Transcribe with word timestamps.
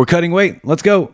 We're 0.00 0.06
cutting 0.06 0.32
weight. 0.32 0.64
Let's 0.64 0.80
go. 0.80 1.12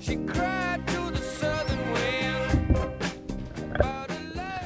She 0.00 0.16
cried 0.26 0.84
to 0.88 1.12
the 1.12 1.20
southern 1.22 1.92
wind. 1.92 2.76
about 3.72 4.10
a 4.10 4.14
love 4.34 4.62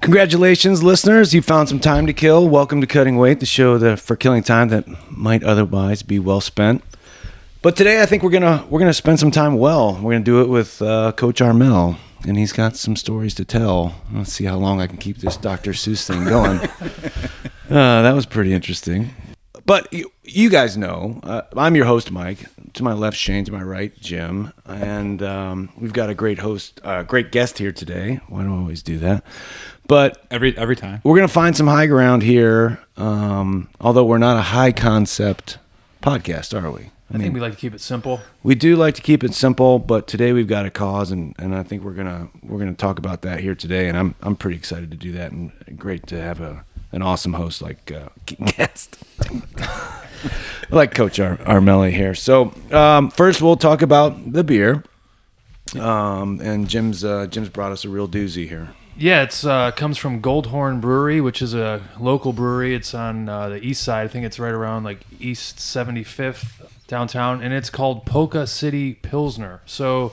Congratulations, 0.00 0.82
listeners. 0.82 1.32
You 1.32 1.40
found 1.40 1.68
some 1.68 1.78
time 1.78 2.08
to 2.08 2.12
kill. 2.12 2.48
Welcome 2.48 2.80
to 2.80 2.88
Cutting 2.88 3.16
Weight, 3.16 3.38
the 3.38 3.46
show 3.46 3.78
that 3.78 4.00
for 4.00 4.16
killing 4.16 4.42
time 4.42 4.70
that 4.70 4.88
might 5.08 5.44
otherwise 5.44 6.02
be 6.02 6.18
well 6.18 6.40
spent. 6.40 6.82
But 7.64 7.76
today, 7.76 8.02
I 8.02 8.04
think 8.04 8.22
we're 8.22 8.28
gonna 8.28 8.62
we're 8.68 8.78
gonna 8.78 8.92
spend 8.92 9.18
some 9.18 9.30
time 9.30 9.54
well. 9.54 9.94
We're 9.94 10.12
gonna 10.12 10.22
do 10.22 10.42
it 10.42 10.50
with 10.50 10.82
uh, 10.82 11.12
Coach 11.12 11.40
Armel, 11.40 11.96
and 12.28 12.36
he's 12.36 12.52
got 12.52 12.76
some 12.76 12.94
stories 12.94 13.34
to 13.36 13.44
tell. 13.46 13.94
Let's 14.12 14.34
see 14.34 14.44
how 14.44 14.56
long 14.58 14.82
I 14.82 14.86
can 14.86 14.98
keep 14.98 15.16
this 15.16 15.38
Dr. 15.38 15.70
Seuss 15.70 16.06
thing 16.06 16.24
going. 16.26 16.58
uh, 17.70 18.02
that 18.02 18.12
was 18.12 18.26
pretty 18.26 18.52
interesting. 18.52 19.14
But 19.64 19.90
you, 19.90 20.12
you 20.24 20.50
guys 20.50 20.76
know, 20.76 21.20
uh, 21.22 21.40
I'm 21.56 21.74
your 21.74 21.86
host, 21.86 22.10
Mike. 22.10 22.44
To 22.74 22.82
my 22.82 22.92
left, 22.92 23.16
Shane. 23.16 23.46
To 23.46 23.52
my 23.52 23.62
right, 23.62 23.98
Jim. 23.98 24.52
And 24.66 25.22
um, 25.22 25.70
we've 25.78 25.94
got 25.94 26.10
a 26.10 26.14
great 26.14 26.40
host, 26.40 26.82
uh, 26.84 27.02
great 27.02 27.32
guest 27.32 27.56
here 27.56 27.72
today. 27.72 28.20
Why 28.28 28.42
do 28.42 28.54
I 28.54 28.58
always 28.58 28.82
do 28.82 28.98
that? 28.98 29.24
But 29.88 30.22
Every 30.30 30.54
every 30.58 30.76
time. 30.76 31.00
we're 31.02 31.16
gonna 31.16 31.28
find 31.28 31.56
some 31.56 31.68
high 31.68 31.86
ground 31.86 32.24
here. 32.24 32.78
Um, 32.98 33.70
although 33.80 34.04
we're 34.04 34.18
not 34.18 34.36
a 34.36 34.42
high 34.42 34.72
concept 34.72 35.56
podcast, 36.02 36.52
are 36.62 36.70
we? 36.70 36.90
I 37.12 37.18
think 37.18 37.34
we 37.34 37.40
like 37.40 37.52
to 37.52 37.58
keep 37.58 37.74
it 37.74 37.80
simple. 37.80 38.20
We 38.42 38.54
do 38.54 38.76
like 38.76 38.94
to 38.94 39.02
keep 39.02 39.22
it 39.22 39.34
simple, 39.34 39.78
but 39.78 40.06
today 40.06 40.32
we've 40.32 40.48
got 40.48 40.64
a 40.64 40.70
cause, 40.70 41.10
and, 41.10 41.34
and 41.38 41.54
I 41.54 41.62
think 41.62 41.84
we're 41.84 41.92
gonna 41.92 42.28
we're 42.42 42.58
gonna 42.58 42.74
talk 42.74 42.98
about 42.98 43.22
that 43.22 43.40
here 43.40 43.54
today, 43.54 43.88
and 43.88 43.96
I'm 43.96 44.14
I'm 44.22 44.36
pretty 44.36 44.56
excited 44.56 44.90
to 44.90 44.96
do 44.96 45.12
that, 45.12 45.30
and 45.30 45.52
great 45.76 46.06
to 46.08 46.20
have 46.20 46.40
a 46.40 46.64
an 46.92 47.02
awesome 47.02 47.34
host 47.34 47.60
like 47.60 47.92
uh, 47.92 48.08
guest, 48.46 48.98
like 50.70 50.94
Coach 50.94 51.20
Ar- 51.20 51.36
Armelli 51.38 51.92
here. 51.92 52.14
So 52.14 52.54
um, 52.72 53.10
first, 53.10 53.42
we'll 53.42 53.56
talk 53.56 53.82
about 53.82 54.32
the 54.32 54.42
beer, 54.42 54.82
um, 55.78 56.40
and 56.40 56.68
Jim's 56.68 57.04
uh, 57.04 57.26
Jim's 57.26 57.50
brought 57.50 57.70
us 57.70 57.84
a 57.84 57.90
real 57.90 58.08
doozy 58.08 58.48
here. 58.48 58.70
Yeah, 58.96 59.24
it's 59.24 59.44
uh, 59.44 59.72
comes 59.72 59.98
from 59.98 60.22
Goldhorn 60.22 60.80
Brewery, 60.80 61.20
which 61.20 61.42
is 61.42 61.52
a 61.52 61.82
local 61.98 62.32
brewery. 62.32 62.74
It's 62.74 62.94
on 62.94 63.28
uh, 63.28 63.50
the 63.50 63.62
east 63.64 63.82
side. 63.82 64.04
I 64.04 64.08
think 64.08 64.24
it's 64.24 64.38
right 64.38 64.52
around 64.52 64.84
like 64.84 65.00
East 65.20 65.58
75th 65.58 66.70
downtown, 66.86 67.42
and 67.42 67.52
it's 67.52 67.70
called 67.70 68.06
Polka 68.06 68.46
City 68.46 68.94
Pilsner. 68.94 69.60
So 69.66 70.12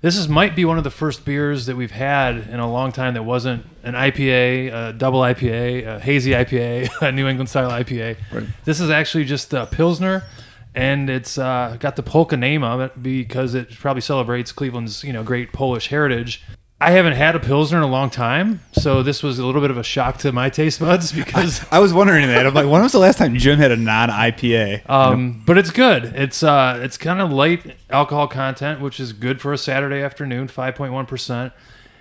this 0.00 0.16
is 0.16 0.28
might 0.28 0.56
be 0.56 0.64
one 0.64 0.78
of 0.78 0.84
the 0.84 0.90
first 0.90 1.24
beers 1.24 1.66
that 1.66 1.76
we've 1.76 1.90
had 1.90 2.48
in 2.48 2.58
a 2.58 2.70
long 2.70 2.92
time 2.92 3.14
that 3.14 3.24
wasn't 3.24 3.66
an 3.82 3.94
IPA, 3.94 4.72
a 4.72 4.92
double 4.92 5.20
IPA, 5.20 5.86
a 5.86 6.00
hazy 6.00 6.30
IPA, 6.30 6.88
a 7.02 7.12
New 7.12 7.28
England 7.28 7.48
style 7.48 7.70
IPA. 7.70 8.16
This 8.64 8.80
is 8.80 8.90
actually 8.90 9.24
just 9.24 9.52
a 9.52 9.66
Pilsner. 9.66 10.24
And 10.72 11.10
it's 11.10 11.36
uh, 11.36 11.76
got 11.80 11.96
the 11.96 12.02
polka 12.04 12.36
name 12.36 12.62
of 12.62 12.80
it 12.80 13.02
because 13.02 13.54
it 13.54 13.72
probably 13.72 14.02
celebrates 14.02 14.52
Cleveland's, 14.52 15.02
you 15.02 15.12
know, 15.12 15.24
great 15.24 15.52
Polish 15.52 15.88
heritage. 15.88 16.44
I 16.82 16.92
haven't 16.92 17.12
had 17.12 17.36
a 17.36 17.40
pilsner 17.40 17.76
in 17.76 17.82
a 17.82 17.88
long 17.88 18.08
time, 18.08 18.60
so 18.72 19.02
this 19.02 19.22
was 19.22 19.38
a 19.38 19.44
little 19.44 19.60
bit 19.60 19.70
of 19.70 19.76
a 19.76 19.82
shock 19.82 20.16
to 20.18 20.32
my 20.32 20.48
taste 20.48 20.80
buds 20.80 21.12
because, 21.20 21.62
I 21.70 21.78
was 21.78 21.92
wondering 21.92 22.26
that. 22.28 22.46
I'm 22.46 22.54
like, 22.54 22.66
when 22.66 22.82
was 22.82 22.92
the 22.92 22.98
last 22.98 23.18
time 23.18 23.36
Jim 23.36 23.58
had 23.58 23.70
a 23.70 23.76
non 23.76 24.08
IPA? 24.08 24.88
um, 24.88 25.42
but 25.44 25.58
it's 25.58 25.70
good. 25.70 26.04
It's 26.16 26.42
uh, 26.42 26.80
it's 26.82 26.96
kind 26.96 27.20
of 27.20 27.30
light 27.30 27.76
alcohol 27.90 28.28
content, 28.28 28.80
which 28.80 28.98
is 28.98 29.12
good 29.12 29.40
for 29.42 29.52
a 29.52 29.58
Saturday 29.58 30.02
afternoon. 30.02 30.48
Five 30.48 30.74
point 30.74 30.92
one 30.92 31.04
percent. 31.04 31.52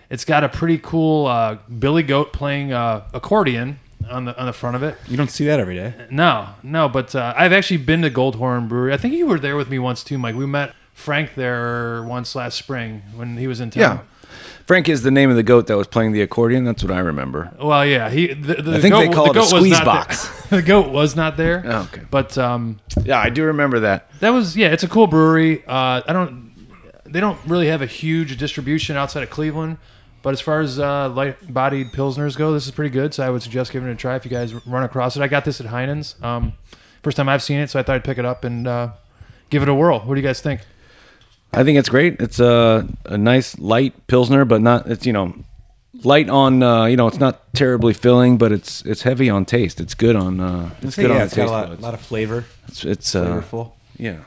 It's 0.09 0.23
got 0.25 0.43
a 0.43 0.49
pretty 0.49 0.77
cool 0.77 1.27
uh, 1.27 1.57
Billy 1.77 2.01
Goat 2.03 2.31
playing 2.31 2.71
uh, 2.71 3.05
accordion 3.13 3.79
on 4.09 4.25
the 4.25 4.39
on 4.39 4.45
the 4.45 4.53
front 4.53 4.77
of 4.77 4.81
it. 4.83 4.95
you 5.09 5.17
don't 5.17 5.29
see 5.29 5.45
that 5.45 5.59
every 5.59 5.75
day. 5.75 5.93
No, 6.09 6.49
no, 6.63 6.87
but 6.87 7.13
uh, 7.13 7.33
I've 7.35 7.51
actually 7.51 7.77
been 7.77 8.01
to 8.03 8.09
Goldhorn 8.09 8.69
Brewery. 8.69 8.93
I 8.93 8.97
think 8.97 9.13
you 9.13 9.27
were 9.27 9.39
there 9.39 9.57
with 9.57 9.69
me 9.69 9.77
once 9.77 10.05
too, 10.05 10.17
Mike. 10.17 10.35
We 10.35 10.45
met 10.45 10.73
Frank 10.93 11.35
there 11.35 12.01
once 12.03 12.33
last 12.33 12.57
spring 12.57 13.03
when 13.15 13.35
he 13.37 13.45
was 13.45 13.59
in 13.59 13.71
town. 13.71 13.81
Yeah. 13.81 13.99
Frank 14.69 14.87
is 14.87 15.01
the 15.01 15.09
name 15.09 15.31
of 15.31 15.35
the 15.35 15.41
goat 15.41 15.65
that 15.65 15.77
was 15.77 15.87
playing 15.87 16.11
the 16.11 16.21
accordion. 16.21 16.63
That's 16.63 16.83
what 16.83 16.91
I 16.91 16.99
remember. 16.99 17.51
Well, 17.59 17.83
yeah, 17.83 18.07
he. 18.07 18.35
The, 18.35 18.61
the 18.61 18.75
I 18.75 18.79
think 18.79 18.93
goat, 18.93 18.99
they 18.99 19.09
call 19.11 19.33
the 19.33 19.39
it 19.39 19.43
a 19.43 19.47
squeeze 19.47 19.79
box. 19.79 20.29
The 20.51 20.61
goat 20.61 20.91
was 20.91 21.15
not 21.15 21.37
there. 21.37 21.63
Oh, 21.65 21.89
okay. 21.91 22.03
But 22.11 22.37
um, 22.37 22.79
Yeah, 23.03 23.17
I 23.17 23.31
do 23.31 23.45
remember 23.45 23.79
that. 23.79 24.11
that 24.19 24.29
was 24.29 24.55
yeah, 24.55 24.67
it's 24.67 24.83
a 24.83 24.87
cool 24.87 25.07
brewery. 25.07 25.65
Uh, 25.65 26.03
I 26.07 26.13
don't. 26.13 26.51
They 27.03 27.19
don't 27.19 27.39
really 27.47 27.65
have 27.65 27.81
a 27.81 27.87
huge 27.87 28.37
distribution 28.37 28.95
outside 28.95 29.23
of 29.23 29.31
Cleveland, 29.31 29.79
but 30.21 30.33
as 30.33 30.39
far 30.41 30.59
as 30.59 30.77
uh, 30.77 31.09
light-bodied 31.09 31.87
pilsners 31.87 32.37
go, 32.37 32.53
this 32.53 32.67
is 32.67 32.71
pretty 32.71 32.91
good. 32.91 33.15
So 33.15 33.25
I 33.25 33.31
would 33.31 33.41
suggest 33.41 33.71
giving 33.71 33.89
it 33.89 33.93
a 33.93 33.95
try 33.95 34.17
if 34.17 34.23
you 34.23 34.29
guys 34.29 34.53
run 34.67 34.83
across 34.83 35.17
it. 35.17 35.23
I 35.23 35.27
got 35.27 35.45
this 35.45 35.59
at 35.59 35.65
Heinen's. 35.65 36.13
Um, 36.21 36.53
first 37.01 37.17
time 37.17 37.27
I've 37.27 37.41
seen 37.41 37.57
it, 37.57 37.71
so 37.71 37.79
I 37.79 37.81
thought 37.81 37.95
I'd 37.95 38.03
pick 38.03 38.19
it 38.19 38.25
up 38.25 38.43
and 38.43 38.67
uh, 38.67 38.89
give 39.49 39.63
it 39.63 39.69
a 39.69 39.73
whirl. 39.73 40.01
What 40.01 40.13
do 40.13 40.21
you 40.21 40.27
guys 40.27 40.41
think? 40.41 40.61
I 41.53 41.63
think 41.63 41.77
it's 41.79 41.89
great. 41.89 42.19
It's 42.21 42.39
a, 42.39 42.87
a 43.05 43.17
nice 43.17 43.57
light 43.59 44.07
pilsner, 44.07 44.45
but 44.45 44.61
not. 44.61 44.87
It's 44.87 45.05
you 45.05 45.13
know, 45.13 45.33
light 46.03 46.29
on. 46.29 46.61
Uh, 46.63 46.85
you 46.85 46.95
know, 46.95 47.07
it's 47.07 47.19
not 47.19 47.53
terribly 47.53 47.93
filling, 47.93 48.37
but 48.37 48.51
it's 48.51 48.83
it's 48.85 49.01
heavy 49.01 49.29
on 49.29 49.45
taste. 49.45 49.81
It's 49.81 49.93
good 49.95 50.15
on. 50.15 50.39
Uh, 50.39 50.69
it's 50.81 50.95
good 50.95 51.09
yeah, 51.09 51.15
on 51.17 51.21
it's 51.23 51.33
the 51.35 51.41
got 51.41 51.47
a 51.47 51.51
lot, 51.51 51.69
buds. 51.69 51.81
lot 51.81 51.93
of 51.93 52.01
flavor, 52.01 52.45
It's 52.67 52.85
it's 52.85 53.15
uh, 53.15 53.25
flavorful. 53.41 53.71
yeah. 53.97 54.19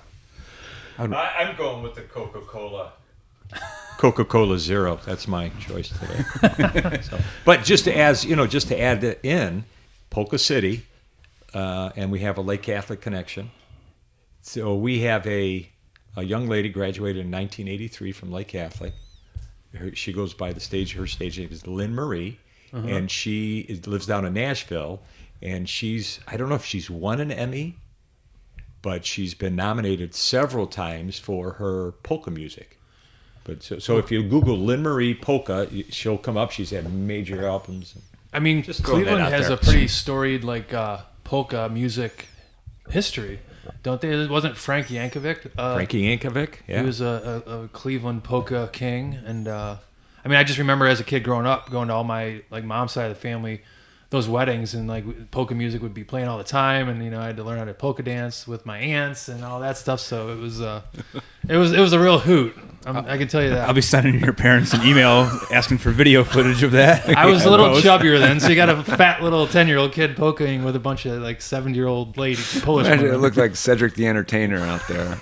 I, 0.98 1.04
I'm 1.04 1.56
going 1.56 1.82
with 1.82 1.94
the 1.94 2.02
Coca 2.02 2.40
Cola. 2.40 2.92
Coca 3.98 4.24
Cola 4.24 4.58
Zero. 4.58 5.00
That's 5.06 5.26
my 5.26 5.48
choice 5.60 5.88
today. 5.90 6.98
So- 7.02 7.18
but 7.44 7.62
just 7.64 7.84
to 7.84 7.96
as 7.96 8.24
you 8.24 8.36
know, 8.36 8.46
just 8.46 8.68
to 8.68 8.80
add 8.80 9.02
it 9.04 9.20
in, 9.22 9.64
Polka 10.10 10.38
City, 10.38 10.84
uh, 11.54 11.90
and 11.96 12.10
we 12.12 12.20
have 12.20 12.36
a 12.36 12.40
Lake 12.40 12.62
Catholic 12.62 13.00
connection. 13.00 13.50
So 14.42 14.74
we 14.74 15.00
have 15.02 15.26
a 15.26 15.68
a 16.16 16.22
young 16.22 16.46
lady 16.48 16.68
graduated 16.68 17.24
in 17.24 17.30
1983 17.30 18.12
from 18.12 18.32
Lake 18.32 18.48
Catholic. 18.48 18.94
Her, 19.74 19.94
she 19.94 20.12
goes 20.12 20.34
by 20.34 20.52
the 20.52 20.60
stage. 20.60 20.92
Her 20.94 21.06
stage 21.06 21.38
name 21.38 21.48
is 21.50 21.66
Lynn 21.66 21.94
Marie, 21.94 22.38
and 22.72 23.10
she 23.10 23.60
is, 23.60 23.86
lives 23.86 24.06
down 24.06 24.24
in 24.24 24.34
Nashville. 24.34 25.02
And 25.40 25.68
she's 25.68 26.20
I 26.26 26.36
don't 26.36 26.48
know 26.48 26.54
if 26.54 26.64
she's 26.64 26.88
won 26.90 27.20
an 27.20 27.30
Emmy, 27.30 27.76
but 28.82 29.04
she's 29.04 29.34
been 29.34 29.56
nominated 29.56 30.14
several 30.14 30.66
times 30.66 31.18
for 31.18 31.52
her 31.54 31.92
polka 32.02 32.30
music. 32.30 32.78
But 33.44 33.62
so, 33.62 33.78
so 33.78 33.98
if 33.98 34.10
you 34.10 34.22
Google 34.22 34.56
Lynn 34.56 34.82
Marie 34.82 35.14
polka, 35.14 35.68
she'll 35.90 36.18
come 36.18 36.36
up. 36.36 36.50
She's 36.52 36.70
had 36.70 36.92
major 36.92 37.46
albums. 37.46 37.94
I 38.32 38.38
mean, 38.38 38.62
Just 38.62 38.84
Cleveland 38.84 39.24
has 39.24 39.48
there. 39.48 39.56
a 39.56 39.60
pretty 39.60 39.88
storied 39.88 40.44
like 40.44 40.72
uh, 40.72 40.98
polka 41.24 41.68
music 41.68 42.28
history, 42.88 43.40
don't 43.82 44.00
they? 44.00 44.08
It 44.10 44.30
wasn't 44.30 44.56
Frank 44.56 44.88
Yankovic. 44.88 45.50
Uh, 45.56 45.74
Frankie 45.74 46.02
Yankovic, 46.02 46.54
yeah. 46.66 46.80
He 46.80 46.86
was 46.86 47.00
a, 47.00 47.42
a, 47.46 47.64
a 47.64 47.68
Cleveland 47.68 48.24
polka 48.24 48.68
king, 48.72 49.18
and 49.24 49.48
uh, 49.48 49.76
I 50.24 50.28
mean, 50.28 50.38
I 50.38 50.44
just 50.44 50.58
remember 50.58 50.86
as 50.86 51.00
a 51.00 51.04
kid 51.04 51.24
growing 51.24 51.46
up, 51.46 51.70
going 51.70 51.88
to 51.88 51.94
all 51.94 52.04
my 52.04 52.42
like 52.50 52.64
mom's 52.64 52.92
side 52.92 53.10
of 53.10 53.16
the 53.16 53.20
family, 53.20 53.62
those 54.12 54.28
weddings, 54.28 54.74
and 54.74 54.86
like 54.86 55.30
polka 55.32 55.54
music 55.54 55.82
would 55.82 55.94
be 55.94 56.04
playing 56.04 56.28
all 56.28 56.38
the 56.38 56.44
time, 56.44 56.88
and 56.88 57.02
you 57.02 57.10
know, 57.10 57.20
I 57.20 57.26
had 57.26 57.36
to 57.38 57.42
learn 57.42 57.58
how 57.58 57.64
to 57.64 57.74
polka 57.74 58.04
dance 58.04 58.46
with 58.46 58.64
my 58.64 58.78
aunts 58.78 59.28
and 59.28 59.42
all 59.42 59.58
that 59.60 59.76
stuff. 59.76 59.98
So 59.98 60.28
it 60.28 60.38
was, 60.38 60.60
uh, 60.60 60.82
it 61.48 61.56
was, 61.56 61.72
it 61.72 61.80
was 61.80 61.92
a 61.92 61.98
real 61.98 62.20
hoot. 62.20 62.54
I'm, 62.84 62.96
I 62.98 63.16
can 63.16 63.28
tell 63.28 63.42
you 63.42 63.50
that. 63.50 63.66
I'll 63.68 63.74
be 63.74 63.80
sending 63.80 64.20
your 64.20 64.32
parents 64.32 64.74
an 64.74 64.86
email 64.86 65.30
asking 65.52 65.78
for 65.78 65.90
video 65.90 66.24
footage 66.24 66.62
of 66.62 66.72
that. 66.72 67.08
I 67.16 67.26
was 67.26 67.44
a 67.44 67.50
little 67.50 67.66
Post. 67.70 67.86
chubbier 67.86 68.18
then, 68.18 68.38
so 68.38 68.48
you 68.48 68.56
got 68.56 68.68
a 68.68 68.82
fat 68.84 69.22
little 69.22 69.46
ten 69.46 69.66
year 69.66 69.78
old 69.78 69.92
kid 69.92 70.16
polkaing 70.16 70.64
with 70.64 70.76
a 70.76 70.80
bunch 70.80 71.06
of 71.06 71.22
like 71.22 71.40
seventy 71.40 71.78
year 71.78 71.88
old 71.88 72.16
lady 72.16 72.42
Polish. 72.60 72.86
Imagine 72.86 73.06
it 73.14 73.18
looked 73.18 73.36
like 73.36 73.56
Cedric 73.56 73.94
the 73.94 74.06
Entertainer 74.06 74.58
out 74.58 74.86
there. 74.88 75.18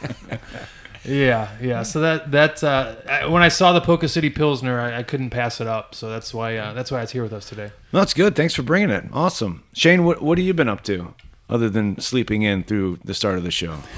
Yeah, 1.05 1.49
yeah. 1.61 1.83
So 1.83 2.01
that 2.01 2.31
that 2.33 2.63
uh, 2.63 2.95
I- 3.09 3.27
when 3.27 3.43
I 3.43 3.49
saw 3.49 3.73
the 3.73 3.81
Polka 3.81 4.09
City 4.09 4.29
Pilsner, 4.31 4.79
I, 4.81 4.99
I 4.99 5.03
couldn't 5.03 5.31
pass 5.31 5.61
it 5.61 5.67
up. 5.67 5.95
So 5.95 6.11
that's 6.11 6.35
why 6.35 6.57
uh, 6.57 6.73
that's 6.75 6.91
why 6.91 7.03
it's 7.03 7.13
here 7.13 7.23
with 7.23 7.33
us 7.33 7.49
today. 7.49 7.71
No, 7.93 8.01
that's 8.01 8.15
good. 8.15 8.37
Thanks 8.37 8.55
for 8.55 8.63
bringing 8.63 8.91
it. 8.91 9.05
Awesome, 9.13 9.63
Shane. 9.73 10.05
What 10.05 10.21
what 10.23 10.37
have 10.39 10.47
you 10.47 10.55
been 10.55 10.69
up 10.69 10.83
to 10.85 11.15
other 11.49 11.71
than 11.71 11.99
sleeping 12.01 12.43
in 12.43 12.63
through 12.65 12.99
the 13.05 13.15
start 13.15 13.39
of 13.39 13.45
the 13.45 13.51
show? 13.51 13.79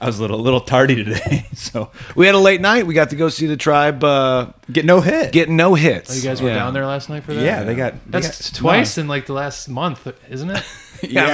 I 0.00 0.06
was 0.06 0.18
a 0.18 0.22
little, 0.22 0.40
little 0.40 0.60
tardy 0.60 0.96
today, 1.04 1.46
so 1.54 1.92
We 2.16 2.26
had 2.26 2.34
a 2.34 2.38
late 2.38 2.60
night. 2.60 2.86
We 2.88 2.94
got 2.94 3.10
to 3.10 3.16
go 3.16 3.28
see 3.28 3.46
the 3.46 3.56
tribe 3.56 4.02
uh, 4.02 4.46
get 4.70 4.84
no 4.84 5.00
hit. 5.00 5.30
getting 5.32 5.54
no 5.56 5.74
hits. 5.74 6.10
Oh, 6.10 6.14
you 6.16 6.22
guys 6.22 6.42
were 6.42 6.48
Yeah. 6.48 6.54
down 6.56 6.74
there 6.74 6.86
last 6.86 7.08
night 7.08 7.22
for 7.22 7.32
that? 7.34 7.44
yeah, 7.44 7.62
they 7.62 7.76
got 7.76 7.92
they 8.06 8.20
That's 8.20 8.50
got- 8.50 8.58
twice 8.58 8.98
in 8.98 9.06
like 9.06 9.26
the 9.26 9.32
last 9.32 9.68
month, 9.68 10.08
isn't 10.28 10.50
it? 10.50 10.64
Yeah, 11.08 11.26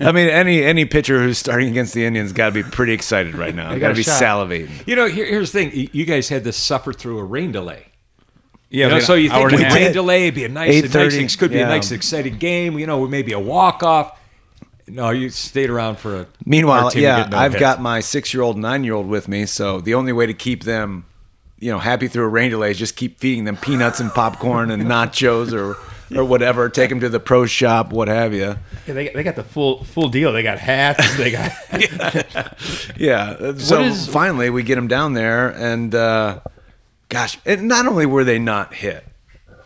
I 0.00 0.04
mean, 0.04 0.08
I 0.08 0.12
mean, 0.12 0.28
any 0.28 0.62
any 0.62 0.84
pitcher 0.86 1.20
who's 1.22 1.38
starting 1.38 1.68
against 1.68 1.92
the 1.94 2.04
Indians 2.04 2.32
got 2.32 2.46
to 2.46 2.52
be 2.52 2.62
pretty 2.62 2.92
excited 2.92 3.34
right 3.34 3.54
now. 3.54 3.76
Got 3.76 3.88
to 3.88 3.94
be 3.94 4.02
shot. 4.02 4.20
salivating. 4.22 4.70
You 4.86 4.96
know, 4.96 5.06
here, 5.08 5.26
here's 5.26 5.52
the 5.52 5.70
thing. 5.70 5.90
You 5.92 6.06
guys 6.06 6.28
had 6.30 6.44
to 6.44 6.52
suffer 6.52 6.92
through 6.92 7.18
a 7.18 7.24
rain 7.24 7.52
delay. 7.52 7.86
Yeah, 8.70 8.86
You 8.86 8.94
know, 8.94 9.00
so 9.00 9.14
you 9.14 9.28
think 9.28 9.52
a 9.52 9.56
with 9.56 9.74
rain 9.74 9.92
delay, 9.92 10.22
it'd 10.24 10.36
be 10.36 10.44
a 10.44 10.48
nice, 10.48 10.78
a 10.78 10.82
nice 10.82 10.94
8:30, 10.94 11.22
ex- 11.24 11.36
could 11.36 11.50
be 11.50 11.58
yeah. 11.58 11.66
a 11.66 11.68
nice, 11.68 11.90
exciting 11.90 12.38
game. 12.38 12.78
You 12.78 12.86
know, 12.86 13.06
maybe 13.06 13.32
a 13.32 13.40
walk 13.40 13.82
off. 13.82 14.16
No, 14.86 15.10
you 15.10 15.28
stayed 15.28 15.70
around 15.70 15.98
for 15.98 16.20
a. 16.22 16.26
Meanwhile, 16.46 16.92
yeah, 16.96 17.28
no 17.30 17.36
I've 17.36 17.52
hits. 17.52 17.60
got 17.60 17.80
my 17.80 18.00
six-year-old, 18.00 18.56
nine-year-old 18.58 19.06
with 19.08 19.28
me. 19.28 19.44
So 19.46 19.80
the 19.80 19.94
only 19.94 20.12
way 20.12 20.26
to 20.26 20.34
keep 20.34 20.64
them, 20.64 21.04
you 21.58 21.70
know, 21.70 21.78
happy 21.78 22.08
through 22.08 22.24
a 22.24 22.28
rain 22.28 22.50
delay 22.50 22.70
is 22.70 22.78
just 22.78 22.96
keep 22.96 23.18
feeding 23.18 23.44
them 23.44 23.56
peanuts 23.56 24.00
and 24.00 24.10
popcorn 24.12 24.70
and 24.70 24.82
nachos 24.86 25.52
or 25.52 25.76
or 26.14 26.24
whatever. 26.24 26.68
Take 26.68 26.90
them 26.90 27.00
to 27.00 27.08
the 27.08 27.20
pro 27.20 27.46
shop, 27.46 27.92
what 27.92 28.08
have 28.08 28.32
you. 28.34 28.56
Yeah, 28.86 28.94
they, 28.94 29.08
they 29.08 29.22
got 29.22 29.36
the 29.36 29.44
full 29.44 29.84
full 29.84 30.08
deal. 30.08 30.32
They 30.32 30.42
got 30.42 30.58
hats. 30.58 31.16
They 31.16 31.30
got 31.30 31.52
Yeah. 32.96 33.30
uh, 33.30 33.58
So 33.58 33.82
is- 33.82 34.08
finally, 34.08 34.50
we 34.50 34.62
get 34.62 34.74
them 34.76 34.88
down 34.88 35.14
there, 35.14 35.48
and 35.48 35.94
uh, 35.94 36.40
gosh, 37.08 37.38
and 37.46 37.68
not 37.68 37.86
only 37.86 38.06
were 38.06 38.24
they 38.24 38.38
not 38.38 38.74
hit. 38.74 39.04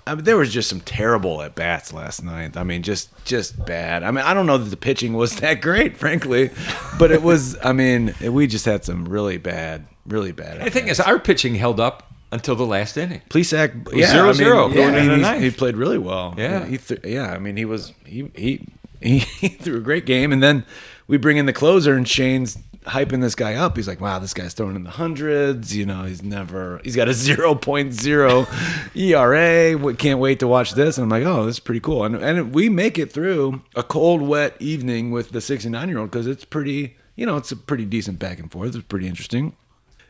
I 0.06 0.14
mean, 0.14 0.24
there 0.24 0.36
was 0.36 0.52
just 0.52 0.68
some 0.68 0.80
terrible 0.80 1.40
at 1.40 1.54
bats 1.54 1.90
last 1.90 2.22
night. 2.22 2.58
I 2.58 2.62
mean, 2.62 2.82
just 2.82 3.08
just 3.24 3.64
bad. 3.64 4.02
I 4.02 4.10
mean, 4.10 4.22
I 4.22 4.34
don't 4.34 4.44
know 4.46 4.58
that 4.58 4.68
the 4.68 4.76
pitching 4.76 5.14
was 5.14 5.36
that 5.40 5.62
great, 5.62 5.96
frankly, 5.96 6.50
but 6.98 7.10
it 7.10 7.22
was. 7.22 7.56
I 7.64 7.72
mean, 7.72 8.14
we 8.20 8.46
just 8.46 8.66
had 8.66 8.84
some 8.84 9.06
really 9.06 9.38
bad, 9.38 9.86
really 10.06 10.32
bad. 10.32 10.60
The 10.60 10.70
thing 10.70 10.88
is, 10.88 11.00
our 11.00 11.18
pitching 11.18 11.54
held 11.54 11.80
up 11.80 12.12
until 12.34 12.56
the 12.56 12.66
last 12.66 12.96
inning. 12.96 13.22
Plesac, 13.30 13.92
yeah, 13.94 14.10
zero 14.10 14.24
I 14.24 14.26
mean, 14.26 14.34
zero 14.34 14.68
yeah, 14.68 14.74
going 14.74 14.88
I 14.88 15.00
mean, 15.00 15.04
into 15.04 15.16
the 15.16 15.22
ninth. 15.22 15.42
He 15.42 15.50
played 15.50 15.76
really 15.76 15.98
well. 15.98 16.34
Yeah. 16.36 16.66
he 16.66 16.78
th- 16.78 17.00
yeah. 17.04 17.30
I 17.30 17.38
mean, 17.38 17.56
he 17.56 17.64
was 17.64 17.92
he 18.04 18.30
he 18.34 18.66
he, 19.00 19.48
threw 19.48 19.78
a 19.78 19.80
great 19.80 20.04
game, 20.04 20.32
and 20.32 20.42
then 20.42 20.66
we 21.06 21.16
bring 21.16 21.36
in 21.36 21.46
the 21.46 21.52
closer, 21.52 21.94
and 21.94 22.08
Shane's 22.08 22.58
hyping 22.86 23.20
this 23.22 23.34
guy 23.34 23.54
up. 23.54 23.76
He's 23.76 23.86
like, 23.86 24.00
"Wow, 24.00 24.18
this 24.18 24.34
guy's 24.34 24.52
throwing 24.52 24.74
in 24.74 24.82
the 24.82 24.90
hundreds. 24.90 25.76
You 25.76 25.86
know, 25.86 26.04
he's 26.04 26.22
never 26.22 26.80
he's 26.82 26.96
got 26.96 27.08
a 27.08 27.14
zero 27.28 27.54
point 27.54 27.94
zero 27.94 28.46
ERA. 28.94 29.78
We 29.78 29.94
can't 29.94 30.18
wait 30.18 30.40
to 30.40 30.48
watch 30.48 30.74
this." 30.74 30.98
And 30.98 31.04
I'm 31.04 31.10
like, 31.10 31.24
"Oh, 31.24 31.46
this 31.46 31.56
is 31.56 31.60
pretty 31.60 31.80
cool." 31.80 32.04
And 32.04 32.16
and 32.16 32.52
we 32.52 32.68
make 32.68 32.98
it 32.98 33.12
through 33.12 33.62
a 33.76 33.84
cold, 33.84 34.22
wet 34.22 34.56
evening 34.58 35.12
with 35.12 35.30
the 35.30 35.40
69 35.40 35.88
year 35.88 35.98
old 35.98 36.10
because 36.10 36.26
it's 36.26 36.44
pretty. 36.44 36.96
You 37.16 37.26
know, 37.26 37.36
it's 37.36 37.52
a 37.52 37.56
pretty 37.56 37.84
decent 37.84 38.18
back 38.18 38.40
and 38.40 38.50
forth. 38.50 38.74
It's 38.74 38.84
pretty 38.84 39.06
interesting 39.06 39.54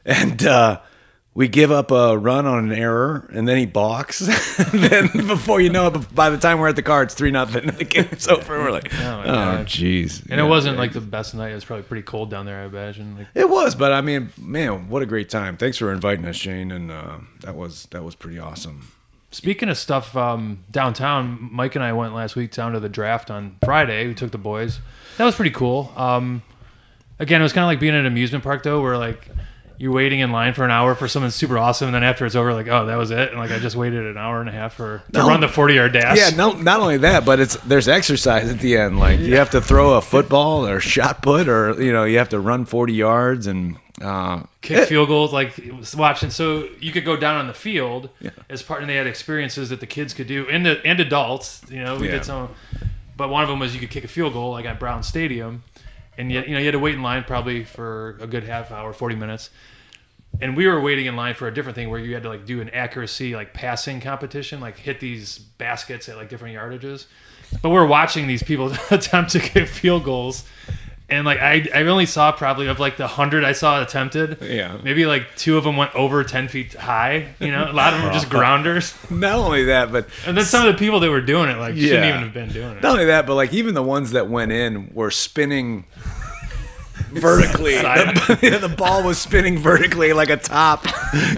and 0.04 0.44
uh, 0.46 0.80
we 1.34 1.48
give 1.48 1.72
up 1.72 1.90
a 1.90 2.16
run 2.16 2.46
on 2.46 2.70
an 2.70 2.72
error, 2.72 3.28
and 3.32 3.48
then 3.48 3.56
he 3.56 3.66
balks. 3.66 4.20
then 4.72 5.08
before 5.26 5.60
you 5.60 5.68
know 5.68 5.88
it, 5.88 6.14
by 6.14 6.30
the 6.30 6.38
time 6.38 6.60
we're 6.60 6.68
at 6.68 6.76
the 6.76 6.82
car, 6.82 7.02
it's 7.02 7.14
three 7.14 7.32
nothing, 7.32 7.68
and 7.68 7.76
the 7.76 7.84
game's 7.84 8.28
over. 8.28 8.58
We're 8.60 8.70
like, 8.70 8.94
Oh, 8.94 8.98
my 8.98 9.24
oh, 9.60 9.64
jeez. 9.64 10.24
And 10.30 10.40
it 10.40 10.44
wasn't 10.44 10.78
like 10.78 10.92
the 10.92 11.00
best 11.00 11.34
night. 11.34 11.50
It 11.50 11.54
was 11.54 11.64
probably 11.64 11.82
pretty 11.82 12.04
cold 12.04 12.30
down 12.30 12.46
there. 12.46 12.60
I 12.60 12.66
imagine. 12.66 13.18
Like, 13.18 13.26
It 13.34 13.50
was, 13.50 13.74
but 13.74 13.92
I 13.92 14.00
mean, 14.00 14.32
man, 14.38 14.88
what 14.88 15.02
a 15.02 15.06
great 15.06 15.28
time! 15.28 15.56
Thanks 15.56 15.76
for 15.78 15.92
inviting 15.92 16.24
us, 16.26 16.36
Shane, 16.36 16.70
and 16.70 16.92
uh, 16.92 17.18
that 17.40 17.56
was 17.56 17.86
that 17.90 18.04
was 18.04 18.14
pretty 18.14 18.38
awesome. 18.38 18.92
Speaking 19.32 19.68
of 19.68 19.76
stuff 19.76 20.16
um, 20.16 20.62
downtown, 20.70 21.48
Mike 21.50 21.74
and 21.74 21.82
I 21.82 21.92
went 21.92 22.14
last 22.14 22.36
week 22.36 22.52
down 22.52 22.72
to 22.74 22.78
the 22.78 22.88
draft 22.88 23.32
on 23.32 23.56
Friday. 23.64 24.06
We 24.06 24.14
took 24.14 24.30
the 24.30 24.38
boys. 24.38 24.78
That 25.18 25.24
was 25.24 25.34
pretty 25.34 25.50
cool. 25.50 25.92
Um, 25.96 26.42
again, 27.18 27.40
it 27.40 27.42
was 27.42 27.52
kind 27.52 27.64
of 27.64 27.68
like 27.68 27.80
being 27.80 27.94
at 27.94 28.00
an 28.00 28.06
amusement 28.06 28.44
park 28.44 28.62
though, 28.62 28.80
where 28.80 28.96
like 28.96 29.28
you're 29.76 29.92
waiting 29.92 30.20
in 30.20 30.30
line 30.32 30.54
for 30.54 30.64
an 30.64 30.70
hour 30.70 30.94
for 30.94 31.08
something 31.08 31.30
super 31.30 31.58
awesome, 31.58 31.88
and 31.88 31.94
then 31.94 32.04
after 32.04 32.24
it's 32.26 32.34
over, 32.36 32.52
like 32.54 32.68
oh 32.68 32.86
that 32.86 32.96
was 32.96 33.10
it, 33.10 33.30
and 33.30 33.38
like 33.38 33.50
I 33.50 33.58
just 33.58 33.76
waited 33.76 34.06
an 34.06 34.16
hour 34.16 34.40
and 34.40 34.48
a 34.48 34.52
half 34.52 34.74
for 34.74 35.02
to 35.12 35.18
No. 35.18 35.28
run 35.28 35.40
the 35.40 35.48
40 35.48 35.74
yard 35.74 35.92
dash. 35.92 36.16
Yeah, 36.16 36.30
no, 36.36 36.52
not 36.52 36.80
only 36.80 36.98
that, 36.98 37.24
but 37.24 37.40
it's 37.40 37.56
there's 37.58 37.88
exercise 37.88 38.48
at 38.50 38.60
the 38.60 38.76
end. 38.76 38.98
Like 38.98 39.20
you 39.20 39.36
have 39.36 39.50
to 39.50 39.60
throw 39.60 39.94
a 39.94 40.00
football 40.00 40.66
or 40.66 40.80
shot 40.80 41.22
put, 41.22 41.48
or 41.48 41.80
you 41.82 41.92
know, 41.92 42.04
you 42.04 42.18
have 42.18 42.28
to 42.30 42.40
run 42.40 42.64
40 42.64 42.92
yards 42.92 43.46
and. 43.46 43.76
Uh, 44.02 44.42
kick 44.60 44.88
field 44.88 45.06
goals 45.06 45.32
like 45.32 45.54
watching 45.96 46.28
so 46.28 46.66
you 46.80 46.90
could 46.90 47.04
go 47.04 47.16
down 47.16 47.36
on 47.36 47.46
the 47.46 47.54
field 47.54 48.10
as 48.50 48.60
part 48.60 48.80
and 48.80 48.90
they 48.90 48.96
had 48.96 49.06
experiences 49.06 49.68
that 49.68 49.78
the 49.78 49.86
kids 49.86 50.12
could 50.12 50.26
do 50.26 50.48
and 50.50 50.66
the 50.66 50.84
and 50.84 50.98
adults 50.98 51.62
you 51.70 51.80
know 51.80 51.94
we 51.94 52.06
Yeah. 52.06 52.14
did 52.14 52.24
some 52.24 52.48
but 53.16 53.28
one 53.28 53.44
of 53.44 53.48
them 53.48 53.60
was 53.60 53.72
you 53.72 53.78
could 53.78 53.90
kick 53.90 54.02
a 54.02 54.08
field 54.08 54.32
goal 54.32 54.50
like 54.50 54.64
at 54.64 54.80
brown 54.80 55.04
stadium 55.04 55.62
and 56.18 56.30
yet 56.30 56.48
you 56.48 56.54
know 56.54 56.60
you 56.60 56.66
had 56.66 56.72
to 56.72 56.78
wait 56.78 56.94
in 56.94 57.02
line 57.02 57.24
probably 57.24 57.64
for 57.64 58.16
a 58.20 58.26
good 58.26 58.44
half 58.44 58.70
hour 58.70 58.92
40 58.92 59.16
minutes. 59.16 59.50
And 60.40 60.56
we 60.56 60.66
were 60.66 60.80
waiting 60.80 61.06
in 61.06 61.14
line 61.14 61.34
for 61.34 61.46
a 61.46 61.54
different 61.54 61.76
thing 61.76 61.90
where 61.90 62.00
you 62.00 62.14
had 62.14 62.24
to 62.24 62.28
like 62.28 62.44
do 62.44 62.60
an 62.60 62.68
accuracy 62.70 63.36
like 63.36 63.54
passing 63.54 64.00
competition 64.00 64.60
like 64.60 64.76
hit 64.76 64.98
these 64.98 65.38
baskets 65.38 66.08
at 66.08 66.16
like 66.16 66.28
different 66.28 66.56
yardages. 66.56 67.06
But 67.62 67.70
we're 67.70 67.86
watching 67.86 68.26
these 68.26 68.42
people 68.42 68.72
attempt 68.90 69.30
to 69.32 69.40
kick 69.40 69.68
field 69.68 70.04
goals 70.04 70.44
and 71.14 71.24
like 71.24 71.40
I, 71.40 71.68
I 71.74 71.82
only 71.84 72.06
saw 72.06 72.32
probably 72.32 72.66
of 72.66 72.80
like 72.80 72.96
the 72.96 73.06
hundred 73.06 73.44
I 73.44 73.52
saw 73.52 73.82
attempted. 73.82 74.38
Yeah. 74.42 74.78
Maybe 74.82 75.06
like 75.06 75.34
two 75.36 75.56
of 75.56 75.64
them 75.64 75.76
went 75.76 75.94
over 75.94 76.24
ten 76.24 76.48
feet 76.48 76.74
high. 76.74 77.34
You 77.38 77.50
know, 77.52 77.70
a 77.70 77.72
lot 77.72 77.92
of 77.92 78.00
them 78.00 78.08
were 78.08 78.12
just 78.12 78.28
grounders. 78.30 78.94
not 79.10 79.36
only 79.36 79.64
that, 79.64 79.92
but 79.92 80.08
And 80.26 80.36
then 80.36 80.44
some 80.44 80.66
of 80.66 80.72
the 80.72 80.78
people 80.78 81.00
that 81.00 81.10
were 81.10 81.20
doing 81.20 81.48
it 81.48 81.58
like 81.58 81.76
shouldn't 81.76 82.04
even 82.04 82.20
have 82.22 82.34
been 82.34 82.50
doing 82.50 82.76
it. 82.76 82.82
Not 82.82 82.92
only 82.92 83.06
that, 83.06 83.26
but 83.26 83.34
like 83.34 83.52
even 83.52 83.74
the 83.74 83.82
ones 83.82 84.10
that 84.12 84.28
went 84.28 84.52
in 84.52 84.90
were 84.92 85.10
spinning 85.10 85.84
vertically. 87.12 87.74
The, 87.84 88.58
the 88.68 88.74
ball 88.74 89.02
was 89.02 89.18
spinning 89.18 89.58
vertically 89.58 90.12
like 90.12 90.30
a 90.30 90.36
top, 90.36 90.86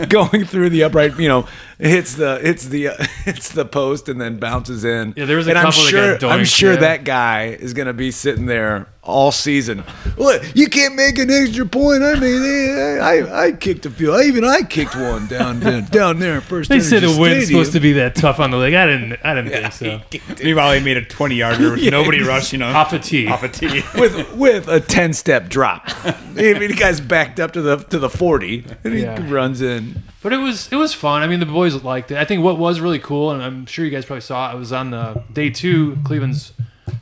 going 0.08 0.44
through 0.44 0.70
the 0.70 0.84
upright. 0.84 1.18
You 1.18 1.28
know, 1.28 1.48
it 1.78 1.88
hits 1.88 2.14
the 2.14 2.38
hits 2.38 2.66
the 2.68 2.88
uh, 2.88 3.06
hits 3.24 3.50
the 3.50 3.64
post 3.64 4.08
and 4.08 4.20
then 4.20 4.38
bounces 4.38 4.84
in. 4.84 5.14
Yeah, 5.16 5.24
there 5.24 5.36
was 5.36 5.46
a 5.46 5.50
and 5.50 5.58
I'm 5.58 5.66
couple 5.66 5.82
that 5.84 6.20
sure 6.20 6.30
I'm 6.30 6.44
sure 6.44 6.76
that 6.76 7.04
guy 7.04 7.46
is 7.46 7.74
gonna 7.74 7.92
be 7.92 8.10
sitting 8.10 8.46
there 8.46 8.88
all 9.06 9.32
season. 9.32 9.78
What? 10.16 10.54
You 10.56 10.68
can't 10.68 10.94
make 10.94 11.18
an 11.18 11.30
extra 11.30 11.64
point. 11.66 12.02
I 12.02 12.14
mean, 12.18 12.42
eh, 12.42 12.98
I 13.00 13.46
I 13.46 13.52
kicked 13.52 13.86
a 13.86 13.90
few. 13.90 14.12
I 14.12 14.22
even 14.24 14.44
I 14.44 14.62
kicked 14.62 14.94
one 14.96 15.26
down 15.26 15.60
down, 15.60 15.84
down 15.86 16.18
there 16.18 16.34
in 16.36 16.40
first. 16.40 16.68
They 16.68 16.80
said 16.80 17.02
Energy 17.02 17.14
the 17.14 17.20
wind's 17.20 17.46
supposed 17.46 17.72
to 17.72 17.80
be 17.80 17.92
that 17.94 18.14
tough 18.14 18.40
on 18.40 18.50
the 18.50 18.56
leg. 18.56 18.74
I 18.74 18.86
didn't. 18.86 19.18
I 19.24 19.34
didn't 19.34 19.70
think 19.70 19.72
so. 19.72 20.44
meanwhile 20.44 20.72
he 20.72 20.80
made 20.80 20.96
a 20.96 21.04
twenty 21.04 21.36
yarder 21.36 21.72
with 21.72 21.90
nobody 21.90 22.22
rushing 22.22 22.60
him 22.60 22.74
Off 22.74 22.92
a 22.92 22.98
tee. 22.98 23.28
off 23.28 23.42
a 23.42 23.48
tee. 23.48 23.82
with 23.98 24.32
with 24.34 24.68
a 24.68 24.80
ten 24.80 25.12
step 25.12 25.48
drop. 25.48 25.82
I 26.04 26.14
mean, 26.34 26.58
the 26.68 26.74
guy's 26.74 27.00
backed 27.00 27.40
up 27.40 27.52
to 27.52 27.62
the 27.62 27.76
to 27.76 27.98
the 27.98 28.10
forty, 28.10 28.64
and 28.84 28.94
he 28.94 29.02
Yeah. 29.02 29.32
runs 29.32 29.60
in. 29.62 30.02
But 30.22 30.32
it 30.32 30.38
was 30.38 30.68
it 30.72 30.76
was 30.76 30.92
fun. 30.92 31.22
I 31.22 31.28
mean, 31.28 31.38
the 31.40 31.46
boys 31.46 31.74
liked 31.84 32.10
it. 32.10 32.18
I 32.18 32.24
think 32.24 32.42
what 32.42 32.58
was 32.58 32.80
really 32.80 32.98
cool, 32.98 33.30
and 33.30 33.42
I'm 33.42 33.66
sure 33.66 33.84
you 33.84 33.90
guys 33.90 34.04
probably 34.04 34.22
saw 34.22 34.52
it, 34.52 34.58
was 34.58 34.72
on 34.72 34.90
the 34.90 35.22
day 35.32 35.50
two, 35.50 35.98
Cleveland's 36.04 36.52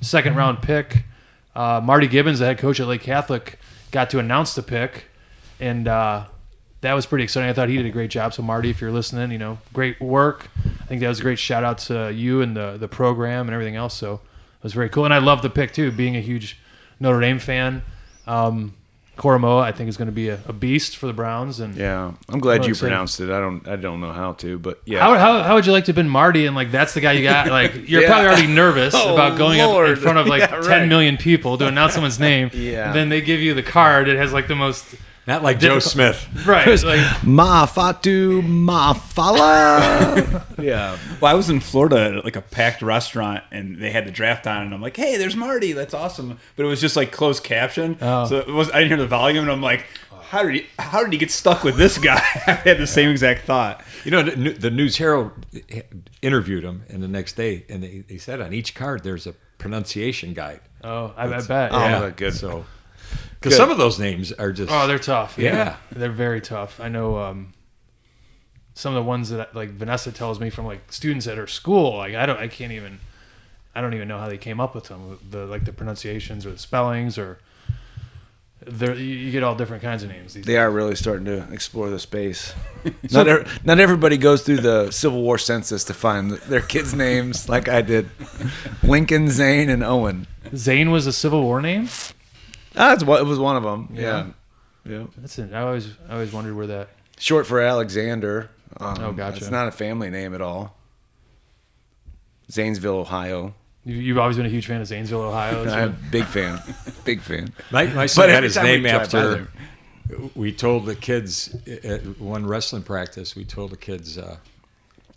second 0.02 0.36
round 0.36 0.60
pick. 0.60 1.04
Uh, 1.54 1.80
Marty 1.82 2.06
Gibbons, 2.06 2.38
the 2.40 2.46
head 2.46 2.58
coach 2.58 2.80
at 2.80 2.86
Lake 2.86 3.02
Catholic, 3.02 3.58
got 3.90 4.10
to 4.10 4.18
announce 4.18 4.54
the 4.54 4.62
pick, 4.62 5.06
and 5.60 5.86
uh, 5.86 6.26
that 6.80 6.94
was 6.94 7.06
pretty 7.06 7.24
exciting. 7.24 7.48
I 7.48 7.52
thought 7.52 7.68
he 7.68 7.76
did 7.76 7.86
a 7.86 7.90
great 7.90 8.10
job. 8.10 8.34
So 8.34 8.42
Marty, 8.42 8.70
if 8.70 8.80
you're 8.80 8.90
listening, 8.90 9.30
you 9.30 9.38
know, 9.38 9.58
great 9.72 10.00
work. 10.00 10.50
I 10.80 10.86
think 10.86 11.00
that 11.00 11.08
was 11.08 11.20
a 11.20 11.22
great 11.22 11.38
shout 11.38 11.64
out 11.64 11.78
to 11.78 12.12
you 12.12 12.42
and 12.42 12.56
the 12.56 12.76
the 12.76 12.88
program 12.88 13.46
and 13.46 13.54
everything 13.54 13.76
else. 13.76 13.94
So 13.94 14.14
it 14.14 14.62
was 14.62 14.74
very 14.74 14.88
cool, 14.88 15.04
and 15.04 15.14
I 15.14 15.18
love 15.18 15.42
the 15.42 15.50
pick 15.50 15.72
too. 15.72 15.90
Being 15.90 16.16
a 16.16 16.20
huge 16.20 16.58
Notre 17.00 17.20
Dame 17.20 17.38
fan, 17.38 17.82
um, 18.26 18.74
Koramoah, 19.16 19.62
I 19.62 19.72
think 19.72 19.88
is 19.88 19.96
going 19.96 20.06
to 20.06 20.12
be 20.12 20.28
a, 20.28 20.40
a 20.46 20.52
beast 20.52 20.96
for 20.96 21.06
the 21.06 21.12
Browns. 21.12 21.60
And 21.60 21.76
Yeah, 21.76 22.12
I'm 22.28 22.40
glad 22.40 22.66
you 22.66 22.74
pronounced 22.74 23.20
it. 23.20 23.30
I 23.30 23.38
don't 23.40 23.66
I 23.68 23.76
don't 23.76 24.00
know 24.00 24.12
how 24.12 24.32
to, 24.34 24.58
but 24.58 24.80
yeah. 24.84 25.00
How, 25.00 25.14
how, 25.16 25.42
how 25.42 25.54
would 25.54 25.66
you 25.66 25.72
like 25.72 25.84
to 25.84 25.90
have 25.90 25.96
been 25.96 26.08
Marty 26.08 26.46
and 26.46 26.56
like 26.56 26.70
that's 26.70 26.94
the 26.94 27.00
guy 27.00 27.12
you 27.12 27.22
got? 27.22 27.48
Like 27.54 27.88
you're 27.88 28.02
Yeah. 28.02 28.08
probably 28.08 28.26
already 28.28 28.46
nervous 28.48 28.94
Oh, 28.96 29.14
about 29.14 29.38
going 29.38 29.60
up 29.60 29.70
in 29.88 29.96
front 29.96 30.18
of 30.18 30.26
like 30.26 30.40
Yeah, 30.50 30.60
10 30.60 30.66
right. 30.66 30.88
million 30.88 31.16
people 31.16 31.56
to 31.58 31.66
announce 31.68 31.94
someone's 31.94 32.18
name. 32.18 32.50
Yeah. 32.52 32.92
Then 32.92 33.08
they 33.08 33.20
give 33.20 33.40
you 33.40 33.54
the 33.54 33.62
card. 33.62 34.08
It 34.08 34.16
has 34.16 34.32
like 34.32 34.48
the 34.48 34.56
most 34.56 34.94
Not 35.26 35.42
like 35.42 35.58
Joe 35.58 35.76
Difficult- 35.80 35.92
Smith. 36.24 36.28
right. 36.46 36.82
Like 36.84 37.24
Ma 37.24 37.64
Fatu 37.66 38.42
Ma 38.42 38.92
Fala. 38.92 40.44
yeah. 40.60 40.98
Well, 41.20 41.32
I 41.32 41.34
was 41.34 41.48
in 41.50 41.60
Florida 41.60 42.16
at 42.18 42.24
like 42.24 42.36
a 42.36 42.42
packed 42.42 42.82
restaurant, 42.82 43.42
and 43.50 43.78
they 43.80 43.90
had 43.90 44.06
the 44.06 44.10
draft 44.10 44.46
on, 44.46 44.62
and 44.66 44.74
I'm 44.74 44.82
like, 44.82 44.96
"Hey, 44.96 45.16
there's 45.16 45.36
Marty. 45.36 45.72
That's 45.72 45.94
awesome." 45.94 46.38
But 46.56 46.64
it 46.64 46.68
was 46.68 46.80
just 46.80 46.96
like 46.96 47.10
closed 47.12 47.42
caption, 47.42 47.96
Oh. 48.00 48.26
so 48.26 48.36
it 48.38 48.48
was. 48.48 48.70
I 48.70 48.74
didn't 48.80 48.88
hear 48.88 48.96
the 48.98 49.06
volume, 49.06 49.44
and 49.44 49.52
I'm 49.52 49.62
like, 49.62 49.86
"How 50.28 50.42
did 50.42 50.54
he? 50.56 50.66
How 50.78 51.02
did 51.02 51.12
he 51.12 51.18
get 51.18 51.30
stuck 51.30 51.64
with 51.64 51.76
this 51.76 51.96
guy?" 51.98 52.16
I 52.46 52.52
had 52.52 52.78
the 52.78 52.86
same 52.86 53.10
exact 53.10 53.46
thought. 53.46 53.82
You 54.04 54.10
know, 54.10 54.22
the, 54.22 54.50
the 54.52 54.70
News 54.70 54.98
Herald 54.98 55.32
eh, 55.70 55.80
interviewed 56.20 56.64
him, 56.64 56.82
and 56.90 57.02
the 57.02 57.08
next 57.08 57.32
day, 57.36 57.64
and 57.70 57.82
they, 57.82 58.04
they 58.06 58.18
said 58.18 58.40
on 58.42 58.52
each 58.52 58.74
card 58.74 59.02
there's 59.04 59.26
a 59.26 59.32
pronunciation 59.56 60.34
guide. 60.34 60.60
oh, 60.82 61.14
I, 61.16 61.24
I 61.32 61.40
bet. 61.40 61.72
Oh, 61.72 61.78
yeah. 61.78 62.00
my 62.00 62.10
good. 62.10 62.34
So, 62.34 62.66
because 63.40 63.56
some 63.56 63.70
of 63.70 63.78
those 63.78 63.98
names 63.98 64.32
are 64.32 64.52
just 64.52 64.70
Oh, 64.72 64.86
they're 64.86 64.98
tough. 64.98 65.36
Yeah. 65.38 65.54
Yeah. 65.54 65.76
They're 65.92 66.10
very 66.10 66.40
tough. 66.40 66.80
I 66.80 66.88
know 66.88 67.18
um, 67.18 67.52
some 68.74 68.94
of 68.94 69.04
the 69.04 69.08
ones 69.08 69.30
that 69.30 69.54
like 69.54 69.70
Vanessa 69.70 70.12
tells 70.12 70.40
me 70.40 70.50
from 70.50 70.66
like 70.66 70.92
students 70.92 71.26
at 71.26 71.38
her 71.38 71.46
school. 71.46 71.96
Like 71.96 72.14
I 72.14 72.26
don't, 72.26 72.38
I 72.38 72.48
can't 72.48 72.72
even, 72.72 72.98
I 73.74 73.80
don't 73.80 73.94
even 73.94 74.08
know 74.08 74.18
how 74.18 74.28
they 74.28 74.38
came 74.38 74.60
up 74.60 74.74
with 74.74 74.84
them. 74.84 75.18
The 75.30 75.46
like 75.46 75.64
the 75.64 75.72
pronunciations 75.72 76.44
or 76.46 76.50
the 76.52 76.58
spellings 76.58 77.18
or. 77.18 77.38
There, 78.66 78.94
you 78.94 79.04
you 79.04 79.30
get 79.30 79.42
all 79.42 79.54
different 79.54 79.82
kinds 79.82 80.02
of 80.04 80.08
names. 80.08 80.32
These 80.32 80.46
They 80.46 80.56
are 80.56 80.70
really 80.70 80.94
starting 80.94 81.26
to 81.26 81.46
explore 81.52 81.90
the 81.90 81.98
space. 81.98 82.54
not, 83.10 83.28
er, 83.28 83.44
not 83.62 83.78
everybody 83.78 84.16
goes 84.16 84.42
through 84.42 84.58
the 84.58 84.90
Civil 84.90 85.20
War 85.20 85.36
census 85.36 85.84
to 85.84 85.92
find 85.92 86.30
their 86.30 86.62
kids' 86.62 86.94
names 86.94 87.46
like 87.46 87.68
I 87.68 87.82
did. 87.82 88.08
Lincoln, 88.82 89.28
Zane, 89.28 89.68
and 89.68 89.84
Owen. 89.84 90.26
Zane 90.56 90.90
was 90.90 91.06
a 91.06 91.12
Civil 91.12 91.42
War 91.42 91.60
name. 91.60 91.90
Ah, 92.76 92.96
what 93.04 93.20
it 93.20 93.24
was 93.24 93.38
one 93.38 93.56
of 93.56 93.62
them. 93.62 93.88
Yeah. 93.92 94.26
Yeah. 94.84 94.98
yeah. 94.98 95.04
That's 95.18 95.38
it. 95.38 95.52
I 95.52 95.62
always, 95.62 95.88
I 96.08 96.14
always 96.14 96.32
wondered 96.32 96.54
where 96.56 96.66
that. 96.66 96.88
Short 97.18 97.46
for 97.46 97.60
Alexander. 97.60 98.50
Um, 98.78 98.96
Oh, 99.00 99.12
gotcha. 99.12 99.36
It's 99.38 99.50
not 99.50 99.68
a 99.68 99.72
family 99.72 100.10
name 100.10 100.34
at 100.34 100.40
all. 100.40 100.76
Zanesville, 102.50 102.96
Ohio. 102.98 103.54
You, 103.84 103.96
you've 103.96 104.18
always 104.18 104.36
been 104.36 104.46
a 104.46 104.50
huge 104.50 104.66
fan 104.66 104.80
of 104.80 104.86
Zanesville, 104.86 105.22
Ohio. 105.22 105.64
I'm 105.68 105.90
a 105.90 106.10
big 106.10 106.24
fan, 106.24 106.60
big 107.04 107.20
fan. 107.20 107.52
My, 107.70 107.86
my 107.86 108.06
son 108.06 108.28
had 108.28 108.42
his 108.42 108.56
name 108.56 108.86
after. 108.86 109.48
We 110.34 110.52
told 110.52 110.84
the 110.86 110.94
kids 110.94 111.54
at 111.84 112.20
one 112.20 112.46
wrestling 112.46 112.82
practice. 112.82 113.34
We 113.34 113.44
told 113.44 113.70
the 113.70 113.76
kids, 113.76 114.18
uh, 114.18 114.36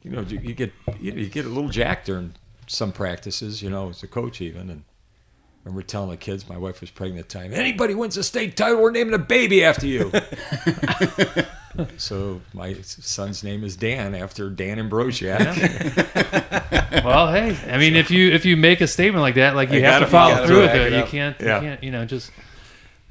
you 0.01 0.11
know, 0.11 0.21
you, 0.21 0.39
you 0.39 0.53
get 0.53 0.71
you, 0.99 1.11
you 1.11 1.27
get 1.27 1.45
a 1.45 1.49
little 1.49 1.69
jacked 1.69 2.05
during 2.05 2.33
some 2.67 2.91
practices. 2.93 3.61
You 3.61 3.69
know, 3.69 3.89
as 3.89 4.01
a 4.03 4.07
coach 4.07 4.39
even, 4.39 4.69
and 4.69 4.83
I 4.83 4.83
remember 5.67 5.81
telling 5.85 6.09
the 6.09 6.17
kids, 6.17 6.47
my 6.49 6.57
wife 6.57 6.81
was 6.81 6.89
pregnant 6.89 7.19
at 7.25 7.29
the 7.29 7.39
time. 7.39 7.53
Anybody 7.53 7.93
wins 7.93 8.15
a 8.17 8.23
state 8.23 8.55
title, 8.57 8.81
we're 8.81 8.91
naming 8.91 9.13
a 9.13 9.17
baby 9.19 9.63
after 9.63 9.85
you. 9.87 10.11
so 11.97 12.41
my 12.53 12.73
son's 12.81 13.43
name 13.43 13.63
is 13.63 13.75
Dan 13.75 14.15
after 14.15 14.49
Dan 14.49 14.77
Ambrosiak. 14.77 15.53
Well, 17.03 17.31
hey, 17.31 17.55
I 17.71 17.77
mean, 17.77 17.95
if 17.95 18.11
you 18.11 18.31
if 18.31 18.43
you 18.43 18.57
make 18.57 18.81
a 18.81 18.87
statement 18.87 19.21
like 19.21 19.35
that, 19.35 19.55
like 19.55 19.69
you 19.69 19.77
You 19.77 19.83
have 19.85 20.01
gotta- 20.01 20.05
to 20.05 20.11
follow 20.11 20.47
through 20.47 20.61
with 20.61 20.71
it. 20.75 20.93
it 20.93 20.97
You 20.97 21.03
can't, 21.05 21.39
Yeah. 21.39 21.55
you 21.55 21.61
can't, 21.67 21.83
you 21.83 21.91
know, 21.91 22.05
just. 22.05 22.31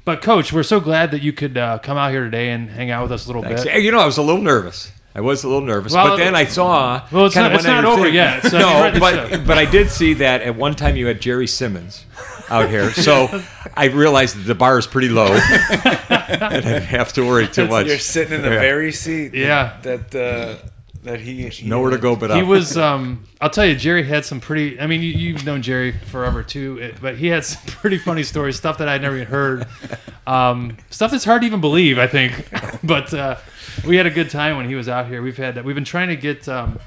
But 0.05 0.21
coach, 0.21 0.51
we're 0.53 0.63
so 0.63 0.79
glad 0.79 1.11
that 1.11 1.21
you 1.21 1.33
could 1.33 1.57
uh, 1.57 1.79
come 1.79 1.97
out 1.97 2.11
here 2.11 2.23
today 2.23 2.49
and 2.51 2.69
hang 2.69 2.91
out 2.91 3.03
with 3.03 3.11
us 3.11 3.25
a 3.25 3.27
little 3.27 3.41
Thanks. 3.43 3.63
bit. 3.63 3.81
You 3.81 3.91
know, 3.91 3.99
I 3.99 4.05
was 4.05 4.17
a 4.17 4.21
little 4.21 4.41
nervous. 4.41 4.91
I 5.17 5.21
was 5.21 5.43
a 5.43 5.47
little 5.47 5.65
nervous, 5.65 5.93
Well, 5.93 6.09
but 6.09 6.17
then 6.17 6.35
I 6.35 6.45
saw. 6.45 7.01
well, 7.11 7.25
it's 7.25 7.33
kinda 7.33 7.49
not- 7.49 7.55
it's 7.55 7.65
when 7.65 7.73
I 7.75 7.81
not 7.81 7.91
over 7.91 8.03
think- 8.03 8.13
yet, 8.13 8.43
so 8.45 8.59
no, 8.59 8.99
but 8.99 9.29
show. 9.31 9.37
but 9.39 9.57
I 9.57 9.65
did 9.65 9.89
see 9.89 10.13
that 10.15 10.41
at 10.43 10.55
one 10.55 10.75
time 10.75 10.95
you 10.95 11.07
had 11.07 11.19
Jerry 11.19 11.47
Simmons 11.47 12.05
out 12.49 12.69
here, 12.69 12.91
so 13.07 13.41
I 13.75 13.85
realized 13.85 14.37
that 14.37 14.43
the 14.45 14.53
bar 14.55 14.77
is 14.77 14.85
pretty 14.85 15.09
low, 15.09 15.33
and 15.71 16.43
I 16.43 16.49
didn't 16.61 16.83
have 16.83 17.13
to 17.13 17.25
worry 17.25 17.47
too 17.47 17.67
much. 17.67 17.87
You're 17.87 17.97
sitting 17.97 18.33
in 18.33 18.41
the 18.43 18.49
Yeah. 18.51 18.59
very 18.59 18.91
seat. 18.91 19.33
Yeah. 19.33 19.77
That 19.81 20.13
uh, 20.15 20.63
that 21.03 21.19
he, 21.21 21.47
he 21.47 21.67
Nowhere 21.67 21.91
to 21.91 21.97
go 21.97 22.15
but 22.15 22.31
He 22.31 22.41
up. 22.41 22.47
was. 22.47 22.77
Um, 22.77 23.23
I'll 23.39 23.49
tell 23.49 23.65
you, 23.65 23.75
Jerry 23.75 24.03
had 24.03 24.23
some 24.25 24.39
pretty. 24.39 24.79
I 24.79 24.87
mean, 24.87 25.01
you, 25.01 25.09
you've 25.11 25.45
known 25.45 25.61
Jerry 25.61 25.93
forever 25.93 26.43
too, 26.43 26.93
but 27.01 27.15
he 27.17 27.27
had 27.27 27.43
some 27.45 27.61
pretty 27.67 27.97
funny 27.97 28.23
stories, 28.23 28.57
stuff 28.57 28.77
that 28.79 28.87
I'd 28.89 29.01
never 29.01 29.15
even 29.15 29.27
heard, 29.27 29.67
um, 30.27 30.77
stuff 30.89 31.11
that's 31.11 31.23
hard 31.25 31.41
to 31.41 31.47
even 31.47 31.61
believe. 31.61 31.97
I 31.97 32.07
think, 32.07 32.49
but 32.83 33.13
uh, 33.13 33.37
we 33.85 33.97
had 33.97 34.05
a 34.05 34.11
good 34.11 34.29
time 34.29 34.57
when 34.57 34.67
he 34.67 34.75
was 34.75 34.87
out 34.89 35.07
here. 35.07 35.21
We've 35.21 35.37
had. 35.37 35.63
We've 35.65 35.75
been 35.75 35.83
trying 35.85 36.07
to 36.09 36.15
get 36.15 36.47
um, 36.47 36.79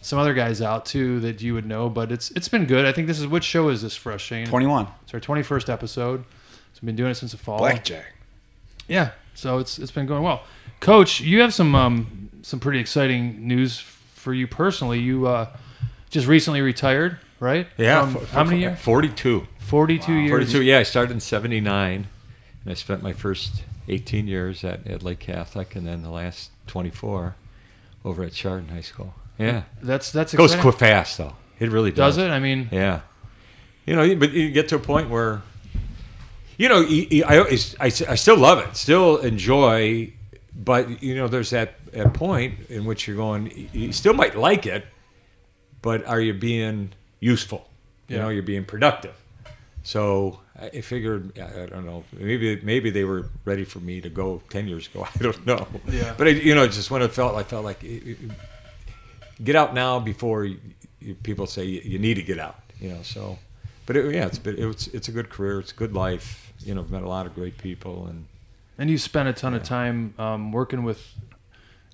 some 0.00 0.18
other 0.18 0.34
guys 0.34 0.60
out 0.62 0.86
too 0.86 1.20
that 1.20 1.42
you 1.42 1.54
would 1.54 1.66
know, 1.66 1.88
but 1.88 2.12
it's 2.12 2.30
it's 2.32 2.48
been 2.48 2.66
good. 2.66 2.84
I 2.84 2.92
think 2.92 3.06
this 3.06 3.18
is 3.18 3.26
which 3.26 3.44
show 3.44 3.68
is 3.68 3.82
this 3.82 3.96
for 3.96 4.12
us, 4.12 4.20
Shane? 4.20 4.46
21. 4.46 4.86
It's 5.04 5.14
our 5.14 5.20
twenty 5.20 5.42
first 5.42 5.68
episode. 5.70 6.24
So 6.74 6.80
we've 6.82 6.86
been 6.86 6.96
doing 6.96 7.10
it 7.10 7.14
since 7.14 7.32
the 7.32 7.38
fall. 7.38 7.58
blackjack. 7.58 8.12
Yeah, 8.88 9.12
so 9.34 9.58
it's 9.58 9.78
it's 9.78 9.90
been 9.90 10.06
going 10.06 10.22
well. 10.22 10.42
Coach, 10.80 11.20
you 11.20 11.40
have 11.40 11.52
some 11.54 11.74
um, 11.74 12.30
some 12.42 12.60
pretty 12.60 12.78
exciting 12.78 13.46
news 13.48 13.78
for 13.80 14.32
you 14.34 14.46
personally. 14.46 15.00
You 15.00 15.26
uh, 15.26 15.48
just 16.10 16.26
recently 16.26 16.60
retired, 16.60 17.18
right? 17.40 17.66
yeah, 17.78 18.02
From 18.06 18.22
f- 18.22 18.30
how 18.30 18.44
many 18.44 18.60
years? 18.60 18.78
Forty-two. 18.78 19.46
Forty-two 19.58 20.12
years. 20.12 20.30
Forty-two. 20.30 20.62
Yeah, 20.62 20.78
I 20.78 20.82
started 20.84 21.12
in 21.12 21.20
'79, 21.20 22.06
and 22.64 22.70
I 22.70 22.74
spent 22.74 23.02
my 23.02 23.12
first 23.12 23.64
18 23.88 24.26
years 24.26 24.64
at, 24.64 24.86
at 24.86 25.02
Lake 25.02 25.20
Catholic, 25.20 25.76
and 25.76 25.86
then 25.86 26.02
the 26.02 26.10
last 26.10 26.50
24 26.66 27.36
over 28.04 28.22
at 28.24 28.32
Chardon 28.32 28.68
High 28.70 28.80
School. 28.80 29.14
Yeah, 29.38 29.64
That's 29.82 30.10
that's 30.12 30.32
it 30.32 30.36
goes 30.38 30.52
exciting. 30.52 30.62
quick 30.70 30.78
fast 30.78 31.18
though. 31.18 31.34
It 31.58 31.70
really 31.70 31.90
does. 31.90 32.16
Does 32.16 32.24
it? 32.26 32.30
I 32.30 32.38
mean, 32.38 32.68
Yeah. 32.72 33.00
You 33.86 33.94
know, 33.94 34.16
but 34.16 34.32
you 34.32 34.50
get 34.50 34.68
to 34.70 34.76
a 34.76 34.80
point 34.80 35.10
where, 35.10 35.42
you 36.58 36.68
know, 36.68 36.84
I, 37.28 37.38
always- 37.38 37.76
I, 37.78 37.86
I 37.86 38.14
still 38.16 38.36
love 38.36 38.58
it, 38.58 38.76
still 38.76 39.18
enjoy, 39.18 40.12
but, 40.54 41.02
you 41.02 41.14
know, 41.14 41.28
there's 41.28 41.50
that, 41.50 41.74
that 41.92 42.12
point 42.14 42.68
in 42.68 42.84
which 42.84 43.06
you're 43.06 43.16
going, 43.16 43.68
you 43.72 43.92
still 43.92 44.12
might 44.14 44.36
like 44.36 44.66
it, 44.66 44.86
but 45.82 46.04
are 46.06 46.20
you 46.20 46.34
being 46.34 46.90
useful? 47.20 47.68
You 48.08 48.16
Yeah. 48.16 48.22
know, 48.22 48.28
you're 48.30 48.42
being 48.42 48.64
productive. 48.64 49.14
So 49.84 50.40
I 50.58 50.80
figured, 50.80 51.38
I 51.38 51.66
don't 51.66 51.84
know, 51.84 52.04
maybe 52.18 52.58
maybe 52.62 52.88
they 52.90 53.04
were 53.04 53.28
ready 53.44 53.64
for 53.64 53.78
me 53.80 54.00
to 54.00 54.08
go 54.08 54.40
10 54.48 54.68
years 54.68 54.86
ago. 54.88 55.06
I 55.14 55.18
don't 55.22 55.46
know. 55.46 55.66
Yeah. 55.88 56.14
But, 56.16 56.28
I, 56.28 56.30
you 56.30 56.54
know, 56.54 56.66
just 56.66 56.90
when 56.90 57.02
it 57.02 57.12
felt, 57.12 57.34
I 57.36 57.42
felt 57.42 57.64
like, 57.64 57.84
it- 57.84 58.02
it- 58.12 58.18
get 59.44 59.54
out 59.54 59.74
now 59.74 59.98
before 60.00 60.46
you, 60.46 60.58
you, 61.00 61.14
people 61.14 61.46
say 61.46 61.64
you, 61.64 61.80
you 61.84 61.98
need 61.98 62.14
to 62.14 62.22
get 62.22 62.38
out. 62.38 62.58
You 62.80 62.88
know, 62.90 63.02
so, 63.02 63.38
but 63.84 63.96
it, 63.96 64.14
yeah, 64.14 64.26
it's 64.26 64.38
been, 64.38 64.56
it's 64.58 64.86
it's 64.88 65.08
a 65.08 65.12
good 65.12 65.28
career. 65.28 65.60
It's 65.60 65.72
a 65.72 65.74
good 65.74 65.92
life. 65.94 66.52
You 66.60 66.74
know, 66.74 66.80
I've 66.80 66.90
met 66.90 67.02
a 67.02 67.08
lot 67.08 67.26
of 67.26 67.34
great 67.34 67.58
people, 67.58 68.06
and 68.06 68.26
and 68.78 68.88
you 68.90 68.98
spent 68.98 69.28
a 69.28 69.32
ton 69.32 69.54
of 69.54 69.62
time 69.62 70.14
um, 70.18 70.52
working 70.52 70.84
with, 70.84 71.14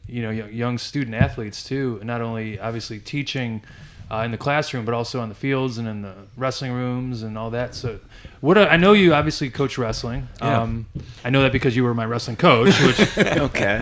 you 0.06 0.22
know, 0.22 0.30
young 0.30 0.78
student 0.78 1.14
athletes 1.16 1.62
too, 1.64 1.96
and 2.00 2.06
not 2.06 2.20
only 2.20 2.58
obviously 2.60 2.98
teaching 3.00 3.62
uh, 4.10 4.18
in 4.24 4.30
the 4.32 4.38
classroom, 4.38 4.84
but 4.84 4.94
also 4.94 5.20
on 5.20 5.28
the 5.28 5.34
fields 5.34 5.78
and 5.78 5.86
in 5.88 6.02
the 6.02 6.14
wrestling 6.36 6.72
rooms 6.72 7.22
and 7.22 7.36
all 7.38 7.50
that. 7.50 7.74
So, 7.74 7.98
what 8.40 8.58
I 8.58 8.66
I 8.68 8.76
know 8.76 8.92
you 8.92 9.14
obviously 9.14 9.50
coach 9.50 9.78
wrestling. 9.78 10.28
Yeah. 10.40 10.62
Um, 10.62 10.86
I 11.24 11.30
know 11.30 11.42
that 11.42 11.52
because 11.52 11.76
you 11.76 11.84
were 11.84 11.94
my 11.94 12.04
wrestling 12.04 12.36
coach, 12.36 12.78
which, 12.82 13.18
Okay. 13.18 13.76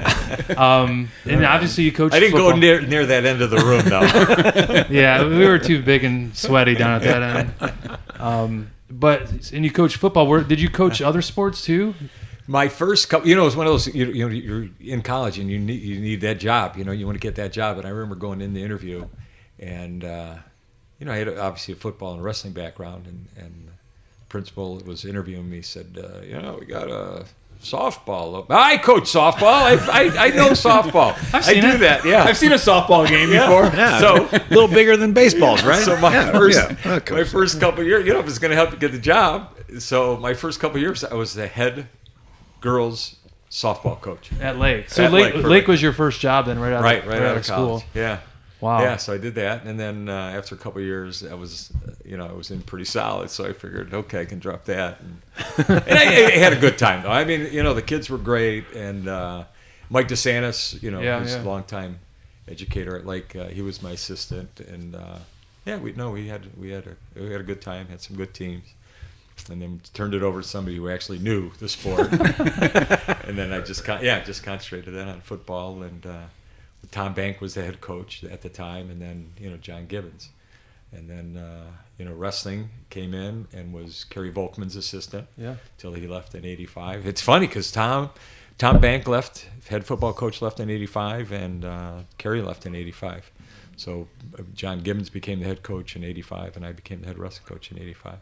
um, 0.57 1.09
and 1.25 1.45
obviously 1.45 1.85
you 1.85 1.93
coach. 1.93 2.13
I 2.13 2.21
didn't 2.21 2.33
football. 2.33 2.53
go 2.53 2.57
near 2.59 2.81
near 2.81 3.07
that 3.07 3.25
end 3.25 3.41
of 3.43 3.51
the 3.51 3.59
room 3.59 3.83
though. 3.89 4.85
Yeah, 4.95 5.25
we 5.27 5.47
were 5.47 5.59
too 5.59 5.83
big 5.83 6.05
and 6.05 6.37
sweaty 6.37 6.75
down 6.75 6.93
at 6.93 7.03
that 7.03 7.23
end. 7.23 7.99
Um, 8.21 8.71
but 8.91 9.51
and 9.53 9.65
you 9.65 9.71
coach 9.71 9.97
football. 9.97 10.27
Where 10.27 10.43
did 10.43 10.61
you 10.61 10.69
coach 10.69 11.01
other 11.01 11.23
sports 11.23 11.63
too? 11.65 11.95
My 12.47 12.67
first 12.69 13.09
couple, 13.09 13.29
you 13.29 13.37
know, 13.37 13.43
it 13.43 13.45
was 13.45 13.57
one 13.57 13.67
of 13.69 13.73
those. 13.73 13.87
You, 13.95 14.07
you 14.07 14.27
know, 14.29 14.35
you're 14.35 14.69
in 14.81 15.03
college 15.03 15.39
and 15.39 15.49
you 15.49 15.59
need 15.59 15.81
you 15.83 16.01
need 16.01 16.21
that 16.23 16.39
job. 16.41 16.77
You 16.77 16.83
know, 16.85 16.91
you 16.93 17.07
want 17.07 17.15
to 17.17 17.21
get 17.21 17.37
that 17.37 17.53
job. 17.53 17.79
And 17.79 17.87
I 17.87 17.91
remember 17.91 18.17
going 18.17 18.41
in 18.41 18.53
the 18.55 18.63
interview, 18.65 19.07
and 19.59 20.05
uh, 20.05 20.35
you 20.99 21.07
know, 21.07 21.13
I 21.13 21.17
had 21.19 21.29
obviously 21.39 21.75
a 21.75 21.77
football 21.77 22.13
and 22.15 22.25
wrestling 22.25 22.53
background, 22.53 23.07
and 23.07 23.29
and 23.37 23.69
the 23.69 23.70
principal 24.31 24.77
that 24.77 24.87
was 24.87 25.05
interviewing 25.05 25.51
me 25.51 25.61
said, 25.61 25.99
uh, 26.03 26.23
you 26.23 26.41
know, 26.41 26.57
we 26.59 26.65
got 26.65 26.91
a 26.91 27.27
softball. 27.63 28.47
I 28.49 28.79
coach 28.79 29.03
softball. 29.03 29.43
I 29.45 29.73
I, 29.93 30.27
I 30.27 30.31
know 30.31 30.49
softball. 30.69 31.13
i 31.35 31.53
do 31.61 31.67
it. 31.69 31.81
that. 31.81 32.07
Yeah. 32.07 32.25
I've 32.25 32.39
seen 32.39 32.53
a 32.53 32.55
softball 32.55 33.07
game 33.07 33.31
Yeah. 33.31 33.47
before. 33.47 33.65
Yeah. 33.79 33.99
So 34.01 34.15
a 34.33 34.41
little 34.49 34.69
bigger 34.69 34.97
than 34.97 35.13
baseballs, 35.13 35.63
right? 35.73 35.83
So 35.85 35.99
my 35.99 36.13
Yeah, 36.15 36.33
first, 36.33 36.59
yeah. 36.85 37.01
My 37.11 37.25
first 37.25 37.61
couple 37.61 37.85
years, 37.85 38.07
you 38.07 38.15
know, 38.15 38.21
if 38.21 38.27
it's 38.29 38.39
going 38.39 38.51
to 38.51 38.57
help 38.57 38.73
you 38.73 38.79
get 38.79 38.93
the 38.93 38.99
job. 38.99 39.55
So 39.79 40.17
my 40.17 40.33
first 40.33 40.59
couple 40.59 40.81
years, 40.81 41.05
I 41.05 41.15
was 41.15 41.35
the 41.35 41.47
head 41.47 41.89
girls 42.61 43.17
softball 43.51 44.01
coach. 44.01 44.31
At 44.41 44.59
Lake. 44.59 44.89
So 44.91 45.05
At 45.05 45.13
Lake, 45.13 45.35
Lake, 45.35 45.45
Lake, 45.45 45.67
was 45.69 45.83
your 45.83 45.93
first 45.93 46.21
job 46.21 46.47
then, 46.47 46.59
right 46.59 46.73
out 46.73 46.83
Right, 46.83 47.03
of, 47.03 47.09
right, 47.09 47.23
out 47.23 47.37
of 47.37 47.47
college. 47.47 47.85
Yeah. 47.95 48.21
Wow. 48.61 48.83
Yeah, 48.83 48.97
so 48.97 49.15
I 49.15 49.19
did 49.19 49.35
that, 49.37 49.65
and 49.65 49.81
then 49.81 50.09
uh, 50.09 50.13
after 50.37 50.55
a 50.55 50.59
couple 50.59 50.81
of 50.81 50.87
years, 50.87 51.25
I 51.25 51.33
was, 51.35 51.71
uh, 51.89 51.93
you 52.05 52.17
know, 52.19 52.27
I 52.27 52.33
was 52.33 52.51
in 52.51 52.61
pretty 52.61 52.85
solid. 52.85 53.31
So 53.31 53.47
I 53.47 53.53
figured, 53.55 53.95
okay, 53.95 54.21
I 54.21 54.25
can 54.27 54.39
drop 54.39 54.65
that, 54.67 55.01
and, 55.01 55.23
and 55.89 55.99
I, 55.99 56.27
I 56.27 56.31
had 56.39 56.53
a 56.53 56.61
good 56.61 56.77
time 56.77 57.03
though. 57.03 57.11
I 57.11 57.25
mean, 57.25 57.49
you 57.53 57.63
know, 57.63 57.73
the 57.73 57.83
kids 57.83 58.11
were 58.11 58.19
great, 58.19 58.65
and 58.75 59.09
uh, 59.09 59.45
Mike 59.89 60.09
DeSantis, 60.09 60.83
you 60.83 60.91
know, 60.91 61.01
Yeah, 61.01 61.21
who's 61.21 61.33
yeah. 61.35 61.43
a 61.43 61.45
longtime 61.45 62.01
educator 62.49 62.97
at 62.97 63.07
Lake, 63.07 63.35
uh, 63.35 63.47
he 63.47 63.63
was 63.63 63.83
my 63.83 63.93
assistant, 63.93 64.61
and 64.61 64.95
uh, 64.95 65.19
yeah, 65.65 65.79
we 65.79 65.93
no, 65.93 66.11
we 66.11 66.29
had 66.29 66.43
we 66.59 66.71
had 66.71 66.87
a 66.87 66.97
we 67.21 67.31
had 67.31 67.41
a 67.41 67.45
good 67.45 67.63
time, 67.63 67.87
had 67.89 68.03
some 68.03 68.17
good 68.17 68.35
teams, 68.35 68.65
and 69.51 69.63
then 69.63 69.81
turned 69.95 70.13
it 70.13 70.23
over 70.23 70.43
to 70.43 70.47
somebody 70.47 70.77
who 70.77 70.91
actually 70.91 71.19
knew 71.19 71.51
the 71.61 71.69
sport, 71.69 72.11
and 72.13 73.39
then 73.39 73.53
I 73.53 73.61
just 73.61 73.85
con- 73.85 74.05
yeah, 74.05 74.23
just 74.23 74.43
concentrated 74.43 74.93
then 74.95 75.09
on 75.09 75.21
football 75.23 75.83
and. 75.83 76.05
Tom 76.91 77.15
Bank 77.15 77.41
was 77.41 77.55
the 77.55 77.63
head 77.63 77.81
coach 77.81 78.25
at 78.25 78.43
the 78.43 78.49
time, 78.49 78.91
and 78.91 79.01
then 79.01 79.31
you 79.39 79.51
know 79.51 79.57
John 79.57 79.87
Gibbons, 79.87 80.31
and 80.93 81.09
then 81.09 81.37
uh, 81.37 81.67
you 81.99 82.05
know 82.05 82.13
wrestling 82.15 82.71
came 82.91 83.15
in 83.15 83.47
and 83.53 83.73
was 83.73 84.05
Kerry 84.05 84.33
Volkman's 84.33 84.77
assistant 84.77 85.29
Yeah. 85.37 85.57
till 85.79 85.93
he 85.93 86.07
left 86.07 86.35
in 86.35 86.45
'85. 86.45 87.07
It's 87.07 87.21
funny 87.21 87.47
because 87.47 87.71
Tom 87.71 88.11
Tom 88.59 88.81
Bank 88.81 89.07
left, 89.09 89.47
head 89.69 89.87
football 89.87 90.13
coach 90.13 90.43
left 90.43 90.59
in 90.61 90.69
'85, 90.71 91.33
and 91.33 91.65
uh, 91.65 91.93
Kerry 92.19 92.43
left 92.43 92.67
in 92.67 92.75
'85. 92.75 93.31
So 93.77 94.09
uh, 94.39 94.43
John 94.55 94.81
Gibbons 94.81 95.09
became 95.11 95.41
the 95.41 95.47
head 95.47 95.63
coach 95.63 95.97
in 95.97 96.03
'85, 96.05 96.57
and 96.57 96.67
I 96.67 96.73
became 96.73 97.01
the 97.03 97.07
head 97.07 97.19
wrestling 97.19 97.47
coach 97.47 97.71
in 97.71 97.79
'85. 97.79 98.15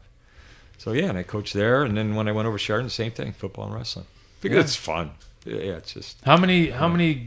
So 0.77 0.93
yeah, 0.93 1.07
and 1.07 1.19
I 1.19 1.23
coached 1.25 1.55
there, 1.55 1.83
and 1.83 1.97
then 1.97 2.15
when 2.15 2.29
I 2.29 2.33
went 2.33 2.47
over 2.47 2.59
to 2.59 2.65
Chardon, 2.65 2.88
same 2.91 3.11
thing, 3.12 3.33
football 3.33 3.65
and 3.67 3.75
wrestling. 3.75 4.07
Because 4.41 4.57
Yeah. 4.57 4.62
it's 4.62 4.77
fun. 4.77 5.11
Yeah, 5.45 5.57
yeah, 5.57 5.73
it's 5.79 5.95
just 5.95 6.19
How 6.25 6.37
many 6.37 6.71
how 6.71 6.87
many 6.88 7.27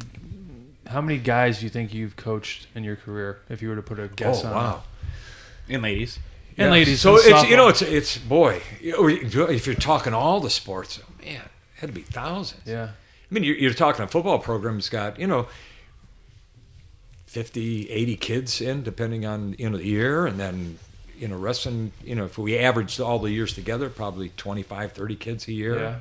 how 0.91 1.01
many 1.01 1.17
guys 1.17 1.59
do 1.59 1.65
you 1.65 1.69
think 1.69 1.93
you've 1.93 2.15
coached 2.15 2.67
in 2.75 2.83
your 2.83 2.95
career 2.95 3.39
if 3.49 3.61
you 3.61 3.69
were 3.69 3.75
to 3.75 3.81
put 3.81 3.99
a 3.99 4.07
guess 4.07 4.43
oh 4.43 4.47
on 4.47 4.53
wow. 4.53 4.83
And 5.69 5.81
ladies. 5.81 6.19
And 6.57 6.65
Yeah. 6.67 6.71
ladies. 6.71 7.01
So 7.01 7.17
and 7.17 7.23
it's 7.25 7.49
you 7.49 7.57
know 7.57 7.67
it's 7.67 7.81
it's 7.81 8.17
boy 8.17 8.61
if 8.81 9.65
you're 9.65 9.75
talking 9.75 10.13
all 10.13 10.39
the 10.39 10.49
sports, 10.49 10.99
oh, 11.01 11.23
man, 11.23 11.35
it 11.35 11.79
had 11.79 11.87
to 11.87 11.93
be 11.93 12.01
thousands. 12.01 12.61
Yeah. 12.65 12.89
I 12.89 13.33
mean, 13.33 13.43
you're, 13.43 13.55
you're 13.55 13.73
talking 13.73 14.03
a 14.03 14.07
football 14.07 14.39
program's 14.39 14.89
got 14.89 15.17
you 15.19 15.27
know 15.27 15.47
50, 17.27 17.89
80 17.89 18.17
kids 18.17 18.59
in 18.59 18.83
depending 18.83 19.25
on 19.25 19.55
you 19.57 19.69
know 19.69 19.77
the 19.77 19.85
year, 19.85 20.27
and 20.27 20.37
then 20.37 20.77
you 21.17 21.29
know 21.29 21.37
wrestling. 21.37 21.93
You 22.03 22.15
know, 22.15 22.25
if 22.25 22.37
we 22.37 22.57
averaged 22.57 22.99
all 22.99 23.19
the 23.19 23.31
years 23.31 23.53
together, 23.53 23.89
probably 23.89 24.29
25, 24.35 24.91
30 24.91 25.15
kids 25.15 25.47
a 25.47 25.53
year. 25.53 25.79
Yeah. 25.79 25.95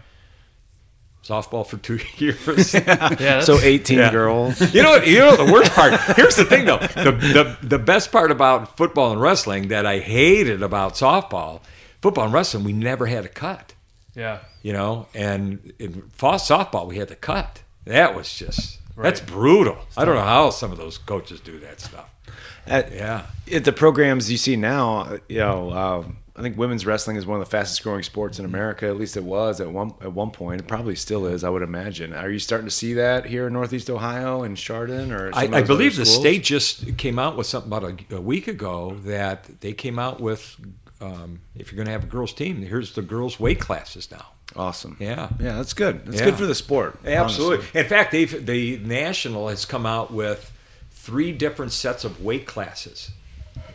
Softball 1.25 1.67
for 1.67 1.77
two 1.79 1.99
years. 2.17 2.75
Yeah, 3.21 3.41
So 3.41 3.59
18 3.61 3.99
Yeah. 3.99 4.11
girls. 4.11 4.61
You 4.75 4.83
know, 4.83 4.91
what? 4.91 5.07
you 5.07 5.19
know 5.19 5.37
the 5.37 5.53
worst 5.53 5.73
part. 5.73 5.99
Here's 6.17 6.37
the 6.37 6.45
thing, 6.45 6.65
though. 6.67 6.79
The, 6.79 7.13
the 7.13 7.67
the 7.67 7.79
best 7.79 8.11
part 8.13 8.31
about 8.31 8.77
football 8.77 9.13
and 9.13 9.21
wrestling 9.21 9.69
that 9.69 9.85
I 9.87 9.99
hated 10.01 10.63
about 10.63 10.95
softball, 10.95 11.61
football 12.03 12.25
and 12.25 12.33
wrestling, 12.33 12.65
we 12.65 12.73
never 12.73 13.07
had 13.07 13.25
a 13.25 13.29
cut. 13.29 13.75
yeah. 14.15 14.39
You 14.63 14.75
know, 14.75 15.07
and 15.15 15.73
in 15.79 16.03
fall 16.13 16.35
softball, 16.35 16.87
we 16.87 16.99
had 16.99 17.09
to 17.09 17.17
cut. 17.17 17.63
That 17.85 18.15
was 18.15 18.29
just 18.37 18.79
that's 18.97 19.21
Right. 19.23 19.31
brutal. 19.31 19.79
I 19.97 20.05
don't 20.05 20.15
know 20.17 20.21
how 20.37 20.51
some 20.51 20.71
of 20.71 20.77
those 20.77 20.99
coaches 20.99 21.41
do 21.41 21.59
that 21.61 21.81
stuff. 21.81 22.13
At, 22.67 22.93
Yeah. 22.93 23.23
at 23.51 23.65
the 23.65 23.73
programs 23.73 24.31
you 24.31 24.37
see 24.37 24.57
now, 24.57 25.17
you 25.31 25.39
know, 25.39 25.73
um, 25.73 26.17
I 26.41 26.43
think 26.43 26.57
women's 26.57 26.87
wrestling 26.87 27.17
is 27.17 27.27
one 27.27 27.39
of 27.39 27.45
the 27.47 27.51
fastest 27.51 27.83
growing 27.83 28.03
sports 28.03 28.39
in 28.39 28.47
America. 28.47 28.87
At 28.89 28.97
least 28.97 29.15
it 29.15 29.25
was 29.25 29.61
at 29.61 29.71
one 29.71 29.93
at 30.01 30.15
one 30.15 30.31
point. 30.31 30.63
It 30.63 30.67
probably 30.67 30.97
still 30.97 31.27
is. 31.27 31.45
I 31.45 31.51
would 31.51 31.61
imagine. 31.61 32.15
Are 32.15 32.31
you 32.31 32.39
starting 32.39 32.67
to 32.67 32.71
see 32.71 32.95
that 32.95 33.27
here 33.27 33.47
in 33.49 33.53
Northeast 33.53 33.91
Ohio 33.91 34.43
and 34.43 34.57
Chardon? 34.57 35.13
Or 35.13 35.31
I, 35.35 35.43
I 35.53 35.63
believe 35.63 35.97
the 35.97 36.07
state 36.07 36.43
just 36.43 36.97
came 36.97 37.19
out 37.19 37.37
with 37.37 37.47
something 37.47 37.71
about 37.71 37.85
a, 38.11 38.17
a 38.17 38.21
week 38.23 38.49
ago 38.49 38.97
that 39.05 39.61
they 39.61 39.75
came 39.75 39.99
out 39.99 40.19
with. 40.19 40.57
Um, 41.03 41.41
if 41.55 41.71
you're 41.71 41.77
going 41.77 41.87
to 41.87 41.93
have 41.93 42.05
a 42.05 42.07
girls' 42.07 42.33
team, 42.33 42.63
here's 42.63 42.95
the 42.95 43.03
girls' 43.03 43.39
weight 43.39 43.61
classes 43.61 44.11
now. 44.11 44.27
Awesome. 44.57 44.97
Yeah. 44.99 45.29
Yeah, 45.39 45.57
that's 45.57 45.75
good. 45.75 46.07
That's 46.07 46.19
Yeah. 46.21 46.25
good 46.27 46.37
for 46.37 46.47
the 46.47 46.55
sport. 46.55 46.99
Absolutely. 47.05 47.59
honestly. 47.59 47.81
In 47.81 47.87
fact, 47.87 48.13
they've 48.13 48.47
the 48.47 48.79
national 48.79 49.49
has 49.49 49.65
come 49.67 49.85
out 49.87 50.11
with 50.11 50.53
three 50.91 51.33
different 51.33 51.73
sets 51.73 52.05
of 52.05 52.23
weight 52.23 52.47
classes. 52.47 53.11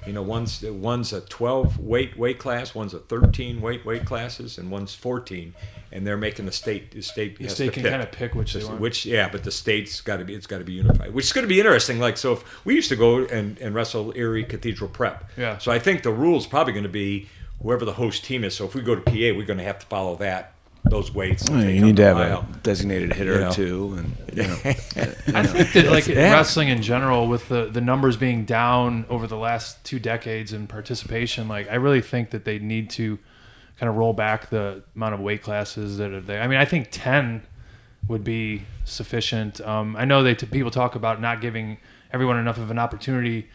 You 0.06 0.14
know, 0.14 0.22
one's 0.22 0.62
one's 0.62 1.14
a 1.14 1.22
12 1.22 1.80
weight 1.80 2.18
weight 2.18 2.38
class, 2.40 2.76
one's 2.76 2.94
a 2.94 3.00
13 3.00 3.62
weight 3.62 3.86
weight 3.86 4.06
classes, 4.06 4.58
and 4.58 4.70
one's 4.72 4.94
14. 4.94 5.54
And 5.92 6.06
they're 6.06 6.18
making 6.18 6.46
the 6.46 6.52
state 6.52 6.92
the 6.92 7.02
state 7.02 7.38
The 7.40 7.48
state 7.48 7.72
can 7.74 7.84
pick. 7.84 7.92
kind 7.92 8.04
of 8.04 8.12
pick 8.12 8.36
which 8.36 8.54
they 8.54 8.64
want. 8.66 8.82
Which 8.82 9.06
yeah, 9.06 9.30
but 9.30 9.44
the 9.44 9.52
state's 9.52 10.02
got 10.02 10.18
to 10.18 10.26
be 10.26 10.36
it's 10.36 10.48
got 10.48 10.58
to 10.58 10.64
be 10.66 10.74
unified, 10.74 11.14
which 11.14 11.26
is 11.26 11.34
going 11.34 11.44
to 11.44 11.50
be 11.50 11.60
interesting. 11.60 12.00
Like 12.00 12.18
so, 12.18 12.34
if 12.34 12.66
we 12.66 12.76
used 12.76 12.90
to 12.90 12.96
go 12.96 13.24
and, 13.26 13.58
and 13.60 13.74
wrestle 13.74 14.12
Erie 14.16 14.44
Cathedral 14.44 14.90
Prep, 14.90 15.30
Yeah. 15.38 15.58
So 15.58 15.72
I 15.72 15.80
think 15.80 16.04
the 16.04 16.12
rules 16.12 16.48
probably 16.48 16.74
going 16.74 16.84
to 16.84 16.90
be 16.90 17.28
whoever 17.62 17.86
the 17.86 17.94
host 17.94 18.26
team 18.26 18.44
is. 18.44 18.54
So 18.54 18.66
if 18.66 18.76
we 18.76 18.82
go 18.82 18.96
to 18.96 19.02
PA, 19.02 19.12
we're 19.38 19.46
going 19.46 19.60
to 19.60 19.64
have 19.64 19.80
to 19.80 19.86
follow 19.86 20.18
that 20.18 20.55
those 20.90 21.14
weights. 21.14 21.50
Yeah, 21.50 21.68
you 21.68 21.82
need 21.84 21.96
to 21.98 22.04
have 22.04 22.18
Ohio. 22.18 22.46
a 22.54 22.58
designated 22.58 23.14
hitter 23.14 23.34
You 23.34 23.40
know. 23.40 23.48
or 23.50 23.54
two, 23.54 23.96
and 23.98 24.38
you 24.38 24.44
know, 24.48 24.54
I 25.40 25.44
think 25.46 25.74
that 25.74 25.88
like 25.90 26.08
Yeah. 26.08 26.32
wrestling 26.34 26.70
in 26.70 26.82
general, 26.82 27.28
with 27.28 27.48
the 27.50 27.66
the 27.66 27.82
numbers 27.82 28.18
being 28.18 28.46
down 28.46 29.06
over 29.10 29.28
the 29.28 29.38
last 29.38 29.84
two 29.84 30.00
decades 30.00 30.54
in 30.54 30.68
participation, 30.68 31.48
like 31.48 31.70
I 31.70 31.76
really 31.76 32.02
think 32.02 32.30
that 32.32 32.46
they 32.46 32.60
need 32.60 32.90
to 32.92 33.18
kind 33.80 33.90
of 33.90 33.96
roll 33.98 34.14
back 34.14 34.50
the 34.50 34.84
amount 34.96 35.14
of 35.16 35.20
weight 35.20 35.42
classes 35.44 35.98
that 35.98 36.12
are 36.12 36.22
there. 36.22 36.42
I 36.42 36.48
mean, 36.48 36.60
I 36.60 36.66
think 36.66 36.90
ten 36.92 37.44
would 38.08 38.24
be 38.24 38.62
sufficient. 38.84 39.60
Um, 39.62 39.96
I 39.96 40.06
know 40.06 40.22
they 40.24 40.36
t- 40.36 40.46
people 40.46 40.70
talk 40.72 40.96
about 40.96 41.20
not 41.20 41.42
giving 41.42 41.78
everyone 42.14 42.38
enough 42.38 42.58
of 42.60 42.70
an 42.72 42.78
opportunity, 42.80 43.50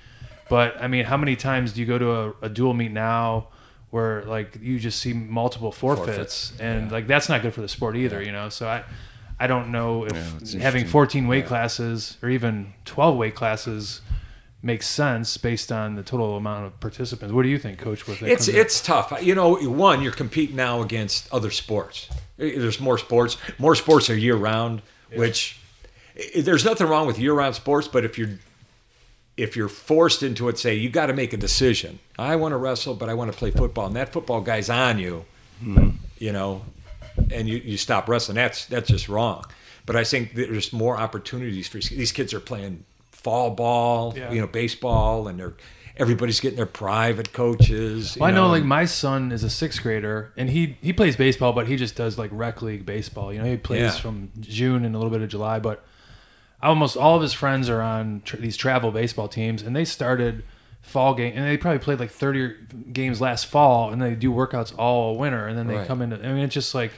but 0.49 0.75
I 0.83 0.89
mean, 0.89 1.05
how 1.05 1.17
many 1.17 1.37
times 1.37 1.73
do 1.73 1.81
you 1.81 1.87
go 1.87 1.97
to 1.99 2.11
a, 2.13 2.33
a 2.43 2.49
dual 2.49 2.75
meet 2.75 2.91
now? 2.93 3.47
Where 3.91 4.23
like 4.25 4.59
you 4.63 4.79
just 4.79 5.01
see 5.01 5.13
multiple 5.13 5.73
forfeits, 5.73 6.53
and 6.61 6.93
like 6.93 7.07
that's 7.09 7.29
not 7.29 7.43
good 7.43 7.53
for 7.55 7.61
the 7.61 7.69
sport 7.69 7.97
either, 7.97 8.23
you 8.23 8.31
know. 8.31 8.49
So 8.49 8.69
I, 8.69 8.85
I 9.39 9.47
don't 9.49 9.73
know 9.73 10.05
if 10.05 10.41
it's 10.41 10.53
having 10.53 10.87
14 10.87 11.27
weight 11.27 11.47
classes 11.47 12.17
or 12.23 12.29
even 12.29 12.73
12 12.85 13.17
weight 13.17 13.35
classes 13.35 14.01
makes 14.63 14.87
sense 14.87 15.37
based 15.39 15.73
on 15.73 15.95
the 15.95 16.03
total 16.03 16.37
amount 16.37 16.67
of 16.67 16.79
participants. 16.81 17.33
What 17.33 17.43
do 17.43 17.49
you 17.49 17.59
think, 17.59 17.79
Coach? 17.79 18.07
With 18.07 18.23
It's 18.23 18.47
it's 18.49 18.81
tough. 18.81 19.13
You 19.23 19.35
know, 19.35 19.57
one 19.57 20.03
you're 20.03 20.13
competing 20.13 20.57
now 20.57 20.83
against 20.83 21.33
other 21.33 21.51
sports. 21.51 22.09
Eh, 22.39 22.53
there's 22.59 22.81
more 22.81 22.99
sports. 22.99 23.37
More 23.59 23.75
sports 23.75 24.11
are 24.11 24.17
year 24.17 24.37
round, 24.37 24.83
which 25.15 25.59
eh, 26.17 26.43
there's 26.43 26.65
nothing 26.65 26.87
wrong 26.87 27.07
with 27.07 27.19
year 27.19 27.33
round 27.33 27.55
sports. 27.55 27.89
But 27.89 28.05
if 28.05 28.19
you're 28.19 28.39
if 29.43 29.57
you're 29.57 29.69
forced 29.69 30.23
into 30.23 30.49
it, 30.49 30.59
say 30.59 30.75
you 30.75 30.89
got 30.91 31.07
to 31.07 31.13
make 31.15 31.33
a 31.33 31.37
decision. 31.37 31.99
I 32.19 32.37
want 32.37 32.53
to 32.53 32.57
wrestle, 32.57 32.95
but 32.95 33.09
I 33.09 33.15
want 33.15 33.33
to 33.33 33.37
play 33.39 33.51
football, 33.51 33.87
and 33.87 33.97
that 33.97 34.13
football 34.13 34.41
guy's 34.41 34.69
on 34.71 34.99
you. 34.99 35.25
Hmm. 35.63 35.91
You 36.19 36.33
know, 36.33 36.63
and 37.33 37.49
you, 37.49 37.59
you 37.59 37.77
stop 37.77 38.09
wrestling. 38.09 38.37
That's 38.37 38.67
that's 38.67 38.89
just 38.89 39.09
wrong. 39.09 39.45
But 39.87 39.97
I 39.97 40.05
think 40.05 40.35
there's 40.35 40.73
more 40.73 40.97
opportunities 40.97 41.67
for 41.69 41.79
these 41.79 42.13
kids 42.13 42.33
are 42.35 42.41
playing 42.41 42.85
fall 43.11 43.51
ball, 43.51 44.15
Yeah. 44.17 44.31
you 44.33 44.41
know, 44.41 44.47
baseball, 44.47 45.27
and 45.29 45.39
they're 45.39 45.55
everybody's 45.97 46.41
getting 46.41 46.57
their 46.57 46.65
private 46.67 47.33
coaches. 47.33 48.17
you 48.17 48.21
Well, 48.21 48.31
I 48.31 48.33
know, 48.35 48.49
like 48.49 48.65
my 48.65 48.87
son 48.87 49.33
is 49.33 49.43
a 49.45 49.51
sixth 49.51 49.83
grader, 49.83 50.33
and 50.37 50.49
he 50.51 50.77
he 50.81 50.93
plays 50.93 51.17
baseball, 51.17 51.53
but 51.53 51.67
he 51.69 51.77
just 51.77 51.97
does 51.97 52.17
like 52.19 52.31
rec 52.33 52.63
league 52.63 52.87
baseball. 52.87 53.33
You 53.33 53.41
know, 53.41 53.45
he 53.51 53.57
plays 53.57 53.81
Yeah. 53.81 53.91
from 53.91 54.31
June 54.41 54.85
and 54.85 54.95
a 54.95 54.99
little 54.99 55.11
bit 55.11 55.21
of 55.23 55.29
July. 55.29 55.59
But 55.59 55.85
almost 56.63 56.97
all 56.97 57.17
of 57.17 57.23
his 57.23 57.33
friends 57.33 57.69
are 57.69 57.81
on 57.83 58.23
tr- 58.25 58.37
these 58.37 58.57
travel 58.57 58.91
baseball 58.91 59.29
teams, 59.29 59.63
and 59.63 59.75
they 59.75 59.85
started 59.85 60.45
fall 60.83 61.15
game, 61.15 61.33
and 61.37 61.45
they 61.47 61.57
probably 61.57 61.79
played 61.79 62.01
like 62.01 62.11
thirty 62.11 62.55
games 62.93 63.21
last 63.21 63.47
fall, 63.47 63.91
and 63.93 64.01
they 64.01 64.15
do 64.15 64.31
workouts 64.33 64.73
all 64.79 65.17
winter, 65.17 65.47
and 65.47 65.57
then 65.59 65.67
they 65.67 65.77
Right. 65.77 65.87
come 65.87 66.03
into. 66.03 66.17
I 66.17 66.33
mean, 66.33 66.45
it's 66.45 66.55
just 66.55 66.75
like 66.75 66.93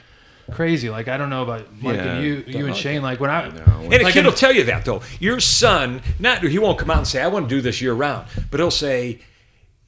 crazy. 0.51 0.89
Like 0.89 1.07
I 1.07 1.17
don't 1.17 1.29
know 1.29 1.43
about 1.43 1.67
Mike 1.81 1.95
Yeah. 1.97 2.15
and 2.15 2.25
you, 2.25 2.43
you 2.47 2.65
and 2.67 2.75
Shane. 2.75 3.01
Like 3.01 3.19
when 3.19 3.29
I, 3.29 3.43
And 3.45 3.57
a 3.59 4.03
like 4.03 4.13
kid 4.13 4.19
in- 4.19 4.25
will 4.25 4.31
tell 4.33 4.53
you 4.53 4.63
that 4.65 4.85
though. 4.85 5.01
Your 5.19 5.39
son, 5.39 6.01
not 6.19 6.43
he 6.43 6.59
won't 6.59 6.77
come 6.79 6.91
out 6.91 6.97
and 6.97 7.07
say, 7.07 7.21
"I 7.21 7.27
want 7.27 7.47
to 7.49 7.55
do 7.55 7.61
this 7.61 7.81
year 7.81 7.93
round," 7.93 8.27
but 8.51 8.59
he'll 8.59 8.71
say, 8.71 9.19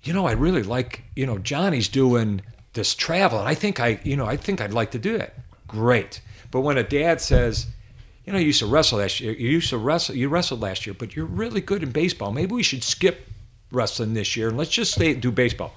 "You 0.04 0.14
know, 0.14 0.26
I 0.28 0.32
really 0.34 0.64
like, 0.64 1.04
you 1.16 1.26
know, 1.26 1.38
Johnny's 1.38 1.88
doing 1.90 2.42
this 2.74 2.96
travel, 2.96 3.40
and 3.40 3.48
I 3.48 3.54
think 3.56 3.80
I, 3.80 4.00
you 4.04 4.16
know, 4.18 4.26
I 4.26 4.38
think 4.38 4.62
I'd 4.62 4.74
like 4.74 4.92
to 4.92 5.00
do 5.00 5.18
that." 5.18 5.34
Great, 5.68 6.22
but 6.52 6.62
when 6.62 6.78
a 6.78 6.84
dad 6.84 7.20
says, 7.22 7.68
"You 8.26 8.34
know, 8.34 8.40
you 8.40 8.48
used 8.48 8.60
to 8.60 8.66
wrestle 8.66 9.00
last 9.00 9.20
year. 9.20 9.34
You 9.34 9.50
used 9.50 9.70
to 9.70 9.78
wrestle. 9.78 10.16
You 10.16 10.30
wrestled 10.30 10.62
last 10.62 10.86
year, 10.86 10.96
but 10.98 11.16
you're 11.16 11.26
really 11.26 11.62
good 11.62 11.84
in 11.84 11.92
baseball. 11.92 12.32
Maybe 12.32 12.54
we 12.54 12.64
should 12.64 12.84
skip 12.84 13.28
wrestling 13.72 14.14
this 14.14 14.36
year 14.36 14.50
and 14.50 14.58
let's 14.58 14.72
just 14.72 14.94
stay 14.94 15.14
do 15.14 15.32
baseball." 15.32 15.74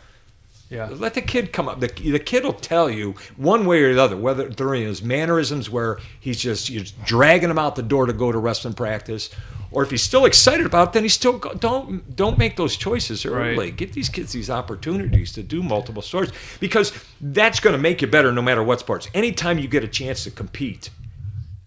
yeah, 0.70 0.88
Let 0.92 1.14
the 1.14 1.22
kid 1.22 1.52
come 1.52 1.66
up. 1.66 1.80
The, 1.80 1.88
the 1.88 2.18
kid 2.18 2.44
will 2.44 2.52
tell 2.52 2.90
you 2.90 3.14
one 3.37 3.64
way 3.64 3.82
or 3.82 3.94
the 3.94 4.02
other, 4.02 4.16
whether 4.16 4.48
during 4.48 4.82
his 4.82 5.02
mannerisms 5.02 5.70
where 5.70 5.98
he's 6.20 6.38
just 6.38 6.68
you're 6.68 6.84
dragging 7.06 7.48
him 7.48 7.58
out 7.58 7.74
the 7.74 7.82
door 7.82 8.04
to 8.04 8.12
go 8.12 8.30
to 8.30 8.38
wrestling 8.38 8.74
practice, 8.74 9.30
or 9.70 9.82
if 9.82 9.90
he's 9.90 10.02
still 10.02 10.26
excited 10.26 10.66
about 10.66 10.88
it, 10.88 10.92
then 10.92 11.04
he 11.04 11.08
still 11.08 11.38
go, 11.38 11.54
don't 11.54 12.14
don't 12.14 12.37
make 12.37 12.56
those 12.56 12.76
choices 12.76 13.24
early. 13.24 13.56
Right. 13.56 13.76
Give 13.76 13.94
these 13.94 14.11
kids 14.11 14.32
these 14.32 14.50
opportunities 14.50 15.32
to 15.32 15.42
do 15.42 15.62
multiple 15.62 16.02
sports 16.02 16.32
because 16.61 16.92
that's 17.18 17.61
going 17.61 17.74
to 17.74 17.80
make 17.80 18.02
you 18.02 18.08
better 18.08 18.30
no 18.30 18.42
matter 18.42 18.62
what 18.62 18.80
sports. 18.80 19.08
Anytime 19.14 19.58
you 19.58 19.68
get 19.68 19.84
a 19.84 19.88
chance 19.88 20.24
to 20.24 20.30
compete, 20.30 20.90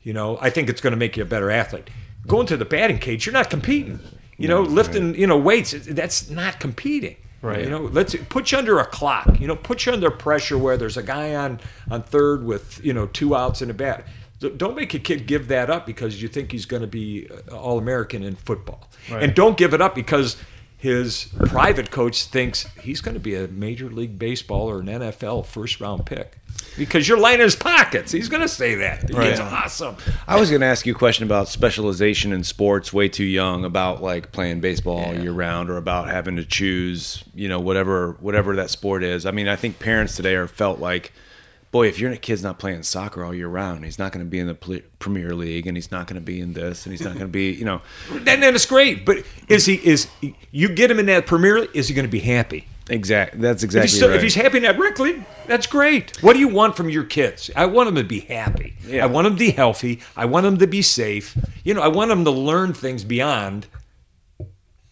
you 0.03 0.13
know, 0.13 0.37
I 0.41 0.49
think 0.49 0.69
it's 0.69 0.81
going 0.81 0.91
to 0.91 0.97
make 0.97 1.17
you 1.17 1.23
a 1.23 1.25
better 1.25 1.49
athlete. 1.51 1.89
Going 2.27 2.47
to 2.47 2.57
the 2.57 2.65
batting 2.65 2.99
cage, 2.99 3.25
you're 3.25 3.33
not 3.33 3.49
competing. 3.49 3.99
You 4.37 4.47
know, 4.47 4.61
lifting, 4.61 5.13
you 5.15 5.27
know, 5.27 5.37
weights, 5.37 5.71
that's 5.71 6.29
not 6.29 6.59
competing. 6.59 7.15
Right. 7.43 7.63
You 7.63 7.69
know, 7.69 7.81
let's 7.81 8.15
put 8.29 8.51
you 8.51 8.57
under 8.59 8.79
a 8.79 8.85
clock. 8.85 9.39
You 9.39 9.47
know, 9.47 9.55
put 9.55 9.85
you 9.85 9.91
under 9.93 10.09
pressure 10.11 10.57
where 10.57 10.77
there's 10.77 10.97
a 10.97 11.03
guy 11.03 11.33
on 11.35 11.59
on 11.89 12.03
third 12.03 12.43
with 12.43 12.83
you 12.83 12.93
know 12.93 13.07
two 13.07 13.35
outs 13.35 13.61
and 13.61 13.71
a 13.71 13.73
bat. 13.73 14.05
Don't 14.57 14.75
make 14.75 14.93
a 14.95 14.99
kid 14.99 15.27
give 15.27 15.47
that 15.49 15.69
up 15.69 15.85
because 15.85 16.21
you 16.21 16.27
think 16.27 16.51
he's 16.51 16.65
going 16.65 16.81
to 16.81 16.87
be 16.87 17.27
uh, 17.51 17.55
all 17.55 17.77
American 17.77 18.23
in 18.23 18.35
football, 18.35 18.89
Right. 19.11 19.21
and 19.23 19.35
don't 19.35 19.55
give 19.57 19.73
it 19.75 19.81
up 19.81 19.93
because 19.93 20.37
his 20.81 21.25
private 21.45 21.91
coach 21.91 22.25
thinks 22.25 22.65
he's 22.81 23.01
going 23.01 23.13
to 23.13 23.19
be 23.19 23.35
a 23.35 23.47
major 23.47 23.87
league 23.89 24.17
baseball 24.17 24.67
or 24.67 24.79
an 24.79 24.87
NFL 24.87 25.45
first 25.45 25.79
round 25.79 26.07
pick 26.07 26.39
because 26.75 27.07
you're 27.07 27.19
lining 27.19 27.41
his 27.41 27.55
pockets. 27.55 28.11
He's 28.11 28.27
going 28.29 28.41
to 28.41 28.47
say 28.47 28.73
that. 28.75 29.01
Kid's 29.01 29.13
Right. 29.13 29.39
awesome. 29.39 29.95
I 30.27 30.39
was 30.39 30.49
going 30.49 30.61
to 30.61 30.65
ask 30.67 30.87
you 30.87 30.93
a 30.95 30.97
question 30.97 31.23
about 31.23 31.47
specialization 31.49 32.33
in 32.33 32.43
sports 32.43 32.91
way 32.91 33.07
too 33.09 33.23
young, 33.23 33.63
about 33.63 34.01
like 34.01 34.31
playing 34.31 34.59
baseball 34.61 35.13
Yeah. 35.13 35.21
year 35.21 35.31
round, 35.33 35.69
or 35.69 35.77
about 35.77 36.09
having 36.09 36.35
to 36.37 36.43
choose, 36.45 37.23
you 37.35 37.47
know, 37.47 37.59
whatever 37.59 38.17
whatever 38.19 38.55
that 38.55 38.71
sport 38.71 39.03
is. 39.03 39.25
I 39.27 39.31
mean, 39.31 39.47
I 39.47 39.55
think 39.55 39.77
parents 39.77 40.15
today 40.15 40.33
are 40.35 40.47
felt 40.47 40.79
like, 40.79 41.13
boy, 41.71 41.88
if 41.88 41.99
your 41.99 42.15
kid's 42.17 42.43
not 42.43 42.60
playing 42.60 42.84
soccer 42.84 43.23
all 43.23 43.34
year 43.34 43.47
round, 43.47 43.84
he's 43.86 43.97
not 43.97 44.12
going 44.12 44.23
to 44.25 44.29
be 44.29 44.39
in 44.39 44.47
the 44.47 44.84
Premier 44.99 45.34
League, 45.34 45.65
and 45.67 45.75
he's 45.77 45.91
not 45.91 46.05
going 46.07 46.19
to 46.19 46.25
be 46.25 46.39
in 46.39 46.53
this, 46.53 46.86
and 46.86 46.91
he's 46.93 47.01
not 47.01 47.13
going 47.13 47.25
to 47.25 47.31
be, 47.31 47.51
you 47.51 47.65
know, 47.65 47.81
Then, 48.12 48.41
then 48.41 48.53
it's 48.55 48.65
great. 48.65 49.05
But 49.05 49.23
is 49.47 49.65
he 49.65 49.75
is 49.75 50.07
you 50.51 50.69
get 50.69 50.91
him 50.91 50.99
in 50.99 51.05
that 51.07 51.25
Premier 51.25 51.62
League? 51.62 51.69
Is 51.73 51.88
he 51.88 51.93
going 51.95 52.05
to 52.07 52.12
be 52.12 52.19
happy? 52.19 52.67
Exactly. 52.89 53.39
That's 53.39 53.63
If 53.63 53.67
exactly 53.67 53.89
he's, 53.91 54.01
right. 54.01 54.15
if 54.17 54.21
he's 54.21 54.36
happy 54.36 54.57
in 54.57 54.63
that 54.63 54.77
rec 54.77 54.99
league, 54.99 55.23
that's 55.47 55.65
great. 55.65 56.21
What 56.21 56.34
do 56.34 56.39
you 56.39 56.49
want 56.49 56.75
from 56.75 56.89
your 56.89 57.05
kids? 57.05 57.49
I 57.55 57.67
want 57.67 57.88
them 57.88 57.95
to 57.95 58.03
be 58.03 58.19
happy. 58.21 58.73
Yeah. 58.86 59.03
I 59.03 59.07
want 59.07 59.25
them 59.25 59.36
to 59.36 59.39
be 59.39 59.51
healthy. 59.51 60.01
I 60.17 60.25
want 60.25 60.43
them 60.43 60.57
to 60.57 60.67
be 60.67 60.81
safe. 60.81 61.38
You 61.63 61.73
know, 61.73 61.81
I 61.81 61.88
want 61.88 62.10
them 62.10 62.25
to 62.25 62.31
learn 62.31 62.73
things 62.73 63.05
beyond 63.05 63.67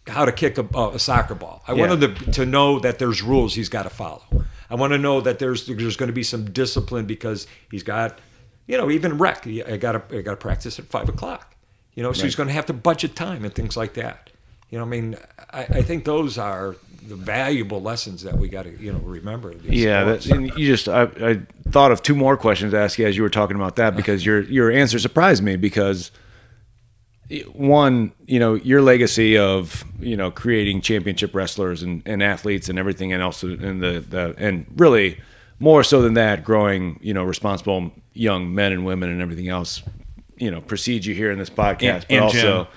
how 0.06 0.24
to 0.24 0.32
kick 0.32 0.56
a, 0.56 0.62
a 0.62 0.98
soccer 0.98 1.34
ball. 1.34 1.62
I 1.68 1.74
want 1.74 2.00
Yeah. 2.00 2.08
him 2.08 2.14
to, 2.14 2.32
to 2.32 2.46
know 2.46 2.78
that 2.80 2.98
there's 2.98 3.22
rules 3.22 3.54
he's 3.54 3.68
got 3.68 3.82
to 3.82 3.90
follow. 3.90 4.22
I 4.70 4.76
want 4.76 4.92
to 4.92 4.98
know 4.98 5.20
that 5.20 5.38
there's 5.38 5.66
there's 5.66 5.96
going 5.96 6.08
to 6.08 6.14
be 6.14 6.22
some 6.22 6.52
discipline 6.52 7.06
because 7.06 7.46
he's 7.70 7.82
got, 7.82 8.18
you 8.66 8.76
know, 8.76 8.90
even 8.90 9.18
rec. 9.18 9.46
I 9.46 9.76
got 9.76 9.92
to 9.92 10.18
I 10.18 10.22
got 10.22 10.32
to 10.32 10.36
practice 10.36 10.78
at 10.78 10.86
five 10.86 11.08
o'clock. 11.08 11.56
You 11.94 12.04
know, 12.04 12.12
so 12.12 12.22
he's 12.22 12.36
going 12.36 12.46
to 12.46 12.54
have 12.54 12.66
to 12.66 12.72
budget 12.72 13.16
time 13.16 13.44
and 13.44 13.52
things 13.52 13.76
like 13.76 13.94
that. 13.94 14.30
You 14.70 14.78
know, 14.78 14.84
I 14.84 14.88
mean, 14.88 15.16
I, 15.52 15.62
I 15.62 15.82
think 15.82 16.04
those 16.04 16.38
are 16.38 16.76
the 17.02 17.16
valuable 17.16 17.82
lessons 17.82 18.22
that 18.22 18.38
we 18.38 18.48
got 18.48 18.62
to 18.62 18.80
you 18.80 18.92
know 18.92 19.00
remember. 19.00 19.52
Yeah, 19.64 20.04
that, 20.04 20.26
and 20.26 20.48
you 20.56 20.66
just 20.66 20.88
I, 20.88 21.02
I 21.20 21.40
thought 21.70 21.90
of 21.90 22.02
two 22.02 22.14
more 22.14 22.36
questions 22.36 22.72
to 22.72 22.78
ask 22.78 22.98
you 22.98 23.06
as 23.06 23.16
you 23.16 23.22
were 23.22 23.30
talking 23.30 23.56
about 23.56 23.76
that 23.76 23.96
because 23.96 24.24
your 24.24 24.42
your 24.42 24.70
answer 24.70 24.98
surprised 24.98 25.42
me 25.42 25.56
because 25.56 26.12
one, 27.52 28.12
you 28.26 28.38
know, 28.38 28.54
your 28.54 28.82
legacy 28.82 29.38
of 29.38 29.84
you 29.98 30.16
know 30.16 30.30
creating 30.30 30.80
championship 30.80 31.34
wrestlers 31.34 31.82
and, 31.82 32.02
and 32.06 32.22
athletes 32.22 32.68
and 32.68 32.78
everything 32.78 33.12
else 33.12 33.42
and 33.42 33.82
the, 33.82 34.04
the 34.08 34.34
and 34.38 34.66
really 34.76 35.20
more 35.58 35.82
so 35.84 36.02
than 36.02 36.14
that, 36.14 36.44
growing 36.44 36.98
you 37.02 37.14
know 37.14 37.22
responsible 37.24 37.92
young 38.12 38.54
men 38.54 38.72
and 38.72 38.84
women 38.84 39.08
and 39.10 39.22
everything 39.22 39.48
else, 39.48 39.82
you 40.36 40.50
know, 40.50 40.60
precedes 40.60 41.06
you 41.06 41.14
here 41.14 41.30
in 41.30 41.38
this 41.38 41.50
podcast, 41.50 41.82
And- 41.82 42.04
but 42.08 42.10
and 42.14 42.24
also. 42.24 42.64
Jim. 42.64 42.72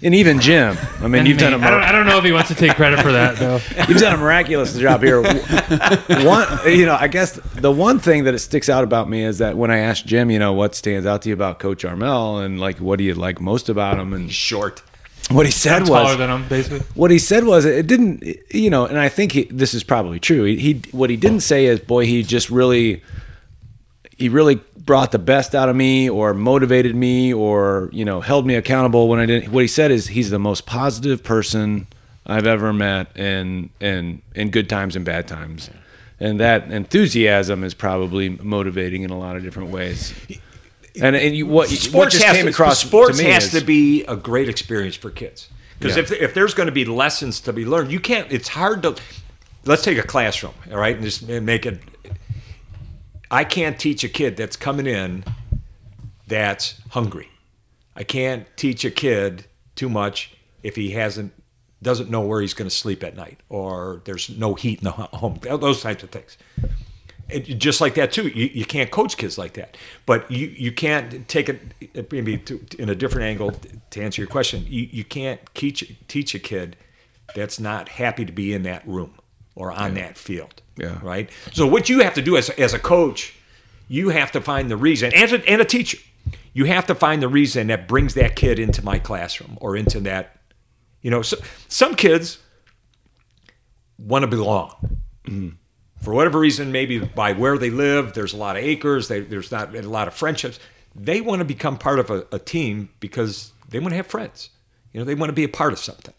And 0.00 0.14
even 0.14 0.40
Jim, 0.40 0.76
I 1.00 1.08
mean, 1.08 1.14
And 1.20 1.28
you've 1.28 1.38
me. 1.38 1.40
done 1.42 1.54
a 1.54 1.56
I 1.58 1.70
don't, 1.70 1.80
mir- 1.80 1.86
I 1.88 1.92
don't 1.92 2.06
know 2.06 2.18
if 2.18 2.24
he 2.24 2.30
wants 2.32 2.48
to 2.50 2.54
take 2.54 2.74
credit 2.76 3.00
for 3.00 3.10
that 3.12 3.36
though. 3.36 3.60
you've 3.88 3.98
done 3.98 4.14
a 4.14 4.16
miraculous 4.16 4.76
job 4.78 5.02
here. 5.02 5.20
One, 6.24 6.46
you 6.66 6.86
know, 6.86 6.96
I 6.98 7.08
guess 7.08 7.32
the 7.54 7.72
one 7.72 7.98
thing 7.98 8.24
that 8.24 8.34
it 8.34 8.38
sticks 8.38 8.68
out 8.68 8.84
about 8.84 9.08
me 9.10 9.24
is 9.24 9.38
that 9.38 9.56
when 9.56 9.70
I 9.70 9.78
asked 9.78 10.06
Jim, 10.06 10.30
you 10.30 10.38
know, 10.38 10.52
what 10.52 10.74
stands 10.74 11.06
out 11.06 11.22
to 11.22 11.28
you 11.30 11.34
about 11.34 11.58
Coach 11.58 11.84
Armel 11.84 12.38
and 12.38 12.60
like 12.60 12.78
what 12.78 12.98
do 12.98 13.04
you 13.04 13.14
like 13.14 13.40
most 13.40 13.68
about 13.68 13.98
him, 13.98 14.12
and 14.12 14.30
Short. 14.32 14.82
what 15.30 15.46
he 15.46 15.52
said 15.52 15.84
Taller 15.86 16.04
was 16.04 16.16
than 16.18 16.30
him, 16.30 16.48
basically. 16.48 16.80
what 16.94 17.10
he 17.10 17.18
said 17.18 17.44
was 17.44 17.64
it 17.64 17.86
didn't, 17.86 18.22
you 18.52 18.70
know, 18.70 18.86
and 18.86 18.98
I 18.98 19.08
think 19.08 19.32
he, 19.32 19.44
this 19.44 19.74
is 19.74 19.82
probably 19.82 20.20
true. 20.20 20.44
He, 20.44 20.56
he 20.56 20.82
what 20.92 21.10
he 21.10 21.16
didn't 21.16 21.40
say 21.40 21.66
is, 21.66 21.80
boy, 21.80 22.06
he 22.06 22.22
just 22.22 22.50
really 22.50 23.02
he 24.18 24.28
really 24.28 24.56
brought 24.76 25.12
the 25.12 25.18
best 25.18 25.54
out 25.54 25.68
of 25.68 25.76
me 25.76 26.10
or 26.10 26.34
motivated 26.34 26.94
me 26.96 27.32
or 27.32 27.88
you 27.92 28.04
know 28.04 28.20
held 28.20 28.46
me 28.46 28.54
accountable 28.56 29.08
when 29.08 29.20
I 29.20 29.26
didn't 29.26 29.52
what 29.52 29.62
he 29.62 29.68
said 29.68 29.90
is 29.90 30.08
he's 30.08 30.30
the 30.30 30.38
most 30.38 30.66
positive 30.66 31.22
person 31.22 31.86
I've 32.26 32.46
ever 32.46 32.72
met 32.72 33.16
in 33.16 33.70
in 33.80 34.22
in 34.34 34.50
good 34.50 34.68
times 34.68 34.96
and 34.96 35.04
bad 35.04 35.26
times. 35.28 35.70
And 36.20 36.40
that 36.40 36.70
enthusiasm 36.72 37.62
is 37.62 37.74
probably 37.74 38.28
motivating 38.30 39.02
in 39.02 39.10
a 39.10 39.18
lot 39.18 39.36
of 39.36 39.44
different 39.44 39.70
ways. 39.70 40.14
And, 41.00 41.14
and 41.14 41.36
you, 41.36 41.46
what, 41.46 41.68
what 41.68 41.78
sports 41.78 42.14
just 42.14 42.26
came 42.26 42.46
to, 42.46 42.50
across 42.50 42.80
sports 42.80 43.18
to 43.18 43.24
me 43.24 43.30
has 43.30 43.54
is, 43.54 43.60
to 43.60 43.64
be 43.64 44.02
a 44.06 44.16
great 44.16 44.48
experience 44.48 44.96
for 44.96 45.10
kids. 45.12 45.48
Because 45.78 45.96
Yeah. 45.96 46.02
if, 46.02 46.10
if 46.12 46.34
there's 46.34 46.54
going 46.54 46.66
to 46.66 46.72
be 46.72 46.84
lessons 46.84 47.38
to 47.42 47.52
be 47.52 47.64
learned 47.64 47.92
you 47.92 48.00
can't 48.00 48.30
it's 48.32 48.48
hard 48.48 48.82
to 48.82 48.96
let's 49.64 49.82
take 49.84 49.96
a 49.96 50.02
classroom 50.02 50.54
all 50.72 50.78
right 50.78 50.96
and 50.96 51.04
just 51.04 51.28
make 51.28 51.64
it 51.66 51.78
i 53.30 53.44
can't 53.44 53.78
teach 53.78 54.02
a 54.04 54.08
kid 54.08 54.36
that's 54.36 54.56
coming 54.56 54.86
in 54.86 55.24
that's 56.28 56.80
hungry. 56.90 57.30
I 57.96 58.04
can't 58.04 58.46
teach 58.56 58.84
a 58.84 58.90
kid 58.90 59.46
too 59.74 59.88
much 59.88 60.36
if 60.62 60.76
he 60.76 60.90
hasn't 60.90 61.32
doesn't 61.80 62.10
know 62.10 62.20
where 62.20 62.40
he's 62.40 62.54
going 62.54 62.68
to 62.68 62.74
sleep 62.74 63.04
at 63.04 63.14
night 63.14 63.38
or 63.48 64.02
there's 64.04 64.28
no 64.28 64.54
heat 64.54 64.80
in 64.80 64.84
the 64.84 64.90
home 64.90 65.38
those 65.42 65.80
types 65.80 66.02
of 66.02 66.10
things. 66.10 66.36
And 67.30 67.44
just 67.60 67.80
like 67.80 67.94
that 67.94 68.12
too 68.12 68.28
you, 68.28 68.50
you 68.52 68.64
can't 68.64 68.90
coach 68.90 69.16
kids 69.16 69.38
like 69.38 69.54
that. 69.54 69.76
But 70.04 70.30
you, 70.30 70.48
you 70.48 70.72
can't 70.72 71.26
take 71.28 71.48
it 71.48 71.60
maybe 72.10 72.38
to, 72.38 72.60
in 72.78 72.88
a 72.88 72.94
different 72.94 73.26
angle 73.26 73.52
to 73.90 74.02
answer 74.02 74.20
your 74.20 74.28
question. 74.28 74.64
You, 74.68 74.88
you 74.90 75.04
can't 75.04 75.40
teach, 75.54 75.94
teach 76.08 76.34
a 76.34 76.40
kid 76.40 76.76
that's 77.34 77.60
not 77.60 77.90
happy 77.90 78.24
to 78.24 78.32
be 78.32 78.52
in 78.52 78.64
that 78.64 78.86
room 78.86 79.14
or 79.58 79.72
on 79.72 79.94
that 79.94 80.16
field 80.16 80.62
Yeah. 80.76 80.98
right 81.02 81.30
so 81.52 81.66
what 81.66 81.88
you 81.88 82.00
have 82.00 82.14
to 82.14 82.22
do 82.22 82.36
as, 82.36 82.50
as 82.50 82.72
a 82.74 82.78
coach 82.78 83.34
you 83.88 84.10
have 84.10 84.30
to 84.32 84.40
find 84.40 84.70
the 84.70 84.76
reason 84.76 85.12
and 85.14 85.32
a, 85.32 85.48
and 85.48 85.60
a 85.60 85.64
teacher 85.64 85.98
you 86.52 86.64
have 86.64 86.86
to 86.86 86.94
find 86.94 87.22
the 87.22 87.28
reason 87.28 87.66
that 87.68 87.86
brings 87.88 88.14
that 88.14 88.36
kid 88.36 88.58
into 88.58 88.84
my 88.84 88.98
classroom 88.98 89.58
or 89.60 89.76
into 89.76 90.00
that 90.00 90.36
you 91.02 91.10
know 91.10 91.22
so, 91.22 91.36
some 91.68 91.94
kids 91.94 92.38
want 93.98 94.22
to 94.22 94.26
belong 94.28 94.98
for 96.00 96.14
whatever 96.14 96.38
reason, 96.38 96.70
maybe 96.70 97.00
by 97.00 97.32
where 97.32 97.58
they 97.58 97.70
live, 97.70 98.14
there's 98.14 98.32
a 98.32 98.36
lot 98.36 98.56
of 98.56 98.62
acres, 98.62 99.08
they, 99.08 99.20
there's 99.20 99.50
not 99.50 99.74
a 99.74 99.82
lot 99.82 100.06
of 100.08 100.14
friendships. 100.14 100.58
They 100.94 101.20
want 101.20 101.40
to 101.40 101.44
become 101.44 101.76
part 101.76 101.98
of 101.98 102.10
a, 102.10 102.26
a 102.32 102.38
team 102.38 102.90
because 103.00 103.52
they 103.68 103.78
want 103.78 103.90
to 103.90 103.96
have 103.96 104.06
friends. 104.06 104.50
You 104.92 105.00
know, 105.00 105.04
they 105.04 105.14
want 105.14 105.30
to 105.30 105.34
be 105.34 105.44
a 105.44 105.48
part 105.48 105.72
of 105.72 105.78
something. 105.78 106.14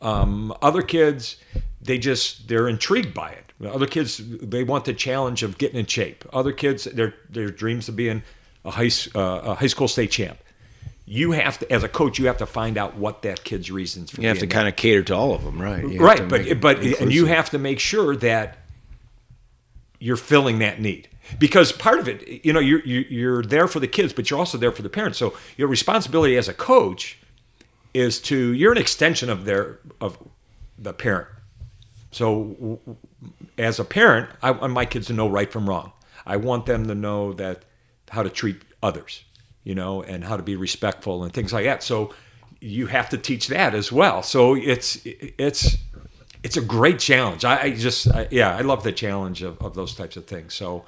Um, 0.00 0.54
other 0.62 0.82
kids, 0.82 1.36
they 1.86 1.98
just 1.98 2.48
they're 2.48 2.68
intrigued 2.68 3.14
by 3.14 3.30
it. 3.30 3.52
Other 3.64 3.86
kids, 3.86 4.20
they 4.22 4.62
want 4.64 4.84
the 4.84 4.92
challenge 4.92 5.42
of 5.42 5.56
getting 5.56 5.78
in 5.78 5.86
shape. 5.86 6.24
Other 6.32 6.52
kids, 6.52 6.84
their 6.84 7.14
their 7.30 7.50
dreams 7.50 7.88
of 7.88 7.96
being 7.96 8.22
a 8.64 8.72
high 8.72 8.90
uh, 9.14 9.20
a 9.44 9.54
high 9.54 9.66
school 9.66 9.88
state 9.88 10.10
champ. 10.10 10.38
You 11.08 11.32
have 11.32 11.60
to, 11.60 11.72
as 11.72 11.84
a 11.84 11.88
coach, 11.88 12.18
you 12.18 12.26
have 12.26 12.38
to 12.38 12.46
find 12.46 12.76
out 12.76 12.96
what 12.96 13.22
that 13.22 13.44
kid's 13.44 13.70
reasons 13.70 14.10
for 14.10 14.20
you 14.20 14.28
have 14.28 14.40
to 14.40 14.46
kind 14.48 14.66
of 14.66 14.74
cater 14.74 15.04
to 15.04 15.14
all 15.14 15.34
of 15.34 15.44
them 15.44 15.62
right 15.62 15.88
You 15.88 16.00
right 16.00 16.28
but 16.28 16.60
but 16.60 16.78
and 16.80 17.12
you 17.12 17.26
have 17.26 17.50
to 17.50 17.58
make 17.58 17.78
sure 17.78 18.16
that 18.16 18.58
you're 20.00 20.16
filling 20.16 20.58
that 20.58 20.80
need 20.80 21.08
because 21.38 21.70
part 21.70 22.00
of 22.00 22.08
it 22.08 22.44
you 22.44 22.52
know 22.52 22.60
you're 22.60 22.80
you're 22.80 23.02
you're 23.02 23.42
there 23.42 23.68
for 23.68 23.78
the 23.78 23.86
kids 23.86 24.12
but 24.12 24.30
you're 24.30 24.38
also 24.38 24.58
there 24.58 24.72
for 24.72 24.82
the 24.82 24.88
parents 24.88 25.16
so 25.16 25.34
your 25.56 25.68
responsibility 25.68 26.36
as 26.36 26.48
a 26.48 26.54
coach 26.54 27.18
is 27.94 28.20
to 28.20 28.52
you're 28.52 28.72
an 28.72 28.78
extension 28.78 29.30
of 29.30 29.44
their 29.44 29.78
of 30.00 30.18
the 30.76 30.92
parent 30.92 31.28
so 32.16 32.78
as 33.58 33.78
a 33.78 33.84
parent 33.84 34.28
i 34.42 34.50
want 34.50 34.72
my 34.72 34.86
kids 34.86 35.06
to 35.06 35.12
know 35.12 35.28
right 35.28 35.50
from 35.52 35.68
wrong. 35.68 35.92
I 36.28 36.36
want 36.38 36.66
them 36.66 36.88
to 36.88 36.94
know 36.94 37.32
that 37.34 37.64
how 38.10 38.22
to 38.22 38.30
treat 38.30 38.58
others 38.82 39.24
you 39.66 39.74
know 39.74 40.00
and 40.02 40.24
how 40.24 40.36
to 40.36 40.42
be 40.44 40.54
respectful 40.54 41.24
and 41.24 41.32
things 41.32 41.52
like 41.52 41.64
that. 41.64 41.82
So 41.82 42.14
you 42.60 42.86
have 42.86 43.08
to 43.10 43.18
teach 43.18 43.48
that 43.48 43.74
as 43.74 43.90
well. 43.90 44.22
So 44.22 44.54
it's 44.54 45.00
it's 45.04 45.76
it's 46.42 46.56
a 46.56 46.60
great 46.60 47.00
challenge. 47.00 47.44
I, 47.44 47.62
I 47.62 47.70
just 47.72 48.08
I, 48.08 48.28
yeah 48.30 48.56
i 48.56 48.60
love 48.60 48.84
the 48.84 48.92
challenge 48.92 49.42
of, 49.42 49.60
of 49.60 49.74
those 49.74 49.94
types 49.94 50.16
of 50.16 50.26
things. 50.26 50.54
So 50.54 50.84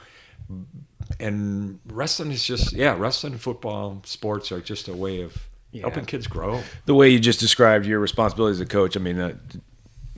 and 1.19 1.81
wrestling 1.87 2.31
is 2.31 2.45
just 2.45 2.73
yeah 2.73 2.95
wrestling 2.97 3.37
football 3.37 4.01
sports 4.05 4.53
are 4.53 4.61
just 4.61 4.87
a 4.87 4.95
way 4.95 5.23
of 5.23 5.49
helping 5.81 6.05
kids 6.05 6.29
grow. 6.29 6.63
The 6.87 6.95
way 6.95 7.09
you 7.11 7.19
just 7.19 7.41
described 7.41 7.85
your 7.85 7.99
responsibility 7.99 8.53
as 8.53 8.61
a 8.61 8.67
coach 8.67 8.97
i 8.97 9.01
mean 9.01 9.19
uh, 9.19 9.35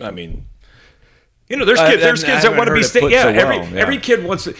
i 0.01 0.11
mean 0.11 0.46
You 1.51 1.57
know, 1.57 1.65
there's 1.65 1.81
kids. 1.81 2.01
There's 2.01 2.25
kids 2.25 2.43
that 2.45 2.57
want 2.57 2.69
to 2.69 2.75
be 2.75 2.85
state. 2.85 3.11
Yeah, 3.11 3.25
so 3.25 3.29
every 3.31 3.59
well, 3.59 3.69
yeah. 3.69 3.81
every 3.81 3.99
kid 3.99 4.25
wants 4.25 4.45
to. 4.45 4.55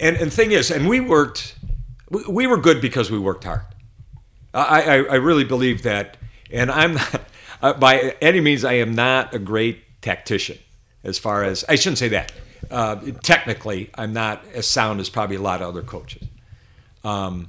And 0.00 0.16
and 0.16 0.30
the 0.30 0.34
thing 0.34 0.50
is, 0.50 0.70
and 0.70 0.88
we 0.88 0.98
worked. 0.98 1.56
We, 2.08 2.24
we 2.26 2.46
were 2.46 2.56
good 2.56 2.80
because 2.80 3.10
we 3.10 3.18
worked 3.18 3.44
hard. 3.44 3.60
I, 4.54 4.80
I 4.80 4.94
I 4.94 5.14
really 5.16 5.44
believe 5.44 5.82
that, 5.82 6.16
and 6.50 6.70
I'm 6.70 6.94
not, 6.94 7.20
uh, 7.62 7.74
by 7.74 8.16
any 8.22 8.40
means 8.40 8.64
I 8.64 8.72
am 8.74 8.94
not 8.94 9.34
a 9.34 9.38
great 9.38 10.00
tactician. 10.00 10.58
As 11.04 11.18
far 11.18 11.44
as 11.44 11.64
I 11.68 11.76
shouldn't 11.76 11.98
say 11.98 12.08
that. 12.08 12.32
Uh, 12.70 12.96
technically, 13.22 13.90
I'm 13.94 14.12
not 14.12 14.44
as 14.54 14.66
sound 14.66 15.00
as 15.00 15.08
probably 15.10 15.36
a 15.36 15.40
lot 15.40 15.60
of 15.60 15.68
other 15.68 15.82
coaches. 15.82 16.28
Um, 17.02 17.48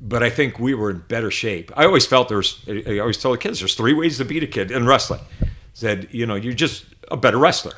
but 0.00 0.22
I 0.22 0.30
think 0.30 0.58
we 0.58 0.74
were 0.74 0.90
in 0.90 0.98
better 1.08 1.30
shape. 1.30 1.72
I 1.76 1.84
always 1.84 2.06
felt 2.06 2.28
there's. 2.28 2.64
I 2.66 2.98
always 2.98 3.18
tell 3.18 3.32
the 3.32 3.38
kids 3.38 3.58
there's 3.58 3.74
three 3.74 3.94
ways 3.94 4.18
to 4.18 4.24
beat 4.24 4.42
a 4.42 4.46
kid 4.46 4.70
in 4.70 4.86
wrestling. 4.86 5.20
Said 5.74 6.08
you 6.12 6.24
know 6.26 6.34
you're 6.34 6.52
just 6.54 6.84
a 7.12 7.16
better 7.16 7.38
wrestler. 7.38 7.74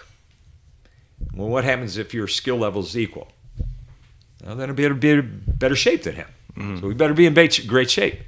Well, 1.35 1.49
what 1.49 1.64
happens 1.64 1.99
if 1.99 2.14
your 2.14 2.29
skill 2.29 2.57
level 2.57 2.83
is 2.83 2.97
equal? 2.97 3.29
Well, 4.44 4.57
then 4.57 4.70
it'll 4.70 4.77
be 4.77 4.85
in 4.85 4.99
be 4.99 5.53
better 5.53 5.77
shape 5.77 6.05
than 6.05 6.14
him. 6.14 6.29
Mm-hmm. 6.57 6.81
So 6.81 6.87
we 6.87 6.94
better 6.94 7.14
be 7.14 7.27
in 7.27 7.35
great 7.66 7.90
shape. 7.90 8.20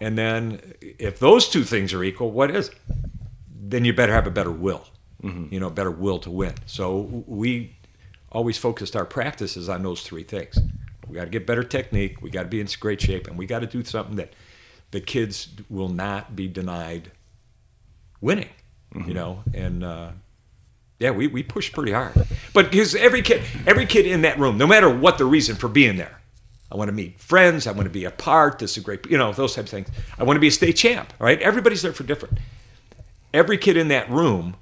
And 0.00 0.18
then 0.18 0.74
if 0.80 1.18
those 1.20 1.48
two 1.48 1.62
things 1.62 1.92
are 1.92 2.02
equal, 2.02 2.32
what 2.32 2.50
is? 2.50 2.68
it? 2.68 2.74
Then 3.48 3.84
you 3.84 3.92
better 3.92 4.12
have 4.12 4.26
a 4.26 4.30
better 4.30 4.50
will. 4.50 4.84
Mm-hmm. 5.22 5.54
You 5.54 5.60
know, 5.60 5.70
better 5.70 5.90
will 5.90 6.18
to 6.20 6.30
win. 6.30 6.54
So 6.66 7.24
we 7.26 7.76
always 8.32 8.58
focused 8.58 8.96
our 8.96 9.04
practices 9.04 9.68
on 9.68 9.82
those 9.82 10.02
three 10.02 10.24
things. 10.24 10.58
We 11.08 11.14
got 11.14 11.24
to 11.24 11.30
get 11.30 11.46
better 11.46 11.62
technique. 11.62 12.20
We 12.20 12.30
got 12.30 12.42
to 12.42 12.48
be 12.48 12.60
in 12.60 12.68
great 12.80 13.00
shape, 13.00 13.28
and 13.28 13.38
we 13.38 13.46
got 13.46 13.60
to 13.60 13.66
do 13.66 13.84
something 13.84 14.16
that 14.16 14.32
the 14.90 15.00
kids 15.00 15.48
will 15.70 15.88
not 15.88 16.34
be 16.34 16.48
denied 16.48 17.12
winning. 18.20 18.48
You 18.94 19.00
mm-hmm. 19.00 19.12
know, 19.12 19.42
and 19.52 19.84
uh, 19.84 20.10
yeah, 20.98 21.10
we, 21.10 21.26
we 21.26 21.42
push 21.42 21.72
pretty 21.72 21.92
hard. 21.92 22.14
But 22.52 22.70
because 22.70 22.94
every 22.94 23.22
kid, 23.22 23.42
every 23.66 23.86
kid 23.86 24.06
in 24.06 24.22
that 24.22 24.38
room, 24.38 24.56
no 24.56 24.66
matter 24.66 24.88
what 24.88 25.18
the 25.18 25.24
reason 25.24 25.56
for 25.56 25.68
being 25.68 25.96
there, 25.96 26.20
I 26.70 26.76
want 26.76 26.88
to 26.88 26.92
meet 26.92 27.20
friends. 27.20 27.66
I 27.66 27.72
want 27.72 27.84
to 27.84 27.90
be 27.90 28.04
a 28.04 28.10
part. 28.10 28.58
This 28.58 28.72
is 28.72 28.76
a 28.78 28.80
great, 28.80 29.06
you 29.06 29.18
know, 29.18 29.32
those 29.32 29.54
types 29.54 29.72
of 29.72 29.84
things. 29.84 29.88
I 30.18 30.24
want 30.24 30.36
to 30.36 30.40
be 30.40 30.48
a 30.48 30.52
state 30.52 30.76
champ. 30.76 31.12
All 31.20 31.26
right, 31.26 31.40
everybody's 31.40 31.82
there 31.82 31.92
for 31.92 32.04
different. 32.04 32.38
Every 33.32 33.58
kid 33.58 33.76
in 33.76 33.88
that 33.88 34.10
room 34.10 34.56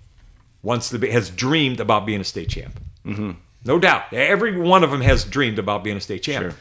wants 0.63 0.89
to 0.91 0.99
be, 0.99 1.11
has 1.11 1.31
dreamed 1.31 1.81
about 1.81 2.07
being 2.07 2.21
a 2.21 2.25
state 2.25 2.49
champ. 2.49 2.81
Mm-hmm. 3.05 3.33
No 3.65 3.79
doubt, 3.79 4.13
every 4.13 4.59
one 4.59 4.83
of 4.83 4.91
them 4.91 5.03
has 5.03 5.25
dreamed 5.25 5.59
about 5.59 5.85
being 5.85 5.97
a 5.97 6.01
state 6.01 6.23
champ. 6.23 6.43
Sure. 6.43 6.55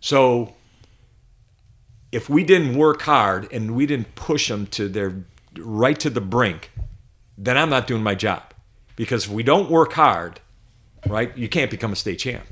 So 0.00 0.54
if 2.10 2.28
we 2.28 2.42
didn't 2.44 2.76
work 2.76 3.02
hard 3.02 3.52
and 3.52 3.74
we 3.74 3.86
didn't 3.86 4.14
push 4.14 4.48
them 4.48 4.66
to 4.68 4.88
their 4.88 5.14
right 5.56 5.98
to 6.00 6.10
the 6.10 6.20
brink, 6.20 6.70
then 7.36 7.56
I'm 7.56 7.70
not 7.70 7.86
doing 7.86 8.02
my 8.02 8.14
job. 8.14 8.42
Because 8.98 9.24
if 9.26 9.30
we 9.30 9.42
don't 9.42 9.70
work 9.70 9.92
hard, 9.94 10.40
right, 11.06 11.34
you 11.38 11.48
can't 11.48 11.70
become 11.70 11.92
a 11.92 11.96
state 11.96 12.18
champ. 12.18 12.44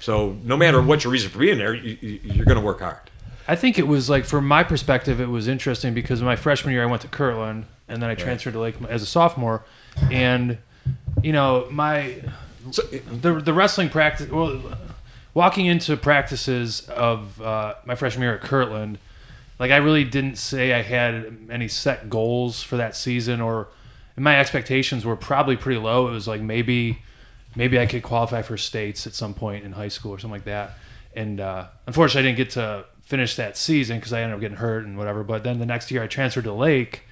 So 0.00 0.36
no 0.44 0.56
matter 0.56 0.82
what 0.82 1.04
your 1.04 1.12
reason 1.12 1.30
for 1.30 1.38
being 1.38 1.56
there, 1.58 1.72
you, 1.74 1.96
you- 2.00 2.20
you're 2.22 2.44
going 2.44 2.58
to 2.58 2.64
work 2.64 2.80
hard. 2.80 2.98
I 3.48 3.54
think 3.56 3.78
it 3.78 3.86
was 3.86 4.10
like, 4.10 4.24
from 4.24 4.46
my 4.46 4.64
perspective, 4.64 5.20
it 5.20 5.28
was 5.28 5.46
interesting 5.46 5.94
because 5.94 6.20
my 6.20 6.34
freshman 6.36 6.74
year 6.74 6.82
I 6.82 6.86
went 6.86 7.02
to 7.02 7.08
Kirtland 7.08 7.66
and 7.88 8.02
then 8.02 8.10
I 8.10 8.14
transferred 8.16 8.52
to 8.54 8.58
Lake 8.60 8.74
as 8.88 9.02
a 9.02 9.06
sophomore, 9.06 9.64
and 10.10 10.58
you 11.22 11.30
know 11.32 11.68
my 11.70 12.16
So, 12.72 12.82
the 12.82 13.34
the 13.40 13.52
wrestling 13.54 13.88
practice. 13.88 14.28
Well, 14.28 14.60
walking 15.34 15.66
into 15.66 15.96
practices 15.96 16.80
of 16.88 17.40
uh, 17.40 17.74
my 17.84 17.94
freshman 17.94 18.22
year 18.24 18.34
at 18.34 18.40
Kirtland, 18.40 18.98
like 19.60 19.70
I 19.70 19.76
really 19.76 20.02
didn't 20.02 20.36
say 20.38 20.72
I 20.72 20.82
had 20.82 21.36
any 21.48 21.68
set 21.68 22.10
goals 22.10 22.64
for 22.64 22.76
that 22.76 22.96
season, 22.96 23.40
or 23.40 23.68
and 24.16 24.24
my 24.24 24.38
expectations 24.38 25.04
were 25.04 25.16
probably 25.16 25.56
pretty 25.56 25.80
low. 25.80 26.08
It 26.08 26.12
was 26.12 26.26
like 26.26 26.40
maybe 26.40 26.98
maybe 27.54 27.78
I 27.78 27.86
could 27.86 28.02
qualify 28.02 28.42
for 28.42 28.56
states 28.56 29.06
at 29.06 29.14
some 29.14 29.34
point 29.34 29.64
in 29.64 29.72
high 29.72 29.88
school 29.88 30.12
or 30.12 30.18
something 30.18 30.32
like 30.32 30.44
that. 30.44 30.78
And 31.14 31.40
uh, 31.40 31.68
unfortunately, 31.86 32.28
I 32.28 32.32
didn't 32.32 32.36
get 32.38 32.50
to 32.50 32.84
finish 33.02 33.36
that 33.36 33.56
season 33.56 33.98
because 33.98 34.12
I 34.12 34.20
ended 34.20 34.34
up 34.34 34.40
getting 34.40 34.58
hurt 34.58 34.84
and 34.84 34.98
whatever. 34.98 35.24
But 35.24 35.44
then 35.44 35.58
the 35.58 35.66
next 35.66 35.90
year, 35.90 36.02
I 36.02 36.06
transferred 36.06 36.44
to 36.44 36.52
Lake, 36.52 37.02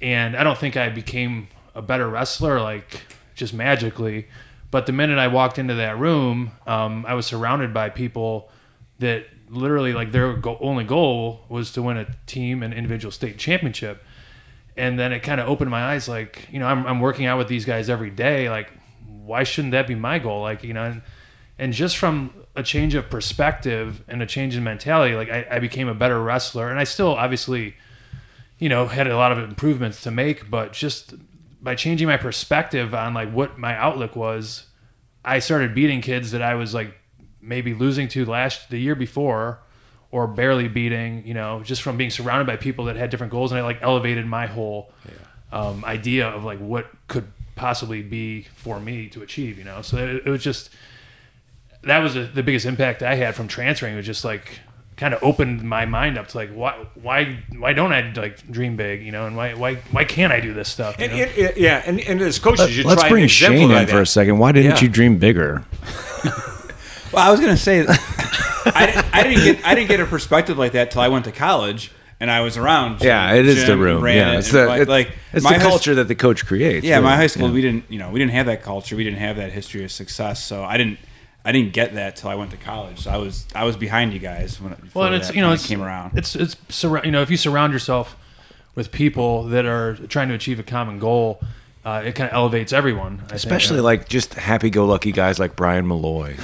and 0.00 0.36
I 0.36 0.42
don't 0.42 0.58
think 0.58 0.76
I 0.76 0.88
became 0.88 1.48
a 1.74 1.82
better 1.82 2.08
wrestler 2.08 2.60
like 2.60 3.02
just 3.34 3.54
magically. 3.54 4.26
But 4.70 4.86
the 4.86 4.92
minute 4.92 5.18
I 5.18 5.28
walked 5.28 5.58
into 5.58 5.74
that 5.74 5.98
room, 5.98 6.52
um, 6.66 7.04
I 7.06 7.14
was 7.14 7.26
surrounded 7.26 7.74
by 7.74 7.90
people 7.90 8.50
that 8.98 9.26
literally 9.50 9.92
like 9.92 10.12
their 10.12 10.32
go- 10.34 10.58
only 10.60 10.84
goal 10.84 11.44
was 11.48 11.70
to 11.72 11.82
win 11.82 11.98
a 11.98 12.06
team 12.26 12.62
and 12.62 12.72
individual 12.72 13.12
state 13.12 13.38
championship. 13.38 14.02
And 14.76 14.98
then 14.98 15.12
it 15.12 15.20
kind 15.20 15.40
of 15.40 15.48
opened 15.48 15.70
my 15.70 15.92
eyes, 15.92 16.08
like 16.08 16.48
you 16.50 16.58
know, 16.58 16.66
I'm, 16.66 16.86
I'm 16.86 17.00
working 17.00 17.26
out 17.26 17.38
with 17.38 17.48
these 17.48 17.64
guys 17.64 17.90
every 17.90 18.10
day. 18.10 18.48
Like, 18.48 18.72
why 19.06 19.44
shouldn't 19.44 19.72
that 19.72 19.86
be 19.86 19.94
my 19.94 20.18
goal? 20.18 20.42
Like, 20.42 20.64
you 20.64 20.72
know, 20.72 20.84
and, 20.84 21.02
and 21.58 21.72
just 21.72 21.96
from 21.96 22.32
a 22.56 22.62
change 22.62 22.94
of 22.94 23.08
perspective 23.08 24.02
and 24.08 24.22
a 24.22 24.26
change 24.26 24.56
in 24.56 24.64
mentality, 24.64 25.14
like 25.14 25.30
I, 25.30 25.46
I 25.50 25.58
became 25.58 25.88
a 25.88 25.94
better 25.94 26.22
wrestler. 26.22 26.70
And 26.70 26.78
I 26.78 26.84
still 26.84 27.14
obviously, 27.14 27.76
you 28.58 28.68
know, 28.68 28.86
had 28.86 29.06
a 29.06 29.16
lot 29.16 29.32
of 29.32 29.38
improvements 29.38 30.02
to 30.02 30.10
make, 30.10 30.50
but 30.50 30.72
just 30.72 31.14
by 31.62 31.74
changing 31.74 32.08
my 32.08 32.16
perspective 32.16 32.94
on 32.94 33.14
like 33.14 33.30
what 33.30 33.58
my 33.58 33.76
outlook 33.76 34.16
was, 34.16 34.66
I 35.24 35.38
started 35.38 35.74
beating 35.74 36.00
kids 36.00 36.32
that 36.32 36.42
I 36.42 36.54
was 36.54 36.74
like 36.74 36.98
maybe 37.40 37.74
losing 37.74 38.08
to 38.08 38.24
last 38.24 38.70
the 38.70 38.78
year 38.78 38.94
before 38.94 39.61
or 40.12 40.28
barely 40.28 40.68
beating, 40.68 41.26
you 41.26 41.34
know, 41.34 41.60
just 41.64 41.82
from 41.82 41.96
being 41.96 42.10
surrounded 42.10 42.46
by 42.46 42.54
people 42.56 42.84
that 42.84 42.94
had 42.96 43.10
different 43.10 43.32
goals 43.32 43.50
and 43.50 43.58
it 43.58 43.64
like 43.64 43.82
elevated 43.82 44.24
my 44.26 44.46
whole 44.46 44.92
um, 45.50 45.84
idea 45.84 46.28
of 46.28 46.44
like 46.44 46.58
what 46.60 46.86
could 47.08 47.26
possibly 47.56 48.02
be 48.02 48.42
for 48.54 48.78
me 48.78 49.08
to 49.08 49.22
achieve, 49.22 49.58
you 49.58 49.64
know. 49.64 49.82
So 49.82 49.96
it, 49.96 50.22
it 50.26 50.30
was 50.30 50.42
just 50.44 50.70
that 51.82 51.98
was 51.98 52.14
the 52.14 52.20
the 52.22 52.42
biggest 52.42 52.64
impact 52.66 53.02
I 53.02 53.16
had 53.16 53.34
from 53.34 53.48
transferring. 53.48 53.94
It 53.94 53.96
was 53.96 54.06
just 54.06 54.24
like 54.24 54.60
kind 54.98 55.14
of 55.14 55.22
opened 55.22 55.62
my 55.62 55.86
mind 55.86 56.16
up 56.18 56.28
to 56.28 56.36
like 56.36 56.50
why 56.52 56.74
why 56.94 57.38
why 57.58 57.72
don't 57.72 57.92
I 57.92 58.12
like 58.12 58.50
dream 58.50 58.76
big, 58.76 59.02
you 59.02 59.10
know, 59.12 59.26
and 59.26 59.34
why 59.36 59.54
why 59.54 59.76
why 59.92 60.04
can't 60.04 60.32
I 60.32 60.40
do 60.40 60.52
this 60.54 60.68
stuff? 60.68 60.98
you 60.98 61.06
and, 61.06 61.30
and- 61.38 61.56
yeah, 61.56 61.82
and, 61.86 61.98
and 62.00 62.20
as 62.20 62.38
coaches, 62.38 62.76
you 62.76 62.84
Let's 62.84 63.00
try 63.00 63.08
bring 63.10 63.22
and 63.22 63.30
Shane 63.30 63.52
exemplify 63.52 63.80
in 63.82 63.88
for 63.88 64.00
a 64.02 64.06
second. 64.06 64.38
Why 64.38 64.52
didn't 64.52 64.76
Yeah. 64.76 64.80
you 64.82 64.88
dream 64.88 65.16
bigger? 65.18 65.64
Well, 67.12 67.26
I 67.26 67.30
was 67.30 67.40
gonna 67.40 67.56
say, 67.56 67.80
I, 67.88 68.86
didn't- 68.86 69.14
I 69.14 69.22
didn't 69.22 69.44
get 69.44 69.66
I 69.66 69.74
didn't 69.74 69.88
get 69.88 70.00
a 70.00 70.06
perspective 70.06 70.56
like 70.58 70.72
that 70.72 70.90
till 70.90 71.02
I 71.02 71.08
went 71.08 71.24
to 71.26 71.32
college 71.32 71.90
and 72.20 72.30
I 72.30 72.40
was 72.40 72.56
around. 72.56 72.98
Jim- 72.98 73.08
Yeah, 73.08 73.34
it 73.34 73.46
is 73.46 73.66
the 73.66 73.76
room. 73.76 74.00
Brandon, 74.00 74.28
yeah, 74.34 74.38
it's 74.38 74.48
and 74.48 74.58
the 74.58 74.66
like, 74.66 74.80
it- 74.82 74.88
like 74.88 75.12
it's 75.32 75.44
my 75.44 75.58
the 75.58 75.64
culture 75.64 75.94
that 75.96 76.08
the 76.08 76.14
coach 76.14 76.46
creates. 76.46 76.86
Yeah, 76.86 77.00
my 77.00 77.16
high 77.16 77.26
school 77.26 77.48
Yeah. 77.48 77.54
we 77.54 77.60
didn't 77.62 77.84
you 77.90 77.98
know 77.98 78.10
we 78.10 78.18
didn't 78.18 78.32
have 78.32 78.46
that 78.46 78.62
culture. 78.62 78.96
We 78.96 79.04
didn't 79.04 79.18
have 79.18 79.36
that 79.36 79.52
history 79.52 79.84
of 79.84 79.92
success. 79.92 80.42
So 80.42 80.62
I 80.64 80.76
didn't 80.76 80.98
I 81.44 81.50
didn't 81.52 81.72
get 81.72 81.94
that 81.94 82.16
till 82.16 82.30
I 82.30 82.34
went 82.36 82.50
to 82.52 82.56
college. 82.56 83.00
So 83.00 83.10
I 83.10 83.16
was 83.18 83.46
I 83.54 83.64
was 83.64 83.76
behind 83.76 84.12
you 84.12 84.18
guys 84.20 84.60
when 84.60 84.72
it, 84.72 84.78
well, 84.94 85.06
and 85.06 85.14
it's 85.16 85.26
that 85.28 85.34
you 85.36 85.42
know 85.42 85.48
kinda 85.48 85.54
it's 85.60 85.66
came 85.66 85.82
around. 85.82 86.16
It's 86.16 86.34
it's 86.36 86.54
surra- 86.70 87.04
you 87.04 87.10
know 87.10 87.20
if 87.22 87.30
you 87.30 87.36
surround 87.36 87.72
yourself 87.72 88.16
with 88.74 88.90
people 88.92 89.44
that 89.48 89.66
are 89.66 89.96
trying 90.06 90.28
to 90.28 90.34
achieve 90.34 90.58
a 90.58 90.62
common 90.62 90.98
goal, 90.98 91.40
uh, 91.84 92.02
it 92.04 92.14
kind 92.14 92.30
of 92.30 92.34
elevates 92.36 92.72
everyone. 92.72 93.14
I 93.14 93.18
think. 93.20 93.32
Especially 93.32 93.78
Uh, 93.80 93.82
like 93.84 94.08
just 94.08 94.34
happy-go-lucky 94.34 95.12
guys 95.12 95.38
like 95.38 95.56
Brian 95.56 95.86
Malloy. 95.88 96.36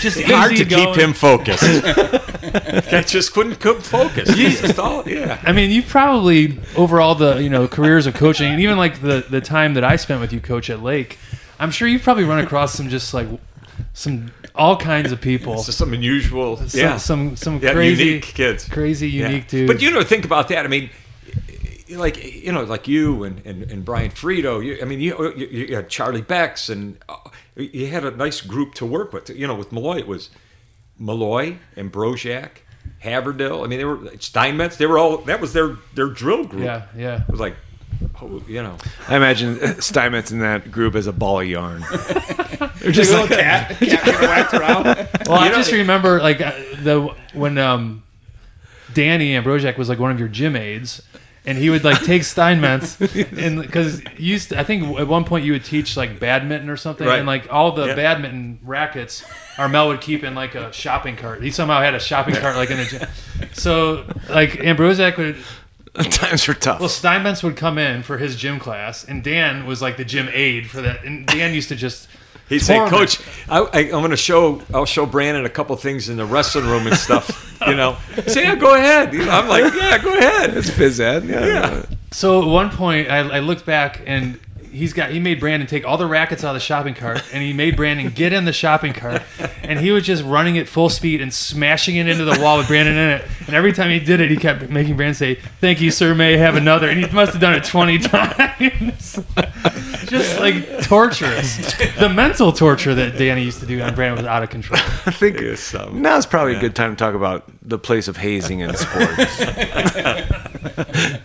just 0.00 0.20
hard 0.22 0.50
to 0.50 0.62
easygoing. 0.62 0.86
keep 0.94 1.02
him 1.02 1.12
focused. 1.12 1.62
I 1.64 3.02
just 3.06 3.32
couldn't 3.32 3.60
couldn't 3.60 3.82
focus. 3.82 4.28
Just 4.34 4.78
all- 4.78 5.08
yeah. 5.08 5.40
I 5.42 5.52
mean, 5.52 5.70
you 5.70 5.82
probably 5.82 6.58
over 6.76 7.00
all 7.00 7.14
the 7.14 7.36
you 7.42 7.48
know 7.48 7.66
careers 7.68 8.06
of 8.06 8.14
coaching, 8.14 8.50
and 8.50 8.60
even 8.60 8.76
like 8.76 9.00
the 9.00 9.24
the 9.28 9.40
time 9.40 9.74
that 9.74 9.84
I 9.84 9.96
spent 9.96 10.20
with 10.20 10.32
you, 10.32 10.40
coach 10.40 10.68
at 10.70 10.82
Lake, 10.82 11.18
I'm 11.58 11.70
sure 11.70 11.88
you've 11.88 12.02
probably 12.02 12.24
run 12.24 12.40
across 12.40 12.74
some 12.74 12.88
just 12.88 13.14
like 13.14 13.26
some 13.92 14.30
all 14.54 14.76
kinds 14.76 15.10
of 15.10 15.20
people, 15.20 15.54
It's 15.54 15.66
just 15.66 15.78
some 15.78 15.92
unusual, 15.92 16.56
some, 16.58 16.80
yeah, 16.80 16.96
some 16.96 17.36
some 17.36 17.58
yeah, 17.60 17.72
crazy 17.72 18.04
unique 18.04 18.22
kids. 18.22 18.68
crazy 18.68 19.08
Yeah. 19.10 19.28
unique 19.28 19.48
dudes. 19.48 19.72
But 19.72 19.82
you 19.82 19.90
know, 19.90 20.02
think 20.04 20.24
about 20.24 20.48
that. 20.48 20.64
I 20.64 20.68
mean, 20.68 20.90
like 21.90 22.22
you 22.24 22.52
know, 22.52 22.62
like 22.64 22.88
you 22.88 23.24
and 23.24 23.44
and, 23.46 23.62
and 23.70 23.84
Brian 23.84 24.10
Frito. 24.10 24.64
You, 24.64 24.78
I 24.80 24.84
mean, 24.84 25.00
you, 25.00 25.32
you 25.36 25.46
you 25.46 25.76
had 25.76 25.88
Charlie 25.88 26.22
Becks, 26.22 26.68
and 26.68 26.98
uh, 27.08 27.16
you 27.56 27.86
had 27.88 28.04
a 28.04 28.10
nice 28.10 28.40
group 28.40 28.74
to 28.74 28.86
work 28.86 29.12
with. 29.12 29.30
You 29.30 29.46
know, 29.46 29.54
with 29.54 29.72
Malloy, 29.72 29.98
it 29.98 30.06
was 30.06 30.30
Malloy 30.98 31.58
and 31.76 31.92
Brojack, 31.92 32.50
Haverdill. 33.02 33.64
I 33.64 33.68
mean, 33.68 33.78
they 33.78 33.84
were 33.84 33.98
Steinmetz. 34.18 34.76
They 34.76 34.86
were 34.86 34.98
all 34.98 35.18
that 35.18 35.40
was 35.40 35.52
their 35.52 35.76
their 35.94 36.08
drill 36.08 36.44
group. 36.44 36.64
yeah, 36.64 36.86
yeah. 36.96 37.22
It 37.22 37.28
was 37.30 37.40
like, 37.40 37.56
oh, 38.22 38.42
you 38.48 38.62
know, 38.62 38.76
I 39.08 39.16
imagine 39.16 39.80
Steinmetz 39.80 40.32
in 40.32 40.38
that 40.40 40.70
group 40.70 40.94
as 40.94 41.06
a 41.06 41.12
ball 41.12 41.40
of 41.40 41.46
yarn. 41.46 41.82
They're 42.78 42.92
just 42.92 43.12
like 43.12 43.30
a 43.30 43.36
cat, 43.36 43.68
cat 43.78 43.80
getting 43.80 44.14
whacked 44.28 44.54
around. 44.54 44.84
Well, 45.26 45.38
I 45.38 45.48
know- 45.48 45.54
just 45.56 45.72
remember 45.72 46.20
like 46.20 46.40
uh, 46.40 46.52
the 46.82 47.14
when 47.32 47.58
um, 47.58 48.02
Danny 48.92 49.32
Ambrosiak 49.32 49.76
was 49.78 49.88
like 49.88 49.98
one 49.98 50.10
of 50.10 50.18
your 50.18 50.28
gym 50.28 50.54
aides, 50.56 51.02
and 51.46 51.58
he 51.58 51.68
would 51.70 51.84
like 51.84 52.02
take 52.02 52.24
Steinmetz, 52.34 53.00
and 53.36 53.60
because 53.62 54.00
you 54.18 54.32
used 54.34 54.48
to, 54.50 54.58
I 54.58 54.64
think 54.64 54.98
at 54.98 55.06
one 55.06 55.24
point 55.24 55.44
you 55.44 55.52
would 55.52 55.64
teach 55.64 55.96
like 55.96 56.18
badminton 56.18 56.70
or 56.70 56.76
something, 56.76 57.06
Right. 57.06 57.18
and 57.18 57.26
like 57.26 57.52
all 57.52 57.72
the 57.72 57.86
Yeah. 57.88 57.94
badminton 57.94 58.58
rackets, 58.62 59.24
Armel 59.58 59.88
would 59.88 60.00
keep 60.00 60.24
in 60.24 60.34
like 60.34 60.54
a 60.54 60.72
shopping 60.72 61.16
cart. 61.16 61.42
He 61.42 61.50
somehow 61.50 61.80
had 61.80 61.94
a 61.94 62.00
shopping 62.00 62.34
cart 62.34 62.56
like 62.56 62.70
in 62.70 62.80
a 62.80 62.84
gym. 62.84 63.08
So 63.52 64.04
like 64.28 64.52
Ambrosiak 64.52 65.16
would 65.18 65.36
Times 66.10 66.48
were 66.48 66.54
tough. 66.54 66.80
well, 66.80 66.88
Steinmetz 66.88 67.44
would 67.44 67.56
come 67.56 67.78
in 67.78 68.02
for 68.02 68.18
his 68.18 68.34
gym 68.34 68.58
class, 68.58 69.04
and 69.04 69.22
Dan 69.22 69.64
was 69.64 69.80
like 69.80 69.96
the 69.96 70.04
gym 70.04 70.28
aide 70.32 70.68
for 70.68 70.80
that. 70.80 71.04
And 71.04 71.24
Dan 71.24 71.54
used 71.54 71.68
to 71.68 71.76
just 71.76 72.08
He'd 72.48 72.58
say, 72.60 72.74
torment. 72.76 72.94
"Coach, 72.96 73.20
I, 73.48 73.60
I, 73.60 73.78
I'm 73.84 73.90
going 73.90 74.10
to 74.10 74.16
show. 74.16 74.60
I'll 74.72 74.84
show 74.84 75.06
Brandon 75.06 75.44
a 75.44 75.50
couple 75.50 75.74
things 75.76 76.08
in 76.08 76.18
the 76.18 76.26
wrestling 76.26 76.66
room 76.66 76.86
and 76.86 76.96
stuff. 76.96 77.40
You 77.66 77.74
know, 77.74 77.96
say, 78.26 78.42
yeah, 78.42 78.56
go 78.56 78.74
ahead. 78.74 79.14
You 79.14 79.24
know, 79.24 79.30
I'm 79.30 79.48
like, 79.48 79.72
yeah, 79.74 79.96
go 79.96 80.14
ahead. 80.18 80.54
it's 80.54 80.68
phys 80.68 81.00
ed. 81.00 81.24
Yeah. 81.24 81.46
Yeah. 81.46 81.86
So 82.12 82.42
at 82.42 82.48
one 82.48 82.68
point, 82.68 83.08
I, 83.10 83.20
I 83.20 83.38
looked 83.38 83.64
back 83.64 84.02
and 84.04 84.38
he's 84.74 84.92
got 84.92 85.10
he 85.10 85.18
made 85.20 85.40
Brandon 85.40 85.66
take 85.66 85.86
all 85.86 85.96
the 85.96 86.06
rackets 86.06 86.44
out 86.44 86.48
of 86.48 86.54
the 86.54 86.60
shopping 86.60 86.94
cart, 86.94 87.22
and 87.32 87.42
he 87.42 87.52
made 87.52 87.76
Brandon 87.76 88.10
get 88.10 88.32
in 88.32 88.44
the 88.44 88.52
shopping 88.52 88.92
cart, 88.92 89.22
and 89.62 89.78
he 89.80 89.90
was 89.90 90.04
just 90.04 90.22
running 90.24 90.58
at 90.58 90.68
full 90.68 90.88
speed 90.88 91.20
and 91.20 91.32
smashing 91.32 91.96
it 91.96 92.08
into 92.08 92.24
the 92.24 92.38
wall 92.40 92.58
with 92.58 92.66
Brandon 92.68 92.96
in 92.96 93.08
it. 93.10 93.24
And 93.46 93.54
every 93.54 93.72
time 93.72 93.90
he 93.90 94.00
did 94.00 94.20
it, 94.20 94.30
he 94.30 94.36
kept 94.36 94.68
making 94.68 94.96
Brandon 94.96 95.14
say, 95.14 95.36
"Thank 95.60 95.80
you, 95.80 95.90
sir. 95.90 96.14
May 96.14 96.34
I 96.34 96.38
have 96.38 96.56
another?" 96.56 96.88
And 96.88 96.98
he 97.04 97.10
must 97.14 97.32
have 97.32 97.40
done 97.40 97.54
it 97.54 97.64
twenty 97.64 97.98
times. 98.00 99.18
just 100.06 100.38
like 100.40 100.82
torturous. 100.82 101.74
The 101.98 102.08
mental 102.08 102.52
torture 102.52 102.94
that 102.94 103.16
Danny 103.16 103.42
used 103.44 103.60
to 103.60 103.66
do 103.66 103.80
on 103.80 103.94
Brandon 103.94 104.18
was 104.18 104.26
out 104.26 104.42
of 104.42 104.50
control. 104.50 104.80
I 105.06 105.10
think 105.10 105.40
Yes, 105.40 105.74
um, 105.74 106.00
now's 106.02 106.26
probably 106.26 106.54
a 106.56 106.60
good 106.60 106.74
time 106.74 106.94
to 106.94 106.96
talk 106.96 107.14
about 107.14 107.44
the 107.62 107.78
place 107.78 108.08
of 108.08 108.16
hazing 108.16 108.60
in 108.60 108.74
sports. 108.74 109.40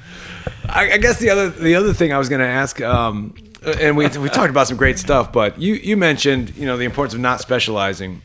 I, 0.69 0.91
I 0.93 0.97
guess 0.97 1.19
the 1.19 1.29
other 1.29 1.49
the 1.49 1.75
other 1.75 1.93
thing 1.93 2.13
I 2.13 2.17
was 2.17 2.29
going 2.29 2.41
to 2.41 2.47
ask, 2.47 2.79
um, 2.81 3.33
and 3.63 3.97
we 3.97 4.07
we 4.07 4.29
talked 4.29 4.49
about 4.49 4.67
some 4.67 4.77
great 4.77 4.99
stuff, 4.99 5.31
but 5.31 5.59
you 5.59 5.73
you 5.73 5.97
mentioned 5.97 6.55
you 6.55 6.65
know 6.65 6.77
the 6.77 6.85
importance 6.85 7.13
of 7.13 7.19
not 7.19 7.41
specializing, 7.41 8.21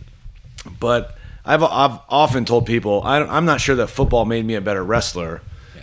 but 0.78 1.16
I've 1.44 1.62
I've 1.62 1.98
often 2.08 2.44
told 2.44 2.66
people 2.66 3.02
I, 3.02 3.22
I'm 3.22 3.44
not 3.44 3.60
sure 3.60 3.76
that 3.76 3.88
football 3.88 4.24
made 4.24 4.44
me 4.44 4.54
a 4.54 4.60
better 4.60 4.84
wrestler, 4.84 5.42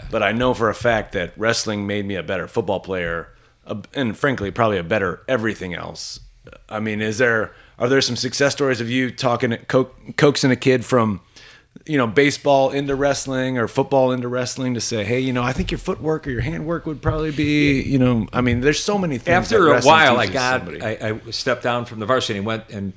but 0.09 0.23
I 0.23 0.31
know 0.31 0.53
for 0.53 0.69
a 0.69 0.75
fact 0.75 1.13
that 1.13 1.33
wrestling 1.37 1.87
made 1.87 2.05
me 2.05 2.15
a 2.15 2.23
better 2.23 2.47
football 2.47 2.79
player, 2.79 3.29
uh, 3.65 3.81
and 3.93 4.17
frankly 4.17 4.51
probably 4.51 4.77
a 4.77 4.83
better 4.83 5.23
everything 5.27 5.73
else. 5.73 6.19
I 6.69 6.79
mean, 6.79 7.01
is 7.01 7.17
there 7.17 7.53
are 7.77 7.89
there 7.89 8.01
some 8.01 8.15
success 8.15 8.53
stories 8.53 8.81
of 8.81 8.89
you 8.89 9.11
talking 9.11 9.57
co- 9.67 9.91
coaxing 10.17 10.51
a 10.51 10.55
kid 10.55 10.85
from 10.85 11.21
you 11.85 11.97
know 11.97 12.07
baseball 12.07 12.71
into 12.71 12.95
wrestling 12.95 13.57
or 13.57 13.67
football 13.67 14.11
into 14.11 14.27
wrestling 14.27 14.73
to 14.75 14.81
say, 14.81 15.03
hey, 15.03 15.19
you 15.19 15.33
know, 15.33 15.43
I 15.43 15.53
think 15.53 15.71
your 15.71 15.77
footwork 15.77 16.27
or 16.27 16.31
your 16.31 16.41
handwork 16.41 16.85
would 16.85 17.01
probably 17.01 17.31
be, 17.31 17.81
you 17.81 17.97
know, 17.97 18.27
I 18.33 18.41
mean, 18.41 18.61
there's 18.61 18.83
so 18.83 18.97
many 18.97 19.17
things. 19.17 19.35
After 19.35 19.73
a 19.73 19.81
while, 19.81 20.17
I 20.17 20.27
got. 20.27 20.83
I, 20.83 21.19
I 21.25 21.31
stepped 21.31 21.63
down 21.63 21.85
from 21.85 21.99
the 21.99 22.05
varsity 22.05 22.37
and 22.37 22.45
went 22.45 22.69
and 22.69 22.93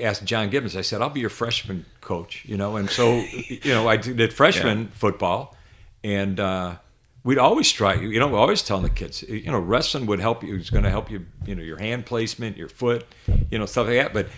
asked 0.00 0.24
John 0.24 0.50
Gibbons. 0.50 0.76
I 0.76 0.82
said, 0.82 1.02
"I'll 1.02 1.10
be 1.10 1.20
your 1.20 1.30
freshman 1.30 1.86
coach," 2.00 2.44
you 2.46 2.56
know. 2.56 2.76
And 2.76 2.90
so, 2.90 3.20
you 3.48 3.72
know, 3.72 3.88
I 3.88 3.96
did 3.96 4.32
freshman 4.32 4.88
football, 4.88 5.56
and 6.04 6.38
uh, 6.38 6.76
we'd 7.24 7.38
always 7.38 7.70
try. 7.72 7.94
You 7.94 8.18
know, 8.18 8.28
we 8.28 8.36
always 8.36 8.62
telling 8.62 8.82
the 8.82 8.90
kids, 8.90 9.22
you 9.22 9.50
know, 9.50 9.58
wrestling 9.58 10.06
would 10.06 10.20
help 10.20 10.42
you. 10.42 10.56
It's 10.56 10.70
going 10.70 10.84
to 10.84 10.90
help 10.90 11.10
you, 11.10 11.26
you 11.46 11.54
know, 11.54 11.62
your 11.62 11.78
hand 11.78 12.06
placement, 12.06 12.56
your 12.56 12.68
foot, 12.68 13.06
you 13.50 13.58
know, 13.58 13.66
stuff 13.66 13.86
like 13.86 13.96
that. 13.96 14.12
But 14.12 14.28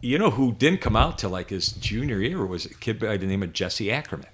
you 0.00 0.18
know, 0.18 0.30
who 0.30 0.52
didn't 0.52 0.80
come 0.80 0.96
out 0.96 1.18
till 1.18 1.30
like 1.30 1.50
his 1.50 1.68
junior 1.72 2.20
year 2.20 2.44
was 2.44 2.66
a 2.66 2.74
kid 2.74 2.98
by 2.98 3.16
the 3.16 3.26
name 3.26 3.42
of 3.42 3.52
Jesse 3.52 3.90
Ackerman. 3.90 4.26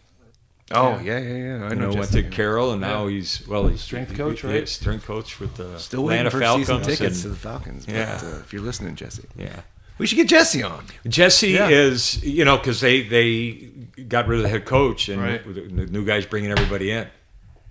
Oh 0.71 0.99
yeah, 1.01 1.19
yeah, 1.19 1.29
yeah. 1.37 1.65
I 1.67 1.69
You 1.71 1.75
know. 1.77 1.91
know, 1.91 1.99
went 1.99 2.13
to 2.13 2.23
Carroll, 2.23 2.73
and 2.73 2.81
now 2.81 3.07
he's 3.07 3.47
well, 3.47 3.69
he's 3.69 3.81
Strength 3.83 4.13
he- 4.13 4.17
coach, 4.17 4.41
he- 4.41 4.47
right? 4.49 4.69
strength 4.69 5.05
coach 5.05 5.39
with 5.39 5.57
the 5.57 5.79
Still 5.79 6.05
waiting 6.05 6.27
Atlanta 6.27 6.31
for 6.31 6.41
Falcons. 6.41 6.67
season 6.67 6.83
tickets 6.83 7.23
to 7.23 7.29
the 7.29 7.37
Falcons. 7.37 7.85
But, 7.87 7.95
Yeah. 7.95 8.21
uh, 8.23 8.39
if 8.41 8.53
you're 8.53 8.63
listening, 8.63 8.95
Jesse, 8.97 9.25
yeah, 9.37 9.61
we 9.99 10.07
should 10.07 10.17
get 10.17 10.29
Jesse 10.29 10.63
on. 10.63 10.85
Jesse 11.07 11.51
Yeah. 11.51 11.69
is 11.69 12.23
you 12.25 12.45
know 12.47 12.57
because 12.57 12.81
they 12.81 13.03
they 13.03 13.69
got 14.09 14.29
rid 14.29 14.39
of 14.39 14.45
the 14.45 14.49
head 14.49 14.65
coach 14.65 15.09
and 15.11 15.21
Right. 15.21 15.45
the 15.45 15.61
the 15.63 15.87
new 15.87 16.05
guy's 16.07 16.25
bringing 16.27 16.51
everybody 16.51 16.91
in. 16.91 17.07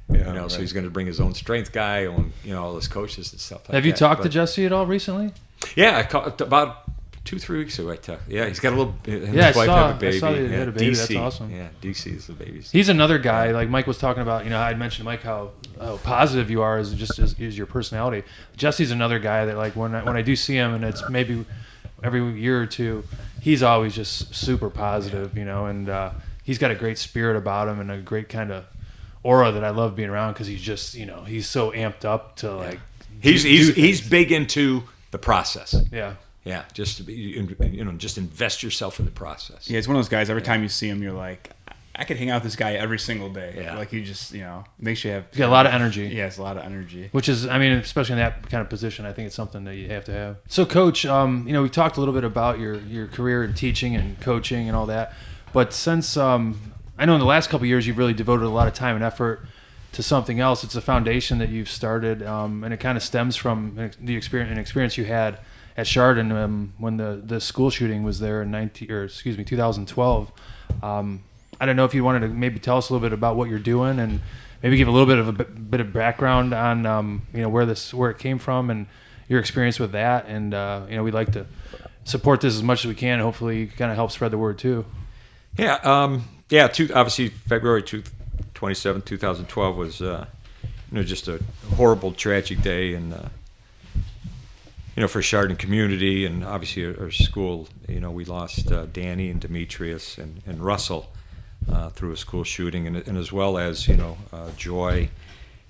Yeah, 0.10 0.28
You 0.28 0.34
know, 0.34 0.48
so 0.50 0.60
he's 0.60 0.74
going 0.74 0.84
to 0.84 0.90
bring 0.92 1.08
his 1.08 1.22
own 1.22 1.34
strength 1.34 1.72
guy, 1.72 2.06
own 2.06 2.34
you 2.44 2.54
know 2.54 2.62
all 2.64 2.76
his 2.76 2.88
coaches 2.90 3.32
and 3.32 3.40
stuff. 3.42 3.60
like 3.62 3.68
that. 3.70 3.76
Have 3.76 3.86
you 3.86 3.94
that. 3.94 3.98
talked 3.98 4.24
to 4.24 4.30
Jesse 4.30 4.66
at 4.66 4.74
all 4.74 4.86
recently? 4.86 5.32
Yeah, 5.76 5.98
I 5.98 6.04
called 6.04 6.40
about 6.42 6.84
two 7.24 7.38
three 7.40 7.60
weeks 7.60 7.78
ago. 7.80 7.92
I. 7.92 8.18
Yeah, 8.28 8.48
he's 8.48 8.60
got 8.60 8.74
a 8.74 8.76
little. 8.76 8.96
Yeah, 9.06 9.14
his 9.18 9.30
I 9.56 9.60
wife 9.60 9.66
saw- 9.68 9.76
have 9.88 9.90
a 9.92 9.94
I 9.96 9.98
baby. 9.98 10.20
saw 10.20 10.32
they 10.32 10.44
yeah, 10.44 10.50
had 10.58 10.68
a 10.68 10.72
baby. 10.72 10.96
That's 10.96 11.16
awesome. 11.16 11.52
Yeah, 11.56 11.68
DC 11.82 12.16
is 12.16 12.28
the 12.28 12.34
baby. 12.34 12.62
He's 12.62 12.90
another 12.90 13.18
guy. 13.20 13.52
Like 13.52 13.70
Mike 13.70 13.88
was 13.88 13.98
talking 13.98 14.22
about. 14.22 14.44
You 14.44 14.50
know, 14.50 14.60
I'd 14.60 14.80
mentioned 14.80 15.06
Mike 15.06 15.22
how, 15.24 15.52
how 15.80 15.98
positive 15.98 16.50
you 16.50 16.62
are 16.62 16.80
is 16.80 16.94
just 16.94 17.20
as 17.20 17.40
is 17.40 17.58
your 17.58 17.68
personality. 17.68 18.24
Jesse's 18.58 18.92
another 18.92 19.20
guy 19.20 19.46
that 19.46 19.58
like 19.58 19.76
when 19.76 19.94
I, 19.96 20.04
when 20.04 20.16
I 20.18 20.22
do 20.22 20.36
see 20.36 20.56
him 20.56 20.74
and 20.74 20.84
it's 20.84 21.08
maybe 21.10 21.46
every 22.04 22.24
year 22.40 22.62
or 22.62 22.66
two, 22.66 23.04
he's 23.40 23.62
always 23.64 23.94
just 23.96 24.34
super 24.36 24.70
positive. 24.70 25.38
You 25.38 25.46
know, 25.46 25.66
and 25.68 25.90
uh, 25.90 26.12
he's 26.44 26.58
got 26.58 26.72
a 26.72 26.76
great 26.76 26.98
spirit 26.98 27.38
about 27.38 27.68
him 27.68 27.80
and 27.80 27.92
a 27.92 27.98
great 27.98 28.30
kind 28.30 28.52
of 28.52 28.66
aura 29.24 29.52
that 29.52 29.64
I 29.64 29.70
love 29.70 29.96
being 29.96 30.10
around 30.10 30.34
because 30.34 30.48
he's 30.48 30.62
just 30.62 30.96
you 30.96 31.06
know 31.06 31.24
he's 31.24 31.48
so 31.48 31.72
amped 31.72 32.06
up 32.06 32.38
to 32.38 32.52
like 32.56 32.80
He's 33.22 33.44
do- 33.44 33.50
he's 33.50 33.68
do 33.76 33.80
he's 33.82 34.02
big 34.10 34.32
into 34.32 34.82
the 35.12 35.20
process. 35.20 35.76
yeah. 35.92 36.16
Yeah, 36.44 36.64
just 36.74 36.98
to 36.98 37.04
be 37.04 37.14
you 37.14 37.56
you 37.60 37.86
know 37.86 37.92
just 37.94 38.18
invest 38.18 38.64
yourself 38.64 39.00
in 39.00 39.06
the 39.06 39.12
process. 39.12 39.70
Yeah, 39.70 39.78
it's 39.78 39.88
one 39.88 39.96
of 39.96 40.00
those 40.00 40.10
guys. 40.10 40.30
Every 40.30 40.42
time 40.42 40.64
you 40.64 40.70
see 40.70 40.90
him, 40.90 41.04
you're 41.04 41.14
like, 41.14 41.52
I 41.96 42.04
could 42.04 42.18
hang 42.18 42.32
out 42.32 42.38
with 42.38 42.52
this 42.52 42.56
guy 42.56 42.74
every 42.74 42.98
single 42.98 43.30
day. 43.30 43.54
Yeah. 43.58 43.78
like 43.78 43.92
he 43.92 44.04
just 44.04 44.34
you 44.34 44.42
know 44.42 44.64
makes 44.80 45.04
you 45.04 45.12
have. 45.12 45.28
He's 45.30 45.38
got 45.38 45.50
a 45.50 45.52
lot 45.52 45.68
of 45.68 45.74
energy. 45.74 46.08
Yeah, 46.08 46.26
it's 46.26 46.40
a 46.40 46.42
lot 46.42 46.58
of 46.58 46.64
energy. 46.64 47.10
Which 47.12 47.30
is, 47.30 47.46
I 47.46 47.60
mean, 47.60 47.74
especially 47.74 48.14
in 48.14 48.20
that 48.20 48.50
kind 48.50 48.62
of 48.62 48.70
position, 48.70 49.06
I 49.06 49.14
think 49.14 49.28
it's 49.28 49.36
something 49.36 49.66
that 49.66 49.76
you 49.76 49.90
have 49.90 50.06
to 50.06 50.12
have. 50.12 50.38
So, 50.48 50.66
coach, 50.66 51.06
um, 51.06 51.46
you 51.46 51.54
know, 51.54 51.62
we 51.62 51.70
talked 51.70 51.98
a 51.98 52.00
little 52.00 52.14
bit 52.14 52.24
about 52.24 52.58
your 52.60 52.80
your 52.80 53.08
career 53.08 53.44
in 53.44 53.54
teaching 53.54 53.96
and 53.96 54.20
coaching 54.20 54.68
and 54.68 54.76
all 54.76 54.88
that, 54.88 55.14
but 55.54 55.74
since 55.74 56.18
um, 56.18 56.60
I 56.98 57.06
know 57.06 57.14
in 57.14 57.20
the 57.20 57.26
last 57.26 57.52
couple 57.52 57.66
of 57.66 57.70
years 57.70 57.86
you've 57.86 58.00
really 58.00 58.14
devoted 58.14 58.46
a 58.46 58.50
lot 58.50 58.68
of 58.68 58.74
time 58.74 58.96
and 58.96 59.04
effort 59.04 59.46
to 59.92 60.02
something 60.02 60.40
else. 60.40 60.64
It's 60.64 60.76
a 60.76 60.82
foundation 60.82 61.38
that 61.40 61.50
you've 61.50 61.70
started, 61.70 62.24
um, 62.24 62.64
and 62.64 62.74
it 62.74 62.80
kind 62.80 62.98
of 62.98 63.04
stems 63.04 63.36
from 63.36 63.92
the 64.00 64.16
experience 64.16 64.52
an 64.52 64.58
experience 64.58 64.98
you 64.98 65.06
had 65.06 65.38
at 65.78 65.86
Chardon 65.86 66.32
um, 66.32 66.74
when 66.78 66.98
the 66.98 67.22
the 67.24 67.40
school 67.40 67.70
shooting 67.70 68.04
was 68.04 68.20
there 68.20 68.42
in 68.42 68.52
19 68.52 68.92
or 68.92 69.04
excuse 69.06 69.38
me 69.38 69.44
2012. 69.44 70.32
Um, 70.82 71.24
I 71.60 71.66
don't 71.66 71.76
know 71.76 71.86
if 71.86 71.94
you 71.94 72.04
wanted 72.04 72.22
to 72.22 72.28
maybe 72.28 72.60
tell 72.60 72.78
us 72.78 72.90
a 72.90 72.94
little 72.94 73.08
bit 73.08 73.14
about 73.14 73.36
what 73.36 73.50
you're 73.50 73.60
doing 73.60 74.00
and 74.00 74.22
maybe 74.64 74.78
give 74.78 74.88
a 74.88 74.92
little 74.92 75.08
bit 75.08 75.20
of 75.20 75.28
a 75.28 75.32
bit, 75.32 75.80
of 75.80 75.94
background 75.94 76.54
on 76.54 76.86
um, 76.86 77.28
you 77.34 77.42
know 77.42 77.50
where 77.50 77.66
this 77.66 77.94
where 77.94 78.10
it 78.10 78.18
came 78.18 78.40
from 78.40 78.70
and 78.70 78.88
your 79.28 79.40
experience 79.40 79.80
with 79.80 79.92
that. 79.92 80.28
And 80.28 80.54
uh, 80.54 80.86
you 80.90 80.96
know 80.96 81.04
we'd 81.04 81.14
like 81.14 81.34
to 81.34 81.46
support 82.04 82.42
this 82.42 82.56
as 82.56 82.64
much 82.64 82.84
as 82.86 82.90
we 82.90 82.96
can. 82.96 83.14
And 83.14 83.22
hopefully, 83.22 83.68
kind 83.68 83.92
of 83.92 83.98
help 83.98 84.12
spread 84.12 84.32
the 84.32 84.38
word 84.38 84.58
too. 84.58 84.86
Yeah, 85.58 85.76
um, 85.84 86.26
yeah. 86.50 86.68
Two, 86.68 86.90
obviously, 86.94 87.30
February 87.30 87.84
two, 87.84 88.04
27, 88.54 89.02
2012 89.02 89.76
was 89.76 90.02
uh, 90.02 90.26
you 90.64 90.70
know 90.92 91.04
just 91.04 91.28
a 91.28 91.42
horrible, 91.76 92.12
tragic 92.12 92.62
day, 92.62 92.94
and 92.94 93.14
uh, 93.14 93.30
you 94.96 95.02
know 95.02 95.08
for 95.08 95.22
Chardon 95.22 95.56
community, 95.56 96.26
and 96.26 96.44
obviously 96.44 96.86
our, 96.86 97.06
our 97.06 97.12
school. 97.12 97.68
You 97.88 98.00
know, 98.00 98.12
we 98.12 98.26
lost 98.26 98.72
uh, 98.72 98.86
Danny 98.86 99.30
and 99.30 99.40
Demetrius 99.40 100.18
and, 100.18 100.42
and 100.46 100.64
Russell 100.64 101.12
uh, 101.72 101.90
through 101.90 102.12
a 102.12 102.18
school 102.18 102.44
shooting, 102.44 102.88
and, 102.88 102.98
and 102.98 103.18
as 103.18 103.32
well 103.32 103.58
as 103.58 103.88
you 103.88 103.96
know 103.96 104.18
uh, 104.32 104.52
Joy 104.58 105.10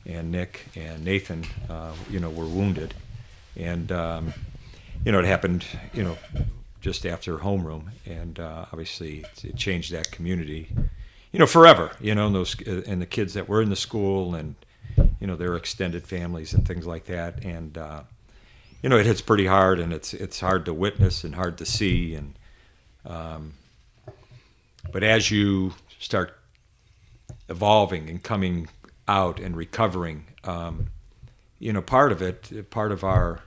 and 0.05 0.31
Nick 0.31 0.65
and 0.75 1.05
Nathan. 1.05 1.45
Uh, 1.69 1.93
you 2.09 2.19
know, 2.19 2.29
were 2.29 2.45
wounded, 2.45 2.93
and 3.55 3.91
um, 3.91 4.33
you 5.05 5.11
know 5.11 5.19
it 5.19 5.25
happened. 5.25 5.65
You 5.93 6.03
know 6.03 6.17
just 6.81 7.05
after 7.05 7.37
homeroom, 7.37 7.89
and 8.07 8.39
uh, 8.39 8.65
obviously 8.71 9.23
it, 9.43 9.55
changed 9.55 9.91
that 9.93 10.11
community, 10.11 10.67
you 11.31 11.37
know, 11.37 11.45
forever. 11.45 11.91
You 12.01 12.15
know, 12.15 12.25
and 12.25 12.35
those 12.35 12.55
uh, 12.67 12.81
and 12.87 12.99
the 13.01 13.05
kids 13.05 13.35
that 13.35 13.47
were 13.47 13.61
in 13.61 13.69
the 13.69 13.75
school, 13.75 14.33
and 14.33 14.55
you 15.19 15.27
know 15.27 15.35
their 15.35 15.55
extended 15.55 16.07
families 16.07 16.53
and 16.53 16.67
things 16.67 16.87
like 16.87 17.05
that, 17.05 17.45
and 17.45 17.77
you 18.81 18.89
know 18.89 18.97
it 18.97 19.05
hits 19.05 19.21
pretty 19.21 19.45
hard, 19.45 19.79
and 19.79 19.93
it's 19.93 20.13
it's 20.13 20.39
hard 20.39 20.65
to 20.65 20.73
witness 20.73 21.23
and 21.23 21.35
hard 21.35 21.57
to 21.57 21.65
see, 21.65 22.15
and 22.15 22.37
um, 23.05 23.53
but 24.91 25.03
as 25.03 25.31
you 25.31 25.73
start 25.99 26.37
evolving 27.49 28.09
and 28.09 28.23
coming 28.23 28.67
out 29.07 29.39
and 29.39 29.55
recovering, 29.55 30.25
um, 30.43 30.87
you 31.59 31.73
know, 31.73 31.81
part 31.81 32.11
of 32.11 32.21
it, 32.21 32.69
part 32.69 32.91
of 32.91 33.03
our 33.03 33.41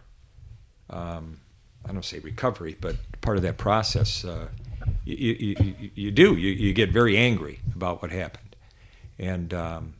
um, 0.90 1.40
I 1.86 1.92
don't 1.92 2.04
say 2.04 2.18
recovery, 2.20 2.76
but 2.80 2.96
part 3.20 3.36
of 3.36 3.42
that 3.42 3.58
process, 3.58 4.24
uh, 4.24 4.48
you, 5.04 5.36
you, 5.38 5.56
you, 5.60 5.90
you 5.94 6.10
do. 6.10 6.36
You, 6.36 6.50
you 6.50 6.72
get 6.72 6.90
very 6.90 7.16
angry 7.16 7.60
about 7.74 8.00
what 8.00 8.10
happened. 8.10 8.56
And, 9.18 9.52
um, 9.52 9.94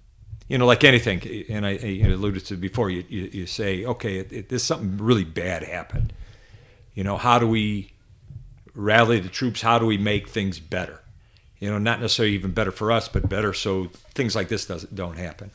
you 0.54 0.58
know, 0.58 0.66
like 0.66 0.84
anything, 0.84 1.44
and 1.48 1.66
I, 1.66 1.70
I 1.70 2.06
alluded 2.12 2.46
to 2.46 2.56
before, 2.56 2.88
you, 2.88 3.02
you, 3.08 3.28
you 3.32 3.44
say, 3.44 3.84
okay, 3.84 4.22
there's 4.22 4.62
something 4.62 4.98
really 4.98 5.24
bad 5.24 5.64
happened. 5.64 6.12
You 6.94 7.02
know, 7.02 7.16
how 7.16 7.40
do 7.40 7.48
we 7.48 7.92
rally 8.72 9.18
the 9.18 9.28
troops? 9.28 9.62
How 9.62 9.80
do 9.80 9.86
we 9.86 9.98
make 9.98 10.28
things 10.28 10.60
better? 10.60 11.00
You 11.58 11.70
know, 11.70 11.78
not 11.78 12.00
necessarily 12.00 12.36
even 12.36 12.52
better 12.52 12.70
for 12.70 12.92
us, 12.92 13.08
but 13.08 13.28
better 13.28 13.52
so 13.52 13.86
things 14.14 14.36
like 14.36 14.46
this 14.46 14.64
doesn't, 14.64 14.94
don't 14.94 15.18
happen. 15.18 15.50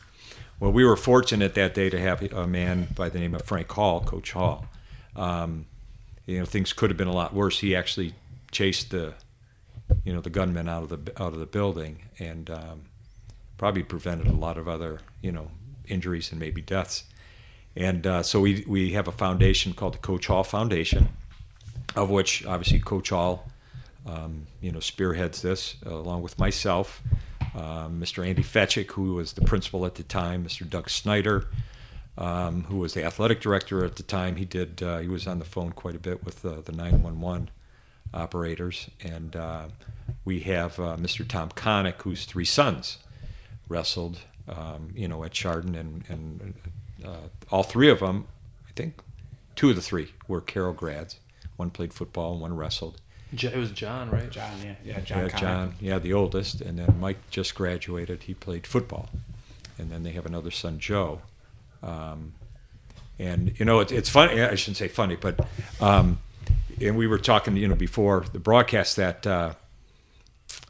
Well, 0.59 0.73
we 0.73 0.83
were 0.83 0.97
fortunate 0.97 1.55
that 1.55 1.73
day 1.73 1.89
to 1.89 1.97
have 1.97 2.21
a 2.33 2.45
man 2.45 2.89
by 2.93 3.07
the 3.07 3.19
name 3.19 3.33
of 3.33 3.43
Frank 3.43 3.71
Hall, 3.71 4.01
Coach 4.01 4.33
Hall. 4.33 4.65
Um, 5.15 5.65
you 6.25 6.39
know, 6.39 6.45
things 6.45 6.73
could 6.73 6.89
have 6.89 6.97
been 6.97 7.07
a 7.07 7.13
lot 7.13 7.33
worse. 7.33 7.59
He 7.59 7.73
actually 7.73 8.15
chased 8.51 8.91
the, 8.91 9.13
you 10.03 10.11
know, 10.11 10.19
the 10.19 10.29
gunman 10.29 10.67
out 10.67 10.83
of 10.83 10.89
the 10.89 11.23
out 11.23 11.31
of 11.31 11.39
the 11.39 11.45
building 11.45 11.99
and 12.19 12.49
um, 12.49 12.88
probably 13.59 13.83
prevented 13.83 14.25
a 14.25 14.31
lot 14.31 14.57
of 14.57 14.67
other, 14.67 15.01
you 15.21 15.31
know, 15.31 15.51
injuries 15.87 16.31
and 16.31 16.39
maybe 16.39 16.61
deaths. 16.61 17.03
And 17.75 18.07
uh, 18.07 18.23
so 18.23 18.39
we 18.39 18.63
we 18.65 18.93
have 18.93 19.07
a 19.07 19.11
foundation 19.11 19.73
called 19.73 19.93
the 19.93 19.99
Coach 19.99 20.27
Hall 20.27 20.43
Foundation, 20.43 21.09
of 21.95 22.09
which 22.09 22.45
obviously 22.45 22.79
Coach 22.79 23.09
Hall, 23.09 23.47
um, 24.07 24.47
you 24.61 24.71
know, 24.71 24.79
spearheads 24.79 25.41
this 25.41 25.75
uh, 25.85 25.93
along 25.93 26.23
with 26.23 26.39
myself, 26.39 27.03
um, 27.53 28.01
Mr. 28.01 28.25
Andy 28.25 28.43
Fetchick, 28.43 28.91
who 28.91 29.15
was 29.15 29.33
the 29.33 29.41
principal 29.41 29.85
at 29.85 29.95
the 29.95 30.03
time, 30.03 30.45
Mr. 30.45 30.67
Doug 30.67 30.89
Snyder, 30.89 31.47
um, 32.17 32.63
who 32.63 32.77
was 32.77 32.93
the 32.93 33.03
athletic 33.03 33.41
director 33.41 33.83
at 33.85 33.97
the 33.97 34.03
time. 34.03 34.37
He 34.37 34.45
did. 34.45 34.81
Uh, 34.81 34.99
he 34.99 35.09
was 35.09 35.27
on 35.27 35.37
the 35.37 35.45
phone 35.45 35.73
quite 35.73 35.95
a 35.95 35.99
bit 35.99 36.23
with 36.23 36.43
uh, 36.45 36.61
the 36.61 36.71
911 36.71 37.49
operators, 38.13 38.89
and 39.03 39.35
uh, 39.35 39.67
we 40.23 40.39
have 40.39 40.77
Mr. 40.77 41.27
Tom 41.27 41.49
Connick, 41.49 42.01
whose 42.01 42.25
three 42.25 42.45
sons 42.45 42.97
wrestled, 43.69 44.19
um, 44.47 44.91
you 44.95 45.07
know, 45.07 45.23
at 45.23 45.31
Chardon, 45.31 45.75
and, 45.75 46.03
and 46.09 46.53
uh, 47.05 47.29
all 47.49 47.63
three 47.63 47.89
of 47.89 47.99
them, 47.99 48.27
I 48.67 48.71
think, 48.75 48.99
two 49.55 49.69
of 49.69 49.75
the 49.75 49.81
three 49.81 50.13
were 50.27 50.41
Carroll 50.41 50.73
grads. 50.73 51.19
One 51.55 51.69
played 51.69 51.93
football, 51.93 52.33
and 52.33 52.41
one 52.41 52.55
wrestled. 52.55 52.99
It 53.31 53.55
was 53.55 53.71
John, 53.71 54.09
right? 54.09 54.29
John, 54.29 54.51
yeah, 54.63 54.73
yeah, 54.83 54.99
John. 55.01 55.19
Yeah, 55.19 55.29
Connick. 55.29 55.39
John, 55.39 55.75
yeah, 55.79 55.99
the 55.99 56.13
oldest, 56.13 56.61
and 56.61 56.79
then 56.79 56.99
Mike 56.99 57.17
just 57.29 57.53
graduated. 57.53 58.23
He 58.23 58.33
played 58.33 58.65
football, 58.65 59.09
and 59.77 59.91
then 59.91 60.01
they 60.03 60.11
have 60.11 60.25
another 60.25 60.49
son, 60.49 60.79
Joe. 60.79 61.21
Um, 61.83 62.33
and 63.19 63.57
you 63.59 63.65
know, 63.65 63.81
it, 63.81 63.91
it's 63.91 64.09
funny. 64.09 64.41
I 64.41 64.55
shouldn't 64.55 64.77
say 64.77 64.87
funny, 64.87 65.15
but 65.15 65.45
um, 65.79 66.19
and 66.81 66.97
we 66.97 67.05
were 67.07 67.19
talking, 67.19 67.55
you 67.55 67.67
know, 67.67 67.75
before 67.75 68.25
the 68.31 68.39
broadcast 68.39 68.95
that 68.95 69.27
uh, 69.27 69.53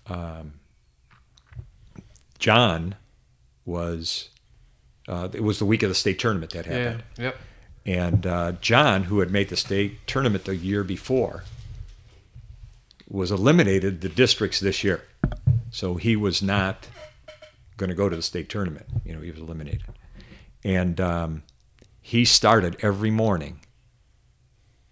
um, 0.08 0.59
John 2.39 2.95
was. 3.65 4.30
Uh, 5.08 5.28
it 5.34 5.43
was 5.43 5.58
the 5.58 5.65
week 5.65 5.82
of 5.82 5.89
the 5.89 5.95
state 5.95 6.19
tournament 6.19 6.52
that 6.52 6.65
happened. 6.67 7.04
Yeah. 7.17 7.23
Yep. 7.23 7.38
And 7.86 8.28
uh, 8.28 8.52
John, 8.62 9.06
who 9.06 9.19
had 9.19 9.32
made 9.32 9.49
the 9.49 9.58
state 9.58 10.06
tournament 10.06 10.45
the 10.45 10.56
year 10.56 10.84
before, 10.84 11.45
was 13.08 13.32
eliminated 13.32 14.02
the 14.02 14.10
districts 14.10 14.60
this 14.60 14.84
year. 14.84 15.04
So 15.71 15.95
he 15.95 16.15
was 16.15 16.43
not 16.43 16.88
going 17.78 17.89
to 17.89 17.95
go 17.95 18.10
to 18.10 18.15
the 18.15 18.21
state 18.21 18.49
tournament. 18.49 18.86
You 19.04 19.15
know, 19.15 19.21
he 19.21 19.32
was 19.32 19.39
eliminated. 19.39 19.84
And 20.63 21.02
um, 21.02 21.43
he 22.02 22.25
started 22.25 22.78
every 22.82 23.10
morning, 23.10 23.62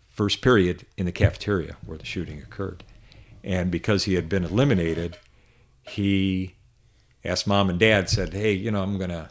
first 0.10 0.42
period, 0.42 0.86
in 0.98 1.06
the 1.06 1.12
cafeteria 1.12 1.78
where 1.86 1.98
the 1.98 2.06
shooting 2.06 2.40
occurred. 2.40 2.84
And 3.44 3.70
because 3.70 4.06
he 4.06 4.16
had 4.16 4.28
been 4.28 4.44
eliminated, 4.44 5.18
he 5.88 6.56
asked 7.28 7.46
mom 7.48 7.70
and 7.70 7.80
dad, 7.80 8.10
said, 8.10 8.34
Hey, 8.34 8.54
you 8.54 8.72
know, 8.72 8.82
I'm 8.82 8.98
going 8.98 9.10
to 9.12 9.30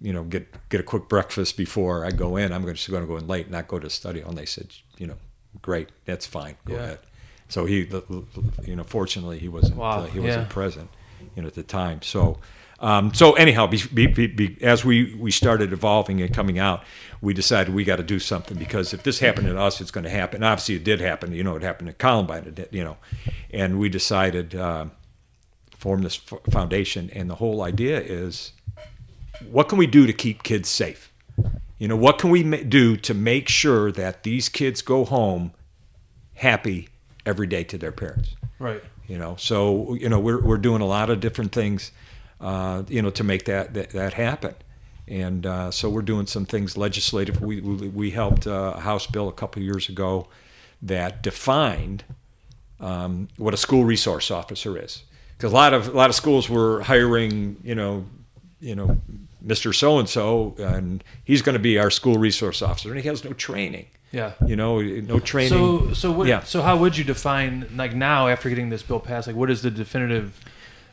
you 0.00 0.12
know, 0.12 0.24
get 0.24 0.68
get 0.68 0.80
a 0.80 0.84
quick 0.84 1.08
breakfast 1.08 1.56
before 1.56 2.04
I 2.04 2.10
go 2.10 2.36
in. 2.36 2.52
I'm 2.52 2.64
just 2.66 2.90
going 2.90 3.02
to 3.02 3.06
go 3.08 3.16
in 3.16 3.26
late, 3.26 3.50
not 3.50 3.68
go 3.68 3.78
to 3.78 3.88
study. 3.88 4.20
And 4.20 4.36
they 4.36 4.44
said, 4.46 4.68
you 4.98 5.06
know, 5.06 5.16
great, 5.62 5.88
that's 6.04 6.26
fine, 6.26 6.56
go 6.66 6.74
Yeah. 6.74 6.80
ahead. 6.82 6.98
So 7.48 7.64
he, 7.66 7.88
you 8.64 8.76
know, 8.76 8.84
fortunately 8.84 9.38
he 9.38 9.48
wasn't 9.48 9.76
Wow, 9.76 10.00
uh, 10.00 10.06
he 10.06 10.18
wasn't 10.18 10.46
yeah. 10.48 10.52
present. 10.52 10.90
you 11.36 11.42
know, 11.42 11.48
at 11.48 11.54
the 11.54 11.62
time. 11.62 12.00
So, 12.02 12.38
um, 12.80 13.14
so 13.14 13.32
anyhow, 13.34 13.66
be, 13.66 13.80
be, 13.92 14.06
be, 14.06 14.26
be, 14.26 14.56
as 14.62 14.84
we 14.84 15.14
we 15.14 15.30
started 15.30 15.72
evolving 15.72 16.20
and 16.20 16.34
coming 16.34 16.58
out, 16.58 16.82
we 17.20 17.32
decided 17.32 17.74
we 17.74 17.84
got 17.84 17.96
to 17.96 18.02
do 18.02 18.18
something 18.18 18.58
because 18.58 18.92
if 18.92 19.02
this 19.04 19.20
happened 19.20 19.46
to 19.46 19.58
us, 19.58 19.80
it's 19.80 19.90
going 19.90 20.04
to 20.04 20.10
happen. 20.10 20.42
Obviously, 20.42 20.74
it 20.74 20.84
did 20.84 21.00
happen. 21.00 21.32
You 21.32 21.44
know, 21.44 21.56
it 21.56 21.62
happened 21.62 21.88
at 21.88 21.98
Columbine. 21.98 22.44
It 22.44 22.54
did, 22.56 22.68
you 22.72 22.84
know, 22.84 22.96
and 23.52 23.78
we 23.78 23.88
decided 23.88 24.54
uh, 24.54 24.86
form 25.84 26.00
this 26.00 26.16
foundation. 26.16 27.10
And 27.12 27.28
the 27.28 27.34
whole 27.34 27.60
idea 27.60 28.00
is, 28.00 28.52
what 29.50 29.68
can 29.68 29.76
we 29.76 29.86
do 29.86 30.06
to 30.06 30.14
keep 30.14 30.42
kids 30.42 30.66
safe? 30.70 31.12
You 31.78 31.88
know, 31.88 31.96
what 31.96 32.18
can 32.18 32.30
we 32.30 32.42
do 32.64 32.96
to 32.96 33.12
make 33.12 33.50
sure 33.50 33.92
that 33.92 34.22
these 34.22 34.48
kids 34.48 34.80
go 34.80 35.04
home 35.04 35.52
happy 36.36 36.88
every 37.26 37.46
day 37.46 37.64
to 37.64 37.76
their 37.76 37.92
parents? 37.92 38.34
Right. 38.58 38.82
You 39.06 39.18
know, 39.18 39.36
so 39.36 39.92
you 39.92 40.08
know 40.08 40.18
we're 40.18 40.40
we're 40.40 40.62
doing 40.68 40.80
a 40.80 40.86
lot 40.86 41.10
of 41.10 41.20
different 41.20 41.52
things, 41.52 41.92
uh, 42.40 42.84
you 42.88 43.02
know, 43.02 43.10
to 43.10 43.22
make 43.22 43.44
that 43.44 43.74
that, 43.74 43.90
that 43.90 44.14
happen. 44.14 44.54
And 45.06 45.44
uh, 45.44 45.70
so 45.70 45.90
we're 45.90 46.08
doing 46.14 46.26
some 46.26 46.46
things 46.46 46.78
legislative. 46.78 47.42
We 47.42 47.60
we, 47.60 47.88
we 47.88 48.10
helped 48.12 48.46
uh, 48.46 48.72
a 48.76 48.80
House 48.80 49.06
bill 49.06 49.28
a 49.28 49.32
couple 49.32 49.60
of 49.60 49.66
years 49.66 49.90
ago 49.90 50.28
that 50.80 51.22
defined 51.22 52.04
um, 52.80 53.28
what 53.36 53.52
a 53.52 53.58
school 53.58 53.84
resource 53.84 54.30
officer 54.30 54.82
is. 54.82 55.02
Because 55.44 55.52
a 55.52 55.56
lot 55.56 55.74
of 55.74 55.88
a 55.88 55.90
lot 55.90 56.08
of 56.08 56.16
schools 56.16 56.48
were 56.48 56.80
hiring, 56.80 57.58
you 57.62 57.74
know, 57.74 58.06
you 58.60 58.74
know, 58.74 58.96
Mr. 59.46 59.74
So 59.74 59.98
and 59.98 60.08
So, 60.08 60.54
and 60.56 61.04
he's 61.22 61.42
going 61.42 61.52
to 61.52 61.58
be 61.58 61.78
our 61.78 61.90
school 61.90 62.16
resource 62.16 62.62
officer, 62.62 62.88
and 62.90 62.98
he 62.98 63.06
has 63.08 63.24
no 63.24 63.34
training. 63.34 63.84
Yeah. 64.10 64.32
You 64.46 64.56
know, 64.56 64.80
no 64.80 65.20
training. 65.20 65.50
So 65.50 65.92
so 65.92 66.12
what? 66.12 66.28
Yeah. 66.28 66.44
So 66.44 66.62
how 66.62 66.78
would 66.78 66.96
you 66.96 67.04
define 67.04 67.66
like 67.76 67.94
now 67.94 68.26
after 68.28 68.48
getting 68.48 68.70
this 68.70 68.82
bill 68.82 69.00
passed? 69.00 69.26
Like 69.26 69.36
what 69.36 69.50
is 69.50 69.60
the 69.60 69.70
definitive? 69.70 70.40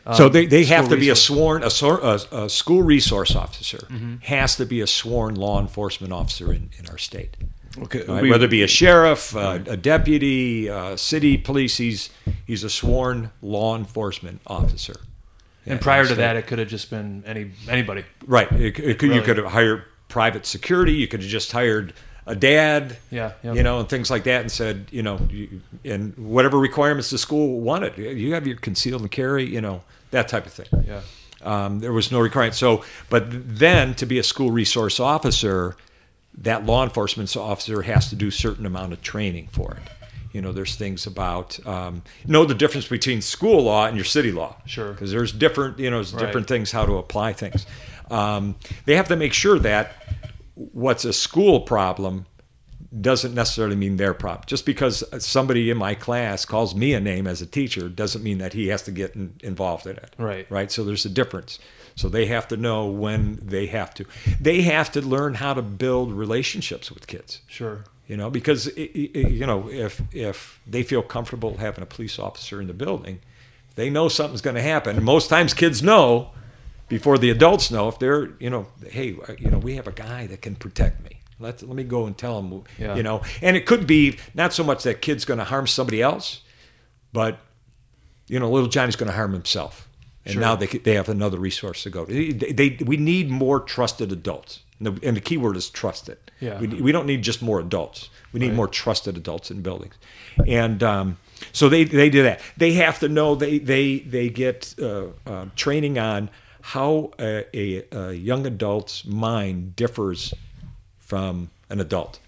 um, 0.06 0.16
So 0.16 0.28
they, 0.28 0.46
they 0.48 0.66
have 0.66 0.90
to 0.90 0.98
be 0.98 1.08
a 1.08 1.16
sworn 1.16 1.64
a, 1.64 1.70
a, 1.82 2.44
a 2.46 2.50
school 2.50 2.84
resource 2.84 3.34
officer 3.34 3.78
Mm-hmm. 3.90 4.16
has 4.24 4.58
to 4.58 4.66
be 4.66 4.82
a 4.82 4.88
sworn 4.88 5.36
law 5.36 5.62
enforcement 5.62 6.12
officer 6.12 6.52
in, 6.52 6.72
in 6.78 6.88
our 6.90 6.98
state. 6.98 7.38
Okay. 7.84 8.04
Right? 8.08 8.22
we- 8.24 8.30
Whether 8.32 8.46
it 8.46 8.52
be 8.52 8.64
a 8.64 8.68
sheriff, 8.68 9.36
uh, 9.36 9.60
a 9.68 9.78
deputy, 9.78 10.70
uh, 10.70 10.96
city 10.98 11.38
police, 11.38 11.78
he's 11.78 12.10
he's 12.46 12.64
a 12.64 12.70
sworn 12.70 13.32
law 13.42 13.76
enforcement 13.78 14.42
officer. 14.48 15.00
And 15.66 15.76
Yeah, 15.76 15.84
prior 15.84 16.04
to 16.04 16.10
so- 16.10 16.16
that, 16.16 16.36
it 16.36 16.48
could 16.48 16.60
have 16.60 16.68
just 16.70 16.90
been 16.90 17.24
any 17.26 17.52
anybody. 17.70 18.04
right? 18.26 18.52
It, 18.52 18.80
it 18.80 19.00
could, 19.00 19.14
You 19.14 19.22
could 19.22 19.38
have 19.38 19.48
hired 19.48 19.84
private 20.10 20.46
security. 20.46 20.94
You 20.94 21.08
could 21.08 21.22
have 21.22 21.30
just 21.30 21.52
hired 21.52 21.94
a 22.26 22.36
dad. 22.36 22.98
Yeah, 23.10 23.32
yeah. 23.44 23.54
You 23.54 23.64
know, 23.64 23.80
and 23.80 23.88
things 23.90 24.10
like 24.12 24.24
that, 24.26 24.42
and 24.42 24.52
said, 24.52 24.88
you 24.92 25.02
know, 25.04 25.20
you, 25.30 25.62
and 25.86 26.16
whatever 26.18 26.58
requirements 26.60 27.10
the 27.10 27.18
school 27.18 27.60
wanted, 27.62 27.98
you 27.98 28.34
have 28.34 28.46
your 28.46 28.58
concealed 28.58 29.02
and 29.02 29.10
carry, 29.12 29.46
you 29.46 29.62
know, 29.62 29.84
that 30.12 30.28
type 30.28 30.46
of 30.46 30.52
thing. 30.54 30.68
Yeah. 30.86 31.02
Um, 31.44 31.80
there 31.80 31.94
was 31.94 32.12
no 32.12 32.20
requirement. 32.20 32.56
So, 32.56 32.84
but 33.10 33.24
then 33.32 33.96
to 33.96 34.06
be 34.06 34.20
a 34.20 34.24
school 34.24 34.52
resource 34.52 35.00
officer, 35.00 35.76
that 36.38 36.66
law 36.66 36.84
enforcement 36.84 37.36
officer 37.36 37.82
has 37.84 38.10
to 38.10 38.16
do 38.16 38.28
a 38.28 38.32
certain 38.32 38.66
amount 38.66 38.94
of 38.94 39.02
training 39.02 39.48
for 39.52 39.74
it. 39.74 39.84
You 40.32 40.42
know, 40.42 40.54
there's 40.54 40.76
things 40.76 41.06
about 41.06 41.66
um, 41.68 42.04
know 42.26 42.46
the 42.46 42.56
difference 42.56 42.88
between 42.88 43.22
school 43.22 43.64
law 43.64 43.86
and 43.88 43.98
your 43.98 44.06
city 44.06 44.32
law. 44.32 44.56
Sure. 44.66 44.94
Because 44.94 45.12
there's 45.12 45.34
different, 45.34 45.78
you 45.78 45.90
know, 45.90 45.98
there's 45.98 46.14
Right. 46.14 46.26
different 46.26 46.48
things 46.48 46.72
how 46.72 46.86
to 46.86 46.98
apply 46.98 47.34
things. 47.34 47.66
Um, 48.10 48.56
they 48.86 48.96
have 48.96 49.10
to 49.10 49.16
make 49.18 49.34
sure 49.34 49.60
that 49.60 49.94
what's 50.56 51.04
a 51.06 51.14
school 51.14 51.62
problem 51.62 52.28
doesn't 53.00 53.34
necessarily 53.34 53.76
mean 53.76 53.96
their 53.98 54.14
problem. 54.14 54.44
Just 54.48 54.66
because 54.66 55.04
somebody 55.26 55.70
in 55.70 55.78
my 55.78 55.96
class 55.96 56.44
calls 56.46 56.76
me 56.76 56.94
a 56.94 57.00
name 57.00 57.26
as 57.26 57.42
a 57.42 57.46
teacher 57.46 57.88
doesn't 57.88 58.22
mean 58.24 58.38
that 58.40 58.54
he 58.54 58.68
has 58.68 58.82
to 58.84 58.92
get 58.92 59.16
in, 59.16 59.34
involved 59.42 59.88
in 59.88 59.96
it. 59.96 60.14
Right. 60.18 60.46
Right. 60.50 60.70
So 60.72 60.84
there's 60.84 61.06
a 61.06 61.10
difference. 61.10 61.58
So 61.96 62.10
they 62.10 62.26
have 62.26 62.48
to 62.50 62.58
know 62.58 62.88
when 62.88 63.40
they 63.42 63.68
have 63.68 63.94
to. 63.96 64.06
They 64.40 64.62
have 64.64 64.92
to 64.94 65.02
learn 65.02 65.36
how 65.36 65.54
to 65.54 65.62
build 65.62 66.12
relationships 66.12 66.92
with 66.92 67.08
kids. 67.08 67.42
Sure. 67.48 67.84
You 68.08 68.18
know, 68.18 68.30
because 68.30 68.68
i- 68.68 68.72
i- 68.96 69.10
i- 69.16 69.28
you 69.30 69.46
know 69.46 69.70
if 69.70 70.02
if 70.12 70.60
they 70.68 70.84
feel 70.84 71.02
comfortable 71.02 71.58
having 71.58 71.84
a 71.84 71.86
police 71.86 72.20
officer 72.20 72.60
in 72.60 72.68
the 72.68 72.74
building, 72.74 73.20
they 73.76 73.90
know 73.90 74.10
something's 74.10 74.42
going 74.42 74.56
to 74.58 74.62
happen. 74.62 74.98
And 74.98 75.06
most 75.06 75.30
times, 75.30 75.54
kids 75.54 75.82
know 75.82 76.32
before 76.90 77.18
the 77.18 77.30
adults 77.30 77.72
know 77.72 77.88
if 77.88 78.00
they're 78.00 78.32
you 78.40 78.50
know 78.50 78.68
hey 78.90 79.16
uh, 79.30 79.34
you 79.40 79.50
know 79.50 79.58
we 79.60 79.76
have 79.76 79.88
a 79.88 79.94
guy 79.94 80.28
that 80.28 80.42
can 80.42 80.56
protect 80.56 81.02
me. 81.04 81.21
Let 81.42 81.62
let 81.64 81.76
me 81.76 81.84
go 81.84 82.06
and 82.06 82.18
tell 82.18 82.40
him 82.40 82.64
Yeah. 82.80 82.96
you 82.96 83.04
know. 83.04 83.22
And 83.42 83.58
it 83.58 83.66
could 83.66 83.86
be 83.88 84.18
not 84.34 84.54
so 84.54 84.64
much 84.64 84.84
that 84.84 85.02
kid's 85.02 85.26
going 85.26 85.40
to 85.40 85.44
harm 85.46 85.68
somebody 85.68 86.02
else, 86.02 86.42
but 87.14 87.40
you 88.28 88.40
know 88.40 88.50
little 88.50 88.70
Johnny's 88.70 88.96
going 88.96 89.10
to 89.12 89.16
harm 89.16 89.34
himself. 89.34 89.88
And 90.26 90.34
Sure. 90.34 90.42
now 90.42 90.56
they 90.56 90.68
they 90.68 90.94
have 90.94 91.10
another 91.10 91.40
resource 91.40 91.84
to 91.84 91.90
go 91.90 92.06
to. 92.06 92.14
They, 92.34 92.52
they, 92.52 92.78
we 92.86 92.96
need 92.98 93.30
more 93.32 93.60
trusted 93.60 94.12
adults, 94.12 94.60
and 94.78 94.86
the, 94.88 95.08
and 95.08 95.18
the 95.18 95.22
key 95.22 95.38
word 95.38 95.58
is 95.58 95.70
trusted. 95.70 96.18
Yeah. 96.40 96.60
We, 96.60 96.68
we 96.68 96.92
don't 96.92 97.08
need 97.08 97.24
just 97.24 97.42
more 97.42 97.60
adults. 97.60 98.10
We 98.32 98.40
need 98.40 98.50
Right. 98.50 98.56
more 98.56 98.68
trusted 98.68 99.18
adults 99.18 99.50
in 99.50 99.62
buildings, 99.64 99.96
and 100.48 100.84
um, 100.84 101.18
so 101.52 101.70
they 101.70 101.86
they 101.86 102.10
do 102.12 102.22
that. 102.24 102.40
They 102.56 102.74
have 102.74 103.00
to 103.00 103.10
know 103.10 103.34
they 103.36 103.58
they 103.58 104.00
they 104.00 104.30
get 104.30 104.76
uh, 104.80 105.06
uh, 105.26 105.46
training 105.56 105.98
on 105.98 106.30
how 106.62 107.12
a, 107.20 107.44
a, 107.58 107.84
a 107.92 108.14
young 108.14 108.46
adult's 108.46 109.04
mind 109.06 109.76
differs 109.76 110.32
from 111.12 111.50
an 111.70 111.82
adult. 111.82 112.20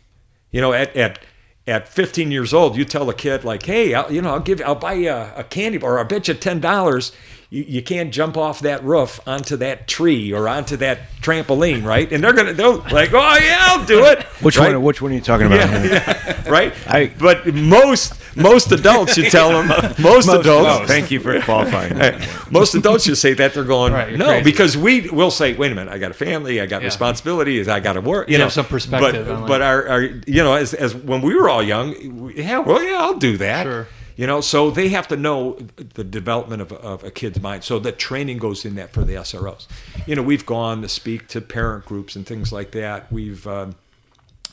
You 0.51 0.59
know, 0.59 0.73
at 0.73 0.93
at 0.97 1.19
at 1.65 1.87
15 1.87 2.31
years 2.31 2.53
old, 2.53 2.75
you 2.75 2.83
tell 2.83 3.09
a 3.09 3.13
kid 3.13 3.45
like, 3.45 3.63
"Hey, 3.65 3.93
I'll, 3.93 4.11
you 4.11 4.21
know, 4.21 4.31
I'll 4.33 4.41
give, 4.41 4.61
I'll 4.65 4.75
buy 4.75 4.91
you 4.93 5.09
a, 5.09 5.31
a 5.37 5.43
candy 5.45 5.77
bar, 5.77 5.93
or 5.93 5.99
I'll 5.99 6.05
bet 6.05 6.27
you 6.27 6.33
ten 6.33 6.59
dollars." 6.59 7.13
You, 7.49 7.63
you 7.63 7.81
can't 7.81 8.11
jump 8.11 8.35
off 8.35 8.59
that 8.59 8.83
roof 8.83 9.21
onto 9.25 9.55
that 9.57 9.87
tree 9.87 10.33
or 10.33 10.49
onto 10.49 10.75
that 10.77 10.97
trampoline, 11.21 11.85
right? 11.85 12.11
And 12.11 12.21
they're 12.21 12.33
gonna, 12.33 12.51
they're 12.51 12.75
like, 12.75 13.13
"Oh 13.13 13.37
yeah, 13.41 13.57
I'll 13.69 13.85
do 13.85 14.03
it." 14.03 14.23
which 14.43 14.57
right? 14.57 14.73
one? 14.73 14.83
Which 14.83 15.01
one 15.01 15.11
are 15.13 15.15
you 15.15 15.21
talking 15.21 15.47
about? 15.47 15.59
Yeah, 15.59 15.85
yeah, 15.85 16.49
right. 16.57 16.73
I- 16.85 17.13
but 17.17 17.53
most 17.55 18.15
most 18.35 18.71
adults, 18.71 19.17
you 19.17 19.29
tell 19.29 19.49
them, 19.49 19.67
most, 19.99 20.27
adults. 20.27 20.69
Oh, 20.81 20.85
thank 20.87 21.11
you 21.11 21.19
for 21.19 21.39
qualifying. 21.41 21.95
Hey, 21.95 22.19
most 22.49 22.73
adults 22.75 23.05
you 23.07 23.15
say 23.15 23.33
that 23.33 23.53
they're 23.53 23.63
going 23.63 23.93
Right, 23.93 24.17
no 24.17 24.25
crazy. 24.25 24.43
because 24.43 24.75
we 24.77 25.09
will 25.09 25.31
say 25.31 25.53
wait 25.53 25.71
a 25.71 25.75
minute 25.75 25.91
I 25.91 25.97
got 25.97 26.11
a 26.11 26.15
family 26.15 26.59
I 26.61 26.65
got 26.65 26.81
Yeah. 26.81 26.87
responsibilities 26.87 27.67
I 27.67 27.79
got 27.79 27.93
to 27.93 28.01
work 28.01 28.27
you 28.29 28.33
You 28.33 28.37
know 28.39 28.45
have 28.45 28.53
some 28.53 28.65
perspective 28.65 29.27
but 29.27 29.39
like- 29.39 29.47
but 29.47 29.61
our, 29.61 29.87
our 29.87 30.01
you 30.01 30.43
know 30.43 30.53
as, 30.53 30.73
as 30.73 30.95
when 30.95 31.21
we 31.21 31.35
were 31.35 31.49
all 31.49 31.63
young 31.63 32.31
yeah 32.35 32.59
well 32.59 32.81
yeah 32.83 32.97
I'll 33.01 33.17
do 33.17 33.37
that 33.37 33.63
Sure. 33.63 33.87
you 34.15 34.27
know 34.27 34.41
so 34.41 34.69
they 34.71 34.89
have 34.89 35.07
to 35.09 35.17
know 35.17 35.57
the 35.95 36.03
development 36.03 36.61
of, 36.61 36.71
of 36.73 37.03
a 37.03 37.11
kid's 37.11 37.41
mind 37.41 37.63
so 37.63 37.79
the 37.79 37.91
training 37.91 38.37
goes 38.37 38.65
in 38.65 38.75
that 38.75 38.93
for 38.93 39.03
the 39.03 39.13
SROs 39.15 39.67
you 40.07 40.15
know 40.15 40.21
we've 40.23 40.45
gone 40.45 40.81
to 40.81 40.89
speak 40.89 41.27
to 41.29 41.41
parent 41.41 41.85
groups 41.85 42.15
and 42.15 42.25
things 42.25 42.51
like 42.51 42.71
that 42.71 43.11
we've 43.11 43.45
um, 43.47 43.75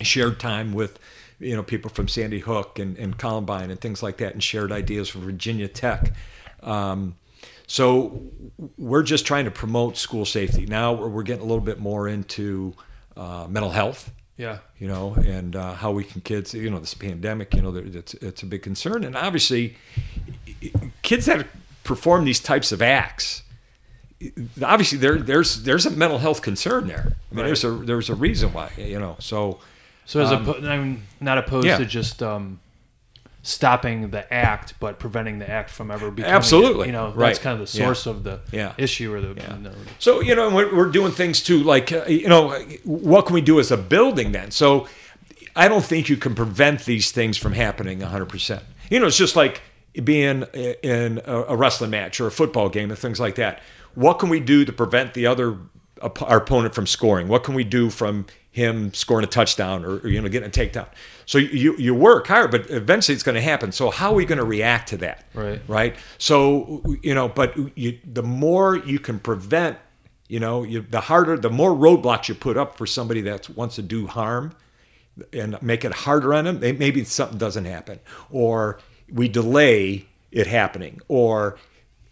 shared 0.01 0.41
time 0.41 0.73
with 0.73 0.99
you 1.41 1.57
know 1.57 1.63
people 1.63 1.91
from 1.91 2.07
Sandy 2.09 2.39
Hook 2.41 2.79
and, 2.79 2.97
and 2.99 3.19
Columbine 3.19 3.71
and 3.71 3.81
things 3.81 4.03
like 4.03 4.19
that, 4.19 4.33
and 4.35 4.43
shared 4.43 4.71
ideas 4.71 5.09
from 5.09 5.23
Virginia 5.23 5.69
Tech. 5.69 6.13
Um, 6.63 7.17
so 7.67 8.23
we're 8.77 9.03
just 9.03 9.27
trying 9.27 9.45
to 9.47 9.51
promote 9.51 9.97
school 9.97 10.25
safety. 10.25 10.67
Now 10.67 10.93
we're, 10.93 11.09
we're 11.09 11.23
getting 11.23 11.43
a 11.43 11.47
little 11.47 11.65
bit 11.65 11.79
more 11.79 12.09
into 12.09 12.75
uh, 13.17 13.47
mental 13.49 13.71
health. 13.71 14.13
Yeah. 14.37 14.59
You 14.79 14.89
know, 14.89 15.15
and 15.15 15.55
uh, 15.55 15.75
how 15.75 15.91
we 15.93 16.05
can 16.05 16.21
kids. 16.21 16.55
You 16.55 16.71
know, 16.71 16.79
this 16.79 16.95
pandemic. 16.95 17.55
You 17.55 17.63
know, 17.63 17.75
it's 17.75 18.15
it's 18.15 18.43
a 18.43 18.47
big 18.47 18.63
concern, 18.63 19.05
and 19.05 19.17
obviously, 19.17 19.77
kids 21.03 21.27
that 21.27 21.47
perform 21.85 22.25
these 22.25 22.41
types 22.41 22.73
of 22.73 22.81
acts 22.83 23.43
obviously 24.63 24.99
there 24.99 25.17
there's 25.17 25.63
there's 25.63 25.87
a 25.87 25.91
mental 25.91 26.19
health 26.19 26.43
concern 26.43 26.87
there. 26.87 26.99
I 27.01 27.05
mean, 27.05 27.17
Right. 27.41 27.47
there's 27.47 27.65
a 27.65 27.71
there's 27.71 28.11
a 28.11 28.15
reason 28.15 28.53
why 28.53 28.71
you 28.77 28.99
know. 28.99 29.17
So 29.19 29.61
So 30.11 30.21
as 30.21 30.33
Um, 30.33 30.45
oppo- 30.45 30.69
I'm 30.69 31.03
not 31.21 31.39
opposed 31.39 31.69
yeah. 31.69 31.77
to 31.79 31.85
just 31.87 32.21
um, 32.21 32.59
stopping 33.43 34.11
the 34.11 34.33
act, 34.35 34.75
but 34.81 34.99
preventing 34.99 35.39
the 35.39 35.49
act 35.49 35.71
from 35.71 35.89
ever 35.91 36.11
becoming. 36.11 36.35
Absolutely. 36.35 36.87
You 36.89 36.93
know, 36.93 37.07
that's 37.07 37.17
Right. 37.17 37.41
kind 37.41 37.61
of 37.61 37.71
the 37.71 37.79
Yeah. 37.79 37.85
source 37.87 38.07
of 38.07 38.25
the 38.25 38.41
Yeah. 38.51 38.73
issue 38.77 39.15
or 39.15 39.21
the. 39.21 39.35
Yeah. 39.37 39.55
you 39.57 39.63
know, 39.63 39.71
So 40.01 40.21
you 40.21 40.35
know, 40.35 40.51
we're, 40.51 40.75
we're 40.75 40.91
doing 40.91 41.13
things 41.13 41.41
too, 41.41 41.63
like 41.63 41.93
uh, 41.93 42.03
you 42.09 42.29
know, 42.29 42.51
what 42.85 43.27
can 43.27 43.35
we 43.35 43.41
do 43.41 43.61
as 43.61 43.71
a 43.71 43.77
building 43.77 44.33
then? 44.33 44.51
So 44.51 44.89
I 45.55 45.69
don't 45.69 45.85
think 45.85 46.09
you 46.09 46.17
can 46.17 46.35
prevent 46.35 46.85
these 46.87 47.13
things 47.13 47.39
from 47.39 47.53
happening 47.53 48.01
100. 48.03 48.27
percent 48.27 48.63
You 48.91 48.99
know, 48.99 49.07
it's 49.07 49.17
just 49.17 49.37
like 49.37 49.63
being 50.03 50.43
in 50.83 51.21
a 51.25 51.37
a 51.51 51.57
wrestling 51.57 51.91
match 51.91 52.21
or 52.21 52.27
a 52.27 52.31
football 52.33 52.69
game 52.69 52.91
and 52.91 52.99
things 52.99 53.21
like 53.21 53.37
that. 53.37 53.61
What 53.95 54.19
can 54.19 54.29
we 54.29 54.41
do 54.41 54.65
to 54.65 54.73
prevent 54.73 55.15
the 55.15 55.27
other 55.29 55.57
our 56.03 56.39
opponent 56.39 56.75
from 56.75 56.87
scoring? 56.89 57.29
What 57.29 57.45
can 57.45 57.55
we 57.55 57.63
do 57.65 57.91
from 57.91 58.27
him 58.51 58.93
scoring 58.93 59.25
a 59.25 59.29
touchdown 59.29 59.85
or, 59.85 59.99
or, 59.99 60.09
you 60.09 60.21
know 60.21 60.29
getting 60.29 60.49
a 60.49 60.53
takedown? 60.53 60.89
So 61.27 61.39
you 61.39 61.77
you 61.77 61.95
work 61.95 62.27
hard, 62.27 62.51
but 62.51 62.71
eventually 62.71 63.15
it's 63.15 63.23
going 63.23 63.37
to 63.37 63.41
happen. 63.41 63.73
So 63.73 63.91
how 63.91 64.11
are 64.11 64.15
we 64.15 64.25
going 64.25 64.39
to 64.39 64.45
react 64.45 64.89
to 64.91 64.97
that? 64.99 65.25
Right. 65.35 65.61
right? 65.69 65.97
So 66.19 66.83
you 67.03 67.15
know, 67.15 67.29
but 67.29 67.57
you, 67.77 67.99
the 68.05 68.23
more 68.23 68.77
you 68.77 68.99
can 68.99 69.19
prevent, 69.19 69.79
you 70.29 70.41
know, 70.41 70.63
you, 70.63 70.83
the 70.83 71.03
harder, 71.03 71.37
the 71.37 71.51
more 71.51 71.73
roadblocks 71.73 72.29
you 72.29 72.35
put 72.35 72.57
up 72.57 72.77
for 72.77 72.87
somebody 72.87 73.21
that 73.23 73.49
wants 73.51 73.77
to 73.77 73.83
do 73.83 74.07
harm, 74.07 74.53
and 75.33 75.61
make 75.63 75.85
it 75.85 75.93
harder 75.93 76.35
on 76.35 76.45
them. 76.45 76.61
Maybe 76.61 77.05
something 77.05 77.39
doesn't 77.39 77.65
happen, 77.65 78.01
or 78.31 78.81
we 79.13 79.29
delay 79.29 80.07
it 80.33 80.47
happening, 80.47 81.01
or 81.09 81.59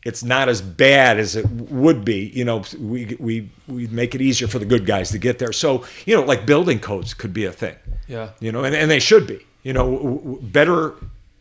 it's 0.08 0.24
not 0.24 0.48
as 0.48 0.62
bad 0.62 1.18
as 1.18 1.36
it 1.36 1.46
would 1.50 2.02
be. 2.02 2.32
You 2.34 2.44
know, 2.46 2.64
we 2.80 3.14
we 3.20 3.50
we 3.66 3.86
make 3.88 4.14
it 4.14 4.22
easier 4.22 4.48
for 4.48 4.58
the 4.58 4.64
good 4.64 4.86
guys 4.86 5.10
to 5.10 5.18
get 5.18 5.38
there. 5.38 5.52
So 5.52 5.84
you 6.06 6.16
know, 6.16 6.22
like 6.22 6.46
building 6.46 6.80
codes 6.80 7.12
could 7.12 7.34
be 7.34 7.44
a 7.44 7.52
thing. 7.52 7.76
Yeah. 8.06 8.30
You 8.40 8.50
know, 8.50 8.64
and, 8.64 8.74
and 8.74 8.90
they 8.90 9.00
should 9.00 9.26
be. 9.26 9.40
You 9.62 9.74
know, 9.74 9.84
w- 9.90 10.18
w- 10.18 10.40
better 10.40 10.94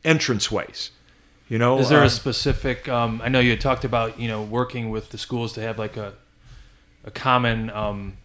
entrance 0.03 0.51
ways. 0.51 0.91
You 1.47 1.57
know, 1.57 1.79
Is 1.79 1.87
there 1.87 2.01
uh, 2.01 2.07
a 2.07 2.09
specific? 2.09 2.89
Um, 2.89 3.21
I 3.23 3.29
know 3.29 3.39
you 3.39 3.51
had 3.51 3.61
talked 3.61 3.85
about 3.85 4.19
you 4.19 4.27
know 4.27 4.43
working 4.43 4.89
with 4.89 5.11
the 5.11 5.17
schools 5.17 5.53
to 5.53 5.61
have 5.61 5.79
like 5.79 5.95
a 5.95 6.13
a 7.05 7.11
common 7.11 7.69
um, 7.69 8.17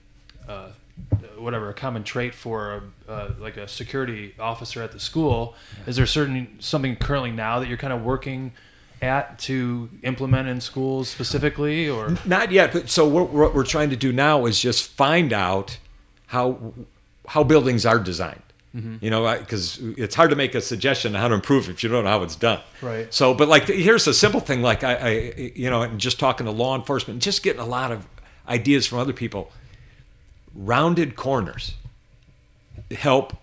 uh, 0.48 0.70
whatever 1.38 1.68
a 1.68 1.74
common 1.74 2.02
trait 2.02 2.34
for 2.34 2.82
a, 3.08 3.12
uh, 3.12 3.30
like 3.38 3.56
a 3.56 3.68
security 3.68 4.34
officer 4.40 4.82
at 4.82 4.90
the 4.90 4.98
school. 4.98 5.54
Is 5.86 5.94
there 5.94 6.06
certain 6.06 6.56
something 6.58 6.96
currently 6.96 7.30
now 7.30 7.60
that 7.60 7.68
you're 7.68 7.78
kind 7.78 7.92
of 7.92 8.02
working 8.02 8.54
at 9.02 9.38
to 9.40 9.90
implement 10.02 10.48
in 10.48 10.60
schools 10.60 11.08
specifically, 11.08 11.88
or 11.88 12.16
Not 12.24 12.52
yet, 12.52 12.72
but 12.72 12.88
so 12.88 13.06
what, 13.06 13.30
what 13.30 13.54
we're 13.54 13.64
trying 13.64 13.90
to 13.90 13.96
do 13.96 14.12
now 14.12 14.46
is 14.46 14.60
just 14.60 14.88
find 14.88 15.32
out 15.32 15.78
how 16.26 16.72
how 17.26 17.44
buildings 17.44 17.84
are 17.84 17.98
designed. 17.98 18.42
Mm-hmm. 18.74 19.04
You 19.04 19.10
know, 19.10 19.38
because 19.38 19.78
it's 19.98 20.14
hard 20.14 20.30
to 20.30 20.36
make 20.36 20.54
a 20.54 20.60
suggestion 20.62 21.14
on 21.14 21.20
how 21.20 21.28
to 21.28 21.34
improve 21.34 21.68
if 21.68 21.82
you 21.82 21.90
don't 21.90 22.04
know 22.04 22.10
how 22.10 22.22
it's 22.22 22.36
done. 22.36 22.60
Right. 22.80 23.12
So, 23.12 23.34
but 23.34 23.48
like, 23.48 23.64
here's 23.64 24.06
a 24.06 24.14
simple 24.14 24.40
thing. 24.40 24.62
Like, 24.62 24.82
I, 24.82 24.94
I 24.94 25.52
you 25.54 25.68
know, 25.68 25.82
and 25.82 26.00
just 26.00 26.18
talking 26.18 26.46
to 26.46 26.52
law 26.52 26.74
enforcement, 26.74 27.22
just 27.22 27.42
getting 27.42 27.60
a 27.60 27.66
lot 27.66 27.92
of 27.92 28.06
ideas 28.48 28.86
from 28.86 28.98
other 28.98 29.12
people. 29.12 29.52
Rounded 30.54 31.16
corners 31.16 31.74
help 32.90 33.34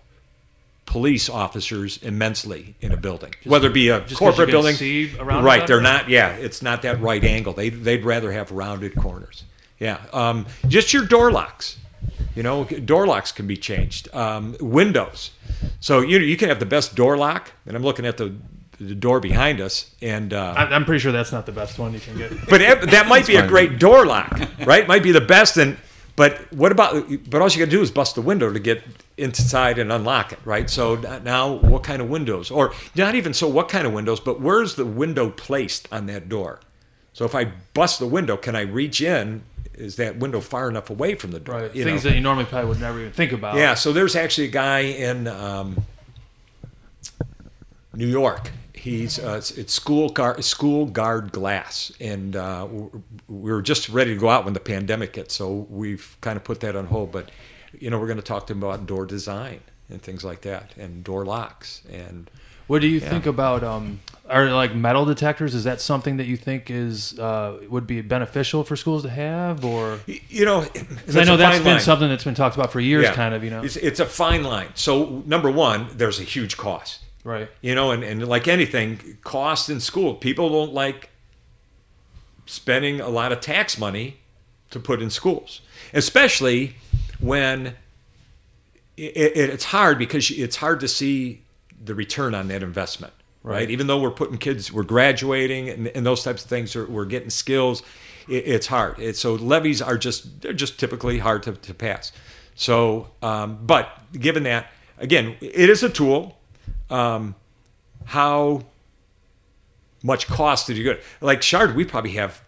police 0.90 1.28
officers 1.28 1.98
immensely 2.02 2.74
in 2.80 2.90
a 2.90 2.96
building, 2.96 3.32
whether 3.44 3.68
it 3.68 3.72
be 3.74 3.90
a 3.90 4.04
you 4.08 4.16
corporate 4.16 4.48
can 4.48 4.54
building. 4.54 4.74
see 4.74 5.16
around 5.20 5.44
right, 5.44 5.64
they're 5.64 5.80
not. 5.80 6.08
Yeah, 6.08 6.30
it's 6.32 6.62
not 6.62 6.82
that 6.82 7.00
right 7.00 7.22
angle. 7.22 7.52
They 7.52 7.68
they'd 7.70 8.04
rather 8.04 8.32
have 8.32 8.50
rounded 8.50 8.96
corners. 8.96 9.44
Yeah, 9.78 9.98
um, 10.12 10.46
just 10.66 10.92
your 10.92 11.04
door 11.06 11.30
locks. 11.30 11.78
You 12.34 12.42
know, 12.42 12.64
door 12.64 13.06
locks 13.06 13.30
can 13.30 13.46
be 13.46 13.56
changed. 13.56 14.12
Um, 14.12 14.56
windows. 14.60 15.30
So 15.78 16.00
you 16.00 16.18
you 16.18 16.36
can 16.36 16.48
have 16.48 16.58
the 16.58 16.66
best 16.66 16.96
door 16.96 17.16
lock, 17.16 17.52
and 17.66 17.76
I'm 17.76 17.84
looking 17.84 18.04
at 18.04 18.16
the 18.16 18.34
the 18.80 18.94
door 18.96 19.20
behind 19.20 19.60
us, 19.60 19.94
and 20.02 20.32
uh, 20.34 20.54
I- 20.56 20.64
I'm 20.74 20.84
pretty 20.84 20.98
sure 21.00 21.12
that's 21.12 21.30
not 21.32 21.46
the 21.46 21.52
best 21.52 21.78
one 21.78 21.92
you 21.94 22.00
can 22.00 22.18
get. 22.18 22.30
but 22.48 22.60
that 22.90 23.06
might 23.08 23.26
be 23.28 23.36
a 23.36 23.46
great 23.46 23.78
door 23.78 24.06
lock, 24.06 24.40
right? 24.66 24.88
Might 24.88 25.04
be 25.04 25.12
the 25.12 25.20
best. 25.20 25.56
And 25.56 25.76
but 26.20 26.52
what 26.52 26.70
about? 26.70 27.08
But 27.30 27.40
all 27.40 27.48
you 27.48 27.58
got 27.58 27.64
to 27.64 27.70
do 27.70 27.80
is 27.80 27.90
bust 27.90 28.14
the 28.14 28.20
window 28.20 28.52
to 28.52 28.58
get 28.58 28.82
inside 29.16 29.78
and 29.78 29.90
unlock 29.90 30.34
it, 30.34 30.38
right? 30.44 30.68
So 30.68 30.96
now, 31.24 31.50
what 31.50 31.82
kind 31.82 32.02
of 32.02 32.10
windows, 32.10 32.50
or 32.50 32.74
not 32.94 33.14
even 33.14 33.32
so, 33.32 33.48
what 33.48 33.70
kind 33.70 33.86
of 33.86 33.94
windows? 33.94 34.20
But 34.20 34.38
where's 34.38 34.74
the 34.74 34.84
window 34.84 35.30
placed 35.30 35.88
on 35.90 36.04
that 36.08 36.28
door? 36.28 36.60
So 37.14 37.24
if 37.24 37.34
I 37.34 37.52
bust 37.72 38.00
the 38.00 38.06
window, 38.06 38.36
can 38.36 38.54
I 38.54 38.60
reach 38.60 39.00
in? 39.00 39.44
Is 39.72 39.96
that 39.96 40.18
window 40.18 40.42
far 40.42 40.68
enough 40.68 40.90
away 40.90 41.14
from 41.14 41.30
the 41.30 41.40
door? 41.40 41.54
Right, 41.54 41.74
You 41.74 41.84
things 41.84 42.04
know? 42.04 42.10
that 42.10 42.16
you 42.16 42.20
normally 42.20 42.44
probably 42.44 42.68
would 42.68 42.80
never 42.80 43.00
even 43.00 43.12
think 43.12 43.32
about. 43.32 43.56
Yeah, 43.56 43.72
so 43.72 43.90
there's 43.90 44.14
actually 44.14 44.48
a 44.48 44.50
guy 44.50 44.80
in 44.80 45.26
um, 45.26 45.82
New 47.94 48.08
York. 48.08 48.50
He's 48.80 49.18
uh, 49.18 49.42
it's, 49.56 49.74
school 49.74 50.08
guard 50.08 50.42
school 50.42 50.86
guard 50.86 51.32
glass, 51.32 51.92
and 52.00 52.34
uh, 52.34 52.66
we 53.28 53.50
were 53.52 53.60
just 53.60 53.88
ready 53.90 54.14
to 54.14 54.18
go 54.20 54.30
out 54.30 54.44
when 54.46 54.54
the 54.54 54.60
pandemic 54.60 55.16
hit, 55.16 55.30
so 55.30 55.66
we've 55.68 56.16
kind 56.22 56.36
of 56.38 56.44
put 56.44 56.60
that 56.60 56.74
on 56.74 56.86
hold. 56.86 57.12
But 57.12 57.30
you 57.78 57.90
know, 57.90 57.98
we're 57.98 58.06
going 58.06 58.16
to 58.16 58.22
talk 58.24 58.46
to 58.46 58.54
him 58.54 58.62
about 58.62 58.86
door 58.86 59.04
design 59.04 59.60
and 59.90 60.00
things 60.00 60.24
like 60.24 60.40
that, 60.42 60.72
and 60.78 61.04
door 61.04 61.26
locks, 61.26 61.82
and 61.92 62.30
What 62.68 62.80
do 62.80 62.86
you 62.86 63.00
think 63.00 63.26
about 63.26 63.62
um, 63.62 64.00
are 64.30 64.50
like 64.50 64.74
metal 64.74 65.04
detectors? 65.04 65.54
Is 65.54 65.64
that 65.64 65.80
something 65.82 66.16
that 66.16 66.26
you 66.26 66.38
think 66.38 66.70
is 66.70 67.18
uh, 67.18 67.58
would 67.68 67.86
be 67.86 68.00
beneficial 68.00 68.64
for 68.64 68.76
schools 68.76 69.02
to 69.02 69.10
have, 69.10 69.62
or 69.62 69.98
you 70.06 70.46
know, 70.46 70.64
I 71.14 71.24
know 71.24 71.36
that's 71.36 71.62
been 71.62 71.80
something 71.80 72.08
that's 72.08 72.24
been 72.24 72.34
talked 72.34 72.56
about 72.56 72.72
for 72.72 72.80
years, 72.80 73.04
Yeah. 73.04 73.14
kind 73.14 73.34
of. 73.34 73.44
You 73.44 73.50
know, 73.50 73.62
It's, 73.62 73.76
it's 73.76 74.00
a 74.00 74.06
fine 74.06 74.42
line. 74.42 74.68
So 74.74 75.22
number 75.26 75.50
one, 75.50 75.88
there's 75.94 76.18
a 76.18 76.24
huge 76.24 76.56
cost. 76.56 77.00
Right? 77.24 77.48
You 77.60 77.74
know, 77.74 77.90
and, 77.90 78.02
and 78.02 78.26
like 78.26 78.48
anything, 78.48 79.18
cost 79.22 79.68
in 79.68 79.80
school, 79.80 80.14
people 80.14 80.48
don't 80.48 80.72
like 80.72 81.10
spending 82.46 83.00
a 83.00 83.08
lot 83.08 83.32
of 83.32 83.40
tax 83.40 83.78
money 83.78 84.18
to 84.70 84.80
put 84.80 85.02
in 85.02 85.10
schools, 85.10 85.60
especially 85.92 86.76
when 87.18 87.74
it, 88.96 89.16
it, 89.16 89.50
it's 89.50 89.64
hard 89.64 89.98
because 89.98 90.30
it's 90.30 90.56
hard 90.56 90.80
to 90.80 90.88
see 90.88 91.42
the 91.82 91.94
return 91.94 92.34
on 92.34 92.48
that 92.48 92.62
investment, 92.62 93.12
right? 93.42 93.70
Even 93.70 93.86
though 93.86 94.00
we're 94.00 94.10
putting 94.10 94.38
kids, 94.38 94.72
we're 94.72 94.82
graduating 94.82 95.68
and, 95.68 95.88
and 95.88 96.04
those 96.04 96.22
types 96.22 96.44
of 96.44 96.50
things, 96.50 96.76
are, 96.76 96.86
we're 96.86 97.04
getting 97.04 97.30
skills. 97.30 97.82
It, 98.28 98.46
it's 98.46 98.66
hard. 98.66 98.98
It, 98.98 99.16
so 99.16 99.34
levies 99.34 99.80
are 99.80 99.96
just 99.96 100.42
they're 100.42 100.52
just 100.52 100.78
typically 100.78 101.18
hard 101.18 101.42
to, 101.44 101.52
to 101.52 101.74
pass. 101.74 102.12
So, 102.54 103.10
um, 103.22 103.58
but 103.62 103.88
given 104.12 104.42
that, 104.42 104.66
again, 104.98 105.36
it 105.40 105.70
is 105.70 105.82
a 105.82 105.88
tool. 105.88 106.36
Um, 106.90 107.34
how 108.06 108.64
much 110.02 110.26
cost 110.26 110.66
did 110.66 110.76
you 110.76 110.84
get? 110.84 111.02
Like 111.20 111.42
Shard, 111.42 111.74
we 111.74 111.84
probably 111.84 112.12
have 112.12 112.42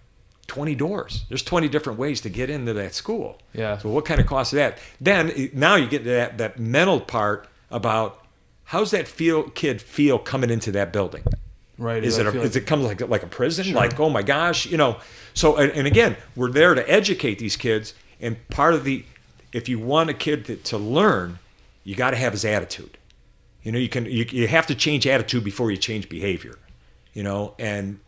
20 0.47 0.74
doors. 0.74 1.24
There's 1.28 1.43
20 1.43 1.68
different 1.68 1.99
ways 1.99 2.20
to 2.22 2.28
get 2.28 2.51
into 2.51 2.72
that 2.74 2.95
school. 2.95 3.38
Yeah. 3.55 3.78
So 3.78 3.88
what 3.88 4.05
kind 4.05 4.20
of 4.20 4.26
cost 4.26 4.53
is 4.53 4.57
that? 4.57 4.78
Then 5.01 5.51
now 5.53 5.76
you 5.76 5.86
get 5.86 6.05
to 6.05 6.11
that, 6.11 6.38
that 6.38 6.59
mental 6.59 7.01
part 7.01 7.49
about 7.70 8.22
how's 8.64 8.90
that 8.90 9.09
feel 9.09 9.45
kid 9.51 9.80
feel 9.80 10.18
coming 10.18 10.51
into 10.51 10.72
that 10.72 10.93
building? 10.93 11.24
Right. 11.78 12.05
Is 12.05 12.18
it 12.18 12.26
a, 12.26 12.40
is 12.40 12.55
it 12.55 12.66
come 12.66 12.82
like 12.82 13.01
like 13.01 13.22
a 13.22 13.26
prison? 13.26 13.72
Like 13.72 13.99
oh 13.99 14.11
my 14.11 14.22
gosh, 14.22 14.66
you 14.66 14.76
know. 14.76 14.99
So 15.34 15.57
and, 15.57 15.72
and 15.72 15.86
again, 15.86 16.16
we're 16.36 16.51
there 16.51 16.74
to 16.74 16.88
educate 16.90 17.38
these 17.38 17.57
kids, 17.57 17.95
and 18.20 18.36
part 18.51 18.74
of 18.74 18.84
the 18.84 19.05
if 19.53 19.68
you 19.68 19.78
want 19.78 20.11
a 20.11 20.14
kid 20.14 20.45
to, 20.47 20.57
to 20.57 20.78
learn, 20.78 21.38
you 21.84 21.95
got 21.95 22.11
to 22.11 22.16
have 22.16 22.32
his 22.32 22.45
attitude. 22.45 22.99
You 23.63 23.73
know, 23.73 23.79
you 23.79 23.89
can 23.89 24.07
you, 24.07 24.27
you 24.31 24.49
have 24.49 24.67
to 24.67 24.75
change 24.75 25.07
attitude 25.07 25.45
before 25.45 25.71
you 25.71 25.77
change 25.77 26.09
behavior. 26.09 26.59
You 27.15 27.23
know, 27.23 27.55
and 27.59 28.01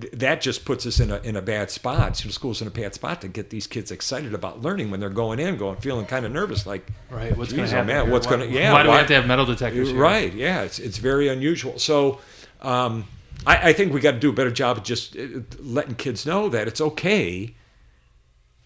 th- 0.00 0.12
that 0.12 0.40
just 0.40 0.64
puts 0.64 0.86
us 0.86 1.00
in 1.00 1.10
a 1.10 1.20
in 1.20 1.36
a 1.36 1.42
bad 1.42 1.70
spot. 1.70 2.16
So 2.16 2.28
the 2.28 2.32
school's 2.32 2.62
in 2.62 2.68
a 2.68 2.70
bad 2.70 2.94
spot 2.94 3.20
to 3.22 3.28
get 3.28 3.50
these 3.50 3.66
kids 3.66 3.90
excited 3.90 4.32
about 4.34 4.62
learning 4.62 4.90
when 4.90 5.00
they're 5.00 5.10
going 5.10 5.38
in, 5.38 5.56
going 5.56 5.76
feeling 5.78 6.06
kind 6.06 6.24
of 6.24 6.32
nervous, 6.32 6.66
like 6.66 6.86
Right. 7.10 7.36
What's 7.36 7.52
going 7.52 7.68
to 7.68 7.74
oh, 7.74 7.76
happen? 7.78 7.86
man, 7.88 8.10
what's 8.10 8.26
Why- 8.26 8.36
going 8.36 8.50
to 8.50 8.54
yeah? 8.56 8.72
Why 8.72 8.82
do 8.82 8.90
we 8.90 8.96
have 8.96 9.08
to 9.08 9.14
have 9.14 9.26
metal 9.26 9.44
detectors? 9.44 9.90
Here? 9.90 9.98
Right. 9.98 10.32
Yeah. 10.32 10.62
It's 10.62 10.78
it's 10.78 10.98
very 10.98 11.28
unusual. 11.28 11.78
So, 11.78 12.20
um, 12.60 13.04
I, 13.46 13.70
I 13.70 13.72
think 13.72 13.92
we 13.92 14.00
got 14.00 14.12
to 14.12 14.18
do 14.20 14.30
a 14.30 14.32
better 14.32 14.52
job 14.52 14.78
of 14.78 14.84
just 14.84 15.16
uh, 15.16 15.40
letting 15.60 15.96
kids 15.96 16.24
know 16.24 16.48
that 16.48 16.68
it's 16.68 16.80
okay 16.80 17.54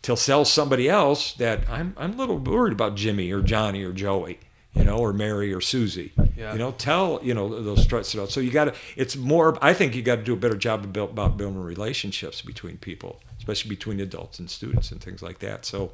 to 0.03 0.17
sell 0.17 0.45
somebody 0.45 0.89
else 0.89 1.33
that 1.35 1.69
I'm 1.69 1.95
I'm 1.97 2.13
a 2.13 2.17
little 2.17 2.39
worried 2.39 2.73
about 2.73 2.95
Jimmy 2.95 3.33
or 3.33 3.41
Johnny 3.41 3.83
or 3.83 3.93
Joey, 3.93 4.39
you 4.77 4.85
know, 4.85 4.99
or 4.99 5.13
Mary 5.13 5.53
or 5.55 5.61
Susie. 5.61 6.13
Yeah. 6.37 6.53
You 6.53 6.59
know, 6.59 6.73
tell 6.73 7.19
you 7.23 7.33
know 7.35 7.63
those 7.63 7.83
struts 7.83 8.15
it 8.15 8.21
out. 8.21 8.31
So 8.31 8.41
you 8.41 8.51
got 8.51 8.67
to. 8.67 8.75
It's 8.97 9.17
more. 9.17 9.57
I 9.63 9.73
think 9.75 9.95
you 9.95 10.03
got 10.03 10.17
to 10.17 10.23
do 10.23 10.35
a 10.35 10.37
better 10.37 10.57
job 10.57 10.85
of 10.85 10.97
about 11.11 11.37
building 11.37 11.61
relationships 11.63 12.43
between 12.43 12.77
people, 12.77 13.21
especially 13.39 13.71
between 13.71 14.01
adults 14.01 14.39
and 14.39 14.51
students 14.51 14.93
and 14.93 15.01
things 15.03 15.23
like 15.23 15.39
that. 15.39 15.65
So, 15.65 15.93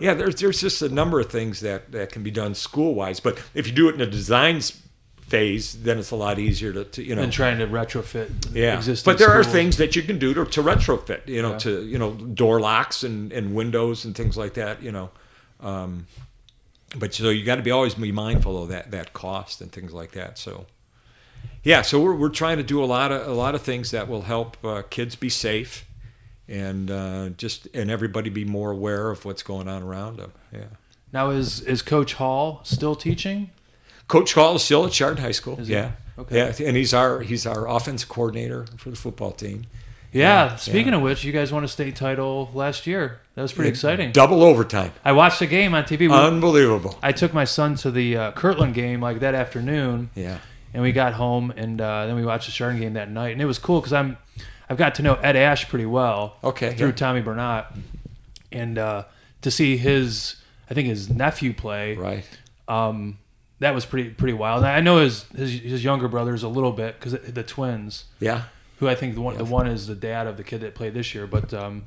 yeah, 0.00 0.14
there's 0.14 0.36
there's 0.36 0.60
just 0.60 0.80
a 0.82 0.88
number 0.88 1.18
of 1.20 1.28
things 1.30 1.60
that 1.60 1.90
that 1.92 2.12
can 2.12 2.22
be 2.22 2.30
done 2.30 2.54
school 2.54 2.94
wise. 2.94 3.18
But 3.20 3.42
if 3.52 3.66
you 3.66 3.72
do 3.72 3.88
it 3.88 3.96
in 3.96 4.00
a 4.00 4.06
design 4.06 4.60
phase, 5.20 5.82
then 5.82 5.98
it's 5.98 6.10
a 6.10 6.16
lot 6.16 6.38
easier 6.38 6.72
to, 6.72 6.84
to 6.84 7.02
you 7.04 7.14
know 7.14 7.22
And 7.22 7.32
trying 7.32 7.58
to 7.58 7.66
retrofit. 7.66 8.30
yeah, 8.54 8.76
Existing 8.76 9.12
but 9.12 9.18
there 9.18 9.30
are 9.30 9.44
things 9.44 9.76
that 9.76 9.94
you 9.96 10.02
can 10.02 10.18
do 10.18 10.34
to, 10.34 10.44
to 10.44 10.62
retrofit, 10.62 11.26
you 11.28 11.40
know, 11.42 11.52
Yeah. 11.52 11.58
to 11.58 11.82
you 11.84 11.98
know 11.98 12.12
door 12.14 12.60
locks 12.60 13.02
and, 13.04 13.32
and 13.32 13.54
windows 13.54 14.04
and 14.04 14.14
things 14.14 14.36
like 14.36 14.54
that, 14.54 14.82
you 14.82 14.90
know. 14.92 15.10
Um, 15.60 16.06
but 16.96 17.14
so 17.14 17.30
you 17.30 17.44
got 17.44 17.56
to 17.56 17.62
be 17.62 17.70
always 17.70 17.94
be 17.94 18.12
mindful 18.12 18.62
of 18.62 18.68
that 18.68 18.90
that 18.90 19.12
cost 19.12 19.60
and 19.60 19.70
things 19.70 19.92
like 19.92 20.12
that. 20.12 20.38
So 20.38 20.66
yeah, 21.62 21.82
so 21.82 22.00
we're, 22.00 22.14
we're 22.14 22.28
trying 22.30 22.56
to 22.56 22.62
do 22.62 22.82
a 22.82 22.86
lot 22.86 23.12
of 23.12 23.26
a 23.26 23.32
lot 23.32 23.54
of 23.54 23.62
things 23.62 23.90
that 23.90 24.08
will 24.08 24.22
help 24.22 24.56
uh, 24.64 24.82
kids 24.88 25.16
be 25.16 25.28
safe 25.28 25.86
and 26.48 26.90
uh, 26.90 27.28
just 27.30 27.68
and 27.74 27.90
everybody 27.90 28.28
be 28.28 28.44
more 28.44 28.70
aware 28.72 29.10
of 29.10 29.24
what's 29.24 29.42
going 29.42 29.68
on 29.68 29.82
around 29.82 30.18
them. 30.18 30.32
Yeah. 30.52 30.64
Now 31.12 31.30
is 31.30 31.60
is 31.60 31.82
Coach 31.82 32.14
Hall 32.14 32.60
still 32.64 32.94
teaching? 32.94 33.50
Coach 34.08 34.34
Hall 34.34 34.56
is 34.56 34.64
still 34.64 34.86
at 34.86 34.92
Chardon 34.92 35.22
High 35.22 35.30
School. 35.30 35.58
Is 35.60 35.68
he? 35.68 35.74
yeah. 35.74 35.92
Okay. 36.18 36.36
Yeah, 36.36 36.66
and 36.66 36.76
he's 36.76 36.92
our 36.92 37.20
he's 37.20 37.46
our 37.46 37.68
offense 37.68 38.04
coordinator 38.04 38.66
for 38.76 38.90
the 38.90 38.96
football 38.96 39.32
team. 39.32 39.64
Yeah. 40.12 40.56
Speaking 40.56 40.92
of 40.94 41.02
which, 41.02 41.24
you 41.24 41.32
guys 41.32 41.52
won 41.52 41.64
a 41.64 41.68
state 41.68 41.96
title 41.96 42.50
last 42.54 42.86
year. 42.86 43.20
That 43.34 43.42
was 43.42 43.52
pretty 43.52 43.70
exciting. 43.70 44.12
Double 44.12 44.42
overtime. 44.42 44.92
I 45.04 45.12
watched 45.12 45.38
the 45.38 45.46
game 45.46 45.74
on 45.74 45.84
TV. 45.84 46.12
Unbelievable. 46.12 46.98
I 47.02 47.12
took 47.12 47.32
my 47.32 47.44
son 47.44 47.76
to 47.76 47.90
the 47.90 48.16
uh, 48.16 48.32
Kirtland 48.32 48.74
game 48.74 49.00
like 49.00 49.20
that 49.20 49.34
afternoon, 49.34 50.10
Yeah. 50.14 50.38
and 50.74 50.82
we 50.82 50.92
got 50.92 51.14
home, 51.14 51.52
and 51.56 51.80
uh, 51.80 52.06
then 52.06 52.16
we 52.16 52.24
watched 52.24 52.46
the 52.46 52.52
Chardon 52.52 52.80
game 52.80 52.94
that 52.94 53.10
night, 53.10 53.32
and 53.32 53.40
it 53.40 53.46
was 53.46 53.58
cool 53.58 53.80
because 53.80 53.92
I'm 53.92 54.18
I've 54.68 54.76
got 54.76 54.94
to 54.96 55.02
know 55.02 55.14
Ed 55.14 55.36
Ash 55.36 55.68
pretty 55.68 55.86
well. 55.86 56.36
Okay, 56.44 56.74
Through 56.74 56.88
yeah. 56.88 56.94
Tommy 56.94 57.20
Burnett, 57.22 57.66
and 58.52 58.78
uh, 58.78 59.04
to 59.42 59.50
see 59.50 59.76
his 59.76 60.36
I 60.68 60.74
think 60.74 60.88
his 60.88 61.08
nephew 61.10 61.52
play. 61.52 61.94
Right. 61.96 62.24
Um, 62.68 63.18
that 63.60 63.74
was 63.74 63.84
pretty 63.84 64.10
pretty 64.10 64.32
wild. 64.34 64.58
And 64.64 64.68
I 64.72 64.80
know 64.80 64.98
his 64.98 65.24
his, 65.36 65.50
his 65.60 65.84
younger 65.84 66.08
brothers 66.08 66.42
a 66.42 66.48
little 66.48 66.72
bit 66.72 66.98
because 66.98 67.12
the 67.12 67.42
twins. 67.42 68.04
Yeah. 68.20 68.42
Who 68.80 68.88
I 68.88 68.94
think 68.96 69.14
the 69.14 69.20
one 69.20 69.38
the 69.38 69.44
one 69.44 69.66
is 69.68 69.86
the 69.86 69.94
dad 69.94 70.26
of 70.26 70.36
the 70.36 70.42
kid 70.44 70.60
that 70.62 70.74
played 70.74 70.92
this 70.94 71.14
year. 71.14 71.26
But 71.26 71.54
um, 71.54 71.86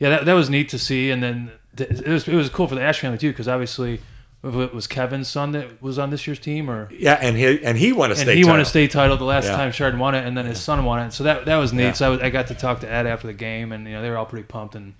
yeah, 0.00 0.08
that, 0.10 0.24
that 0.24 0.32
was 0.34 0.50
neat 0.50 0.68
to 0.70 0.78
see. 0.78 1.10
And 1.10 1.22
then 1.22 1.52
th- 1.76 1.88
it 1.90 2.08
was 2.08 2.26
it 2.26 2.34
was 2.34 2.48
cool 2.50 2.66
for 2.66 2.74
the 2.74 2.82
Ash 2.82 2.98
family 3.00 3.18
too 3.18 3.30
because 3.30 3.46
obviously 3.48 4.00
it 4.42 4.74
was 4.74 4.86
Kevin's 4.86 5.26
son 5.28 5.52
that 5.52 5.80
was 5.80 5.98
on 5.98 6.10
this 6.10 6.26
year's 6.26 6.38
team, 6.38 6.68
or 6.68 6.90
Yeah, 6.92 7.18
and 7.20 7.34
he 7.36 7.64
and 7.64 7.78
he 7.78 7.92
won 7.92 8.10
a 8.10 8.12
and 8.12 8.20
state. 8.20 8.36
he 8.36 8.44
won 8.44 8.54
a 8.56 8.58
title. 8.58 8.64
state 8.70 8.90
title 8.90 9.16
the 9.16 9.24
last 9.24 9.44
Yeah. 9.46 9.56
time 9.56 9.72
Chardon 9.72 9.98
won 9.98 10.14
it, 10.14 10.26
and 10.26 10.36
then 10.36 10.44
his 10.44 10.60
son 10.60 10.84
won 10.84 11.00
it. 11.00 11.12
So 11.14 11.24
that 11.24 11.46
that 11.46 11.56
was 11.56 11.72
neat. 11.72 11.82
Yeah. 11.84 11.92
So 11.92 12.06
I, 12.06 12.08
was, 12.10 12.20
I 12.20 12.28
got 12.30 12.48
to 12.48 12.54
talk 12.54 12.80
to 12.80 12.90
Ed 12.92 13.06
after 13.06 13.26
the 13.26 13.32
game, 13.32 13.72
and 13.72 13.86
you 13.86 13.92
know 13.94 14.02
they 14.02 14.10
were 14.10 14.18
all 14.18 14.26
pretty 14.26 14.44
pumped, 14.46 14.74
and 14.74 14.92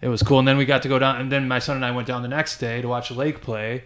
it 0.00 0.08
was 0.08 0.22
cool. 0.22 0.38
And 0.38 0.48
then 0.48 0.56
we 0.56 0.64
got 0.64 0.80
to 0.82 0.88
go 0.88 0.98
down, 0.98 1.20
and 1.20 1.30
then 1.30 1.46
my 1.46 1.58
son 1.58 1.76
and 1.76 1.84
I 1.84 1.90
went 1.90 2.06
down 2.06 2.22
the 2.22 2.28
next 2.28 2.56
day 2.58 2.80
to 2.80 2.88
watch 2.88 3.10
Lake 3.10 3.42
play. 3.42 3.84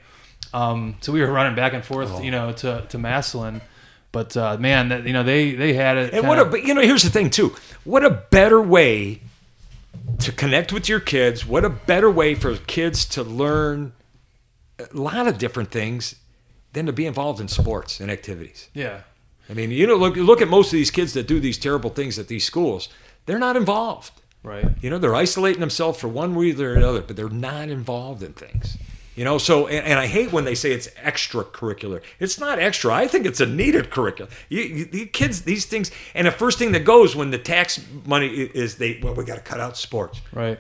Um, 0.53 0.95
so 1.01 1.13
we 1.13 1.21
were 1.23 1.33
running 1.33 1.57
back 1.57 1.73
and 1.73 1.85
forth, 1.85 2.11
Oh. 2.15 2.21
you 2.23 2.31
know, 2.31 2.53
to 2.53 2.83
to 2.89 2.97
Massillon. 2.99 3.63
But 4.15 4.37
uh, 4.37 4.57
man, 4.59 4.91
that, 4.91 5.05
you 5.09 5.13
know 5.13 5.25
they 5.25 5.57
they 5.57 5.73
had 5.73 5.97
it. 5.97 6.15
And 6.15 6.29
what 6.29 6.39
a, 6.39 6.45
but 6.45 6.63
you 6.63 6.73
know, 6.73 6.83
here's 6.83 7.03
the 7.03 7.11
thing 7.11 7.31
too. 7.31 7.57
What 7.83 8.05
a 8.05 8.11
better 8.11 8.63
way 8.63 9.23
to 10.21 10.31
connect 10.31 10.73
with 10.73 10.89
your 10.89 11.01
kids. 11.01 11.45
What 11.45 11.65
a 11.65 11.69
better 11.69 12.09
way 12.09 12.37
for 12.37 12.57
kids 12.57 13.05
to 13.07 13.25
learn 13.25 13.93
a 14.79 14.97
lot 14.97 15.27
of 15.27 15.37
different 15.37 15.73
things 15.73 16.15
than 16.75 16.87
to 16.87 16.93
be 16.93 17.07
involved 17.07 17.41
in 17.41 17.49
sports 17.49 17.99
and 17.99 18.09
activities. 18.09 18.69
yeah. 18.73 19.01
I 19.51 19.53
mean, 19.53 19.73
you 19.73 19.87
know, 19.87 19.97
look 19.97 20.15
look 20.15 20.41
at 20.41 20.49
most 20.49 20.69
of 20.69 20.73
these 20.75 20.93
kids 20.93 21.13
that 21.15 21.27
do 21.27 21.41
these 21.41 21.59
terrible 21.59 21.91
things 21.91 22.17
at 22.17 22.29
these 22.29 22.45
schools. 22.45 22.89
They're 23.27 23.41
not 23.41 23.57
involved. 23.57 24.13
Right. 24.45 24.69
You 24.81 24.91
know, 24.91 24.99
they're 24.99 25.15
isolating 25.15 25.61
themselves 25.61 25.99
for 25.99 26.07
one 26.07 26.37
reason 26.37 26.65
or 26.65 26.75
another, 26.75 27.03
but 27.03 27.17
they're 27.17 27.29
not 27.29 27.69
involved 27.69 28.23
in 28.23 28.33
things. 28.33 28.79
You 29.15 29.25
know, 29.25 29.39
so 29.39 29.67
and, 29.67 29.87
and 29.87 29.99
I 29.99 30.07
hate 30.07 30.33
when 30.33 30.45
they 30.45 30.55
say 30.55 30.73
it's 30.73 30.89
extracurricular. 30.89 32.03
It's 32.19 32.39
not 32.39 32.59
extra. 32.59 32.93
I 32.93 33.07
think 33.07 33.27
it's 33.27 33.41
a 33.41 33.47
needed 33.47 33.91
curriculum. 33.91 34.33
You, 34.49 34.63
you, 34.63 34.85
the 34.85 35.07
kids, 35.07 35.43
these 35.43 35.67
things, 35.67 35.91
and 36.15 36.27
the 36.27 36.33
first 36.33 36.59
thing 36.59 36.73
that 36.73 36.85
goes 36.85 37.15
when 37.15 37.31
the 37.31 37.39
tax 37.39 37.81
money 38.05 38.29
is 38.29 38.77
they 38.77 38.99
well, 39.03 39.15
we 39.15 39.25
got 39.25 39.37
to 39.37 39.41
cut 39.41 39.61
out 39.61 39.77
sports. 39.77 40.21
Right. 40.33 40.59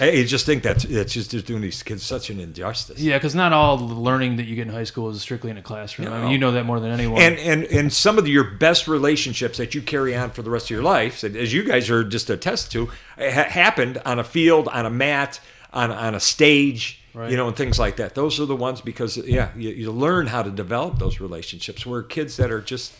I 0.00 0.10
I 0.10 0.24
just 0.24 0.46
think 0.46 0.62
that's 0.62 0.84
it's 0.84 1.12
just 1.12 1.30
just 1.30 1.46
doing 1.46 1.62
these 1.62 1.82
kids 1.82 2.02
such 2.02 2.30
an 2.30 2.40
injustice. 2.40 2.98
Yeah, 2.98 3.16
because 3.16 3.34
not 3.34 3.52
all 3.52 3.76
the 3.76 3.94
learning 3.94 4.36
that 4.36 4.44
you 4.44 4.54
get 4.54 4.66
in 4.66 4.72
high 4.72 4.84
school 4.84 5.08
is 5.10 5.20
strictly 5.20 5.50
in 5.50 5.56
a 5.56 5.62
classroom. 5.62 6.12
I 6.12 6.22
mean, 6.22 6.30
you 6.30 6.38
know 6.38 6.52
that 6.52 6.64
more 6.64 6.80
than 6.80 6.90
anyone. 6.90 7.20
And, 7.20 7.38
and 7.38 7.64
and 7.64 7.92
some 7.92 8.18
of 8.18 8.28
your 8.28 8.44
best 8.44 8.88
relationships 8.88 9.58
that 9.58 9.74
you 9.74 9.82
carry 9.82 10.14
on 10.14 10.30
for 10.30 10.42
the 10.42 10.50
rest 10.50 10.66
of 10.66 10.70
your 10.70 10.82
life, 10.82 11.24
as 11.24 11.52
you 11.52 11.64
guys 11.64 11.88
are 11.90 12.04
just 12.04 12.30
attest 12.30 12.72
to, 12.72 12.86
ha- 13.18 13.48
happened 13.48 14.00
on 14.04 14.18
a 14.18 14.24
field, 14.24 14.68
on 14.68 14.86
a 14.86 14.90
mat, 14.90 15.40
on 15.72 15.90
on 15.90 16.14
a 16.14 16.20
stage, 16.20 17.02
Right. 17.16 17.30
you 17.30 17.36
know, 17.38 17.48
and 17.48 17.56
things 17.56 17.78
like 17.78 17.96
that. 17.96 18.14
Those 18.14 18.38
are 18.38 18.44
the 18.44 18.54
ones 18.54 18.82
because 18.82 19.16
yeah, 19.16 19.48
you, 19.56 19.70
you 19.70 19.90
learn 19.90 20.26
how 20.26 20.42
to 20.42 20.50
develop 20.50 20.98
those 20.98 21.18
relationships. 21.18 21.86
Where 21.86 22.02
kids 22.02 22.36
that 22.36 22.50
are 22.50 22.60
just 22.60 22.92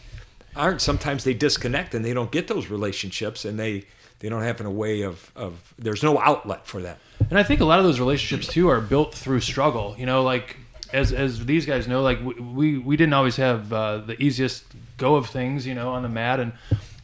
aren't 0.57 0.81
sometimes 0.81 1.25
they 1.25 1.35
disconnect 1.35 1.95
and 1.95 2.03
they 2.03 2.15
don't 2.15 2.33
get 2.33 2.49
those 2.49 2.69
relationships 2.69 3.45
and 3.45 3.61
they 3.61 3.85
they 4.21 4.31
don't 4.31 4.43
have 4.43 4.59
a 4.63 4.71
way 4.71 5.03
of 5.03 5.31
of 5.37 5.75
there's 5.79 6.03
no 6.03 6.19
outlet 6.19 6.67
for 6.67 6.81
that. 6.81 6.99
And 7.29 7.39
I 7.39 7.43
think 7.43 7.61
a 7.61 7.67
lot 7.67 7.79
of 7.79 7.85
those 7.85 8.01
relationships 8.01 8.51
too 8.51 8.69
are 8.71 8.81
built 8.81 9.15
through 9.15 9.41
struggle. 9.41 9.95
You 9.99 10.07
know, 10.07 10.23
like 10.23 10.57
as 10.95 11.13
as 11.13 11.45
these 11.45 11.67
guys 11.67 11.87
know, 11.87 12.01
like 12.01 12.19
we 12.25 12.35
we, 12.41 12.79
we 12.79 12.97
didn't 12.97 13.13
always 13.13 13.37
have 13.37 13.71
uh, 13.71 13.99
the 13.99 14.21
easiest 14.23 14.65
go 14.97 15.17
of 15.17 15.27
things, 15.27 15.67
you 15.67 15.75
know, 15.75 15.91
on 15.91 16.03
the 16.03 16.09
mat, 16.09 16.41
and 16.41 16.53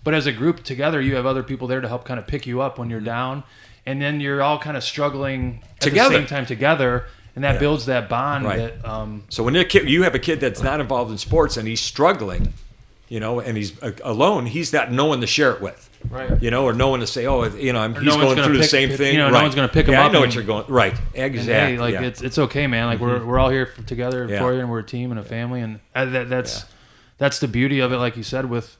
but 0.03 0.15
as 0.15 0.27
a 0.27 0.33
group 0.33 0.65
together, 0.65 1.01
you 1.01 1.15
have 1.17 1.27
other 1.27 1.43
people 1.43 1.69
there 1.69 1.83
to 1.83 1.89
help 1.89 2.05
kind 2.05 2.19
of 2.19 2.27
pick 2.27 2.47
you 2.47 2.63
up 2.63 2.79
when 2.79 2.89
you're 2.89 3.01
down, 3.01 3.45
and 3.87 4.01
then 4.01 4.21
you're 4.21 4.43
all 4.43 4.59
kind 4.59 4.77
of 4.77 4.85
struggling 4.85 5.63
at 5.77 5.81
Together. 5.81 6.11
the 6.11 6.19
same 6.21 6.27
time 6.27 6.47
together, 6.47 7.05
and 7.35 7.45
that 7.45 7.55
Yeah. 7.55 7.61
builds 7.61 7.87
that 7.87 8.09
bond 8.09 8.45
Right. 8.45 8.59
that 8.81 8.89
um, 8.89 9.25
So 9.29 9.43
when 9.43 9.57
a 9.57 9.65
kid, 9.65 9.89
you 9.89 10.03
have 10.05 10.15
a 10.15 10.19
kid 10.19 10.41
that's 10.41 10.63
not 10.63 10.81
involved 10.81 11.11
in 11.11 11.19
sports 11.19 11.57
and 11.57 11.67
he's 11.67 11.81
struggling, 11.81 12.53
you 13.09 13.21
know, 13.21 13.41
and 13.41 13.57
he's 13.57 13.81
uh, 13.83 13.93
alone, 14.05 14.47
he's 14.47 14.71
got 14.71 14.93
no 14.93 15.07
one 15.07 15.21
to 15.21 15.27
share 15.27 15.53
it 15.53 15.61
with. 15.61 15.89
Right. 16.11 16.43
You 16.43 16.51
know, 16.51 16.65
or 16.65 16.73
no 16.73 16.89
one 16.89 16.99
to 17.01 17.07
say, 17.07 17.27
oh, 17.27 17.45
you 17.45 17.73
know, 17.73 17.79
I'm, 17.81 17.95
he's 17.95 18.05
no 18.05 18.21
going 18.21 18.43
through 18.43 18.59
the 18.59 18.65
same 18.65 18.89
pick- 18.89 18.99
thing. 18.99 19.13
you 19.15 19.19
know, 19.21 19.31
no 19.31 19.41
one's 19.43 19.55
gonna 19.55 19.69
pick 19.69 19.87
him 19.87 19.93
yeah, 19.95 20.05
up 20.05 20.11
I 20.11 20.13
know 20.13 20.21
what 20.21 20.35
you're 20.35 20.43
going. 20.43 20.65
Right. 20.69 20.95
And 21.15 21.33
Exactly. 21.35 21.75
hey, 21.77 21.79
like 21.79 21.93
yeah. 21.93 21.99
Mm-hmm. 21.99 22.07
it's 22.07 22.23
it's 22.23 22.39
okay, 22.39 22.67
man. 22.67 22.87
Like 22.87 22.99
we're 23.01 23.25
we're 23.25 23.39
all 23.39 23.51
here 23.51 23.67
for, 23.67 23.83
together 23.83 24.27
for 24.27 24.53
you, 24.53 24.59
and 24.61 24.69
we're 24.69 24.81
a 24.81 24.85
team 24.85 25.11
and 25.13 25.21
a 25.21 25.25
family, 25.25 25.61
and 25.61 25.79
uh, 25.95 26.05
that 26.07 26.29
that's 26.29 26.65
that's 27.19 27.39
the 27.39 27.47
beauty 27.47 27.79
of 27.79 27.93
it. 27.93 27.99
Like 27.99 28.17
you 28.17 28.25
said, 28.25 28.51
with 28.51 28.77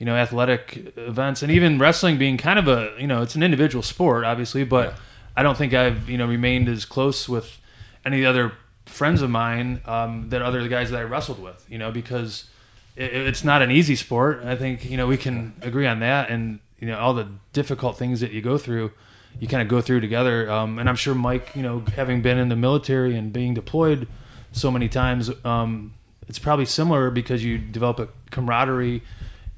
you 0.00 0.06
know 0.06 0.16
athletic 0.16 0.94
events 0.96 1.42
and 1.42 1.52
even 1.52 1.78
wrestling 1.78 2.16
being 2.18 2.38
kind 2.38 2.58
of 2.58 2.66
a 2.66 2.94
you 2.98 3.06
know 3.06 3.22
it's 3.22 3.36
an 3.36 3.42
individual 3.44 3.82
sport, 3.82 4.24
obviously, 4.24 4.64
but 4.64 4.94
I 5.36 5.44
don't 5.44 5.56
think 5.56 5.74
I've 5.74 6.08
you 6.08 6.18
know 6.18 6.26
remained 6.26 6.68
as 6.68 6.84
close 6.84 7.28
with 7.28 7.58
any 8.04 8.24
other 8.24 8.52
friends 8.86 9.20
of 9.22 9.30
mine 9.30 9.82
um, 9.84 10.30
that 10.30 10.42
other 10.42 10.66
guys 10.68 10.90
that 10.90 10.98
I 10.98 11.02
wrestled 11.02 11.40
with. 11.40 11.64
You 11.68 11.78
know 11.78 11.92
because 11.92 12.48
it, 12.96 13.14
it's 13.14 13.44
not 13.44 13.60
an 13.60 13.70
easy 13.70 13.94
sport. 13.94 14.42
I 14.42 14.56
think 14.56 14.90
you 14.90 14.96
know 14.96 15.06
we 15.06 15.18
can 15.18 15.52
agree 15.60 15.86
on 15.86 16.00
that, 16.00 16.30
and 16.30 16.60
you 16.80 16.88
know 16.88 16.98
all 16.98 17.12
the 17.12 17.28
difficult 17.52 17.98
things 17.98 18.20
that 18.20 18.32
you 18.32 18.40
go 18.40 18.56
through, 18.56 18.92
you 19.38 19.48
kind 19.48 19.62
of 19.62 19.68
go 19.68 19.82
through 19.82 20.00
together. 20.00 20.50
Um, 20.50 20.78
and 20.78 20.88
I'm 20.88 20.96
sure 20.96 21.14
Mike, 21.14 21.54
you 21.54 21.62
know, 21.62 21.84
having 21.94 22.22
been 22.22 22.38
in 22.38 22.48
the 22.48 22.56
military 22.56 23.14
and 23.16 23.34
being 23.34 23.52
deployed 23.52 24.08
so 24.50 24.70
many 24.70 24.88
times, 24.88 25.30
um, 25.44 25.92
it's 26.26 26.38
probably 26.38 26.64
similar 26.64 27.10
because 27.10 27.44
you 27.44 27.58
develop 27.58 28.00
a 28.00 28.08
camaraderie 28.30 29.02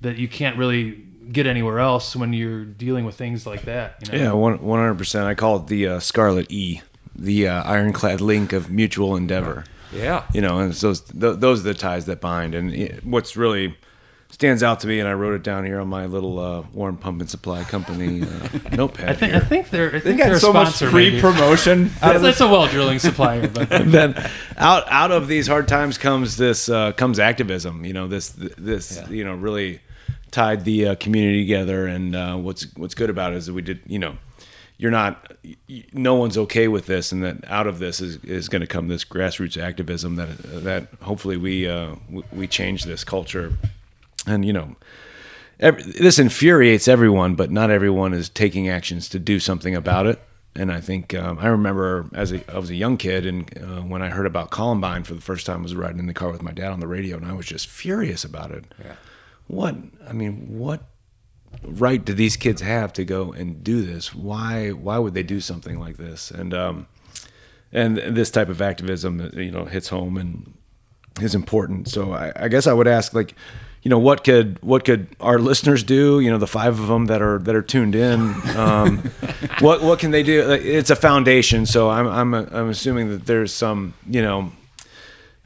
that 0.03 0.17
you 0.19 0.29
can't 0.29 0.57
really 0.57 1.03
get 1.31 1.47
anywhere 1.47 1.79
else 1.79 2.15
when 2.15 2.33
you're 2.33 2.65
dealing 2.65 3.05
with 3.05 3.15
things 3.15 3.47
like 3.47 3.63
that. 3.63 3.97
You 4.07 4.13
know? 4.19 4.25
Yeah, 4.25 4.33
one 4.33 4.63
one 4.63 4.79
hundred 4.81 4.99
percent. 4.99 5.27
I 5.27 5.35
call 5.35 5.57
it 5.57 5.67
the 5.69 5.87
uh, 5.87 6.01
Scarlet 6.01 6.51
E, 6.51 6.83
the 7.15 7.49
uh, 7.49 7.63
ironclad 7.65 8.21
link 8.21 8.53
of 8.53 8.71
mutual 8.71 9.17
endeavor. 9.17 9.65
yeah. 9.93 10.25
You 10.35 10.41
know, 10.41 10.59
and 10.59 10.71
it's 10.73 10.81
those 10.81 11.01
th- 11.01 11.39
those 11.39 11.61
are 11.61 11.65
the 11.65 11.75
ties 11.75 12.07
that 12.07 12.21
bind. 12.21 12.55
And 12.55 12.73
it, 12.75 13.05
what's 13.05 13.37
really 13.37 13.77
stands 14.31 14.63
out 14.63 14.81
to 14.81 14.87
me, 14.87 14.99
and 14.99 15.07
I 15.09 15.13
wrote 15.13 15.35
it 15.35 15.43
down 15.43 15.65
here 15.65 15.79
on 15.79 15.89
my 15.89 16.07
little 16.07 16.39
uh, 16.39 16.63
Warren 16.73 16.97
Pump 16.97 17.21
and 17.21 17.29
Supply 17.31 17.65
Company 17.65 18.23
uh, 18.23 18.27
notepad. 18.73 19.11
I 19.11 19.15
think 19.15 19.35
I 19.35 19.41
think 19.41 19.71
they're 19.71 19.89
I 19.95 20.01
think 20.01 20.19
they're 20.19 20.29
got 20.29 20.37
a 20.37 20.41
so 20.41 20.53
much 20.53 20.69
sponsor. 20.69 20.91
free 20.91 21.11
maybe. 21.11 21.21
promotion. 21.21 21.91
That's, 22.01 22.23
that's 22.23 22.41
a 22.41 22.49
well 22.49 22.67
drilling 22.67 22.99
supplier, 22.99 23.47
but 23.49 23.69
then 23.71 24.15
out 24.57 24.85
out 24.91 25.13
of 25.13 25.29
these 25.29 25.47
hard 25.47 25.69
times 25.69 25.99
comes 25.99 26.37
this 26.37 26.69
uh, 26.69 26.93
comes 26.93 27.19
activism. 27.19 27.85
You 27.85 27.93
know 27.93 28.09
this 28.09 28.31
this 28.37 29.03
you 29.11 29.25
know 29.25 29.35
really 29.35 29.81
tied 30.31 30.65
the 30.65 30.89
uh, 30.89 30.95
community 30.97 31.43
together. 31.43 31.87
And 31.87 32.15
uh, 32.15 32.37
what's 32.37 32.65
what's 32.77 32.95
good 32.95 33.11
about 33.11 33.33
it 33.33 33.37
is 33.37 33.47
that 33.47 33.55
we 33.55 33.63
did 33.63 33.81
you 33.87 33.99
know 33.99 34.17
you're 34.79 34.91
not 34.91 35.33
no 35.93 36.15
one's 36.15 36.37
okay 36.37 36.69
with 36.69 36.87
this, 36.87 37.13
and 37.13 37.23
that 37.23 37.45
out 37.49 37.67
of 37.67 37.79
this 37.79 38.01
is, 38.01 38.17
is 38.25 38.49
going 38.49 38.63
to 38.63 38.67
come 38.67 38.89
this 38.89 39.05
grassroots 39.05 39.61
activism 39.61 40.17
that 40.17 40.43
that 40.65 40.89
hopefully 41.03 41.37
we 41.37 41.69
uh, 41.69 41.95
we 42.33 42.47
change 42.47 42.85
this 42.85 43.05
culture. 43.05 43.53
And 44.27 44.45
you 44.45 44.53
know. 44.53 44.77
Every, 45.61 45.85
this 45.85 46.19
infuriates 46.19 46.89
everyone, 46.89 47.37
but 47.37 47.53
not 47.53 47.71
everyone 47.71 48.15
is 48.15 48.29
taking 48.29 48.69
actions 48.69 49.09
to 49.11 49.21
do 49.21 49.39
something 49.39 49.77
about 49.77 50.07
it. 50.07 50.21
And 50.57 50.73
I 50.73 50.81
think 50.81 51.15
um, 51.15 51.39
I 51.39 51.47
remember 51.47 52.09
as 52.15 52.33
a, 52.33 52.53
I 52.53 52.59
was 52.59 52.69
a 52.69 52.75
young 52.75 52.97
kid, 52.97 53.25
and 53.25 53.59
uh, 53.59 53.81
when 53.81 54.03
I 54.03 54.09
heard 54.09 54.27
about 54.27 54.51
Columbine 54.51 55.05
for 55.05 55.15
the 55.15 55.21
first 55.21 55.47
time, 55.47 55.61
I 55.61 55.63
was 55.63 55.75
riding 55.75 55.99
in 55.99 56.07
the 56.07 56.15
car 56.15 56.33
with 56.33 56.43
my 56.43 56.51
dad 56.51 56.73
on 56.73 56.81
the 56.81 56.89
radio, 56.89 57.17
and 57.17 57.25
I 57.25 57.33
was 57.33 57.47
just 57.47 57.69
furious 57.69 58.25
about 58.25 58.51
it. 58.51 58.65
Yeah. 58.85 58.95
What 59.53 59.77
I 60.09 60.15
mean, 60.15 60.59
what 60.59 60.81
right 61.63 62.03
do 62.03 62.15
these 62.15 62.39
kids 62.39 62.63
have 62.63 62.91
to 62.95 63.05
go 63.05 63.33
and 63.33 63.63
do 63.63 63.83
this? 63.85 64.15
Why 64.15 64.71
why 64.71 64.97
would 64.97 65.13
they 65.13 65.23
do 65.23 65.41
something 65.41 65.79
like 65.79 65.99
this? 65.99 66.31
And 66.31 66.55
um, 66.55 66.87
and 67.71 67.99
this 67.99 68.31
type 68.31 68.49
of 68.49 68.63
activism, 68.63 69.31
you 69.35 69.51
know, 69.51 69.67
hits 69.67 69.89
home 69.89 70.17
and 70.17 70.55
is 71.21 71.35
important. 71.35 71.89
So 71.89 72.15
I, 72.15 72.33
I 72.35 72.49
guess 72.49 72.67
I 72.67 72.73
would 72.73 72.89
ask, 72.89 73.13
like, 73.13 73.35
you 73.83 73.91
know, 73.91 73.99
what 73.99 74.25
could 74.25 74.59
what 74.63 74.87
could 74.87 75.15
our 75.21 75.39
listeners 75.39 75.83
do? 75.83 76.21
You 76.21 76.31
know, 76.31 76.39
the 76.39 76.47
five 76.47 76.81
of 76.81 76.87
them 76.87 77.05
that 77.09 77.21
are 77.21 77.39
that 77.41 77.55
are 77.55 77.61
tuned 77.61 77.95
in. 77.95 78.35
Um, 78.57 78.99
what 79.61 79.83
what 79.83 79.99
can 79.99 80.13
they 80.13 80.23
do? 80.23 80.51
It's 80.51 80.89
a 80.89 80.97
foundation, 80.97 81.67
so 81.67 81.91
I'm 81.91 82.07
I'm 82.07 82.33
I'm 82.33 82.71
assuming 82.71 83.11
that 83.11 83.27
there's 83.27 83.53
some, 83.53 83.93
you 84.09 84.23
know. 84.23 84.51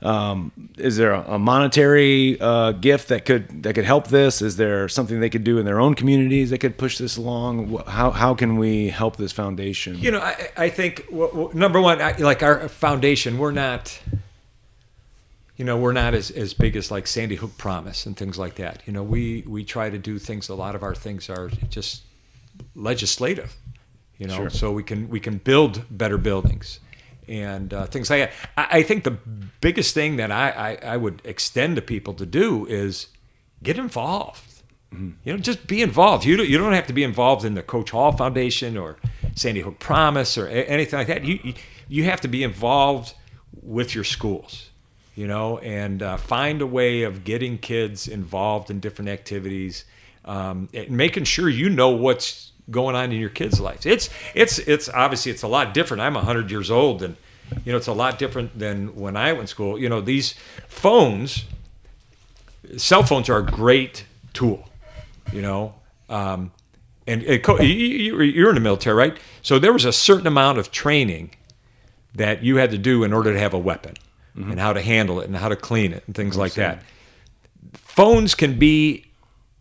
Um, 0.03 0.53
is 0.77 0.99
there 0.99 1.13
a, 1.13 1.23
a 1.35 1.39
monetary 1.39 2.39
uh, 2.39 2.73
gift 2.73 3.09
that 3.09 3.25
could 3.25 3.63
that 3.63 3.75
could 3.75 3.87
help 3.87 4.09
this? 4.09 4.43
Is 4.43 4.57
there 4.59 4.89
something 4.89 5.21
they 5.21 5.31
could 5.31 5.43
do 5.45 5.57
in 5.59 5.65
their 5.65 5.81
own 5.81 5.95
communities 5.95 6.51
that 6.51 6.59
could 6.59 6.77
push 6.77 6.99
this 6.99 7.17
along? 7.17 7.83
How 7.87 8.11
how 8.11 8.35
can 8.35 8.57
we 8.59 8.89
help 8.91 9.17
this 9.17 9.33
foundation? 9.33 9.97
You 9.99 10.11
know, 10.11 10.21
I, 10.21 10.49
I 10.57 10.69
think 10.69 11.07
w- 11.07 11.29
w- 11.29 11.51
number 11.55 11.81
one, 11.81 12.03
I, 12.03 12.13
like 12.19 12.43
our 12.43 12.69
foundation, 12.69 13.39
we're 13.39 13.53
not, 13.53 13.99
you 15.57 15.65
know, 15.65 15.79
we're 15.79 15.93
not 15.95 16.13
as, 16.13 16.31
as 16.31 16.53
big 16.53 16.77
as 16.77 16.91
like 16.91 17.07
Sandy 17.07 17.37
Hook 17.37 17.57
Promise 17.57 18.05
and 18.05 18.15
things 18.19 18.39
like 18.39 18.57
that. 18.57 18.83
You 18.85 18.93
know, 18.93 19.03
we 19.03 19.45
we 19.49 19.65
try 19.65 19.89
to 19.89 19.97
do 19.99 20.19
things. 20.19 20.51
A 20.51 20.55
lot 20.55 20.75
of 20.75 20.83
our 20.83 20.95
things 20.95 21.31
are 21.31 21.49
just 21.71 22.03
legislative. 22.75 23.57
You 24.19 24.27
know, 24.27 24.37
Sure. 24.37 24.51
so 24.51 24.73
we 24.73 24.83
can 24.83 25.09
we 25.09 25.21
can 25.21 25.39
build 25.39 25.85
better 25.91 26.19
buildings 26.19 26.81
and 27.29 27.73
uh, 27.75 27.87
things 27.87 28.11
like 28.11 28.31
that. 28.31 28.33
I, 28.57 28.79
I 28.79 28.83
think 28.83 29.05
the 29.05 29.17
biggest 29.61 29.95
thing 29.95 30.17
that 30.17 30.31
I, 30.31 30.51
I, 30.83 30.95
I 30.95 30.97
would 30.97 31.23
extend 31.25 31.77
to 31.77 31.83
people 31.83 32.15
to 32.15 32.27
do 32.27 32.67
is 32.67 33.09
get 33.63 33.79
involved. 33.79 34.63
You 34.93 35.15
know, 35.33 35.37
just 35.39 35.67
be 35.67 35.83
involved. 35.83 36.25
You 36.25 36.37
don't, 36.37 36.49
you 36.49 36.57
don't 36.59 36.73
have 36.73 36.87
to 36.87 36.93
be 36.95 37.03
involved 37.03 37.45
in 37.45 37.55
the 37.55 37.63
Coach 37.63 37.91
Hall 37.91 38.13
Foundation 38.13 38.77
or 38.79 38.97
Sandy 39.35 39.61
Hook 39.61 39.79
Promise 39.79 40.39
or 40.39 40.47
a- 40.47 40.65
anything 40.65 40.99
like 40.99 41.09
that. 41.09 41.25
You 41.25 41.39
you, 41.43 41.55
you 41.89 42.05
have 42.05 42.21
to 42.23 42.29
be 42.29 42.43
involved 42.43 43.13
with 43.63 43.95
your 43.95 44.05
schools. 44.05 44.71
You 45.15 45.27
know, 45.27 45.59
and 45.59 46.03
uh, 46.03 46.17
find 46.19 46.61
a 46.63 46.67
way 46.67 47.03
of 47.03 47.25
getting 47.25 47.59
kids 47.59 48.07
involved 48.07 48.71
in 48.71 48.81
different 48.81 49.09
activities. 49.11 49.85
um, 50.27 50.69
and 50.75 50.91
making 50.91 51.25
sure 51.25 51.49
you 51.49 51.69
know 51.71 51.91
what's 51.91 52.53
going 52.71 52.97
on 52.97 53.13
in 53.13 53.21
your 53.21 53.31
kids' 53.31 53.61
lives. 53.61 53.87
It's 53.87 54.09
it's 54.35 54.59
it's 54.59 54.89
obviously 54.89 55.33
it's 55.33 55.43
a 55.43 55.49
lot 55.49 55.73
different. 55.75 56.01
I'm 56.03 56.15
100 56.15 56.51
years 56.51 56.71
old, 56.71 57.03
and 57.03 57.17
you 57.65 57.73
know 57.73 57.79
it's 57.79 57.87
a 57.87 57.93
lot 57.93 58.19
different 58.19 58.59
than 58.59 58.95
when 58.97 59.17
I 59.17 59.33
went 59.33 59.45
to 59.49 59.51
school. 59.51 59.79
You 59.79 59.89
know 59.89 60.01
these 60.01 60.35
phones, 60.69 61.45
cell 62.77 63.03
phones 63.03 63.29
are 63.29 63.39
a 63.39 63.45
great 63.47 64.05
tool. 64.33 64.69
You 65.33 65.43
know. 65.43 65.75
Um, 66.09 66.53
and, 67.09 67.23
and 67.25 67.43
co- 67.43 67.61
you- 67.61 67.69
you- 67.69 68.21
you're 68.23 68.49
in 68.49 68.55
the 68.57 68.61
military, 68.61 68.95
right? 68.97 69.17
So 69.43 69.59
there 69.61 69.73
was 69.73 69.85
a 69.85 69.93
certain 69.93 70.27
amount 70.27 70.59
of 70.59 70.71
training 70.73 71.31
that 72.15 72.43
you 72.43 72.57
had 72.57 72.71
to 72.73 72.79
do 72.79 73.05
in 73.05 73.13
order 73.13 73.33
to 73.33 73.39
have 73.39 73.55
a 73.55 73.59
weapon 73.59 73.95
and 74.35 74.59
how 74.61 74.73
to 74.73 74.81
handle 74.83 75.21
it 75.21 75.27
and 75.27 75.37
how 75.37 75.49
to 75.49 75.57
clean 75.57 75.93
it 75.93 76.03
and 76.07 76.15
things 76.15 76.37
like 76.37 76.53
that. 76.55 76.83
Phones 77.75 78.35
can 78.35 78.59
be 78.59 79.07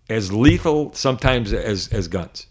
as 0.09 0.31
lethal 0.33 0.91
sometimes 0.93 1.53
as, 1.53 1.87
as 1.89 2.07
guns, 2.07 2.47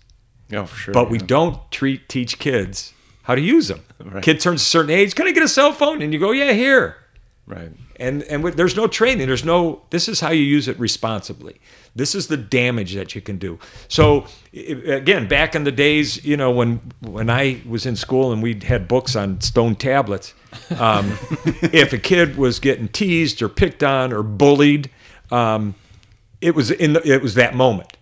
Yeah, 0.54 0.66
for 0.66 0.76
sure. 0.76 0.94
but 0.94 1.10
we 1.10 1.18
don't 1.18 1.58
treat 1.70 2.08
teach 2.08 2.38
kids 2.38 2.92
how 3.24 3.34
to 3.34 3.40
use 3.40 3.68
them. 3.68 3.80
Right. 4.04 4.22
Kid 4.22 4.40
turns 4.40 4.60
a 4.62 4.64
certain 4.64 4.90
age, 4.90 5.14
can 5.14 5.26
I 5.26 5.32
get 5.32 5.42
a 5.42 5.48
cell 5.48 5.72
phone? 5.72 6.02
And 6.02 6.12
you 6.12 6.18
go, 6.20 6.30
yeah, 6.32 6.52
here 6.52 6.96
right. 7.46 7.70
and 7.96 8.22
and 8.24 8.42
with- 8.42 8.56
there's 8.56 8.76
no 8.76 8.86
training 8.86 9.26
there's 9.26 9.44
no 9.44 9.82
this 9.90 10.08
is 10.08 10.20
how 10.20 10.30
you 10.30 10.42
use 10.42 10.66
it 10.68 10.78
responsibly 10.78 11.60
this 11.94 12.14
is 12.14 12.28
the 12.28 12.36
damage 12.36 12.94
that 12.94 13.14
you 13.14 13.20
can 13.20 13.36
do 13.36 13.58
so 13.88 14.24
again 14.54 15.28
back 15.28 15.54
in 15.54 15.64
the 15.64 15.72
days 15.72 16.24
you 16.24 16.36
know 16.36 16.50
when 16.50 16.80
when 17.00 17.28
i 17.28 17.60
was 17.68 17.84
in 17.86 17.96
school 17.96 18.32
and 18.32 18.42
we 18.42 18.58
had 18.64 18.88
books 18.88 19.14
on 19.14 19.40
stone 19.40 19.74
tablets 19.76 20.32
um, 20.78 21.12
if 21.62 21.92
a 21.92 21.98
kid 21.98 22.36
was 22.36 22.60
getting 22.60 22.88
teased 22.88 23.42
or 23.42 23.48
picked 23.48 23.82
on 23.82 24.12
or 24.12 24.22
bullied 24.22 24.88
um, 25.30 25.74
it 26.40 26.54
was 26.54 26.70
in 26.70 26.94
the, 26.94 27.06
it 27.06 27.20
was 27.22 27.34
that 27.34 27.54
moment 27.54 27.93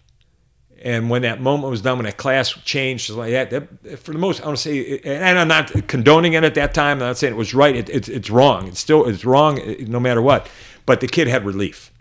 and 0.84 1.08
when 1.10 1.22
that 1.22 1.40
moment 1.40 1.70
was 1.70 1.80
done, 1.80 1.98
when 1.98 2.04
that 2.06 2.16
class 2.16 2.50
changed, 2.64 3.08
like 3.10 3.30
that, 3.32 3.50
that 3.50 3.98
for 3.98 4.12
the 4.12 4.18
most, 4.18 4.42
I 4.42 4.46
want 4.46 4.58
to 4.58 4.62
say, 4.62 4.98
and 5.04 5.38
I'm 5.38 5.48
not 5.48 5.86
condoning 5.88 6.32
it 6.34 6.44
at 6.44 6.54
that 6.56 6.74
time. 6.74 6.94
I'm 6.98 7.08
not 7.08 7.16
saying 7.18 7.34
it 7.34 7.36
was 7.36 7.54
right. 7.54 7.74
It, 7.76 7.88
it's 7.88 8.08
it's 8.08 8.30
wrong. 8.30 8.68
It's 8.68 8.80
still 8.80 9.06
it's 9.08 9.24
wrong, 9.24 9.58
eh, 9.60 9.84
no 9.86 10.00
matter 10.00 10.20
what. 10.20 10.48
But 10.84 11.00
the 11.00 11.06
kid 11.06 11.28
had 11.28 11.44
relief, 11.46 11.92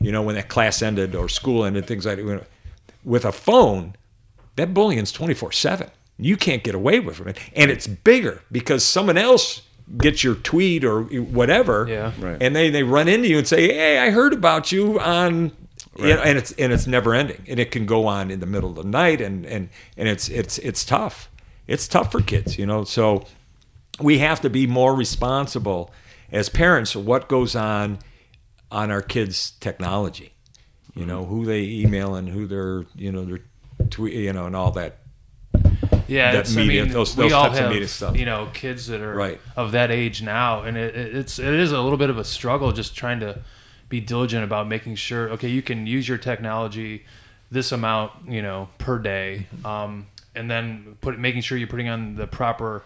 you 0.00 0.12
know, 0.12 0.22
when 0.22 0.34
that 0.36 0.48
class 0.48 0.82
ended 0.82 1.14
or 1.14 1.28
school 1.28 1.64
ended, 1.64 1.86
things 1.86 2.04
like 2.06 2.18
that. 2.18 2.46
With 3.02 3.24
a 3.24 3.32
phone, 3.32 3.94
that 4.56 4.74
bullying's 4.74 5.10
24 5.12 5.52
seven. 5.52 5.90
You 6.18 6.36
can't 6.36 6.62
get 6.62 6.74
away 6.74 7.00
with 7.00 7.26
it, 7.26 7.38
and 7.56 7.70
it's 7.70 7.86
bigger 7.86 8.42
because 8.52 8.84
someone 8.84 9.16
else 9.16 9.62
gets 9.96 10.22
your 10.22 10.34
tweet 10.34 10.84
or 10.84 11.02
whatever, 11.02 11.86
Yeah. 11.88 12.12
Right. 12.20 12.36
and 12.42 12.54
they 12.54 12.68
they 12.68 12.82
run 12.82 13.08
into 13.08 13.28
you 13.28 13.38
and 13.38 13.48
say, 13.48 13.72
"Hey, 13.72 13.98
I 13.98 14.10
heard 14.10 14.34
about 14.34 14.70
you 14.70 15.00
on." 15.00 15.52
You 16.08 16.14
know, 16.14 16.22
and 16.22 16.38
it's 16.38 16.52
and 16.52 16.72
it's 16.72 16.86
never 16.86 17.14
ending, 17.14 17.44
and 17.48 17.58
it 17.60 17.70
can 17.70 17.86
go 17.86 18.06
on 18.06 18.30
in 18.30 18.40
the 18.40 18.46
middle 18.46 18.70
of 18.70 18.76
the 18.76 18.84
night, 18.84 19.20
and 19.20 19.44
and 19.46 19.68
and 19.96 20.08
it's 20.08 20.28
it's 20.28 20.58
it's 20.58 20.84
tough. 20.84 21.28
It's 21.66 21.86
tough 21.88 22.10
for 22.12 22.20
kids, 22.20 22.58
you 22.58 22.66
know. 22.66 22.84
So 22.84 23.24
we 24.00 24.18
have 24.18 24.40
to 24.42 24.50
be 24.50 24.66
more 24.66 24.94
responsible 24.94 25.92
as 26.32 26.48
parents 26.48 26.94
of 26.94 27.06
what 27.06 27.28
goes 27.28 27.54
on 27.54 27.98
on 28.72 28.90
our 28.90 29.02
kids' 29.02 29.52
technology. 29.60 30.32
You 30.94 31.06
know, 31.06 31.24
who 31.24 31.44
they 31.44 31.62
email 31.62 32.14
and 32.16 32.28
who 32.28 32.46
they're 32.46 32.84
you 32.96 33.12
know 33.12 33.24
they're 33.24 33.44
tweet, 33.90 34.14
you 34.14 34.32
know, 34.32 34.46
and 34.46 34.56
all 34.56 34.70
that. 34.72 34.98
Yeah, 36.08 36.32
that 36.32 36.50
media- 36.54 36.82
I 36.82 36.84
mean, 36.86 36.92
those- 36.92 37.16
we 37.16 37.24
those 37.24 37.32
all 37.32 37.44
types 37.44 37.58
of 37.58 37.62
have, 37.64 37.72
media 37.72 37.86
stuff. 37.88 38.16
You 38.16 38.24
know, 38.24 38.48
kids 38.52 38.88
that 38.88 39.00
are 39.00 39.14
Right. 39.14 39.40
of 39.56 39.70
that 39.72 39.92
age 39.92 40.22
now, 40.22 40.62
and 40.62 40.76
it, 40.76 40.96
it's 40.96 41.38
it 41.38 41.54
is 41.54 41.70
a 41.70 41.80
little 41.80 41.98
bit 41.98 42.10
of 42.10 42.18
a 42.18 42.24
struggle 42.24 42.72
just 42.72 42.96
trying 42.96 43.20
to 43.20 43.38
be 43.90 44.00
diligent 44.00 44.42
about 44.44 44.66
making 44.66 44.94
sure. 44.94 45.28
Okay, 45.32 45.48
you 45.48 45.60
can 45.60 45.86
use 45.86 46.08
your 46.08 46.16
technology 46.16 47.04
this 47.50 47.72
amount, 47.72 48.12
you 48.26 48.40
know, 48.40 48.68
per 48.78 48.98
day, 48.98 49.46
um, 49.64 50.06
and 50.34 50.50
then 50.50 50.96
put 51.02 51.18
making 51.18 51.42
sure 51.42 51.58
you're 51.58 51.68
putting 51.68 51.88
on 51.90 52.14
the 52.16 52.26
proper. 52.26 52.82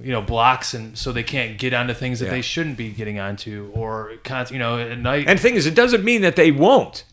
You 0.00 0.10
know, 0.10 0.22
blocks, 0.22 0.74
and 0.74 0.98
so 0.98 1.12
they 1.12 1.22
can't 1.22 1.56
get 1.58 1.72
onto 1.72 1.94
things 1.94 2.18
that 2.18 2.24
Yeah. 2.24 2.32
they 2.32 2.42
shouldn't 2.42 2.76
be 2.76 2.88
getting 2.90 3.20
onto, 3.20 3.70
or 3.72 4.14
con- 4.24 4.46
you 4.50 4.58
know, 4.58 4.76
at 4.80 4.98
night. 4.98 5.26
And 5.28 5.38
thing 5.38 5.54
is, 5.54 5.64
it 5.64 5.76
doesn't 5.76 6.02
mean 6.02 6.22
that 6.22 6.34
they 6.34 6.50
won't, 6.50 7.04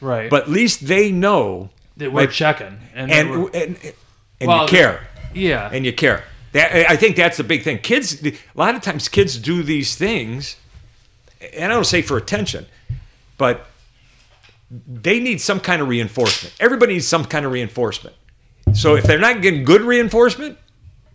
right, 0.00 0.28
but 0.28 0.44
at 0.44 0.48
least 0.50 0.88
they 0.88 1.12
know, 1.12 1.70
that 1.98 2.10
we're 2.10 2.22
like- 2.22 2.32
checking, 2.32 2.80
and, 2.96 3.12
and 3.12 3.30
we're- 3.30 3.50
and, 3.54 3.76
and 4.40 4.48
Well, 4.48 4.62
you 4.62 4.68
care. 4.68 5.06
yeah, 5.32 5.70
and 5.72 5.86
you 5.86 5.92
care. 5.92 6.24
That, 6.50 6.90
I 6.90 6.96
think 6.96 7.14
that's 7.14 7.36
the 7.36 7.44
big 7.44 7.62
thing. 7.62 7.78
Kids, 7.78 8.20
a 8.26 8.32
lot 8.56 8.74
of 8.74 8.80
times, 8.82 9.08
kids 9.08 9.38
do 9.38 9.62
these 9.62 9.94
things, 9.94 10.56
and 11.54 11.72
I 11.72 11.74
don't 11.74 11.84
say 11.84 12.02
for 12.02 12.16
attention, 12.16 12.66
but 13.38 13.66
they 14.70 15.20
need 15.20 15.40
some 15.40 15.60
kind 15.60 15.82
of 15.82 15.88
reinforcement. 15.88 16.54
Everybody 16.60 16.94
needs 16.94 17.06
some 17.06 17.24
kind 17.24 17.44
of 17.44 17.52
reinforcement. 17.52 18.16
So 18.72 18.94
if 18.96 19.04
they're 19.04 19.18
not 19.18 19.42
getting 19.42 19.64
good 19.64 19.82
reinforcement, 19.82 20.56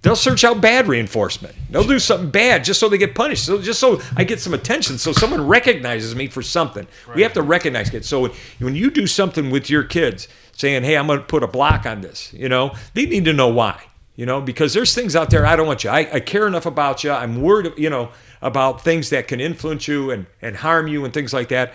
they'll 0.01 0.15
search 0.15 0.43
out 0.43 0.61
bad 0.61 0.87
reinforcement. 0.87 1.55
They'll 1.69 1.87
do 1.87 1.97
something 1.97 2.29
bad 2.29 2.63
just 2.63 2.79
so 2.79 2.87
they 2.87 2.97
get 2.97 3.15
punished. 3.15 3.45
So 3.45 3.61
just 3.61 3.79
so 3.79 4.01
I 4.15 4.23
get 4.23 4.39
some 4.39 4.53
attention, 4.53 4.97
so 4.97 5.11
someone 5.11 5.47
recognizes 5.47 6.15
me 6.15 6.27
for 6.27 6.41
something. 6.41 6.87
We 7.15 7.23
have 7.23 7.33
to 7.33 7.41
recognize 7.41 7.89
kids. 7.89 8.07
So 8.07 8.21
when, 8.21 8.31
when 8.59 8.75
you 8.75 8.91
do 8.91 9.07
something 9.07 9.49
with 9.49 9.69
your 9.69 9.83
kids, 9.83 10.27
saying, 10.51 10.83
"Hey, 10.83 10.97
I'm 10.97 11.07
going 11.07 11.19
to 11.19 11.25
put 11.25 11.43
a 11.43 11.47
block 11.47 11.85
on 11.85 12.01
this," 12.01 12.31
you 12.33 12.49
know, 12.49 12.73
they 12.93 13.05
need 13.05 13.25
to 13.25 13.33
know 13.33 13.47
why. 13.47 13.81
You 14.15 14.25
know, 14.25 14.41
because 14.41 14.73
there's 14.73 14.95
things 14.95 15.15
out 15.15 15.29
there 15.29 15.45
I 15.45 15.55
don't 15.55 15.67
want 15.67 15.83
you. 15.83 15.91
I, 15.91 16.07
I 16.11 16.19
care 16.19 16.47
enough 16.47 16.65
about 16.65 17.03
you. 17.03 17.11
I'm 17.11 17.39
worried, 17.39 17.73
you 17.77 17.91
know, 17.91 18.09
about 18.41 18.81
things 18.81 19.09
that 19.09 19.27
can 19.27 19.39
influence 19.39 19.87
you 19.87 20.11
and, 20.11 20.27
and 20.41 20.57
harm 20.57 20.87
you 20.87 21.05
and 21.05 21.13
things 21.13 21.33
like 21.33 21.49
that. 21.49 21.73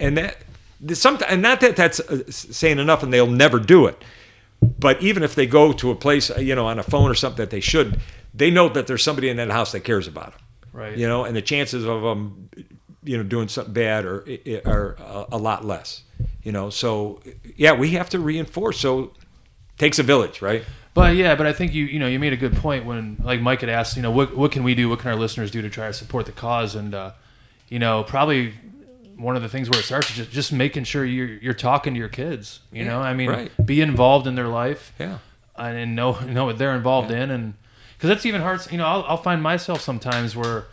And 0.00 0.16
that 0.16 0.36
some 0.94 1.18
and 1.28 1.42
not 1.42 1.60
that 1.60 1.76
that's 1.76 2.00
uh, 2.00 2.30
saying 2.30 2.78
enough, 2.78 3.02
and 3.02 3.12
they'll 3.12 3.26
never 3.26 3.58
do 3.58 3.86
it. 3.86 4.02
But 4.78 5.02
even 5.02 5.22
if 5.22 5.34
they 5.34 5.46
go 5.46 5.72
to 5.72 5.90
a 5.90 5.94
place, 5.94 6.30
uh, 6.30 6.38
you 6.38 6.54
know, 6.54 6.66
on 6.66 6.78
a 6.78 6.82
phone 6.82 7.10
or 7.10 7.14
something 7.14 7.38
that 7.38 7.50
they 7.50 7.60
should, 7.60 8.00
they 8.34 8.50
know 8.50 8.68
that 8.68 8.86
there's 8.86 9.02
somebody 9.02 9.28
in 9.28 9.36
that 9.36 9.50
house 9.50 9.72
that 9.72 9.80
cares 9.80 10.06
about 10.06 10.32
them. 10.32 10.40
Right. 10.72 10.96
You 10.96 11.08
know, 11.08 11.24
and 11.24 11.34
the 11.34 11.42
chances 11.42 11.84
of 11.84 12.02
them, 12.02 12.50
you 13.02 13.16
know, 13.16 13.22
doing 13.22 13.48
something 13.48 13.72
bad 13.72 14.04
are 14.04 14.24
are 14.64 14.96
a, 14.98 15.26
a 15.32 15.38
lot 15.38 15.64
less. 15.64 16.02
You 16.42 16.52
know, 16.52 16.70
so 16.70 17.20
yeah, 17.56 17.72
we 17.72 17.90
have 17.90 18.10
to 18.10 18.18
reinforce. 18.18 18.78
So 18.78 19.12
takes 19.78 19.98
a 19.98 20.02
village, 20.02 20.42
right? 20.42 20.64
But 20.96 21.14
yeah, 21.14 21.34
but 21.34 21.46
I 21.46 21.52
think 21.52 21.74
you 21.74 21.84
you 21.84 21.98
know 21.98 22.06
you 22.06 22.18
made 22.18 22.32
a 22.32 22.38
good 22.38 22.56
point 22.56 22.86
when 22.86 23.18
like 23.22 23.42
Mike 23.42 23.60
had 23.60 23.68
asked 23.68 23.96
you 23.96 24.02
know 24.02 24.10
what 24.10 24.34
what 24.34 24.50
can 24.50 24.64
we 24.64 24.74
do 24.74 24.88
what 24.88 25.00
can 25.00 25.10
our 25.10 25.16
listeners 25.16 25.50
do 25.50 25.60
to 25.60 25.68
try 25.68 25.88
to 25.88 25.92
support 25.92 26.24
the 26.24 26.32
cause? 26.32 26.74
And 26.74 26.94
uh, 26.94 27.10
you 27.68 27.78
know 27.78 28.02
probably 28.02 28.54
one 29.14 29.36
of 29.36 29.42
the 29.42 29.48
things 29.50 29.68
where 29.68 29.78
it 29.78 29.82
starts 29.82 30.08
is 30.08 30.16
just, 30.16 30.30
just 30.30 30.52
making 30.54 30.84
sure 30.84 31.04
you're 31.04 31.28
you're 31.28 31.52
talking 31.52 31.92
to 31.92 31.98
your 31.98 32.08
kids 32.08 32.60
you 32.72 32.82
know? 32.82 33.00
I 33.00 33.12
mean 33.12 33.28
right. 33.28 33.52
be 33.66 33.82
involved 33.82 34.26
in 34.26 34.36
their 34.36 34.48
life. 34.48 34.94
Yeah. 34.98 35.18
and 35.58 35.94
know 35.94 36.18
know 36.20 36.46
what 36.46 36.56
they're 36.56 36.74
involved 36.74 37.10
in. 37.10 37.30
And 37.30 37.54
because 37.98 38.08
that's 38.08 38.24
even 38.24 38.40
hard 38.40 38.60
you 38.72 38.78
know 38.78 38.86
I'll, 38.86 39.04
I'll 39.04 39.16
find 39.18 39.42
myself 39.42 39.82
sometimes 39.82 40.34
where 40.34 40.64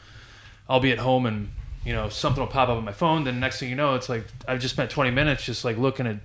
I'll 0.69 0.79
be 0.79 0.93
at 0.93 0.99
home 0.99 1.25
and 1.25 1.51
you 1.83 1.91
know 1.91 2.07
something 2.07 2.39
will 2.39 2.47
pop 2.47 2.69
up 2.69 2.77
on 2.77 2.85
my 2.85 2.93
phone. 2.93 3.25
Then 3.25 3.41
next 3.41 3.59
thing 3.59 3.69
you 3.69 3.75
know 3.75 3.95
it's 3.95 4.07
like 4.07 4.23
I've 4.47 4.61
just 4.61 4.73
spent 4.73 4.89
20 4.89 5.11
minutes 5.11 5.43
just 5.43 5.65
like 5.65 5.77
looking 5.77 6.07
at 6.07 6.19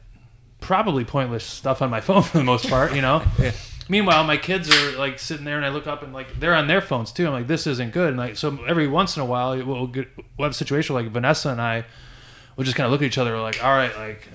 probably 0.61 1.05
pointless 1.05 1.43
stuff 1.43 1.83
on 1.83 1.91
my 1.91 2.01
phone 2.09 2.23
for 2.23 2.39
the 2.39 2.45
most 2.45 2.71
part 2.71 2.95
you 2.95 3.03
know 3.03 3.25
Meanwhile, 3.89 4.25
my 4.25 4.37
kids 4.37 4.71
are 4.75 4.99
like 4.99 5.19
sitting 5.19 5.45
there, 5.45 5.57
and 5.57 5.65
I 5.65 5.71
look 5.71 5.87
up 5.87 6.03
and 6.03 6.13
like 6.13 6.39
they're 6.39 6.55
on 6.55 6.67
their 6.67 6.81
phones 6.81 7.11
too. 7.11 7.27
I'm 7.27 7.33
like, 7.33 7.47
this 7.47 7.67
isn't 7.67 7.93
good. 7.93 8.11
And 8.11 8.19
like, 8.19 8.37
so 8.37 8.59
every 8.67 8.87
once 8.87 9.17
in 9.17 9.23
a 9.23 9.27
while, 9.27 9.57
we'll 9.65 9.87
get 9.87 10.09
we'll 10.37 10.47
have 10.47 10.53
a 10.53 10.55
situation 10.55 10.95
where, 10.95 11.03
like 11.03 11.13
Vanessa 11.13 11.49
and 11.49 11.61
I 11.61 11.85
will 12.57 12.65
just 12.65 12.77
kind 12.77 12.85
of 12.85 12.93
look 12.93 13.01
at 13.01 13.07
each 13.07 13.19
other 13.19 13.41
like, 13.41 13.65
all 13.65 13.73
right, 13.73 13.97
like 13.97 14.29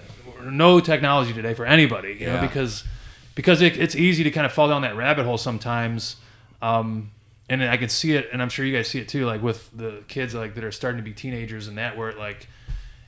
no 0.43 0.80
technology 0.80 1.34
today 1.34 1.54
for 1.54 1.66
anybody, 1.66 2.18
you 2.20 2.26
know, 2.26 2.41
because 2.41 2.84
because 3.36 3.62
it, 3.62 3.78
it's 3.78 3.95
easy 3.95 4.24
to 4.24 4.32
kind 4.32 4.45
of 4.45 4.51
fall 4.51 4.68
down 4.68 4.82
that 4.82 4.95
rabbit 4.95 5.26
hole 5.26 5.38
sometimes. 5.38 6.16
Um, 6.62 7.12
and 7.49 7.62
I 7.64 7.78
can 7.78 7.89
see 7.89 8.14
it, 8.14 8.30
and 8.32 8.41
I'm 8.41 8.49
sure 8.49 8.66
you 8.66 8.76
guys 8.76 8.88
see 8.88 8.99
it 8.99 9.08
too, 9.08 9.26
like 9.26 9.43
with 9.43 9.70
the 9.78 10.04
kids 10.08 10.34
like 10.34 10.56
that 10.56 10.64
are 10.64 10.72
starting 10.72 10.97
to 10.97 11.04
be 11.04 11.14
teenagers 11.14 11.68
and 11.68 11.78
that, 11.78 11.97
where 11.97 12.10
it, 12.10 12.18
like 12.18 12.47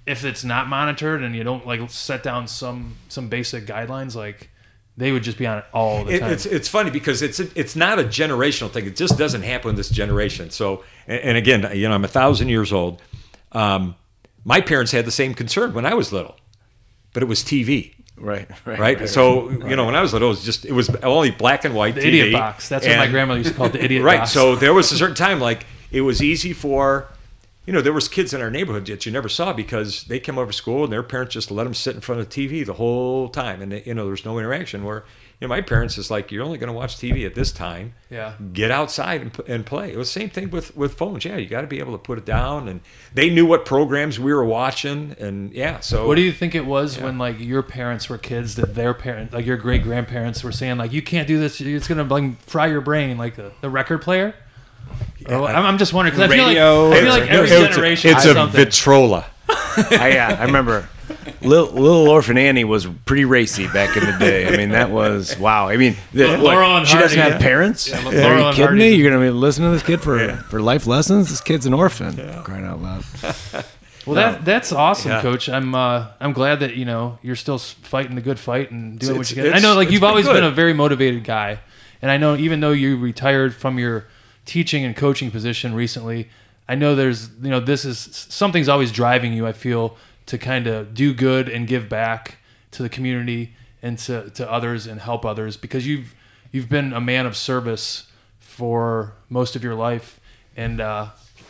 if 0.05 0.23
it's 0.23 0.43
not 0.43 0.67
monitored 0.67 1.23
and 1.23 1.35
you 1.35 1.43
don't 1.43 1.65
like 1.65 1.89
set 1.89 2.21
down 2.21 2.47
some 2.47 2.97
some 3.07 3.29
basic 3.29 3.65
guidelines, 3.65 4.15
like 4.15 4.49
they 4.97 5.11
would 5.11 5.23
just 5.23 5.37
be 5.37 5.45
on 5.45 5.57
it 5.59 5.65
all 5.73 6.05
the 6.05 6.13
It, 6.15 6.19
time. 6.19 6.31
it's 6.31 6.45
it's 6.45 6.67
funny 6.67 6.89
because 6.89 7.21
it's 7.21 7.39
it's 7.39 7.75
not 7.75 7.99
a 7.99 8.03
generational 8.03 8.69
thing. 8.71 8.85
It 8.85 8.95
just 8.95 9.17
doesn't 9.17 9.41
happen 9.43 9.71
in 9.71 9.75
this 9.75 9.89
generation. 9.89 10.49
So, 10.51 10.83
and, 11.07 11.19
and 11.21 11.37
again, 11.37 11.69
you 11.75 11.87
know, 11.89 11.95
I'm 11.95 12.05
a 12.05 12.07
thousand 12.09 12.49
years 12.49 12.71
old. 12.71 13.01
Um, 13.51 13.95
my 14.43 14.61
parents 14.61 14.91
had 14.91 15.05
the 15.05 15.11
same 15.11 15.33
concern 15.33 15.73
when 15.73 15.85
I 15.85 15.93
was 15.95 16.13
little, 16.13 16.37
but 17.13 17.23
it 17.23 17.25
was 17.27 17.41
TV. 17.43 17.91
Right, 18.17 18.47
right, 18.63 18.79
Right, 18.79 19.09
so 19.09 19.49
you 19.49 19.75
know 19.75 19.85
when 19.85 19.95
I 19.95 20.01
was 20.01 20.13
little, 20.13 20.29
it 20.29 20.31
was 20.31 20.45
just 20.45 20.63
it 20.63 20.71
was 20.71 20.89
only 21.03 21.31
black 21.31 21.65
and 21.65 21.75
white 21.75 21.95
The 21.95 22.01
TV. 22.01 22.05
idiot 22.07 22.31
box. 22.33 22.69
That's 22.69 22.87
what 22.87 22.97
my 22.97 23.07
grandmother 23.07 23.39
used 23.39 23.51
to 23.51 23.57
call 23.57 23.65
it, 23.65 23.73
the 23.73 23.83
idiot 23.83 24.03
right. 24.05 24.19
box. 24.19 24.31
So 24.31 24.55
there 24.55 24.73
was 24.73 24.89
a 24.93 24.97
certain 24.97 25.15
time 25.17 25.41
like 25.41 25.65
it 25.91 25.99
was 25.99 26.23
easy 26.23 26.53
for, 26.53 27.07
you 27.65 27.73
know, 27.73 27.81
there 27.81 27.93
was 27.93 28.07
kids 28.07 28.33
in 28.33 28.41
our 28.41 28.51
neighborhood 28.51 28.85
that 28.87 29.05
you 29.05 29.11
never 29.11 29.29
saw 29.29 29.53
because 29.53 30.03
they 30.05 30.19
came 30.19 30.37
over 30.37 30.51
to 30.51 30.57
school 30.57 30.83
and 30.83 30.93
their 30.93 31.03
parents 31.03 31.33
just 31.33 31.49
let 31.51 31.63
them 31.63 31.73
sit 31.73 31.95
in 31.95 32.01
front 32.01 32.21
of 32.21 32.29
the 32.29 32.47
TV 32.47 32.65
the 32.65 32.73
whole 32.73 33.29
time, 33.29 33.61
and 33.61 33.71
they, 33.71 33.83
you 33.83 33.93
know 33.93 34.03
there 34.03 34.11
was 34.11 34.25
no 34.25 34.37
interaction. 34.37 34.83
Where 34.83 35.03
you 35.39 35.47
know, 35.47 35.53
my 35.53 35.61
parents 35.61 35.97
is 35.97 36.09
like, 36.09 36.31
you're 36.31 36.43
only 36.43 36.57
going 36.57 36.71
to 36.71 36.73
watch 36.73 36.95
TV 36.95 37.25
at 37.25 37.35
this 37.35 37.51
time. 37.51 37.93
Yeah. 38.09 38.35
Get 38.53 38.71
outside 38.71 39.21
and, 39.21 39.39
and 39.47 39.65
play. 39.65 39.91
It 39.91 39.97
was 39.97 40.07
the 40.13 40.19
same 40.19 40.29
thing 40.29 40.49
with, 40.49 40.75
with 40.77 40.93
phones. 40.93 41.25
Yeah, 41.25 41.35
you 41.35 41.47
got 41.47 41.61
to 41.61 41.67
be 41.67 41.79
able 41.79 41.91
to 41.91 41.97
put 41.97 42.17
it 42.17 42.25
down. 42.25 42.69
And 42.69 42.79
they 43.13 43.29
knew 43.29 43.45
what 43.45 43.65
programs 43.65 44.17
we 44.17 44.33
were 44.33 44.45
watching. 44.45 45.13
And 45.19 45.51
yeah, 45.51 45.81
so. 45.81 46.07
What 46.07 46.15
do 46.15 46.21
you 46.21 46.31
think 46.31 46.55
it 46.55 46.65
was 46.65 46.97
when 46.99 47.17
like 47.17 47.37
your 47.39 47.63
parents 47.63 48.07
were 48.07 48.17
kids 48.17 48.55
that 48.55 48.75
their 48.75 48.93
parents, 48.93 49.33
like 49.33 49.45
your 49.45 49.57
great 49.57 49.83
grandparents, 49.83 50.41
were 50.41 50.53
saying 50.53 50.77
like 50.77 50.93
you 50.93 51.01
can't 51.01 51.27
do 51.27 51.37
this, 51.37 51.59
it's 51.59 51.87
gonna 51.87 52.03
like 52.03 52.39
fry 52.41 52.67
your 52.67 52.81
brain, 52.81 53.17
like 53.17 53.35
the, 53.35 53.51
the 53.59 53.69
record 53.69 54.01
player? 54.01 54.35
Or 55.29 55.39
what? 55.41 55.55
I'm, 55.55 55.65
I'm 55.65 55.77
just 55.77 55.93
wondering 55.93 56.15
because 56.17 56.31
I 56.31 56.35
feel 56.35 56.45
like 56.47 56.57
I 56.57 57.01
feel 57.01 57.09
like 57.21 57.29
every 57.31 57.49
It's 57.49 57.51
a- 57.53 57.69
generation 57.73 58.11
It's 58.11 58.23
has 58.23 58.31
a 58.31 58.33
something. 58.35 58.65
Vitrola. 58.65 59.25
I, 59.99 60.11
yeah, 60.13 60.37
I 60.39 60.45
remember. 60.45 60.87
Little, 61.41 61.67
little 61.71 62.07
Orphan 62.09 62.37
Annie 62.37 62.63
was 62.63 62.87
pretty 63.05 63.25
racy 63.25 63.67
back 63.67 63.95
in 63.95 64.03
the 64.05 64.17
day. 64.17 64.47
I 64.47 64.57
mean, 64.57 64.69
that 64.69 64.89
was 64.89 65.37
wow. 65.37 65.67
I 65.67 65.77
mean, 65.77 65.95
the, 66.13 66.27
what, 66.29 66.39
Laurel 66.39 66.77
and 66.77 66.87
she 66.87 66.97
doesn't 66.97 67.19
have 67.19 67.33
yeah. 67.33 67.37
parents. 67.39 67.87
Yeah, 67.89 67.99
Are 67.99 68.03
Laurel 68.11 68.39
you 68.39 68.45
and 68.47 68.55
kidding 68.55 68.75
me? 68.77 68.81
Hardy. 68.81 68.95
You're 68.97 69.11
gonna 69.11 69.23
be 69.23 69.29
listening 69.31 69.69
to 69.69 69.73
this 69.73 69.83
kid 69.83 70.01
for 70.01 70.35
for 70.49 70.61
life 70.61 70.87
lessons? 70.87 71.29
This 71.29 71.41
kid's 71.41 71.65
an 71.67 71.73
orphan. 71.75 72.15
Crying 72.43 72.65
out 72.65 72.81
loud. 72.81 73.03
Well, 74.05 74.15
that 74.17 74.45
that's 74.45 74.71
awesome, 74.71 75.09
Yeah. 75.09 75.21
Coach. 75.23 75.49
I'm 75.49 75.73
uh, 75.73 76.09
I'm 76.19 76.31
glad 76.33 76.59
that 76.59 76.75
you 76.75 76.85
know 76.85 77.17
you're 77.23 77.35
still 77.35 77.57
fighting 77.57 78.13
the 78.15 78.21
good 78.21 78.37
fight 78.39 78.69
and 78.69 78.99
doing 78.99 79.15
It's- 79.15 79.31
what 79.31 79.35
you 79.35 79.43
can. 79.51 79.53
I 79.53 79.57
know, 79.59 79.73
like 79.75 79.89
you've 79.89 80.01
been 80.01 80.09
always 80.11 80.27
good. 80.27 80.33
been 80.33 80.43
a 80.43 80.51
very 80.51 80.73
motivated 80.73 81.23
guy, 81.23 81.59
and 82.03 82.11
I 82.11 82.17
know 82.17 82.35
even 82.35 82.59
though 82.59 82.71
you 82.71 82.97
retired 82.97 83.55
from 83.55 83.79
your 83.79 84.05
teaching 84.45 84.85
and 84.85 84.95
coaching 84.95 85.31
position 85.31 85.73
recently, 85.73 86.29
I 86.67 86.75
know 86.75 86.95
there's 86.95 87.29
you 87.41 87.49
know 87.49 87.59
this 87.59 87.85
is 87.85 87.97
something's 88.29 88.69
always 88.69 88.91
driving 88.91 89.33
you. 89.33 89.45
I 89.45 89.51
feel 89.51 89.97
to 90.25 90.37
kind 90.37 90.67
of 90.67 90.93
do 90.93 91.13
good 91.13 91.49
and 91.49 91.67
give 91.67 91.89
back 91.89 92.37
to 92.71 92.83
the 92.83 92.89
community 92.89 93.53
and 93.81 93.97
to, 93.99 94.29
to 94.31 94.51
others 94.51 94.87
and 94.87 94.99
help 94.99 95.25
others 95.25 95.57
because 95.57 95.85
you've 95.85 96.15
you've 96.51 96.69
been 96.69 96.93
a 96.93 97.01
man 97.01 97.25
of 97.25 97.37
service 97.37 98.11
for 98.39 99.13
most 99.29 99.55
of 99.55 99.63
your 99.63 99.75
life 99.75 100.19
and 100.55 100.81
uh, 100.81 101.09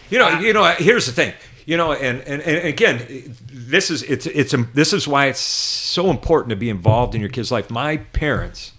You 0.10 0.20
know, 0.20 0.40
you 0.40 0.54
know. 0.54 0.64
Here's 0.78 1.06
the 1.06 1.12
thing. 1.12 1.34
You 1.66 1.78
know, 1.78 1.94
and, 1.94 2.22
and, 2.22 2.44
and 2.44 2.68
again, 2.68 3.36
this 3.52 3.90
is 3.90 4.04
it's 4.04 4.28
it's 4.28 4.54
this 4.74 4.94
is 4.94 5.08
why 5.08 5.28
it's 5.28 5.40
so 5.40 6.12
important 6.12 6.52
to 6.52 6.56
be 6.56 6.70
involved 6.70 7.16
in 7.16 7.22
your 7.22 7.30
kid's 7.30 7.52
life. 7.52 7.72
My 7.72 7.98
parents 7.98 8.74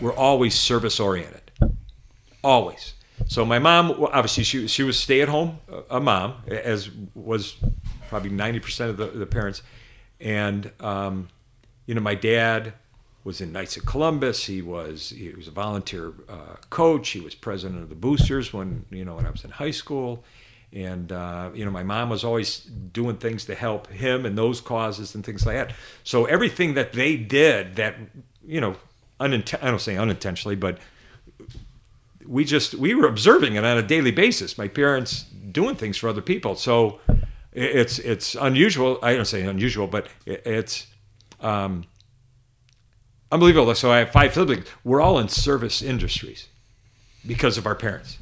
were 0.00 0.12
always 0.12 0.54
service 0.54 0.98
oriented, 0.98 1.52
always. 2.42 2.93
So 3.26 3.44
my 3.44 3.58
mom, 3.58 3.92
obviously, 4.12 4.44
she 4.44 4.66
she 4.68 4.82
was 4.82 4.98
stay 4.98 5.20
at 5.20 5.28
home 5.28 5.58
a 5.90 6.00
mom, 6.00 6.42
as 6.48 6.90
was 7.14 7.56
probably 8.08 8.30
ninety 8.30 8.60
percent 8.60 8.90
of 8.90 8.96
the, 8.96 9.06
the 9.06 9.26
parents, 9.26 9.62
and 10.20 10.70
um, 10.80 11.28
you 11.86 11.94
know, 11.94 12.00
my 12.00 12.14
dad 12.14 12.74
was 13.24 13.40
in 13.40 13.52
Knights 13.52 13.76
of 13.76 13.86
Columbus. 13.86 14.44
He 14.44 14.60
was 14.60 15.10
he 15.10 15.30
was 15.30 15.48
a 15.48 15.50
volunteer 15.50 16.12
uh, 16.28 16.56
coach. 16.70 17.10
He 17.10 17.20
was 17.20 17.34
president 17.34 17.82
of 17.82 17.88
the 17.88 17.94
Boosters 17.94 18.52
when 18.52 18.84
you 18.90 19.04
know 19.04 19.16
when 19.16 19.26
I 19.26 19.30
was 19.30 19.44
in 19.44 19.50
high 19.50 19.70
school, 19.70 20.22
and 20.72 21.10
uh, 21.10 21.50
you 21.54 21.64
know 21.64 21.70
my 21.70 21.82
mom 21.82 22.10
was 22.10 22.24
always 22.24 22.58
doing 22.60 23.16
things 23.16 23.46
to 23.46 23.54
help 23.54 23.88
him 23.88 24.26
and 24.26 24.36
those 24.36 24.60
causes 24.60 25.14
and 25.14 25.24
things 25.24 25.46
like 25.46 25.56
that. 25.56 25.72
So 26.04 26.26
everything 26.26 26.74
that 26.74 26.92
they 26.92 27.16
did 27.16 27.76
that 27.76 27.96
you 28.46 28.60
know 28.60 28.76
uninten- 29.18 29.62
I 29.62 29.70
don't 29.70 29.80
say 29.80 29.96
unintentionally, 29.96 30.56
but 30.56 30.78
we 32.26 32.44
just 32.44 32.74
we 32.74 32.94
were 32.94 33.06
observing 33.06 33.54
it 33.56 33.64
on 33.64 33.76
a 33.76 33.82
daily 33.82 34.10
basis. 34.10 34.56
My 34.58 34.68
parents 34.68 35.24
doing 35.50 35.76
things 35.76 35.96
for 35.96 36.08
other 36.08 36.22
people. 36.22 36.56
So 36.56 37.00
it's 37.52 37.98
it's 37.98 38.34
unusual. 38.34 38.98
I 39.02 39.14
don't 39.14 39.24
say 39.24 39.42
unusual, 39.42 39.86
but 39.86 40.08
it's 40.26 40.86
um, 41.40 41.84
unbelievable. 43.30 43.74
So 43.74 43.92
I 43.92 43.98
have 43.98 44.10
five 44.10 44.34
siblings. 44.34 44.66
We're 44.82 45.00
all 45.00 45.18
in 45.18 45.28
service 45.28 45.82
industries 45.82 46.48
because 47.26 47.58
of 47.58 47.66
our 47.66 47.74
parents. 47.74 48.18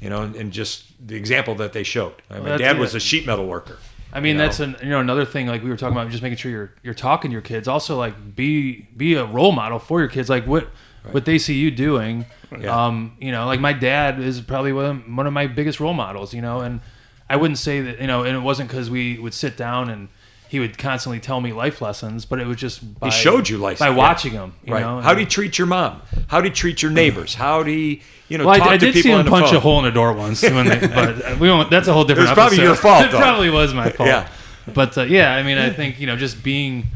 You 0.00 0.10
know, 0.10 0.22
and, 0.22 0.34
and 0.34 0.52
just 0.52 0.84
the 1.06 1.14
example 1.14 1.54
that 1.56 1.72
they 1.72 1.84
showed. 1.84 2.14
Uh, 2.28 2.40
My 2.40 2.48
that's 2.50 2.60
dad 2.60 2.78
was 2.78 2.94
a 2.94 3.00
sheet 3.00 3.26
metal 3.26 3.46
worker. 3.46 3.78
I 4.12 4.20
mean, 4.20 4.32
You 4.32 4.38
know? 4.38 4.44
that's 4.44 4.60
an, 4.60 4.76
you 4.82 4.90
know 4.90 5.00
another 5.00 5.24
thing 5.24 5.46
like 5.46 5.62
we 5.62 5.70
were 5.70 5.76
talking 5.76 5.96
about, 5.96 6.10
just 6.10 6.22
making 6.22 6.38
sure 6.38 6.50
you're 6.50 6.74
you're 6.82 6.94
talking 6.94 7.30
to 7.30 7.32
your 7.32 7.42
kids. 7.42 7.68
Also, 7.68 7.96
like 7.96 8.34
be 8.34 8.88
be 8.96 9.14
a 9.14 9.24
role 9.24 9.52
model 9.52 9.78
for 9.78 10.00
your 10.00 10.08
kids. 10.08 10.28
Like 10.28 10.44
what 10.46 10.68
what 11.10 11.24
they 11.24 11.38
see 11.38 11.54
you 11.54 11.70
doing. 11.70 12.26
Yeah. 12.58 12.86
Um, 12.86 13.16
you 13.18 13.32
know, 13.32 13.46
like 13.46 13.60
my 13.60 13.72
dad 13.72 14.20
is 14.20 14.40
probably 14.40 14.72
one 14.72 14.84
of, 14.84 15.16
one 15.16 15.26
of 15.26 15.32
my 15.32 15.46
biggest 15.46 15.80
role 15.80 15.94
models. 15.94 16.32
You 16.34 16.42
know, 16.42 16.60
and 16.60 16.80
I 17.28 17.36
wouldn't 17.36 17.58
say 17.58 17.80
that 17.80 18.00
you 18.00 18.06
know, 18.06 18.22
and 18.24 18.36
it 18.36 18.40
wasn't 18.40 18.68
because 18.68 18.90
we 18.90 19.18
would 19.18 19.34
sit 19.34 19.56
down 19.56 19.90
and 19.90 20.08
he 20.48 20.60
would 20.60 20.76
constantly 20.76 21.18
tell 21.18 21.40
me 21.40 21.50
life 21.50 21.80
lessons, 21.80 22.26
but 22.26 22.38
it 22.38 22.46
was 22.46 22.58
just 22.58 23.00
by, 23.00 23.06
He 23.06 23.10
showed 23.10 23.48
you 23.48 23.56
life 23.56 23.78
by 23.78 23.88
yeah. 23.88 23.94
watching 23.94 24.32
him. 24.32 24.52
You 24.66 24.74
right? 24.74 24.80
know, 24.82 25.00
How 25.00 25.14
do 25.14 25.20
you 25.20 25.26
treat 25.26 25.56
your 25.56 25.66
mom? 25.66 26.02
How 26.28 26.42
do 26.42 26.48
you 26.48 26.54
treat 26.54 26.82
your 26.82 26.90
neighbors? 26.90 27.34
How 27.34 27.62
do 27.62 27.70
you, 27.70 28.00
you 28.28 28.36
know, 28.36 28.44
Well, 28.44 28.58
talk 28.58 28.68
I, 28.68 28.74
I 28.74 28.76
to 28.76 28.84
did 28.84 28.92
people 28.92 29.12
see 29.12 29.18
him 29.18 29.24
punch 29.24 29.50
a 29.50 29.60
hole 29.60 29.78
in 29.78 29.86
a 29.86 29.90
door 29.90 30.12
once, 30.12 30.42
when 30.42 30.66
they, 30.66 30.78
but 30.94 31.40
we 31.40 31.48
won't. 31.48 31.70
That's 31.70 31.88
a 31.88 31.94
whole 31.94 32.04
different. 32.04 32.26
It 32.28 32.32
was 32.32 32.36
probably 32.36 32.62
your 32.62 32.74
fault, 32.74 33.04
It 33.06 33.12
though. 33.12 33.18
probably 33.18 33.48
was 33.48 33.72
my 33.72 33.88
fault. 33.96 34.08
Yeah. 34.08 34.28
But 34.74 34.98
uh, 34.98 35.04
yeah, 35.04 35.34
I 35.34 35.42
mean, 35.42 35.56
I 35.56 35.70
think 35.70 35.98
you 35.98 36.06
know, 36.06 36.16
just 36.16 36.42
being 36.42 36.88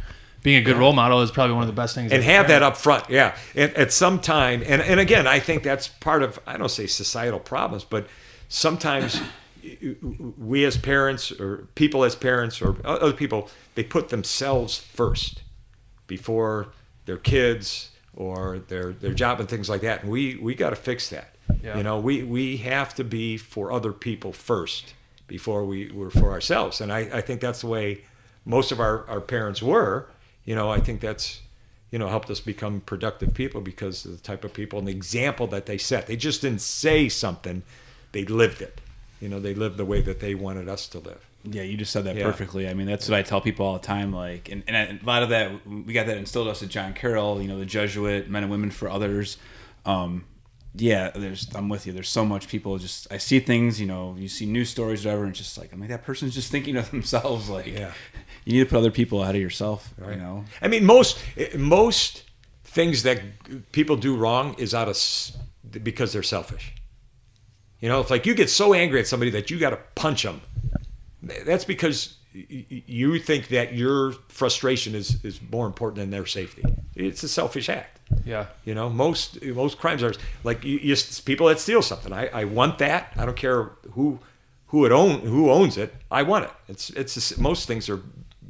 being 0.47 0.59
a 0.59 0.65
good 0.65 0.77
role 0.77 0.93
model 0.93 1.23
is 1.23 1.33
probably 1.33 1.55
one 1.55 1.65
of 1.65 1.67
the 1.67 1.73
best 1.73 1.97
things. 1.97 2.13
and 2.13 2.23
have 2.23 2.47
that 2.47 2.63
up 2.63 2.77
front 2.77 3.11
yeah 3.11 3.37
and 3.57 3.75
at 3.75 3.93
some 3.93 4.21
time 4.21 4.63
and, 4.65 4.81
and 4.81 5.01
again 5.01 5.27
i 5.27 5.41
think 5.41 5.65
that's 5.65 5.89
part 5.89 6.23
of 6.23 6.39
i 6.47 6.57
don't 6.57 6.71
say 6.71 6.87
societal 6.87 7.41
problems 7.41 7.83
but 7.83 8.07
sometimes 8.49 9.21
we 10.39 10.65
as 10.65 10.77
parents 10.77 11.33
or 11.33 11.67
people 11.75 12.05
as 12.05 12.15
parents 12.15 12.63
or 12.63 12.77
other 12.85 13.13
people 13.13 13.51
they 13.75 13.83
put 13.83 14.09
themselves 14.11 14.79
first 14.79 15.43
before 16.07 16.69
their 17.07 17.17
kids 17.17 17.91
or 18.15 18.61
their 18.69 18.93
their 18.93 19.13
job 19.13 19.41
and 19.41 19.49
things 19.49 19.69
like 19.69 19.81
that 19.81 20.03
and 20.03 20.11
we 20.13 20.37
we 20.37 20.55
got 20.55 20.71
to 20.71 20.77
fix 20.77 21.09
that 21.09 21.35
Yeah. 21.61 21.77
you 21.77 21.83
know 21.83 21.99
we 21.99 22.23
we 22.23 22.59
have 22.59 22.95
to 22.95 23.03
be 23.03 23.37
for 23.37 23.73
other 23.73 23.93
people 23.93 24.33
first 24.33 24.95
before 25.27 25.65
we 25.65 25.91
were 25.91 26.11
for 26.11 26.31
ourselves 26.31 26.81
and 26.81 26.93
i 26.93 27.01
i 27.13 27.21
think 27.21 27.41
that's 27.41 27.63
the 27.63 27.67
way 27.67 28.03
most 28.45 28.71
of 28.71 28.79
our 28.79 29.05
our 29.09 29.21
parents 29.21 29.61
were 29.61 30.07
you 30.47 30.55
know 30.55 30.71
i 30.71 30.81
think 30.81 31.01
that's 31.03 31.41
you 31.91 31.99
know 31.99 32.09
helped 32.09 32.31
us 32.31 32.41
become 32.41 32.81
productive 32.81 33.35
people 33.35 33.61
because 33.61 34.05
of 34.07 34.13
the 34.13 34.23
type 34.23 34.43
of 34.45 34.53
people 34.55 34.79
and 34.79 34.89
the 34.89 34.93
example 34.93 35.47
that 35.47 35.67
they 35.67 35.77
set 35.77 36.07
they 36.07 36.17
just 36.17 36.41
didn't 36.41 36.63
say 36.63 37.09
something 37.09 37.63
they 38.13 38.25
lived 38.25 38.63
it 38.63 38.81
you 39.21 39.29
know 39.29 39.39
they 39.39 39.53
lived 39.55 39.77
the 39.77 39.85
way 39.85 40.01
that 40.01 40.21
they 40.21 40.35
wanted 40.35 40.69
us 40.69 40.87
to 40.89 40.99
live 40.99 41.23
Yeah, 41.45 41.63
you 41.63 41.77
just 41.77 41.93
said 41.93 42.05
that 42.05 42.17
Yeah. 42.17 42.25
perfectly. 42.25 42.69
I 42.69 42.75
mean, 42.75 42.89
that's 42.89 43.09
what 43.09 43.17
I 43.19 43.23
tell 43.23 43.41
people 43.41 43.65
all 43.67 43.75
the 43.75 43.87
time. 43.87 44.13
Like, 44.13 44.51
and, 44.51 44.65
and 44.67 45.01
a 45.01 45.07
lot 45.07 45.23
of 45.23 45.29
that, 45.29 45.47
we 45.65 45.93
got 45.93 46.07
that 46.07 46.17
instilled 46.17 46.49
us 46.49 46.61
at 46.65 46.71
John 46.71 46.93
Carroll. 46.93 47.41
You 47.41 47.47
know, 47.47 47.59
the 47.59 47.65
Jesuit 47.65 48.29
men 48.29 48.43
and 48.43 48.51
women 48.51 48.71
for 48.73 48.89
others. 48.91 49.39
Um, 49.85 50.25
yeah, 50.79 51.11
there's. 51.15 51.49
I'm 51.55 51.69
with 51.69 51.87
you. 51.87 51.93
There's 51.93 52.09
so 52.09 52.25
much 52.25 52.49
people 52.49 52.77
just. 52.79 53.07
I 53.13 53.19
see 53.19 53.41
things. 53.41 53.81
You 53.81 53.87
know, 53.87 54.15
you 54.19 54.29
see 54.29 54.47
news 54.47 54.69
stories, 54.71 55.05
whatever, 55.05 55.23
and 55.23 55.31
it's 55.31 55.39
just 55.39 55.57
like 55.59 55.73
I'm 55.73 55.81
like 55.81 55.89
that 55.89 56.05
person's 56.05 56.35
just 56.35 56.51
thinking 56.51 56.77
of 56.77 56.91
themselves. 56.97 57.49
Like, 57.49 57.67
Yeah. 57.67 57.93
you 58.45 58.53
need 58.55 58.65
to 58.65 58.67
put 58.71 58.79
other 58.79 58.91
people 58.91 59.23
out 59.23 59.35
of 59.35 59.41
yourself. 59.41 59.95
You 59.99 60.17
know. 60.17 60.45
I 60.61 60.69
mean, 60.69 60.85
most 60.85 61.19
most 61.57 62.25
things 62.65 63.03
that 63.05 63.21
people 63.73 63.97
do 63.97 64.17
wrong 64.17 64.55
is 64.59 64.75
out 64.75 64.89
of 64.89 64.97
because 65.83 66.13
they're 66.13 66.23
selfish. 66.23 66.75
You 67.81 67.89
know, 67.89 68.01
it's 68.01 68.11
like 68.11 68.27
you 68.27 68.35
get 68.35 68.51
so 68.51 68.73
angry 68.75 69.01
at 69.01 69.07
somebody 69.07 69.31
that 69.33 69.51
you 69.51 69.59
got 69.59 69.71
to 69.71 69.79
punch 69.95 70.23
them. 70.23 70.41
That's 71.23 71.65
because 71.65 72.16
you 72.49 73.19
think 73.19 73.49
that 73.49 73.75
your 73.75 74.13
frustration 74.29 74.95
is 74.95 75.25
is 75.25 75.41
more 75.51 75.67
important 75.67 75.97
than 75.97 76.11
their 76.11 76.27
safety. 76.27 76.63
It's 76.95 77.23
a 77.23 77.29
selfish 77.29 77.69
act. 77.69 78.01
Yeah. 78.25 78.47
You 78.65 78.75
know, 78.75 78.91
most 78.91 79.43
most 79.43 79.79
crimes 79.79 80.03
are 80.03 80.13
like 80.45 80.65
you, 80.65 80.79
you 80.79 80.97
people 81.25 81.47
that 81.49 81.59
steal 81.61 81.83
something. 81.83 82.13
I, 82.13 82.29
I 82.29 82.45
want 82.45 82.79
that. 82.79 83.13
I 83.17 83.25
don't 83.25 83.37
care 83.37 83.71
who 83.93 84.19
who 84.69 84.85
it 84.85 84.93
own 84.93 85.21
who 85.21 85.51
owns 85.51 85.77
it. 85.77 85.95
I 86.11 86.23
want 86.23 86.45
it. 86.45 86.51
It's 86.69 86.91
it's 86.91 87.15
just- 87.15 87.39
most 87.39 87.67
things 87.67 87.89
are 87.89 88.01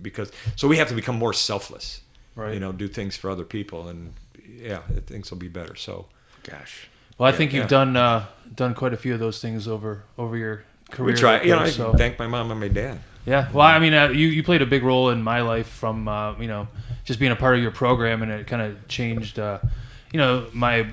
because 0.02 0.32
so 0.56 0.68
we 0.68 0.78
have 0.78 0.88
to 0.88 0.94
become 0.94 1.16
more 1.16 1.32
selfless. 1.32 2.00
Right. 2.34 2.54
You 2.54 2.60
know, 2.60 2.72
do 2.72 2.86
things 2.88 3.16
for 3.16 3.30
other 3.30 3.44
people, 3.44 3.88
and 3.88 4.12
yeah, 4.46 4.82
things 5.06 5.30
will 5.30 5.38
be 5.38 5.48
better. 5.48 5.74
So 5.74 6.06
Gosh. 6.42 6.88
Well, 7.18 7.28
I 7.28 7.32
think 7.32 7.52
you've 7.52 7.64
yeah. 7.64 7.68
done 7.68 7.96
uh, 7.96 8.26
done 8.54 8.74
quite 8.74 8.92
a 8.92 8.96
few 8.96 9.14
of 9.14 9.20
those 9.20 9.40
things 9.40 9.66
over 9.66 10.04
over 10.18 10.36
your 10.36 10.64
career. 10.90 11.14
we 11.14 11.18
try. 11.18 11.42
You 11.42 11.56
know, 11.56 11.92
I 11.92 11.96
thank 11.96 12.18
my 12.18 12.26
mom 12.26 12.50
and 12.50 12.60
my 12.60 12.68
dad. 12.68 12.98
Yeah, 13.26 13.50
well, 13.52 13.66
I 13.66 13.80
mean, 13.80 13.92
uh, 13.92 14.08
you 14.08 14.28
you 14.28 14.42
played 14.44 14.62
a 14.62 14.66
big 14.66 14.84
role 14.84 15.10
in 15.10 15.22
my 15.22 15.42
life 15.42 15.66
from 15.66 16.06
uh, 16.06 16.38
you 16.38 16.46
know 16.46 16.68
just 17.04 17.18
being 17.18 17.32
a 17.32 17.36
part 17.36 17.56
of 17.56 17.62
your 17.62 17.72
program, 17.72 18.22
and 18.22 18.30
it 18.30 18.46
kind 18.46 18.62
of 18.62 18.86
changed. 18.88 19.38
Uh, 19.38 19.58
you 20.12 20.18
know, 20.18 20.46
my 20.52 20.88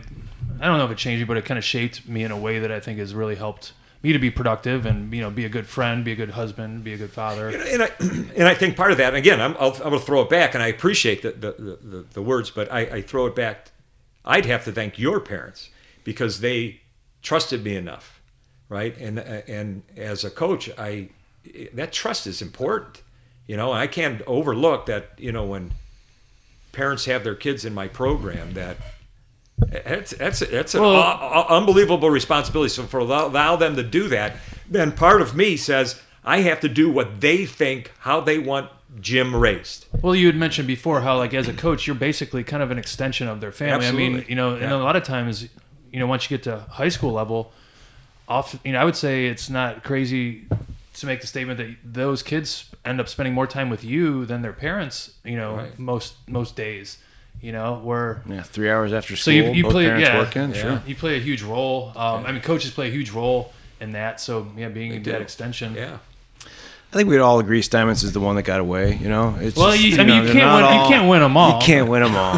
I 0.60 0.66
don't 0.66 0.78
know 0.80 0.86
if 0.86 0.92
it 0.92 0.98
changed 0.98 1.22
me, 1.22 1.26
but 1.26 1.38
it 1.38 1.46
kind 1.46 1.58
of 1.58 1.64
shaped 1.64 2.08
me 2.08 2.24
in 2.24 2.32
a 2.32 2.38
way 2.38 2.60
that 2.60 2.72
I 2.72 2.80
think 2.80 2.98
has 3.00 3.14
really 3.14 3.36
helped 3.36 3.74
me 4.02 4.12
to 4.12 4.20
be 4.20 4.30
productive 4.30 4.86
and 4.86 5.14
you 5.14 5.22
know 5.22 5.30
be 5.30 5.46
a 5.46 5.50
good 5.50 5.68
friend, 5.68 6.04
be 6.04 6.12
a 6.12 6.16
good 6.16 6.32
husband, 6.32 6.84
be 6.84 6.94
a 6.94 6.98
good 6.98 7.12
father. 7.12 7.50
and 7.50 7.84
I 7.84 7.92
and 8.00 8.48
I 8.48 8.56
think 8.56 8.76
part 8.76 8.92
of 8.92 8.98
that. 8.98 9.10
And 9.10 9.18
again, 9.18 9.40
I'm 9.40 9.56
I'll, 9.60 9.74
I'm 9.74 9.90
going 9.90 10.00
to 10.00 10.06
throw 10.06 10.22
it 10.22 10.30
back, 10.30 10.56
and 10.56 10.64
I 10.64 10.68
appreciate 10.68 11.22
the 11.22 11.32
the, 11.32 11.52
the, 11.82 12.06
the, 12.14 12.22
words, 12.22 12.50
but 12.50 12.72
I, 12.72 12.80
I 12.80 13.02
throw 13.02 13.28
it 13.28 13.36
back. 13.36 13.72
I'd 14.26 14.46
have 14.46 14.64
to 14.66 14.72
thank 14.72 14.98
your 14.98 15.20
parents 15.20 15.70
because 16.04 16.40
they 16.40 16.82
trusted 17.22 17.64
me 17.64 17.76
enough, 17.76 18.22
right? 18.70 18.98
And 18.98 19.20
and 19.20 19.84
as 19.96 20.24
a 20.24 20.32
coach, 20.32 20.70
I 20.78 21.10
that 21.74 21.92
trust 21.92 22.28
is 22.28 22.42
important. 22.42 23.02
You 23.48 23.58
know, 23.58 23.72
I 23.72 23.88
can't 23.88 24.22
overlook 24.28 24.86
that. 24.88 25.12
You 25.18 25.32
know, 25.32 25.44
when 25.46 25.72
parents 26.72 27.06
have 27.06 27.24
their 27.24 27.36
kids 27.36 27.66
in 27.66 27.74
my 27.74 27.88
program, 27.88 28.54
that 28.54 28.78
That's 29.86 30.12
that's 30.12 30.40
that's 30.40 30.76
an 30.76 30.82
Well- 30.82 30.94
u- 30.94 31.40
u- 31.40 31.58
unbelievable 31.58 32.10
responsibility. 32.10 32.70
So 32.70 32.84
for 32.84 33.00
allow, 33.00 33.28
allow 33.28 33.56
them 33.56 33.76
to 33.76 33.84
do 33.84 34.08
that, 34.10 34.38
then 34.70 34.92
part 34.92 35.22
of 35.22 35.36
me 35.36 35.58
says 35.58 36.02
I 36.26 36.40
have 36.42 36.60
to 36.62 36.70
do 36.70 36.90
what 36.90 37.22
they 37.22 37.46
think, 37.46 37.92
how 38.00 38.20
they 38.22 38.40
want 38.40 38.70
Jim 39.00 39.36
raised. 39.36 39.86
Well, 40.02 40.16
you 40.16 40.28
had 40.28 40.36
mentioned 40.36 40.68
before 40.68 41.02
how, 41.02 41.18
like, 41.18 41.34
as 41.34 41.48
a 41.48 41.54
coach, 41.54 41.86
you're 41.88 41.96
basically 41.96 42.44
kind 42.44 42.62
of 42.64 42.72
an 42.72 42.78
extension 42.78 43.28
of 43.28 43.42
their 43.42 43.52
family. 43.52 43.88
I 43.88 43.92
mean, 43.92 44.26
you 44.28 44.36
know, 44.36 44.56
and 44.56 44.72
a 44.72 44.78
lot 44.78 44.96
of 44.96 45.04
times, 45.04 45.48
you 45.92 46.00
know, 46.00 46.08
once 46.08 46.30
you 46.30 46.38
get 46.38 46.44
to 46.44 46.60
high 46.70 46.90
school 46.90 47.12
level, 47.14 47.52
off, 48.28 48.58
you 48.64 48.72
know, 48.72 48.80
I 48.80 48.86
would 48.86 48.96
say 48.96 49.26
it's 49.28 49.50
not 49.50 49.84
crazy 49.84 50.46
to 50.94 51.06
make 51.06 51.22
the 51.22 51.28
statement 51.28 51.58
that 51.58 51.76
those 51.84 52.22
kids 52.24 52.70
end 52.86 53.00
up 53.00 53.08
spending 53.10 53.34
more 53.34 53.48
time 53.48 53.70
with 53.70 53.84
you 53.84 54.26
than 54.26 54.42
their 54.42 54.54
parents. 54.54 55.12
You 55.24 55.38
know, 55.38 55.56
Right. 55.56 55.80
most 55.80 56.16
most 56.28 56.56
days. 56.56 56.98
You 57.42 57.52
know, 57.52 57.82
where 57.84 58.22
Yeah, 58.30 58.42
three 58.44 58.70
hours 58.72 58.94
after 58.94 59.16
so 59.18 59.24
school. 59.24 59.34
you, 59.34 59.52
you 59.52 59.64
both 59.64 59.74
play 59.74 59.86
parents 59.86 60.08
yeah, 60.08 60.18
working. 60.18 60.50
yeah, 60.56 60.62
Sure. 60.62 60.82
you 60.88 60.96
play 60.96 61.18
a 61.18 61.20
huge 61.20 61.42
role. 61.42 61.92
Um, 61.96 62.26
I 62.26 62.32
mean, 62.32 62.42
coaches 62.42 62.72
play 62.72 62.88
a 62.88 62.92
huge 62.92 63.12
role 63.12 63.52
in 63.82 63.92
that. 63.94 64.22
So 64.22 64.48
yeah, 64.56 64.70
being 64.70 65.02
do. 65.04 65.12
that 65.12 65.22
extension. 65.22 65.76
Yeah. 65.76 65.98
I 66.46 66.96
think 66.96 67.10
we'd 67.10 67.18
all 67.18 67.40
agree 67.40 67.62
Steinmetz 67.64 68.04
is 68.04 68.14
the 68.14 68.20
one 68.20 68.36
that 68.36 68.44
got 68.44 68.60
away. 68.62 68.96
You 69.02 69.10
know, 69.10 69.36
it's 69.42 69.58
Well, 69.58 69.72
just, 69.72 69.84
you, 69.84 69.98
I 70.00 70.06
mean, 70.06 70.22
you 70.22 70.28
know, 70.28 70.32
can't 70.34 70.54
win. 70.54 70.62
not 70.62 70.84
You 70.90 70.96
can't 70.96 71.10
win 71.10 71.22
them 71.22 71.36
all. 71.36 71.60
You 71.60 71.66
can't 71.66 71.90
win 71.90 72.04
them 72.04 72.16
all. 72.16 72.38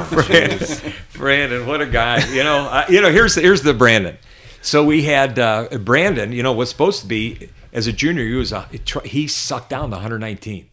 Brandon, 1.13 1.67
what 1.67 1.81
a 1.81 1.85
guy! 1.85 2.25
You 2.33 2.43
know, 2.43 2.59
uh, 2.65 2.85
you 2.89 3.01
know. 3.01 3.11
Here's 3.11 3.35
here's 3.35 3.61
the 3.61 3.73
Brandon. 3.73 4.17
So 4.61 4.83
we 4.83 5.03
had 5.03 5.37
uh, 5.37 5.67
Brandon. 5.79 6.31
You 6.31 6.41
know, 6.41 6.53
was 6.53 6.69
supposed 6.69 7.01
to 7.01 7.07
be 7.07 7.49
as 7.75 7.85
a 7.85 7.93
junior. 7.93 8.25
He 8.25 8.33
was 8.33 8.51
a, 8.51 8.67
he 9.03 9.27
sucked 9.27 9.69
down 9.69 9.91
to 9.91 9.97
119. 9.97 10.69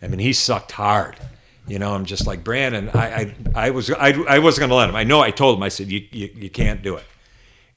I 0.00 0.06
mean, 0.06 0.20
he 0.20 0.32
sucked 0.32 0.72
hard. 0.72 1.16
You 1.66 1.78
know, 1.78 1.94
I'm 1.94 2.04
just 2.04 2.26
like 2.26 2.44
Brandon. 2.44 2.90
I 2.92 3.34
I, 3.54 3.66
I 3.66 3.70
was 3.70 3.90
I, 3.90 4.12
I 4.28 4.38
wasn't 4.38 4.60
going 4.60 4.70
to 4.70 4.76
let 4.76 4.90
him. 4.90 4.96
I 4.96 5.02
know. 5.02 5.20
I 5.20 5.30
told 5.30 5.56
him. 5.56 5.62
I 5.62 5.70
said 5.70 5.90
you 5.90 6.06
you, 6.12 6.30
you 6.34 6.50
can't 6.50 6.82
do 6.82 6.96
it. 6.96 7.04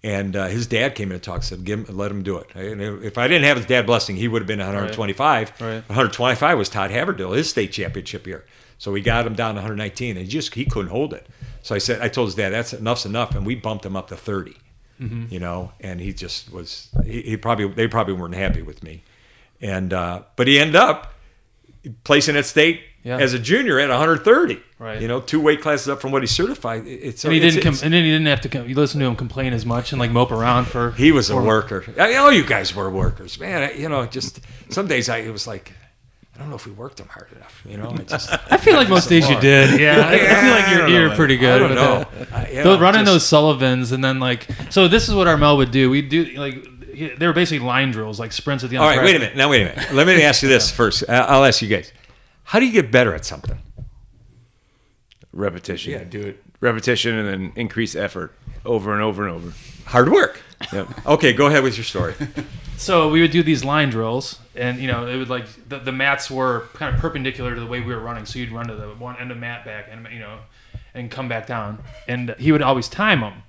And 0.03 0.35
uh, 0.35 0.47
his 0.47 0.67
dad 0.67 0.93
came 0.93 1.09
in 1.09 1.15
and 1.15 1.23
talked. 1.23 1.45
Said, 1.45 1.63
"Give 1.63 1.87
him, 1.87 1.97
let 1.97 2.11
him 2.11 2.21
do 2.21 2.37
it." 2.37 2.53
And 2.53 2.81
if 3.03 3.17
I 3.17 3.29
didn't 3.29 3.45
have 3.45 3.57
his 3.57 3.65
dad 3.65 3.85
blessing, 3.85 4.17
he 4.17 4.27
would 4.27 4.41
have 4.41 4.47
been 4.47 4.59
125. 4.59 5.49
Right. 5.61 5.73
125 5.87 6.57
was 6.57 6.69
Todd 6.69 6.91
Haverdill, 6.91 7.35
his 7.35 7.49
state 7.49 7.71
championship 7.71 8.27
year. 8.27 8.45
So 8.77 8.91
we 8.91 9.01
got 9.01 9.25
him 9.25 9.33
down 9.33 9.55
to 9.55 9.59
119, 9.59 10.17
and 10.17 10.25
he 10.25 10.31
just 10.31 10.53
he 10.53 10.65
couldn't 10.65 10.91
hold 10.91 11.13
it. 11.13 11.25
So 11.63 11.73
I 11.73 11.77
said, 11.77 12.01
I 12.01 12.09
told 12.09 12.27
his 12.27 12.35
dad, 12.35 12.49
"That's 12.49 12.73
enough's 12.73 13.05
enough," 13.05 13.35
and 13.35 13.45
we 13.45 13.55
bumped 13.55 13.85
him 13.85 13.95
up 13.95 14.09
to 14.09 14.17
30. 14.17 14.57
You 14.99 15.39
know, 15.39 15.71
and 15.79 15.99
he 15.99 16.11
just 16.13 16.51
was. 16.51 16.89
He, 17.05 17.21
he 17.21 17.37
probably 17.37 17.67
they 17.67 17.87
probably 17.87 18.13
weren't 18.15 18.33
happy 18.35 18.61
with 18.63 18.83
me, 18.83 19.03
and 19.61 19.93
uh, 19.93 20.23
but 20.35 20.47
he 20.47 20.57
ended 20.59 20.75
up 20.75 21.13
placing 22.03 22.35
at 22.35 22.45
state 22.45 22.81
Yeah. 23.03 23.17
as 23.17 23.33
a 23.33 23.39
junior 23.39 23.79
at 23.79 23.89
130. 23.89 24.59
Right. 24.79 25.01
You 25.01 25.07
know, 25.07 25.21
two 25.21 25.39
weight 25.39 25.61
classes 25.61 25.87
up 25.87 26.01
from 26.01 26.11
what 26.11 26.21
he 26.23 26.27
certified. 26.27 26.83
It's 26.85 27.23
And 27.23 27.33
he 27.33 27.39
didn't. 27.39 27.61
Com- 27.61 27.73
it's- 27.73 27.83
and 27.83 27.93
then 27.93 28.03
he 28.03 28.11
didn't 28.11 28.27
have 28.27 28.41
to. 28.41 28.49
Com- 28.49 28.67
you 28.67 28.75
listen 28.75 28.99
to 28.99 29.05
him 29.05 29.15
complain 29.15 29.53
as 29.53 29.65
much 29.65 29.91
and 29.91 29.99
like 29.99 30.11
mope 30.11 30.31
around 30.31 30.65
for. 30.65 30.91
He 30.91 31.11
was 31.11 31.29
a 31.29 31.35
worker. 31.37 31.85
I 31.99 32.13
know 32.13 32.29
you 32.29 32.43
guys 32.43 32.75
were 32.75 32.89
workers, 32.89 33.39
man. 33.39 33.63
I- 33.63 33.73
You 33.73 33.89
know, 33.89 34.05
just 34.07 34.39
some 34.69 34.87
days 34.87 35.09
I 35.09 35.17
it 35.19 35.31
was 35.31 35.45
like, 35.47 35.73
I 36.37 36.41
don't 36.41 36.49
know 36.51 36.55
if 36.55 36.67
we 36.67 36.71
worked 36.71 36.97
them 36.97 37.07
hard 37.07 37.31
enough. 37.31 37.63
You 37.67 37.77
know, 37.77 37.89
I 37.89 38.03
just 38.03 38.29
I 38.51 38.57
feel 38.57 38.75
like 38.75 38.89
most 38.89 39.09
days 39.09 39.27
you 39.27 39.39
did. 39.39 39.79
Yeah, 39.81 40.07
I, 40.07 40.13
I 40.13 40.17
feel 40.19 40.51
like 40.51 40.65
I 40.67 40.71
you're, 40.87 40.87
you're 41.07 41.15
pretty 41.15 41.35
good. 41.35 41.55
I 41.61 41.67
don't 41.67 41.75
know. 41.75 42.05
that. 42.19 42.33
I- 42.33 42.49
you 42.51 42.63
know, 42.63 42.79
running 42.79 43.05
just- 43.05 43.11
those 43.11 43.25
Sullivans 43.25 43.91
and 43.91 44.03
then 44.03 44.19
like 44.19 44.47
so. 44.69 44.87
This 44.87 45.09
is 45.09 45.15
what 45.15 45.27
Armel 45.27 45.57
would 45.57 45.71
do. 45.71 45.89
We 45.89 46.01
do 46.03 46.25
like 46.37 46.63
they 47.17 47.25
were 47.27 47.33
basically 47.33 47.65
line 47.65 47.91
drills, 47.91 48.19
like 48.19 48.31
sprints 48.31 48.63
at 48.63 48.69
the 48.69 48.75
end. 48.77 48.85
All 48.85 49.03
wait 49.03 49.15
a 49.15 49.19
minute. 49.19 49.35
Now 49.35 49.49
wait 49.49 49.63
a 49.63 49.65
minute. 49.75 49.93
Let 49.93 50.05
me 50.07 50.21
ask 50.23 50.43
you 50.43 50.49
this 50.49 50.69
first. 50.79 51.03
I- 51.09 51.15
I'll 51.21 51.43
ask 51.45 51.61
you 51.61 51.67
guys. 51.67 51.91
How 52.43 52.59
do 52.59 52.65
you 52.65 52.71
get 52.71 52.91
better 52.91 53.13
at 53.15 53.25
something? 53.25 53.57
Repetition. 55.33 55.91
Yeah, 55.93 56.03
do 56.03 56.21
it. 56.21 56.43
Repetition 56.59 57.15
and 57.15 57.27
then 57.27 57.51
increase 57.55 57.95
effort 57.95 58.33
over 58.65 58.93
and 58.93 59.01
over 59.01 59.27
and 59.27 59.35
over. 59.35 59.53
Hard 59.85 60.09
work. 60.11 60.41
Yep. 60.73 61.05
Okay, 61.05 61.33
go 61.33 61.47
ahead 61.47 61.63
with 61.63 61.77
your 61.77 61.83
story. 61.83 62.15
So 62.77 63.09
we 63.09 63.21
would 63.21 63.31
do 63.31 63.41
these 63.41 63.65
line 63.65 63.89
drills, 63.89 64.39
and 64.55 64.79
you 64.79 64.87
know 64.87 65.07
it 65.07 65.17
would 65.17 65.29
like 65.29 65.45
the, 65.67 65.79
the 65.79 65.91
mats 65.91 66.29
were 66.29 66.67
kind 66.73 66.93
of 66.93 67.01
perpendicular 67.01 67.55
to 67.55 67.59
the 67.59 67.65
way 67.65 67.79
we 67.81 67.93
were 67.93 67.99
running. 67.99 68.25
So 68.25 68.39
you'd 68.39 68.51
run 68.51 68.67
to 68.67 68.75
the 68.75 68.89
one 68.89 69.17
end 69.17 69.31
of 69.31 69.37
mat 69.37 69.65
back, 69.65 69.87
and 69.91 70.07
you 70.11 70.19
know, 70.19 70.39
and 70.93 71.09
come 71.09 71.27
back 71.27 71.47
down. 71.47 71.83
And 72.07 72.35
he 72.37 72.51
would 72.51 72.61
always 72.61 72.87
time 72.87 73.21
them. 73.21 73.43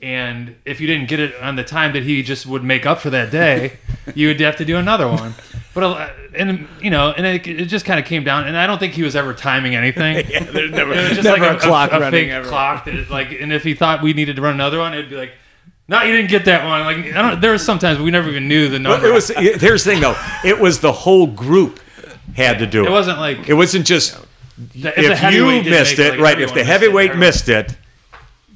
And 0.00 0.56
if 0.64 0.80
you 0.80 0.88
didn't 0.88 1.08
get 1.08 1.20
it 1.20 1.40
on 1.40 1.54
the 1.54 1.62
time 1.62 1.92
that 1.92 2.02
he 2.02 2.24
just 2.24 2.44
would 2.44 2.64
make 2.64 2.84
up 2.84 2.98
for 2.98 3.10
that 3.10 3.30
day, 3.30 3.78
you 4.16 4.28
would 4.28 4.40
have 4.40 4.56
to 4.56 4.64
do 4.64 4.76
another 4.76 5.06
one. 5.06 5.34
But 5.74 6.12
and 6.34 6.66
you 6.80 6.90
know, 6.90 7.12
and 7.12 7.24
it, 7.24 7.46
it 7.46 7.66
just 7.66 7.84
kind 7.84 8.00
of 8.00 8.06
came 8.06 8.24
down. 8.24 8.46
And 8.46 8.56
I 8.56 8.66
don't 8.66 8.78
think 8.78 8.94
he 8.94 9.02
was 9.02 9.14
ever 9.14 9.32
timing 9.32 9.74
anything. 9.74 10.26
yeah, 10.28 10.44
there's 10.44 10.70
never, 10.70 10.92
It 10.92 11.08
was 11.08 11.12
just 11.12 11.24
never 11.24 11.40
like 11.40 11.56
a, 11.56 11.60
clock 11.60 11.92
a, 11.92 12.00
running 12.00 12.10
fake 12.10 12.30
ever. 12.30 12.48
clock. 12.48 12.86
That, 12.86 13.10
like, 13.10 13.30
and 13.32 13.52
if 13.52 13.62
he 13.64 13.74
thought 13.74 14.02
we 14.02 14.12
needed 14.12 14.36
to 14.36 14.42
run 14.42 14.54
another 14.54 14.78
one, 14.78 14.92
it'd 14.92 15.10
be 15.10 15.16
like, 15.16 15.32
no, 15.88 16.02
you 16.02 16.12
didn't 16.16 16.30
get 16.30 16.44
that 16.46 16.64
one. 16.64 16.80
Like, 17.04 17.14
I 17.14 17.22
don't. 17.22 17.40
There 17.40 17.52
was 17.52 17.64
sometimes 17.64 17.98
we 17.98 18.10
never 18.10 18.28
even 18.30 18.48
knew 18.48 18.68
the 18.68 18.78
But 18.78 18.82
number. 18.82 19.06
it 19.08 19.12
was 19.12 19.28
here's 19.28 19.84
the 19.84 19.90
thing 19.92 20.00
though. 20.00 20.16
It 20.44 20.58
was 20.58 20.80
the 20.80 20.92
whole 20.92 21.26
group 21.26 21.80
had 22.36 22.58
to 22.60 22.66
do 22.66 22.84
it. 22.84 22.88
It 22.88 22.90
wasn't 22.90 23.18
like 23.18 23.48
It 23.48 23.54
wasn't 23.54 23.86
just 23.86 24.18
if, 24.74 24.82
the 24.82 25.00
if 25.26 25.32
you 25.34 25.46
missed 25.70 25.98
make 25.98 26.06
it, 26.06 26.10
like, 26.12 26.20
right? 26.20 26.40
If 26.40 26.50
everyone 26.50 26.54
the 26.54 26.54
missed 26.54 26.56
it, 26.56 26.66
heavyweight 26.66 27.16
missed 27.16 27.48
it, 27.48 27.76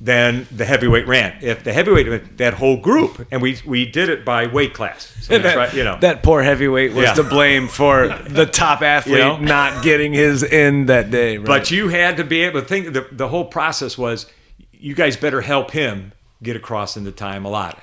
then 0.01 0.47
the 0.53 0.64
heavyweight 0.64 1.07
ran. 1.07 1.37
If 1.43 1.64
the 1.64 1.72
heavyweight, 1.72 2.37
that 2.39 2.55
whole 2.55 2.77
group, 2.77 3.27
and 3.31 3.41
we 3.43 3.59
we 3.66 3.87
did 3.87 4.09
it 4.09 4.24
by 4.24 4.47
weight 4.47 4.72
class. 4.74 5.14
So 5.22 5.33
that's 5.39 5.43
that, 5.45 5.57
right, 5.57 5.74
you 5.74 5.85
know. 5.85 5.99
that 6.01 6.22
poor 6.22 6.43
heavyweight 6.43 6.93
was 6.93 7.05
Yeah. 7.07 7.14
to 7.14 7.22
blame 7.24 7.66
for 7.68 8.09
the 8.29 8.47
top 8.47 8.83
athlete 8.83 9.16
You 9.18 9.24
know? 9.24 9.37
not 9.39 9.83
getting 9.83 10.12
his 10.12 10.43
in 10.43 10.87
that 10.87 11.11
day. 11.11 11.39
Right? 11.39 11.47
But 11.47 11.70
you 11.70 11.89
had 11.89 12.18
to 12.18 12.24
be 12.24 12.43
able 12.43 12.61
to 12.61 12.66
think. 12.66 12.93
The, 12.93 13.07
the 13.11 13.29
whole 13.29 13.47
process 13.47 13.97
was, 13.99 14.27
you 14.70 14.95
guys 14.95 15.16
better 15.16 15.41
help 15.41 15.70
him 15.72 16.12
get 16.43 16.57
across 16.57 16.97
in 16.97 17.05
the 17.05 17.12
time 17.12 17.45
allotted. 17.45 17.82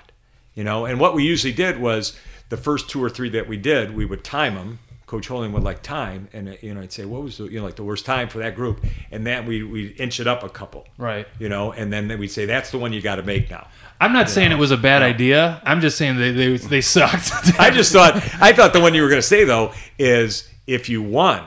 You 0.56 0.64
know, 0.64 0.86
and 0.86 1.00
what 1.00 1.14
we 1.16 1.24
usually 1.24 1.54
did 1.54 1.80
was 1.80 2.16
the 2.50 2.58
first 2.58 2.90
two 2.90 3.04
or 3.04 3.10
three 3.10 3.30
that 3.30 3.48
we 3.48 3.58
did, 3.58 3.96
we 3.96 4.06
would 4.06 4.24
time 4.24 4.56
them. 4.56 4.80
Coach 5.08 5.28
Holding 5.28 5.52
would 5.54 5.64
like 5.64 5.84
time, 5.84 6.28
and 6.34 6.50
uh, 6.50 6.54
you 6.62 6.74
know, 6.74 6.82
I'd 6.82 6.92
say, 6.92 7.06
what 7.06 7.22
was 7.22 7.38
the, 7.38 7.44
you 7.46 7.60
know 7.60 7.66
like 7.66 7.76
the 7.76 7.84
worst 7.84 8.04
time 8.06 8.30
for 8.30 8.40
that 8.40 8.56
group, 8.56 8.84
and 9.12 9.28
then 9.28 9.46
we 9.46 9.62
we 9.62 9.88
inch 9.90 10.20
it 10.20 10.26
up 10.28 10.42
a 10.44 10.50
couple, 10.50 10.88
Right. 10.98 11.28
You 11.38 11.50
know, 11.50 11.72
and 11.72 11.94
then 11.94 12.08
we'd 12.18 12.30
say 12.32 12.46
that's 12.46 12.72
the 12.72 12.80
one 12.80 12.94
you 12.94 13.02
got 13.02 13.18
to 13.18 13.24
make 13.24 13.52
now. 13.52 13.68
I'm 14.02 14.12
not 14.14 14.28
saying 14.30 14.52
it 14.52 14.58
was 14.58 14.72
a 14.72 14.78
bad 14.78 15.04
idea. 15.04 15.62
I'm 15.66 15.82
just 15.82 15.98
saying 15.98 16.18
they 16.18 16.32
they, 16.32 16.58
they 16.58 16.82
sucked. 16.82 17.32
I 17.60 17.70
just 17.70 17.92
thought 17.94 18.16
I 18.42 18.54
thought 18.54 18.74
the 18.74 18.80
one 18.82 18.96
you 18.96 19.04
were 19.04 19.10
going 19.10 19.22
to 19.22 19.28
say 19.28 19.44
though 19.44 19.72
is 20.00 20.50
if 20.66 20.90
you 20.90 21.04
won, 21.04 21.44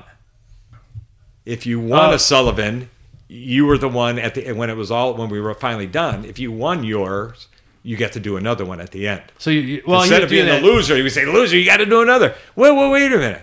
if 1.44 1.66
you 1.66 1.80
won 1.80 2.10
Oh. 2.10 2.14
a 2.14 2.18
Sullivan, 2.18 2.88
you 3.28 3.66
were 3.66 3.78
the 3.78 3.88
one 3.88 4.18
at 4.18 4.34
the 4.34 4.52
when 4.52 4.70
it 4.70 4.76
was 4.76 4.90
all 4.90 5.14
when 5.14 5.28
we 5.28 5.40
were 5.40 5.54
finally 5.54 5.86
done. 5.86 6.24
If 6.24 6.38
you 6.38 6.52
won 6.52 6.84
yours, 6.84 7.48
you 7.82 7.96
get 7.96 8.12
to 8.12 8.20
do 8.20 8.36
another 8.36 8.64
one 8.64 8.80
at 8.80 8.90
the 8.90 9.08
end. 9.08 9.22
so 9.38 9.50
you, 9.50 9.60
you 9.60 9.82
well, 9.86 10.02
Instead 10.02 10.18
you 10.18 10.24
of 10.24 10.30
being 10.30 10.46
that. 10.46 10.62
the 10.62 10.66
loser, 10.66 10.96
you 10.96 11.02
would 11.02 11.12
say, 11.12 11.24
"Loser, 11.26 11.56
you 11.58 11.64
got 11.64 11.78
to 11.78 11.86
do 11.86 12.02
another." 12.02 12.34
Well, 12.54 12.74
well, 12.76 12.90
wait 12.90 13.12
a 13.12 13.18
minute. 13.18 13.42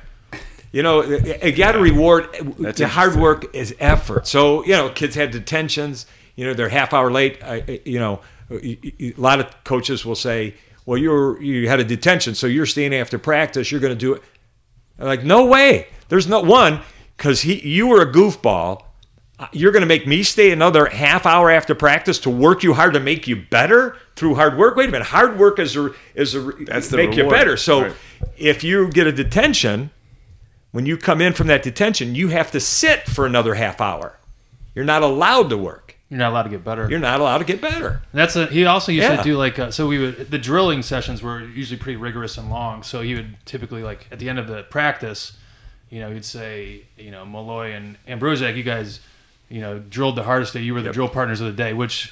You 0.71 0.81
know, 0.81 1.03
you 1.03 1.51
got 1.51 1.73
to 1.73 1.79
reward. 1.79 2.33
the 2.57 2.87
hard 2.87 3.15
work 3.15 3.53
is 3.55 3.75
effort. 3.79 4.25
So 4.27 4.65
you 4.65 4.71
know, 4.71 4.89
kids 4.89 5.15
had 5.15 5.31
detentions. 5.31 6.05
You 6.35 6.47
know, 6.47 6.53
they're 6.53 6.69
half 6.69 6.93
hour 6.93 7.11
late. 7.11 7.43
I, 7.43 7.81
you 7.85 7.99
know, 7.99 8.21
a 8.49 9.13
lot 9.17 9.39
of 9.39 9.63
coaches 9.63 10.03
will 10.03 10.15
say, 10.15 10.55
"Well, 10.85 10.97
you're 10.97 11.41
you 11.41 11.67
had 11.69 11.79
a 11.79 11.83
detention, 11.83 12.33
so 12.35 12.47
you're 12.47 12.65
staying 12.65 12.93
after 12.95 13.19
practice. 13.19 13.71
You're 13.71 13.81
going 13.81 13.93
to 13.93 13.99
do 13.99 14.13
it." 14.13 14.23
I'm 14.99 15.05
like, 15.05 15.23
no 15.23 15.45
way. 15.45 15.87
There's 16.09 16.27
no 16.27 16.41
one 16.41 16.81
because 17.17 17.41
he 17.41 17.59
you 17.67 17.87
were 17.87 18.01
a 18.01 18.11
goofball. 18.11 18.83
You're 19.51 19.71
going 19.71 19.81
to 19.81 19.87
make 19.87 20.07
me 20.07 20.23
stay 20.23 20.51
another 20.51 20.85
half 20.85 21.25
hour 21.25 21.49
after 21.51 21.75
practice 21.75 22.19
to 22.19 22.29
work 22.29 22.63
you 22.63 22.73
hard 22.75 22.93
to 22.93 22.99
make 22.99 23.27
you 23.27 23.35
better 23.35 23.97
through 24.15 24.35
hard 24.35 24.57
work. 24.57 24.75
Wait 24.75 24.87
a 24.89 24.91
minute, 24.91 25.07
hard 25.07 25.37
work 25.37 25.59
is 25.59 25.75
a 25.75 25.91
is 26.15 26.35
a 26.35 26.41
That's 26.65 26.87
the 26.89 26.97
make 26.97 27.15
you 27.15 27.29
better. 27.29 27.57
So 27.57 27.81
Right. 27.83 27.93
if 28.37 28.63
you 28.63 28.89
get 28.89 29.07
a 29.07 29.11
detention, 29.11 29.89
when 30.71 30.85
you 30.85 30.97
come 30.97 31.19
in 31.19 31.33
from 31.33 31.47
that 31.47 31.61
detention, 31.63 32.15
you 32.15 32.29
have 32.29 32.51
to 32.51 32.59
sit 32.59 33.03
for 33.07 33.25
another 33.25 33.55
half 33.55 33.81
hour. 33.81 34.17
You're 34.75 34.85
not 34.85 35.01
allowed 35.03 35.49
to 35.49 35.57
work. 35.57 35.97
You're 36.09 36.19
not 36.19 36.31
allowed 36.31 36.43
to 36.43 36.49
get 36.49 36.63
better. 36.63 36.87
You're 36.89 36.99
not 36.99 37.19
allowed 37.19 37.39
to 37.39 37.43
get 37.43 37.59
better. 37.59 38.01
That's 38.13 38.35
a, 38.35 38.45
he 38.45 38.65
also 38.65 38.91
used 38.91 39.09
Yeah. 39.09 39.17
to 39.17 39.23
do 39.23 39.35
like 39.35 39.57
uh, 39.57 39.71
so 39.71 39.87
we 39.87 39.97
would 39.97 40.29
the 40.31 40.37
drilling 40.37 40.83
sessions 40.83 41.21
were 41.23 41.41
usually 41.41 41.77
pretty 41.79 41.97
rigorous 41.97 42.37
and 42.37 42.49
long. 42.51 42.83
So 42.83 43.01
he 43.01 43.15
would 43.15 43.35
typically 43.45 43.81
like 43.83 44.07
at 44.11 44.19
the 44.19 44.29
end 44.29 44.37
of 44.39 44.47
the 44.47 44.61
practice, 44.63 45.33
you 45.89 45.99
know, 45.99 46.11
he'd 46.11 46.23
say, 46.23 46.83
you 46.97 47.09
know, 47.11 47.25
Malloy 47.25 47.71
and 47.71 47.97
Ambrosiak, 48.07 48.55
you 48.55 48.63
guys, 48.63 48.99
you 49.53 49.61
know, 49.61 49.77
drilled 49.77 50.15
the 50.15 50.23
hardest 50.23 50.53
day. 50.53 50.61
You 50.61 50.73
were 50.73 50.81
the 50.81 50.91
drill 50.91 51.09
partners 51.09 51.39
of 51.39 51.47
the 51.47 51.53
day, 51.63 51.73
which 51.73 52.11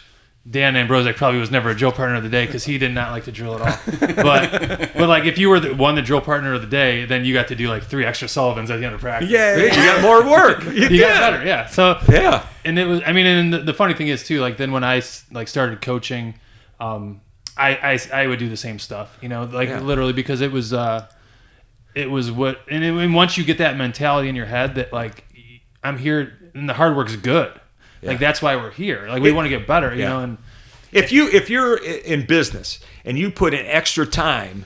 Dan 0.50 0.74
Ambrosiak 0.76 1.16
probably 1.18 1.39
was 1.39 1.52
never 1.52 1.70
a 1.72 1.76
drill 1.76 1.92
partner 1.92 2.16
of 2.16 2.24
the 2.24 2.30
day 2.30 2.46
because 2.46 2.64
he 2.66 2.78
did 2.78 2.92
not 2.94 3.12
like 3.12 3.24
to 3.26 3.32
drill 3.32 3.56
at 3.56 3.62
all. 3.62 3.98
but 4.24 4.92
but 4.96 5.08
like 5.10 5.26
if 5.26 5.38
you 5.39 5.50
were 5.50 5.60
the 5.60 5.74
one 5.74 5.96
the 5.96 6.02
drill 6.04 6.22
partner 6.22 6.54
of 6.54 6.62
the 6.62 6.68
day, 6.68 7.06
then 7.06 7.26
you 7.26 7.34
got 7.34 7.48
to 7.48 7.56
do 7.56 7.68
like 7.68 7.84
three 7.84 8.06
extra 8.06 8.28
Sullivans 8.28 8.70
at 8.70 8.80
the 8.80 8.86
end 8.86 8.94
of 8.96 9.02
practice. 9.02 9.30
Yeah, 9.32 9.56
you 9.58 9.70
got 9.70 10.02
more 10.02 10.24
work. 10.30 10.64
You, 10.74 10.88
You 10.89 11.00
got 11.00 11.20
better, 11.32 11.46
yeah. 11.46 11.66
So 11.68 11.98
Yeah. 12.10 12.46
and 12.64 12.78
it 12.78 12.86
was 12.86 13.02
i 13.08 13.12
mean 13.12 13.26
and 13.26 13.54
the, 13.54 13.58
the 13.60 13.74
funny 13.74 13.94
thing 13.96 14.08
is 14.08 14.24
too 14.24 14.39
like 14.39 14.58
then 14.58 14.72
when 14.72 14.84
i 14.84 15.02
like 15.32 15.48
started 15.48 15.82
coaching 15.82 16.36
um 16.80 17.22
i 17.58 17.70
i, 17.94 18.22
I 18.22 18.28
would 18.28 18.38
do 18.38 18.50
the 18.50 18.58
same 18.68 18.78
stuff 18.78 19.18
you 19.22 19.30
know 19.30 19.46
like 19.46 19.70
Yeah. 19.70 19.80
literally 19.80 20.14
because 20.14 20.42
it 20.42 20.52
was 20.52 20.72
uh 20.72 21.08
it 21.96 22.10
was 22.12 22.32
what 22.32 22.60
and, 22.70 22.84
it, 22.84 22.94
and 22.94 23.16
once 23.16 23.36
you 23.38 23.44
get 23.44 23.58
that 23.58 23.78
mentality 23.78 24.30
in 24.30 24.36
your 24.36 24.46
head 24.46 24.76
that 24.76 24.94
like 24.94 25.26
i'm 25.84 25.98
here 25.98 26.38
and 26.54 26.68
the 26.70 26.74
hard 26.74 26.95
work's 26.95 27.16
good 27.16 27.52
like 28.04 28.20
that's 28.20 28.41
why 28.41 28.56
we're 28.56 28.72
here 28.72 29.08
like 29.08 29.22
we 29.22 29.30
It- 29.30 29.34
want 29.34 29.45
to 29.45 29.49
get 29.49 29.68
better 29.68 29.93
you 29.93 30.02
Yeah. 30.02 30.10
know 30.10 30.20
and 30.22 30.38
if 30.91 31.12
you 31.12 31.30
if 31.30 31.49
you're 31.49 31.78
in 31.78 32.26
business 32.26 32.80
and 33.06 33.18
you 33.18 33.32
put 33.32 33.54
in 33.54 33.66
extra 33.66 34.06
time 34.06 34.66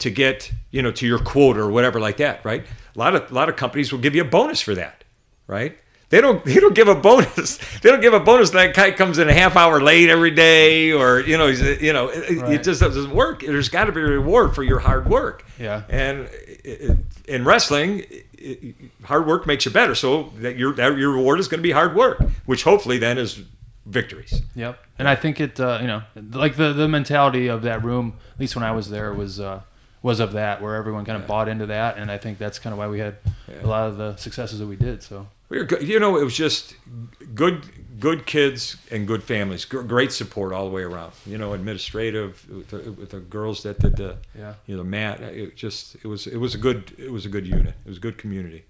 to 0.00 0.10
get 0.10 0.52
you 0.70 0.82
know 0.82 0.90
to 0.92 1.06
your 1.06 1.18
quota 1.18 1.60
or 1.60 1.70
whatever 1.70 1.98
like 2.00 2.16
that, 2.18 2.44
right? 2.44 2.64
A 2.94 2.98
lot 2.98 3.14
of 3.14 3.30
a 3.30 3.34
lot 3.34 3.48
of 3.48 3.56
companies 3.56 3.90
will 3.92 4.00
give 4.00 4.14
you 4.14 4.20
a 4.22 4.24
bonus 4.26 4.60
for 4.60 4.74
that, 4.74 5.04
right? 5.46 5.78
They 6.10 6.20
don't 6.20 6.44
they 6.50 6.56
don't 6.56 6.74
give 6.74 6.88
a 6.88 6.94
bonus. 6.94 7.56
They 7.80 7.88
don't 7.90 8.02
give 8.02 8.12
a 8.12 8.20
bonus 8.20 8.50
that 8.50 8.74
guy 8.74 8.90
comes 8.90 9.18
in 9.18 9.28
a 9.30 9.32
half 9.32 9.56
hour 9.56 9.80
late 9.80 10.10
every 10.10 10.32
day 10.32 10.92
or 10.92 11.20
you 11.20 11.38
know 11.38 11.46
he's, 11.46 11.62
you 11.80 11.92
know 11.94 12.08
it, 12.08 12.42
it 12.52 12.62
just 12.64 12.80
doesn't 12.82 13.10
work. 13.14 13.40
There's 13.40 13.70
got 13.70 13.84
to 13.86 13.92
be 13.92 14.00
a 14.00 14.04
reward 14.04 14.54
for 14.54 14.62
your 14.62 14.80
hard 14.80 15.08
work. 15.08 15.46
Yeah. 15.58 15.84
And 15.88 16.28
in 17.26 17.44
wrestling, 17.46 18.04
it- 18.42 18.74
hard 19.04 19.26
work 19.26 19.46
makes 19.46 19.64
you 19.64 19.70
better. 19.70 19.94
So 19.94 20.32
that 20.36 20.56
your 20.56 20.72
that 20.74 20.96
your 20.98 21.10
reward 21.12 21.40
is 21.40 21.48
going 21.48 21.58
to 21.58 21.62
be 21.62 21.72
hard 21.72 21.94
work, 21.94 22.22
which 22.46 22.64
hopefully 22.64 22.98
then 22.98 23.18
is 23.18 23.42
victories. 23.86 24.42
Yep. 24.54 24.78
And 24.98 25.08
I 25.08 25.16
think 25.16 25.40
it, 25.40 25.58
uh, 25.58 25.78
you 25.80 25.86
know, 25.86 26.02
like 26.32 26.56
the 26.56 26.72
the 26.72 26.88
mentality 26.88 27.48
of 27.48 27.62
that 27.62 27.82
room, 27.84 28.14
at 28.34 28.40
least 28.40 28.54
when 28.54 28.64
I 28.64 28.72
was 28.72 28.90
there, 28.90 29.12
was 29.12 29.40
uh, 29.40 29.62
was 30.02 30.20
of 30.20 30.32
that, 30.32 30.60
where 30.62 30.74
everyone 30.74 31.04
kind 31.04 31.20
of 31.20 31.26
bought 31.26 31.48
into 31.48 31.66
that, 31.66 31.96
and 31.96 32.10
I 32.10 32.18
think 32.18 32.38
that's 32.38 32.58
kind 32.58 32.72
of 32.72 32.78
why 32.78 32.88
we 32.88 32.98
had 32.98 33.16
a 33.62 33.66
lot 33.66 33.88
of 33.88 33.96
the 33.96 34.16
successes 34.16 34.58
that 34.58 34.66
we 34.66 34.76
did. 34.76 35.02
So 35.02 35.26
We 35.48 35.58
were 35.58 35.64
good. 35.64 35.82
You 35.86 36.00
know, 36.00 36.16
it 36.16 36.24
was 36.24 36.36
just 36.36 36.74
good, 37.34 37.62
good 38.02 38.26
kids 38.26 38.76
and 38.90 39.06
good 39.06 39.22
families. 39.22 39.64
Gr- 39.64 39.82
Great 39.82 40.12
support 40.12 40.52
all 40.52 40.64
the 40.68 40.74
way 40.74 40.82
around. 40.82 41.12
You 41.24 41.38
know, 41.38 41.52
administrative 41.54 42.46
with 42.50 42.68
the, 42.68 42.92
with 42.92 43.10
the 43.10 43.20
girls 43.20 43.62
that 43.62 43.78
did 43.78 43.96
the, 43.96 44.16
Yeah. 44.36 44.54
you 44.66 44.76
know, 44.76 44.84
mat. 44.84 45.20
It 45.20 45.56
just 45.56 45.94
it 45.96 46.06
was 46.06 46.26
it 46.26 46.38
was 46.38 46.54
a 46.54 46.58
good 46.58 46.92
it 46.98 47.12
was 47.12 47.24
a 47.24 47.28
good 47.30 47.46
unit. 47.46 47.74
It 47.86 47.88
was 47.88 47.96
a 47.98 48.00
good 48.00 48.18
community. 48.18 48.64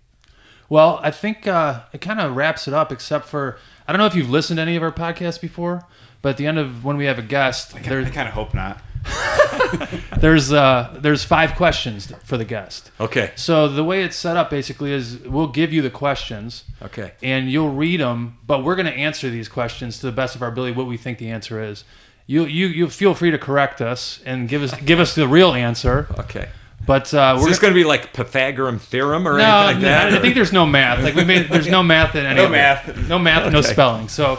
Well, 0.68 1.00
I 1.02 1.10
think 1.10 1.46
uh, 1.46 1.80
it 1.92 2.00
kind 2.00 2.20
of 2.20 2.36
wraps 2.36 2.68
it 2.68 2.74
up, 2.74 2.92
except 2.92 3.26
for 3.26 3.58
I 3.88 3.92
don't 3.92 3.98
know 3.98 4.06
if 4.06 4.14
you've 4.14 4.30
listened 4.30 4.58
to 4.58 4.62
any 4.62 4.76
of 4.76 4.82
our 4.82 4.92
podcasts 4.92 5.40
before, 5.40 5.84
but 6.22 6.28
at 6.30 6.36
the 6.36 6.46
end 6.46 6.58
of 6.58 6.84
when 6.84 6.96
we 6.96 7.06
have 7.06 7.18
a 7.18 7.22
guest, 7.36 7.74
I 7.74 7.80
there, 7.80 8.04
kind 8.04 8.28
of 8.28 8.34
hope 8.34 8.54
not. 8.54 8.80
there's 10.18 10.52
uh, 10.52 10.96
there's 11.00 11.24
five 11.24 11.54
questions 11.54 12.12
for 12.24 12.36
the 12.36 12.44
guest. 12.44 12.90
Okay. 13.00 13.32
So 13.36 13.68
the 13.68 13.84
way 13.84 14.02
it's 14.04 14.16
set 14.16 14.36
up 14.36 14.50
basically 14.50 14.92
is 14.92 15.18
we'll 15.20 15.48
give 15.48 15.72
you 15.72 15.82
the 15.82 15.90
questions 15.90 16.64
Okay. 16.82 17.12
and 17.22 17.50
you'll 17.50 17.72
read 17.72 18.00
them, 18.00 18.38
but 18.46 18.62
we're 18.64 18.76
going 18.76 18.86
to 18.86 18.92
answer 18.92 19.30
these 19.30 19.48
questions 19.48 19.98
to 20.00 20.06
the 20.06 20.12
best 20.12 20.34
of 20.36 20.42
our 20.42 20.48
ability 20.48 20.72
what 20.76 20.86
we 20.86 20.96
think 20.96 21.18
the 21.18 21.30
answer 21.30 21.62
is. 21.62 21.84
You 22.26 22.44
you 22.44 22.66
you 22.68 22.88
feel 22.88 23.14
free 23.14 23.30
to 23.32 23.38
correct 23.38 23.80
us 23.80 24.20
and 24.24 24.48
give 24.48 24.62
us 24.62 24.74
give 24.80 25.00
us 25.00 25.14
the 25.14 25.26
real 25.26 25.52
answer, 25.54 26.06
Okay. 26.18 26.48
but 26.86 27.12
uh, 27.12 27.36
we're 27.40 27.48
this 27.48 27.58
going 27.58 27.74
to 27.74 27.78
be 27.78 27.84
like 27.84 28.12
Pythagorean 28.12 28.78
theorem 28.78 29.26
or 29.26 29.36
no, 29.38 29.44
anything 29.44 29.82
like 29.82 29.82
that? 29.82 30.12
I 30.14 30.20
think 30.20 30.36
there's 30.36 30.52
no 30.52 30.64
math. 30.64 31.02
Like 31.02 31.14
we 31.16 31.24
made, 31.24 31.48
there's 31.50 31.66
no 31.68 31.82
math 31.94 32.14
in 32.14 32.24
any 32.24 32.36
No 32.36 32.48
math. 32.48 32.96
no 33.08 33.18
math, 33.18 33.52
no 33.52 33.60
spelling. 33.60 34.08
So 34.08 34.36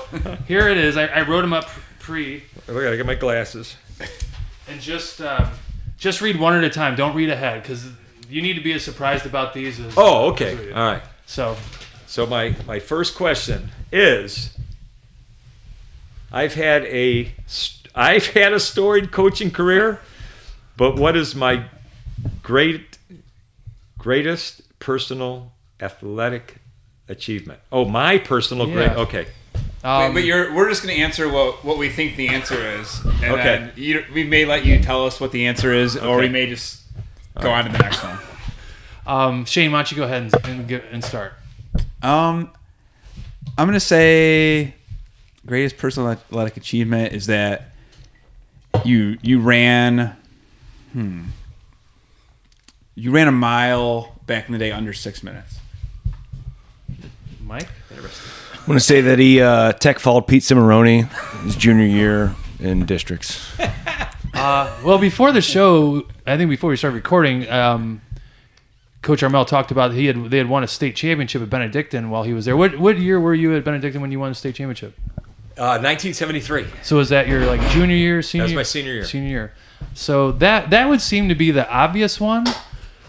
here 0.47 0.69
it 0.69 0.77
is. 0.77 0.95
I, 0.95 1.07
I 1.07 1.21
wrote 1.27 1.41
them 1.41 1.51
up 1.53 1.69
pre, 1.99 2.43
I 2.69 2.71
gotta 2.73 2.95
get 2.97 3.05
my 3.05 3.15
glasses. 3.15 3.75
And 4.67 4.79
just 4.81 5.21
um, 5.21 5.49
just 5.97 6.21
read 6.21 6.39
one 6.39 6.55
at 6.55 6.63
a 6.63 6.69
time. 6.69 6.95
Don't 6.95 7.15
read 7.15 7.29
ahead 7.29 7.61
because 7.61 7.87
you 8.29 8.41
need 8.41 8.53
to 8.53 8.61
be 8.61 8.73
as 8.73 8.83
surprised 8.83 9.25
about 9.25 9.53
these 9.53 9.79
as 9.79 9.93
Oh, 9.97 10.31
okay. 10.31 10.71
All 10.71 10.85
right. 10.85 11.03
So 11.25 11.55
So 12.07 12.25
my 12.25 12.55
my 12.67 12.79
first 12.79 13.15
question 13.15 13.69
is 13.91 14.57
I've 16.31 16.55
had 16.55 16.83
a 16.85 17.31
st- 17.45 17.91
I've 17.95 18.27
had 18.27 18.53
a 18.53 18.59
storied 18.59 19.11
coaching 19.11 19.51
career, 19.51 19.99
but 20.77 20.95
what 20.97 21.15
is 21.15 21.35
my 21.35 21.65
great 22.41 22.97
greatest 23.97 24.61
personal 24.79 25.51
athletic 25.79 26.57
achievement? 27.07 27.59
Oh, 27.71 27.85
my 27.85 28.17
personal 28.17 28.65
great. 28.67 28.91
Okay. 28.91 29.27
Um, 29.83 30.13
but 30.13 30.23
you're, 30.23 30.53
we're 30.53 30.69
just 30.69 30.81
going 30.83 30.95
to 30.95 31.01
answer 31.01 31.27
what, 31.29 31.63
what 31.65 31.77
we 31.77 31.89
think 31.89 32.15
the 32.15 32.29
answer 32.29 32.55
is. 32.79 32.99
And 33.21 33.33
Okay. 33.33 33.43
then 33.43 33.71
you, 33.75 34.05
we 34.13 34.23
may 34.23 34.45
let 34.45 34.65
you 34.65 34.79
tell 34.81 35.05
us 35.05 35.19
what 35.19 35.31
the 35.31 35.45
answer 35.45 35.73
is, 35.73 35.97
or 35.97 36.17
we 36.19 36.29
may 36.29 36.47
just 36.47 36.81
go 37.39 37.51
on 37.51 37.65
to 37.65 37.71
the 37.71 37.77
next 37.79 38.03
one. 38.03 38.17
um, 39.05 39.45
Shane, 39.45 39.71
why 39.71 39.79
don't 39.79 39.91
you 39.91 39.97
go 39.97 40.03
ahead 40.03 40.23
and 40.23 40.45
and, 40.45 40.67
get, 40.67 40.85
and 40.91 41.03
start? 41.03 41.33
Um, 42.01 42.49
I'm 43.57 43.67
gonna 43.67 43.79
say 43.79 44.75
greatest 45.45 45.77
personal 45.77 46.09
athletic 46.09 46.55
achievement 46.57 47.13
is 47.13 47.25
that 47.27 47.71
you 48.85 49.17
you 49.21 49.39
ran, 49.41 50.15
hmm, 50.93 51.23
you 52.95 53.11
ran 53.11 53.27
a 53.27 53.31
mile 53.31 54.15
back 54.25 54.47
in 54.47 54.53
the 54.53 54.59
day 54.59 54.71
under 54.71 54.93
six 54.93 55.21
minutes. 55.23 55.57
Mike. 57.41 57.67
I'm 58.63 58.67
going 58.67 58.79
to 58.79 58.85
say 58.85 59.01
that 59.01 59.19
he 59.19 59.41
uh, 59.41 59.73
tech 59.73 59.99
followed 59.99 60.25
Pete 60.25 60.41
Cimarroni 60.41 61.11
his 61.43 61.57
junior 61.57 61.85
year 61.85 62.33
in 62.59 62.85
districts. 62.85 63.51
Well, 64.35 64.97
before 64.97 65.31
the 65.31 65.39
show, 65.41 66.05
I 66.27 66.35
think 66.35 66.49
before 66.49 66.69
we 66.69 66.75
started 66.75 66.95
recording, 66.95 67.49
um, 67.49 68.01
Coach 69.01 69.23
Armel 69.23 69.45
talked 69.45 69.71
about 69.71 69.93
he 69.93 70.07
had 70.07 70.31
they 70.31 70.37
had 70.37 70.49
won 70.49 70.65
a 70.65 70.67
state 70.67 70.97
championship 70.97 71.41
at 71.41 71.49
Benedictine 71.49 72.09
while 72.09 72.23
he 72.23 72.33
was 72.33 72.43
there. 72.43 72.57
What 72.57 72.77
what 72.77 72.97
year 72.97 73.21
were 73.21 73.33
you 73.33 73.55
at 73.55 73.63
Benedictine 73.63 74.01
when 74.01 74.11
you 74.11 74.19
won 74.19 74.31
a 74.31 74.35
state 74.35 74.55
championship? 74.55 74.95
Uh, 75.57 75.79
1973. 75.79 76.65
So 76.81 76.97
was 76.97 77.07
that 77.09 77.29
your 77.29 77.45
like 77.45 77.61
junior 77.69 77.95
year, 77.95 78.21
senior? 78.21 78.43
That 78.43 78.45
was 78.45 78.51
year? 78.51 78.59
my 78.59 78.63
senior 78.63 78.93
year. 78.93 79.05
Senior 79.05 79.29
year. 79.29 79.53
So 79.93 80.33
that 80.33 80.71
that 80.71 80.89
would 80.89 80.99
seem 80.99 81.29
to 81.29 81.35
be 81.35 81.51
the 81.51 81.69
obvious 81.69 82.19
one, 82.19 82.45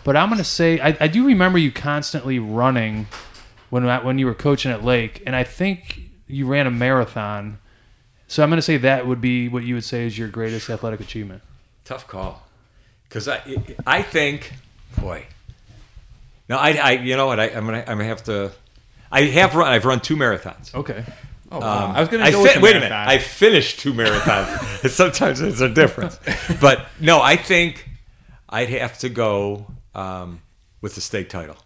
but 0.05 0.17
I'm 0.17 0.29
gonna 0.29 0.45
say 0.45 0.79
I, 0.79 0.97
I 1.01 1.09
do 1.09 1.27
remember 1.27 1.59
you 1.59 1.73
constantly 1.73 2.39
running 2.39 3.09
when 3.75 3.85
when 4.05 4.21
you 4.21 4.27
were 4.27 4.35
coaching 4.35 4.71
at 4.71 4.85
Lake, 4.85 5.21
and 5.27 5.35
I 5.35 5.43
think 5.43 6.03
you 6.29 6.47
ran 6.47 6.69
a 6.69 6.71
marathon. 6.71 7.59
So 8.29 8.45
I'm 8.45 8.49
gonna 8.49 8.63
say 8.63 8.77
that 8.77 9.05
would 9.05 9.21
be 9.21 9.49
what 9.49 9.65
you 9.65 9.75
would 9.75 9.83
say 9.83 10.07
is 10.07 10.17
your 10.17 10.29
greatest 10.29 10.71
athletic 10.71 11.01
achievement. 11.01 11.43
Tough 11.85 12.07
call. 12.07 12.47
Because 13.09 13.27
I, 13.27 13.43
I 13.85 14.03
think, 14.03 14.53
boy. 14.97 15.27
No, 16.49 16.57
I, 16.57 16.71
I 16.75 16.91
you 16.93 17.17
know 17.17 17.27
what? 17.27 17.41
I, 17.41 17.47
I'm 17.47 17.65
gonna, 17.65 17.81
I'm 17.81 17.99
gonna 17.99 18.05
have 18.05 18.23
to. 18.25 18.53
I 19.11 19.23
have 19.23 19.57
run. 19.57 19.67
I've 19.67 19.85
run 19.85 19.99
two 19.99 20.15
marathons. 20.15 20.73
Okay. 20.73 21.05
Oh, 21.51 21.59
wow. 21.59 21.93
I 21.97 21.99
was 21.99 22.09
gonna 22.09 22.25
I 22.27 22.31
go 22.31 22.45
fi- 22.45 22.55
with 22.55 22.63
wait 22.63 22.77
a 22.77 22.81
minute. 22.81 22.93
I 22.93 23.19
finished 23.19 23.81
two 23.81 23.93
marathons. 23.93 24.89
Sometimes 24.89 25.41
there's 25.41 25.61
a 25.61 25.69
difference, 25.69 26.21
but 26.61 26.87
no, 27.01 27.21
I 27.21 27.35
think 27.35 27.89
I'd 28.49 28.69
have 28.69 28.99
to 28.99 29.09
go 29.09 29.67
um, 29.97 30.43
with 30.81 30.95
the 30.95 31.01
state 31.01 31.29
title. 31.29 31.57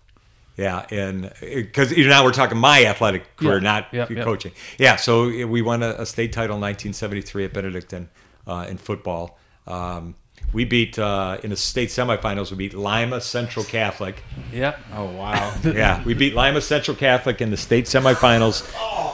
Yeah, 0.58 0.84
and 0.90 1.32
because 1.40 1.96
now 1.96 2.24
we're 2.24 2.32
talking 2.32 2.58
my 2.58 2.84
athletic 2.84 3.36
career, 3.36 3.54
Yeah. 3.54 3.60
not 3.60 3.88
Yep, 3.92 4.10
yep. 4.10 4.24
coaching. 4.24 4.52
Yeah, 4.76 4.96
so 4.96 5.28
we 5.46 5.62
won 5.62 5.82
a, 5.84 5.90
a 5.98 6.04
state 6.04 6.32
title 6.32 6.56
in 6.56 6.60
1973 6.62 7.44
at 7.44 7.52
Benedictine 7.54 8.08
uh, 8.46 8.66
in 8.68 8.76
football. 8.76 9.38
Um, 9.68 10.16
we 10.52 10.64
beat 10.64 10.98
uh, 10.98 11.38
in 11.44 11.50
the 11.50 11.56
state 11.56 11.90
semifinals. 11.90 12.50
We 12.50 12.56
beat 12.56 12.74
Lima 12.74 13.20
Central 13.20 13.64
Catholic. 13.64 14.22
Yeah. 14.52 14.76
oh 14.94 15.04
wow. 15.06 15.54
Yeah, 15.64 16.02
we 16.04 16.14
beat 16.14 16.34
Lima 16.34 16.60
Central 16.60 16.96
Catholic 16.96 17.40
in 17.40 17.50
the 17.50 17.56
state 17.56 17.84
semifinals, 17.84 18.64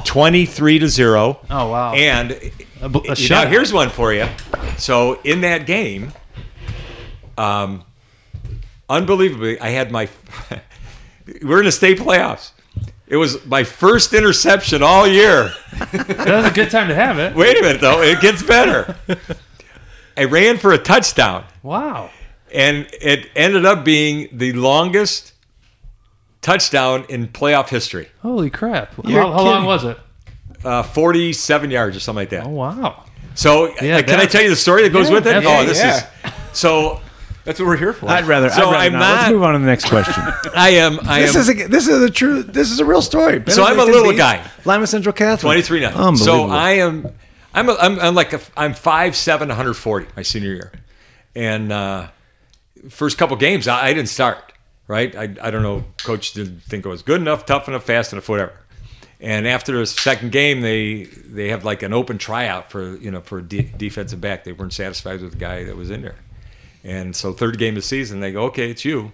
23 0.07 0.79
to 0.79 0.89
zero. 0.89 1.41
Oh 1.51 1.69
wow. 1.71 1.93
And 1.93 2.33
A 2.81 2.89
bl- 2.89 3.01
a 3.11 3.29
now 3.29 3.47
here's 3.47 3.73
one 3.73 3.91
for 3.91 4.15
you. 4.15 4.29
So 4.79 5.21
in 5.25 5.43
that 5.43 5.67
game, 5.67 6.13
um, 7.37 7.85
unbelievably, 8.89 9.61
I 9.61 9.69
had 9.71 9.91
my. 9.93 10.09
we're 11.43 11.61
in 11.61 11.65
the 11.67 11.73
state 11.73 11.99
playoffs. 11.99 12.51
It 13.07 13.17
was 13.17 13.45
my 13.47 13.65
first 13.65 14.15
interception 14.15 14.83
all 14.83 15.07
year. 15.07 15.53
that 15.93 16.27
was 16.27 16.47
a 16.47 16.51
good 16.55 16.71
time 16.71 16.89
to 16.89 16.95
have 16.95 17.19
it. 17.19 17.35
Wait 17.37 17.59
a 17.59 17.63
minute, 17.63 17.81
though. 17.81 18.03
It 18.03 18.21
gets 18.21 18.43
better. 18.43 18.97
I 20.17 20.25
ran 20.25 20.57
for 20.59 20.73
a 20.73 20.79
touchdown, 20.79 21.45
Wow. 21.63 22.11
and 22.53 22.87
it 23.01 23.29
ended 23.37 23.67
up 23.67 23.85
being 23.85 24.29
the 24.33 24.53
longest 24.55 25.33
touchdown 26.41 27.05
in 27.09 27.29
playoff 27.29 27.69
history. 27.69 28.09
Holy 28.23 28.49
crap. 28.51 28.95
You're 29.05 29.21
How, 29.23 29.33
how 29.33 29.43
long 29.45 29.65
was 29.65 29.85
it? 29.85 29.99
Uh, 30.65 30.83
47 30.83 31.71
yards 31.71 31.97
or 31.97 32.01
something 32.01 32.23
like 32.23 32.31
that. 32.31 32.47
Oh 32.47 32.51
wow. 32.51 33.05
So, 33.35 33.75
Yeah, 33.83 33.97
uh, 33.97 34.03
can 34.03 34.21
I 34.21 34.27
tell 34.27 34.43
you 34.43 34.49
the 34.49 34.57
story 34.57 34.83
that 34.85 34.93
goes 34.93 35.09
Yeah, 35.09 35.15
with 35.15 35.27
it? 35.27 35.45
Oh, 35.45 35.65
this 35.67 35.79
Yeah. 35.79 35.97
is 36.27 36.33
so. 36.53 37.01
That's 37.45 37.61
what 37.61 37.67
we're 37.67 37.77
here 37.77 37.93
for. 37.93 38.09
I'd 38.09 38.25
rather. 38.25 38.49
So 38.51 38.71
I'd 38.71 38.73
rather 38.73 38.77
I'm 38.77 38.93
not. 38.93 39.19
Let's 39.21 39.33
move 39.33 39.43
on 39.43 39.53
to 39.53 39.59
the 39.59 39.67
next 39.67 39.89
question. 39.89 40.15
I 40.55 40.71
am. 40.71 40.99
I 41.07 41.21
this 41.21 41.35
am. 41.35 41.41
is 41.43 41.49
a, 41.51 41.67
this 41.69 41.89
is 41.89 42.03
a 42.03 42.11
true. 42.11 42.43
This 42.43 42.71
is 42.71 42.81
a 42.81 42.85
real 42.85 43.03
story. 43.03 43.43
So 43.49 43.63
I'm 43.63 43.75
a 43.75 43.85
Benedictine 43.85 43.93
little 43.93 44.11
beats 44.13 44.19
guy. 44.19 44.51
Lima 44.65 44.87
Central 44.87 45.13
Catholic. 45.13 45.43
23 45.43 45.81
now. 45.81 46.15
So 46.15 46.49
I 46.49 46.71
am. 46.73 47.13
I'm. 47.53 47.69
A, 47.69 47.75
I'm, 47.75 48.01
I'm 48.01 48.15
like 48.15 48.33
a. 48.33 48.41
I'm 48.57 48.73
five 48.75 49.15
seven, 49.15 49.49
140 49.49 50.07
my 50.17 50.23
senior 50.23 50.53
year, 50.53 50.73
and 51.35 51.71
uh, 51.71 52.09
first 52.89 53.19
couple 53.19 53.37
games 53.37 53.69
I, 53.69 53.87
I 53.89 53.95
didn't 53.95 54.09
start. 54.09 54.53
Right. 54.87 55.15
I, 55.17 55.23
I 55.41 55.51
don't 55.51 55.63
know. 55.63 55.85
Coach 55.99 56.35
didn't 56.35 56.63
think 56.63 56.85
I 56.85 56.91
was 56.91 57.01
good 57.03 57.21
enough, 57.21 57.47
tough 57.47 57.69
enough, 57.69 57.85
fast 57.85 58.13
enough, 58.13 58.29
whatever. 58.29 58.53
And 59.21 59.47
after 59.47 59.79
the 59.79 59.87
second 59.87 60.33
game, 60.33 60.61
they 60.61 61.05
they 61.05 61.49
have 61.49 61.65
like 61.65 61.83
an 61.83 61.95
open 61.95 62.19
tryout 62.19 62.71
for 62.71 62.97
you 62.97 63.11
know 63.11 63.21
for 63.21 63.39
a 63.39 63.43
de- 63.43 63.63
defensive 63.63 64.21
back. 64.21 64.45
They 64.45 64.53
weren't 64.53 64.73
satisfied 64.75 65.23
with 65.23 65.33
the 65.33 65.39
guy 65.39 65.65
that 65.65 65.77
was 65.77 65.91
in 65.91 66.03
there, 66.03 66.17
and 66.85 67.17
so 67.17 67.33
third 67.33 67.59
game 67.59 67.71
of 67.71 67.77
the 67.77 67.83
season, 67.83 68.21
they 68.21 68.31
go, 68.31 68.45
okay, 68.45 68.71
it's 68.71 68.85
you. 68.85 69.13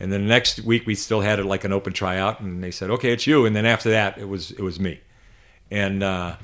And 0.00 0.12
then 0.12 0.22
the 0.22 0.28
next 0.28 0.60
week 0.60 0.84
we 0.84 0.96
still 0.96 1.20
had 1.20 1.38
it 1.38 1.44
like 1.44 1.62
an 1.62 1.72
open 1.72 1.92
tryout, 1.92 2.40
and 2.40 2.62
they 2.62 2.72
said, 2.72 2.90
okay, 2.90 3.12
it's 3.12 3.26
you. 3.26 3.46
And 3.46 3.54
then 3.54 3.64
after 3.64 3.90
that, 3.90 4.18
it 4.18 4.28
was 4.28 4.50
it 4.50 4.60
was 4.60 4.80
me. 4.80 5.00
And 5.70 6.02
uh, 6.02 6.36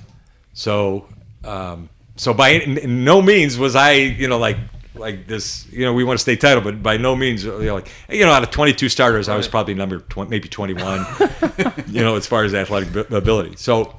so 0.52 1.08
um, 1.44 1.90
so 2.14 2.32
by 2.32 2.58
no 2.58 3.20
means 3.20 3.58
was 3.58 3.74
I, 3.74 3.92
you 3.92 4.28
know, 4.28 4.38
like 4.38 4.58
like 4.94 5.26
this, 5.26 5.66
you 5.72 5.84
know, 5.84 5.92
we 5.92 6.04
want 6.04 6.18
to 6.18 6.22
stay 6.22 6.36
title, 6.36 6.62
but 6.62 6.82
by 6.82 6.96
no 6.96 7.16
means, 7.16 7.44
you 7.44 7.58
know, 7.58 7.74
like 7.74 7.90
you 8.08 8.24
know, 8.24 8.30
out 8.30 8.44
of 8.44 8.50
22 8.52 8.88
starters, 8.88 9.28
I 9.28 9.36
was 9.36 9.48
probably 9.48 9.74
number 9.74 9.98
20, 9.98 10.30
maybe 10.30 10.48
21, 10.48 11.06
you 11.88 12.02
know, 12.02 12.14
as 12.14 12.26
far 12.28 12.44
as 12.44 12.54
athletic 12.54 12.94
ab- 12.94 13.12
ability. 13.12 13.56
So 13.56 13.96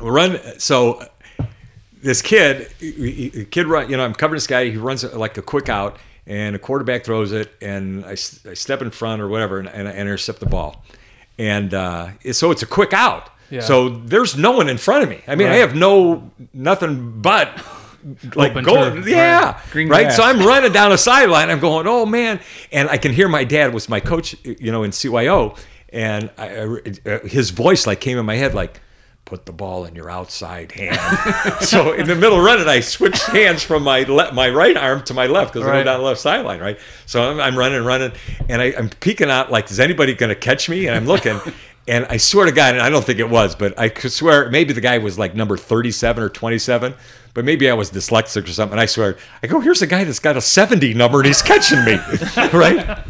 we 0.00 0.08
run. 0.10 0.38
So 0.58 1.06
this 2.02 2.20
kid, 2.22 2.72
kid 3.50 3.66
run. 3.66 3.88
You 3.90 3.96
know, 3.96 4.04
I'm 4.04 4.14
covering 4.14 4.36
this 4.36 4.46
guy. 4.46 4.70
He 4.70 4.76
runs 4.76 5.04
like 5.04 5.38
a 5.38 5.42
quick 5.42 5.68
out, 5.68 5.98
and 6.26 6.54
a 6.56 6.58
quarterback 6.58 7.04
throws 7.04 7.32
it, 7.32 7.52
and 7.62 8.04
I 8.04 8.14
step 8.14 8.82
in 8.82 8.90
front 8.90 9.22
or 9.22 9.28
whatever, 9.28 9.58
and, 9.58 9.68
and 9.68 9.88
I 9.88 9.92
intercept 9.92 10.40
the 10.40 10.46
ball. 10.46 10.84
And 11.38 11.72
uh, 11.74 12.10
so 12.32 12.50
it's 12.50 12.62
a 12.62 12.66
quick 12.66 12.92
out. 12.92 13.30
Yeah. 13.50 13.60
So 13.60 13.88
there's 13.88 14.36
no 14.36 14.52
one 14.52 14.68
in 14.68 14.78
front 14.78 15.04
of 15.04 15.10
me. 15.10 15.20
I 15.26 15.34
mean, 15.34 15.48
I 15.48 15.56
have 15.56 15.74
no 15.74 16.30
nothing 16.52 17.20
but 17.20 17.48
like 18.34 18.52
Open 18.52 18.64
goal. 18.64 18.76
Yeah, 19.08 19.60
right. 19.90 20.06
So 20.12 20.22
I'm 20.24 20.40
running 20.40 20.72
down 20.72 20.90
a 20.92 20.98
sideline. 20.98 21.50
I'm 21.50 21.60
going, 21.60 21.86
oh 21.86 22.06
man, 22.06 22.40
and 22.72 22.88
I 22.88 22.96
can 22.96 23.12
hear 23.12 23.28
my 23.28 23.44
dad 23.44 23.72
was 23.74 23.88
my 23.88 24.00
coach, 24.00 24.34
you 24.44 24.72
know, 24.72 24.82
in 24.82 24.90
CYO, 24.90 25.58
and 25.92 26.30
I, 26.38 26.78
I- 27.06 27.18
his 27.28 27.50
voice 27.50 27.86
like 27.86 28.00
came 28.00 28.18
in 28.18 28.26
my 28.26 28.36
head 28.36 28.54
like. 28.54 28.80
Put 29.24 29.46
the 29.46 29.52
ball 29.52 29.84
in 29.86 29.94
your 29.94 30.10
outside 30.10 30.72
hand. 30.72 30.98
so 31.62 31.92
in 31.92 32.06
the 32.06 32.14
middle 32.14 32.38
of 32.38 32.44
running, 32.44 32.68
I 32.68 32.80
switched 32.80 33.22
hands 33.28 33.62
from 33.62 33.82
my 33.82 34.02
le- 34.02 34.32
my 34.32 34.50
right 34.50 34.76
arm 34.76 35.02
to 35.04 35.14
my 35.14 35.26
left 35.26 35.54
because 35.54 35.66
I 35.66 35.70
Right. 35.70 35.78
go 35.80 35.84
down 35.84 36.00
the 36.00 36.04
left 36.06 36.20
sideline, 36.20 36.60
right? 36.60 36.78
So 37.06 37.22
I'm, 37.30 37.40
I'm 37.40 37.56
running, 37.56 37.82
running, 37.84 38.12
and 38.50 38.60
I, 38.60 38.74
I'm 38.76 38.90
peeking 38.90 39.30
out 39.30 39.50
like, 39.50 39.70
is 39.70 39.80
anybody 39.80 40.12
going 40.12 40.28
to 40.28 40.34
catch 40.34 40.68
me? 40.68 40.86
And 40.86 40.94
I'm 40.94 41.06
looking, 41.06 41.40
and 41.88 42.04
I 42.10 42.18
swear 42.18 42.44
to 42.46 42.52
God, 42.52 42.74
and 42.74 42.82
I 42.82 42.90
don't 42.90 43.04
think 43.04 43.20
it 43.20 43.30
was, 43.30 43.54
but 43.54 43.78
I 43.78 43.88
could 43.88 44.12
swear 44.12 44.50
maybe 44.50 44.74
the 44.74 44.82
guy 44.82 44.98
was 44.98 45.18
like 45.18 45.34
number 45.34 45.56
37 45.56 46.22
or 46.22 46.28
27, 46.28 46.92
but 47.32 47.44
maybe 47.46 47.70
I 47.70 47.74
was 47.74 47.90
dyslexic 47.90 48.44
or 48.44 48.52
something. 48.52 48.78
I 48.78 48.84
swear, 48.86 49.16
I 49.42 49.46
go, 49.46 49.60
here's 49.60 49.80
a 49.80 49.86
guy 49.86 50.04
that's 50.04 50.18
got 50.18 50.36
a 50.36 50.42
70 50.42 50.92
number 50.92 51.18
and 51.18 51.26
he's 51.26 51.40
catching 51.40 51.82
me, 51.84 51.94
right? 52.52 53.02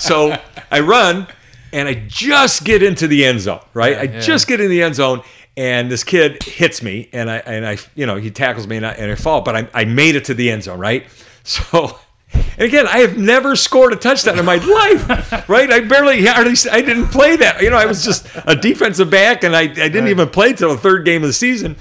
So 0.00 0.36
I 0.72 0.80
run, 0.80 1.28
and 1.74 1.88
I 1.88 1.94
just 2.06 2.64
get 2.64 2.82
into 2.82 3.06
the 3.06 3.24
end 3.24 3.40
zone, 3.40 3.60
right? 3.72 3.96
I 3.96 4.02
yeah. 4.02 4.20
just 4.20 4.46
get 4.46 4.60
in 4.60 4.68
the 4.68 4.82
end 4.82 4.94
zone. 4.94 5.22
And 5.56 5.90
this 5.90 6.02
kid 6.02 6.42
hits 6.42 6.82
me, 6.82 7.10
and 7.12 7.30
I 7.30 7.36
and 7.38 7.66
I, 7.66 7.76
you 7.94 8.06
know, 8.06 8.16
he 8.16 8.30
tackles 8.30 8.66
me, 8.66 8.78
and 8.78 8.86
I, 8.86 8.92
and 8.92 9.10
I 9.12 9.14
fall. 9.16 9.42
But 9.42 9.56
I, 9.56 9.68
I 9.74 9.84
made 9.84 10.16
it 10.16 10.24
to 10.26 10.34
the 10.34 10.50
end 10.50 10.64
zone, 10.64 10.78
right? 10.78 11.06
So, 11.44 11.98
and 12.32 12.60
again, 12.60 12.86
I 12.86 12.98
have 12.98 13.18
never 13.18 13.56
scored 13.56 13.92
a 13.92 13.96
touchdown 13.96 14.38
in 14.38 14.44
my 14.44 14.54
life, 15.08 15.48
right? 15.48 15.68
I 15.72 15.80
barely, 15.80 16.24
hardly, 16.24 16.54
I 16.70 16.80
didn't 16.80 17.08
play 17.08 17.34
that. 17.34 17.60
You 17.60 17.70
know, 17.70 17.76
I 17.76 17.86
was 17.86 18.04
just 18.04 18.28
a 18.46 18.54
defensive 18.54 19.10
back, 19.10 19.42
and 19.42 19.56
I, 19.56 19.62
I 19.62 19.66
didn't 19.66 20.06
even 20.06 20.28
play 20.28 20.52
till 20.52 20.70
the 20.70 20.78
third 20.78 21.04
game 21.04 21.24
of 21.24 21.28
the 21.28 21.32
season. 21.32 21.74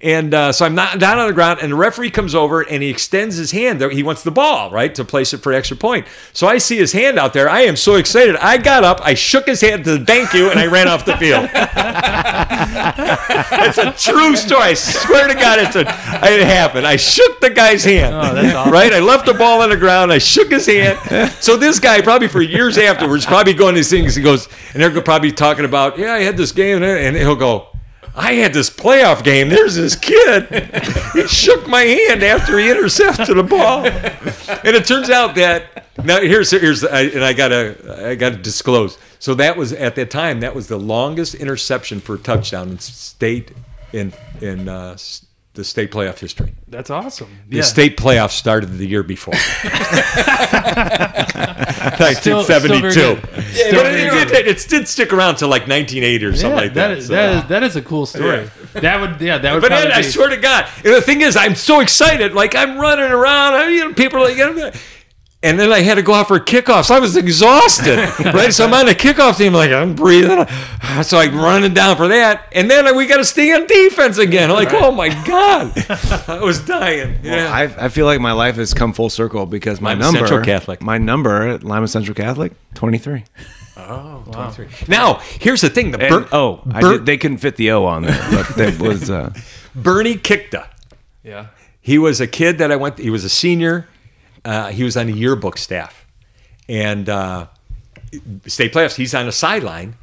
And 0.00 0.32
uh, 0.32 0.52
so 0.52 0.64
I'm 0.64 0.76
not 0.76 1.00
down 1.00 1.18
on 1.18 1.26
the 1.26 1.32
ground, 1.32 1.58
and 1.60 1.72
the 1.72 1.76
referee 1.76 2.10
comes 2.10 2.32
over 2.32 2.62
and 2.62 2.84
he 2.84 2.88
extends 2.88 3.34
his 3.34 3.50
hand. 3.50 3.82
He 3.90 4.04
wants 4.04 4.22
the 4.22 4.30
ball, 4.30 4.70
right, 4.70 4.94
to 4.94 5.04
place 5.04 5.34
it 5.34 5.38
for 5.38 5.50
an 5.50 5.58
extra 5.58 5.76
point. 5.76 6.06
So 6.32 6.46
I 6.46 6.58
see 6.58 6.76
his 6.76 6.92
hand 6.92 7.18
out 7.18 7.32
there. 7.32 7.48
I 7.48 7.62
am 7.62 7.74
so 7.74 7.96
excited. 7.96 8.36
I 8.36 8.58
got 8.58 8.84
up, 8.84 9.00
I 9.02 9.14
shook 9.14 9.46
his 9.46 9.60
hand 9.60 9.84
to 9.86 10.04
thank 10.04 10.32
you, 10.32 10.50
and 10.50 10.60
I 10.60 10.66
ran 10.66 10.86
off 10.86 11.04
the 11.04 11.16
field. 11.16 11.48
it's 13.66 13.78
a 13.78 13.92
true 14.12 14.36
story. 14.36 14.62
I 14.62 14.74
swear 14.74 15.26
to 15.26 15.34
God, 15.34 15.58
it's 15.58 15.74
a 15.74 15.80
it 15.80 16.46
happened. 16.46 16.86
I 16.86 16.94
shook 16.94 17.40
the 17.40 17.50
guy's 17.50 17.82
hand. 17.82 18.14
Oh, 18.14 18.34
that's 18.34 18.54
awesome. 18.54 18.72
Right? 18.72 18.92
I 18.92 19.00
left 19.00 19.26
the 19.26 19.34
ball 19.34 19.62
on 19.62 19.70
the 19.70 19.76
ground. 19.76 20.12
I 20.12 20.18
shook 20.18 20.52
his 20.52 20.66
hand. 20.66 21.32
So 21.42 21.56
this 21.56 21.80
guy, 21.80 22.02
probably 22.02 22.28
for 22.28 22.40
years 22.40 22.78
afterwards, 22.78 23.26
probably 23.26 23.54
going 23.54 23.74
to 23.74 23.80
these 23.80 23.90
things. 23.90 24.14
He 24.14 24.22
goes, 24.22 24.48
and 24.74 24.82
they're 24.82 25.02
probably 25.02 25.32
talking 25.32 25.64
about, 25.64 25.98
yeah, 25.98 26.12
I 26.12 26.20
had 26.20 26.36
this 26.36 26.52
game, 26.52 26.84
and 26.84 27.16
he'll 27.16 27.34
go. 27.34 27.68
I 28.18 28.32
had 28.32 28.52
this 28.52 28.68
playoff 28.68 29.22
game. 29.22 29.48
There's 29.48 29.76
this 29.76 29.94
kid. 29.94 30.48
He 31.12 31.26
shook 31.28 31.68
my 31.68 31.82
hand 31.82 32.24
after 32.24 32.58
he 32.58 32.68
intercepted 32.68 33.36
the 33.36 33.44
ball, 33.44 33.86
and 33.86 34.76
it 34.76 34.86
turns 34.86 35.08
out 35.08 35.36
that 35.36 35.86
now 36.04 36.20
here's 36.20 36.50
here's 36.50 36.82
and 36.82 37.24
I 37.24 37.32
gotta 37.32 38.08
I 38.08 38.14
gotta 38.16 38.36
disclose. 38.36 38.98
So 39.20 39.34
that 39.34 39.56
was 39.56 39.72
at 39.72 39.94
that 39.94 40.10
time 40.10 40.40
that 40.40 40.54
was 40.54 40.66
the 40.66 40.78
longest 40.78 41.36
interception 41.36 42.00
for 42.00 42.16
a 42.16 42.18
touchdown 42.18 42.70
in 42.70 42.78
state 42.80 43.52
in 43.92 44.12
in 44.40 44.68
uh, 44.68 44.96
the 45.58 45.64
state 45.64 45.90
playoff 45.90 46.20
history. 46.20 46.54
That's 46.68 46.88
awesome. 46.88 47.28
The 47.48 47.62
state 47.64 47.96
playoff 47.96 48.30
started 48.30 48.78
the 48.78 48.86
year 48.86 49.02
before, 49.02 49.34
Still- 52.14 52.44
still 52.44 52.44
1972. 52.44 53.00
Yeah, 53.00 53.70
but 53.72 53.86
it, 53.86 54.30
it, 54.30 54.46
it 54.46 54.66
did 54.68 54.86
stick 54.86 55.12
around 55.12 55.34
till 55.36 55.48
like 55.48 55.62
1980 55.62 56.24
or 56.24 56.32
something 56.34 56.50
Yeah, 56.50 56.56
like 56.56 56.74
that. 56.74 56.88
that 56.88 56.98
is 56.98 57.06
so- 57.08 57.12
that 57.14 57.42
is 57.44 57.48
that 57.48 57.62
is 57.64 57.74
a 57.76 57.82
cool 57.82 58.06
story. 58.06 58.48
That 58.74 59.00
would 59.00 59.20
yeah 59.20 59.38
that 59.38 59.52
would. 59.54 59.62
But 59.62 59.70
then 59.70 59.90
I 59.90 60.02
swear 60.02 60.28
to 60.28 60.36
God, 60.36 60.66
and 60.84 60.94
the 60.94 61.00
thing 61.00 61.22
is, 61.22 61.36
I'm 61.36 61.56
so 61.56 61.80
excited. 61.80 62.34
Like 62.34 62.54
I'm 62.54 62.78
running 62.78 63.10
around, 63.10 63.54
I, 63.54 63.68
you 63.68 63.88
know, 63.88 63.94
people 63.94 64.18
are 64.24 64.32
like, 64.32 64.74
and 65.42 65.58
then 65.58 65.72
I 65.72 65.80
had 65.80 65.94
to 65.94 66.02
go 66.02 66.14
out 66.14 66.26
for 66.28 66.40
kickoffs. 66.40 66.90
I 66.90 66.98
was 66.98 67.16
exhausted, 67.16 67.96
right? 68.34 68.52
So 68.52 68.64
I'm 68.66 68.74
on 68.74 68.86
the 68.86 68.94
kickoff 68.94 69.36
team, 69.38 69.52
like 69.52 69.70
I'm 69.70 69.94
breathing. 69.94 70.44
So 71.02 71.18
I'm 71.18 71.36
running 71.36 71.74
down 71.74 71.96
for 71.96 72.08
that, 72.08 72.46
and 72.52 72.68
then 72.70 72.96
we 72.96 73.06
got 73.06 73.18
to 73.18 73.24
stay 73.24 73.52
on 73.54 73.66
defense 73.66 74.18
again. 74.18 74.50
I'm 74.50 74.56
like, 74.56 74.72
oh 74.72 74.90
my 74.90 75.08
God, 75.24 75.72
I 76.28 76.40
was 76.42 76.64
dying. 76.64 77.18
Yeah. 77.22 77.52
I, 77.52 77.84
I 77.84 77.88
feel 77.88 78.06
like 78.06 78.20
my 78.20 78.32
life 78.32 78.56
has 78.56 78.74
come 78.74 78.92
full 78.92 79.10
circle 79.10 79.46
because 79.46 79.80
my 79.80 79.90
Lima 79.92 80.00
number, 80.04 80.18
Central 80.20 80.44
Catholic. 80.44 80.82
my 80.82 80.98
number 80.98 81.46
at 81.48 81.62
Lima 81.62 81.86
Central 81.88 82.14
Catholic, 82.14 82.52
twenty 82.74 82.98
three. 82.98 83.24
oh 83.76 84.24
23 84.32 84.66
now 84.88 85.20
here's 85.38 85.60
the 85.60 85.70
thing: 85.70 85.92
the 85.92 86.00
And 86.00 86.24
Ber- 86.24 86.28
oh, 86.36 86.62
I 86.72 86.80
Ber- 86.80 86.92
did, 86.94 87.06
they 87.06 87.16
couldn't 87.16 87.38
fit 87.38 87.54
the 87.54 87.70
O 87.70 87.84
on 87.84 88.02
there, 88.02 88.18
but 88.32 88.48
that 88.56 88.80
was 88.80 89.08
uh, 89.08 89.32
Bernie 89.74 90.16
Kikta. 90.16 90.66
yeah. 91.22 91.46
He 91.80 91.96
was 91.96 92.20
a 92.20 92.26
kid 92.26 92.58
that 92.58 92.72
I 92.72 92.76
went. 92.76 92.98
He 92.98 93.08
was 93.08 93.24
a 93.24 93.28
senior. 93.30 93.86
Uh, 94.48 94.68
he 94.68 94.82
was 94.82 94.96
on 94.96 95.06
the 95.06 95.12
yearbook 95.12 95.58
staff, 95.58 96.06
and 96.68 97.06
uh, 97.08 97.46
state 98.46 98.72
playoffs. 98.72 98.94
He's 98.96 99.14
on 99.14 99.26
the 99.26 99.32
sideline. 99.32 99.94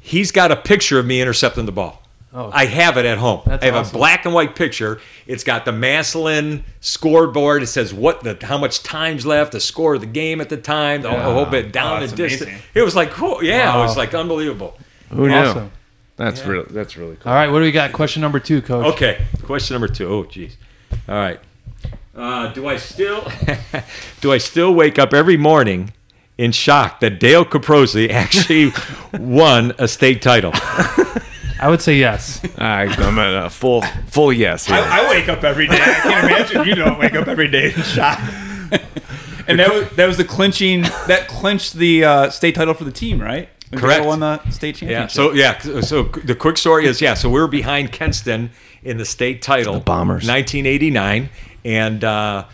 He's 0.00 0.30
got 0.32 0.52
a 0.52 0.56
picture 0.56 0.98
of 0.98 1.06
me 1.06 1.20
intercepting 1.22 1.64
the 1.64 1.72
ball. 1.72 2.02
Oh. 2.34 2.50
I 2.52 2.66
have 2.66 2.98
it 2.98 3.06
at 3.06 3.16
home. 3.16 3.40
I 3.46 3.52
have 3.64 3.74
awesome. 3.74 3.96
a 3.96 3.98
black 3.98 4.26
and 4.26 4.34
white 4.34 4.54
picture. 4.54 5.00
It's 5.26 5.42
got 5.42 5.64
the 5.64 5.72
Maslin 5.72 6.64
scoreboard. 6.80 7.62
It 7.62 7.68
says 7.68 7.94
what 7.94 8.22
the 8.22 8.36
how 8.42 8.58
much 8.58 8.82
time's 8.82 9.24
left, 9.24 9.52
the 9.52 9.60
score 9.60 9.94
of 9.94 10.02
the 10.02 10.06
game 10.06 10.42
at 10.42 10.50
the 10.50 10.58
time, 10.58 11.00
the 11.00 11.10
whole 11.10 11.46
bit 11.46 11.72
down 11.72 12.02
Oh, 12.02 12.06
the 12.06 12.14
distance. 12.14 12.42
amazing. 12.50 12.62
It 12.74 12.82
was 12.82 12.94
like, 12.94 13.10
cool. 13.10 13.42
yeah, 13.42 13.74
it 13.74 13.78
was 13.78 13.96
like 13.96 14.12
unbelievable. 14.14 14.76
who 15.08 15.28
knew? 15.28 15.34
Awesome. 15.34 15.70
That's 16.16 16.44
really 16.44 16.66
that's 16.70 16.98
really 16.98 17.16
cool. 17.16 17.32
All 17.32 17.38
right, 17.38 17.48
what 17.50 17.60
do 17.60 17.64
we 17.64 17.72
got? 17.72 17.92
Question 17.92 18.20
number 18.20 18.40
two, 18.40 18.60
coach. 18.60 18.94
Okay, 18.94 19.24
question 19.42 19.72
number 19.74 19.88
two. 19.88 20.06
Oh, 20.06 20.24
geez. 20.24 20.58
All 21.08 21.14
right. 21.14 21.40
Uh, 22.16 22.50
do 22.52 22.66
I 22.66 22.78
still 22.78 23.30
do 24.22 24.32
I 24.32 24.38
still 24.38 24.74
wake 24.74 24.98
up 24.98 25.12
every 25.12 25.36
morning 25.36 25.92
in 26.38 26.50
shock 26.50 27.00
that 27.00 27.20
Dale 27.20 27.44
Caprosi 27.44 28.08
actually 28.10 28.72
won 29.20 29.74
a 29.78 29.86
state 29.86 30.22
title? 30.22 30.52
I 31.58 31.68
would 31.68 31.82
say 31.82 31.96
yes. 31.96 32.42
I, 32.58 32.84
I'm 32.84 33.18
at 33.18 33.46
a 33.46 33.50
full 33.50 33.82
full 34.08 34.32
yes. 34.32 34.66
Here. 34.66 34.76
I, 34.76 35.02
I 35.04 35.08
wake 35.10 35.28
up 35.28 35.44
every 35.44 35.66
day. 35.66 35.78
I 35.78 35.94
can't 35.94 36.24
imagine 36.24 36.64
you 36.66 36.74
don't 36.74 36.98
wake 36.98 37.14
up 37.14 37.28
every 37.28 37.48
day 37.48 37.66
in 37.74 37.82
shock. 37.82 38.18
and 39.46 39.58
that 39.58 39.72
was 39.72 39.90
that 39.96 40.06
was 40.06 40.16
the 40.16 40.24
clinching 40.24 40.82
that 40.82 41.28
clinched 41.28 41.74
the 41.74 42.04
uh, 42.04 42.30
state 42.30 42.54
title 42.54 42.72
for 42.72 42.84
the 42.84 42.92
team, 42.92 43.20
right? 43.20 43.50
When 43.70 43.80
Correct. 43.80 44.06
Won 44.06 44.20
the 44.20 44.50
state 44.50 44.76
championship. 44.76 45.34
Yeah. 45.34 45.58
So 45.58 45.70
yeah. 45.70 45.80
So 45.82 46.04
the 46.04 46.34
quick 46.34 46.56
story 46.56 46.86
is 46.86 47.02
yeah. 47.02 47.14
So 47.14 47.28
we 47.28 47.40
were 47.40 47.48
behind 47.48 47.92
Kenston 47.92 48.50
in 48.82 48.96
the 48.96 49.04
state 49.04 49.42
title, 49.42 49.74
The 49.74 49.80
Bombers. 49.80 50.26
1989, 50.26 51.28
and 51.66 52.04
uh, 52.04 52.46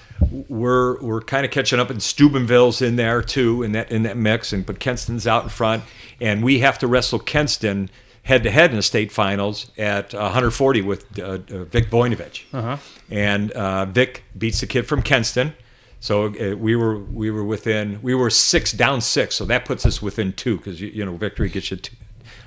we're 0.48 1.00
we're 1.02 1.20
kind 1.20 1.44
of 1.44 1.50
catching 1.50 1.78
up. 1.78 1.90
And 1.90 2.02
Steubenville's 2.02 2.80
in 2.80 2.96
there 2.96 3.22
too 3.22 3.62
in 3.62 3.72
that 3.72 3.92
in 3.92 4.02
that 4.04 4.16
mix, 4.16 4.52
and 4.52 4.64
but 4.64 4.80
Kenston's 4.80 5.26
out 5.26 5.44
in 5.44 5.50
front, 5.50 5.84
and 6.20 6.42
we 6.42 6.60
have 6.60 6.78
to 6.78 6.86
wrestle 6.86 7.20
Kenston 7.20 7.90
head 8.22 8.42
to 8.44 8.50
head 8.50 8.70
in 8.70 8.76
the 8.76 8.82
state 8.82 9.12
finals 9.12 9.70
at 9.76 10.14
uh, 10.14 10.18
140 10.18 10.80
with 10.80 11.18
uh, 11.18 11.22
uh, 11.22 11.64
Vic 11.64 11.90
Voinovich, 11.90 12.44
uh-huh. 12.52 12.78
and 13.10 13.50
uh, 13.52 13.84
Vic 13.84 14.24
beats 14.36 14.60
the 14.60 14.66
kid 14.66 14.86
from 14.86 15.02
Kenston. 15.02 15.52
So 16.00 16.26
uh, 16.26 16.56
we 16.56 16.74
were 16.74 16.98
we 16.98 17.30
were 17.30 17.44
within 17.44 18.00
we 18.00 18.14
were 18.14 18.30
six 18.30 18.72
down 18.72 19.02
six, 19.02 19.34
so 19.34 19.44
that 19.44 19.66
puts 19.66 19.84
us 19.84 20.00
within 20.00 20.32
two 20.32 20.56
because 20.56 20.80
you, 20.80 20.88
you 20.88 21.04
know 21.04 21.16
victory 21.16 21.50
gets 21.50 21.70
you 21.70 21.76
two, 21.76 21.94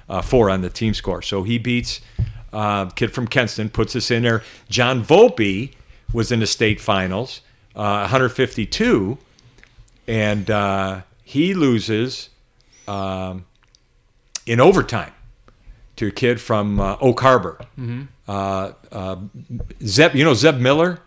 uh, 0.09 0.23
four 0.23 0.49
on 0.49 0.61
the 0.61 0.69
team 0.71 0.95
score. 0.95 1.21
So 1.21 1.43
he 1.43 1.59
beats 1.59 2.01
uh, 2.51 2.89
kid 2.89 3.13
from 3.13 3.27
Kenston, 3.27 3.71
puts 3.71 3.95
us 3.95 4.09
in 4.09 4.23
there. 4.23 4.41
John 4.67 5.03
Volpe 5.03 5.71
was 6.13 6.31
in 6.31 6.39
the 6.39 6.47
state 6.47 6.79
finals, 6.79 7.41
uh, 7.75 7.99
152, 8.09 9.17
and 10.07 10.49
uh, 10.49 11.01
he 11.23 11.53
loses 11.53 12.29
um, 12.87 13.45
in 14.45 14.59
overtime 14.59 15.11
to 15.97 16.07
a 16.07 16.11
kid 16.11 16.39
from 16.41 16.79
uh, 16.79 16.97
Oak 17.01 17.19
Harbor. 17.21 17.59
Uh, 18.27 18.71
uh, 18.91 19.15
Zeb, 19.83 20.15
you 20.15 20.23
know 20.23 20.33
Zeb 20.33 20.57
Miller, 20.59 20.99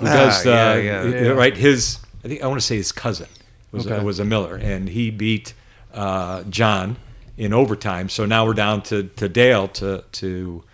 who 0.00 0.06
Ah, 0.06 0.12
does 0.14 0.46
uh, 0.46 0.50
yeah, 0.50 0.74
yeah, 0.76 1.00
uh, 1.00 1.04
yeah. 1.06 1.28
right? 1.30 1.56
His 1.56 1.98
I 2.24 2.28
think 2.28 2.42
I 2.42 2.46
want 2.46 2.60
to 2.60 2.66
say 2.66 2.76
his 2.76 2.92
cousin 2.92 3.28
was 3.72 3.86
Okay. 3.86 4.02
was 4.02 4.18
a 4.18 4.24
Miller, 4.24 4.56
and 4.56 4.88
he 4.88 5.10
beat 5.10 5.54
uh, 5.94 6.42
John 6.44 6.96
in 7.36 7.52
overtime. 7.52 8.08
So 8.08 8.26
now 8.26 8.44
we're 8.44 8.54
down 8.54 8.82
to, 8.82 9.04
to 9.04 9.28
Dale 9.28 9.68
to 9.68 10.04
to 10.12 10.64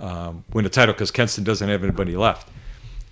um, 0.00 0.44
win 0.52 0.62
the 0.64 0.70
title 0.70 0.94
because 0.94 1.10
Kenston 1.10 1.44
doesn't 1.44 1.68
have 1.68 1.82
anybody 1.82 2.16
left. 2.16 2.48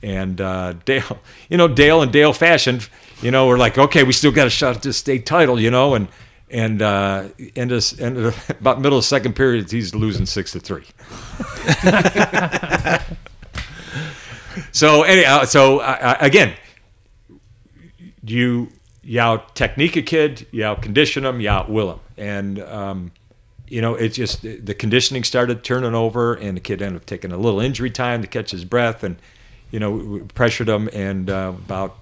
And 0.03 0.41
uh, 0.41 0.75
Dale, 0.85 1.19
you 1.49 1.57
know, 1.57 1.69
Dale 1.69 2.03
and 2.03 2.13
Dale 2.13 2.33
fashion, 2.33 2.81
you 3.23 3.31
know, 3.31 3.47
we're 3.47 3.59
like, 3.59 3.77
okay, 3.77 4.03
we 4.03 4.13
still 4.13 4.33
got 4.33 4.47
a 4.47 4.51
shot 4.51 4.77
at 4.77 4.83
this 4.83 4.97
state 4.97 5.27
title, 5.27 5.61
you 5.61 5.71
know, 5.71 5.95
and 5.95 6.09
and 6.51 6.83
uh, 6.83 7.29
end 7.55 7.73
end 7.73 8.17
of, 8.17 8.51
about 8.61 8.81
middle 8.81 8.99
of 8.99 9.05
second 9.05 9.37
period, 9.37 9.71
he's 9.71 9.95
losing 9.95 10.27
six 10.27 10.53
to 10.53 10.61
three. 10.61 10.87
so 14.73 15.03
anyhow, 15.03 15.45
so 15.45 15.79
uh, 15.79 16.17
again, 16.21 16.55
you 18.25 18.71
you 19.03 19.21
out 19.21 19.55
technique 19.55 19.97
a 19.97 20.03
kid, 20.03 20.47
you 20.51 20.65
out 20.65 20.83
condition 20.83 21.23
them, 21.23 21.41
you 21.41 21.49
out 21.49 21.71
will 21.71 21.89
them, 21.89 22.01
and 22.17 22.61
um, 22.61 23.13
you 23.69 23.81
know 23.81 23.95
it's 23.95 24.17
just 24.17 24.43
the 24.43 24.75
conditioning 24.75 25.25
started 25.25 25.63
turning 25.63 25.95
over, 25.95 26.35
and 26.35 26.57
the 26.57 26.61
kid 26.61 26.83
ended 26.83 27.03
up 27.03 27.07
taking 27.07 27.33
a 27.33 27.37
little 27.37 27.61
injury 27.61 27.91
time 27.91 28.23
to 28.23 28.29
catch 28.29 28.51
his 28.51 28.65
breath, 28.65 29.05
and 29.05 29.17
you 29.71 29.81
know 29.81 29.91
we 29.91 30.21
pressured 30.21 30.69
him, 30.69 30.89
and 30.93 31.29
uh, 31.29 31.53
about 31.57 31.99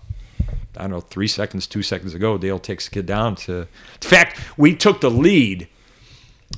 I 0.77 0.83
don't 0.83 0.91
know 0.91 1.01
three 1.01 1.29
seconds, 1.29 1.67
two 1.67 1.83
seconds 1.83 2.15
ago, 2.15 2.39
Dale 2.39 2.59
takes 2.59 2.89
the 2.89 2.95
kid 2.95 3.07
down 3.07 3.35
to. 3.37 3.61
In 3.61 3.67
fact, 4.01 4.41
we 4.57 4.75
took 4.75 5.01
the 5.01 5.11
lead. 5.11 5.69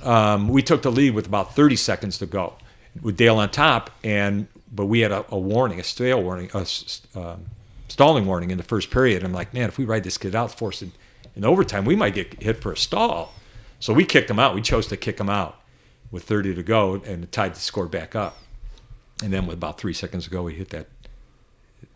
Um, 0.02 0.48
we 0.48 0.62
took 0.62 0.82
the 0.82 0.92
lead 0.92 1.14
with 1.14 1.26
about 1.26 1.56
30 1.56 1.74
seconds 1.76 2.18
to 2.18 2.26
go, 2.26 2.54
with 3.02 3.16
Dale 3.16 3.36
on 3.38 3.50
top, 3.50 3.90
and 4.04 4.46
but 4.70 4.86
we 4.86 5.00
had 5.00 5.10
a, 5.10 5.24
a 5.30 5.38
warning, 5.38 5.80
a 5.80 5.82
stale 5.82 6.22
warning, 6.22 6.50
a 6.54 6.66
um, 7.14 7.46
stalling 7.88 8.26
warning 8.26 8.50
in 8.50 8.58
the 8.58 8.64
first 8.64 8.90
period. 8.90 9.24
I'm 9.24 9.32
like, 9.32 9.52
man, 9.52 9.68
if 9.68 9.78
we 9.78 9.84
ride 9.84 10.04
this 10.04 10.16
kid 10.16 10.34
out, 10.34 10.56
force 10.56 10.82
it 10.82 10.90
in 11.34 11.44
overtime, 11.44 11.84
we 11.84 11.96
might 11.96 12.14
get 12.14 12.40
hit 12.42 12.62
for 12.62 12.72
a 12.72 12.76
stall. 12.76 13.32
So 13.80 13.92
we 13.92 14.04
kicked 14.04 14.30
him 14.30 14.38
out. 14.38 14.54
We 14.54 14.62
chose 14.62 14.86
to 14.88 14.96
kick 14.96 15.18
him 15.18 15.30
out 15.30 15.60
with 16.10 16.24
30 16.24 16.54
to 16.54 16.62
go, 16.62 16.94
and 17.04 17.30
tied 17.32 17.54
the 17.54 17.60
score 17.60 17.86
back 17.86 18.14
up. 18.14 18.36
And 19.22 19.32
then 19.32 19.46
with 19.46 19.56
about 19.56 19.78
three 19.78 19.92
seconds 19.92 20.26
ago, 20.26 20.46
he 20.46 20.56
hit 20.56 20.70
that 20.70 20.86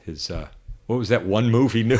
his 0.05 0.31
uh, 0.31 0.49
what 0.87 0.97
was 0.97 1.09
that 1.09 1.25
one 1.25 1.51
move 1.51 1.73
he 1.73 1.83
knew? 1.83 1.97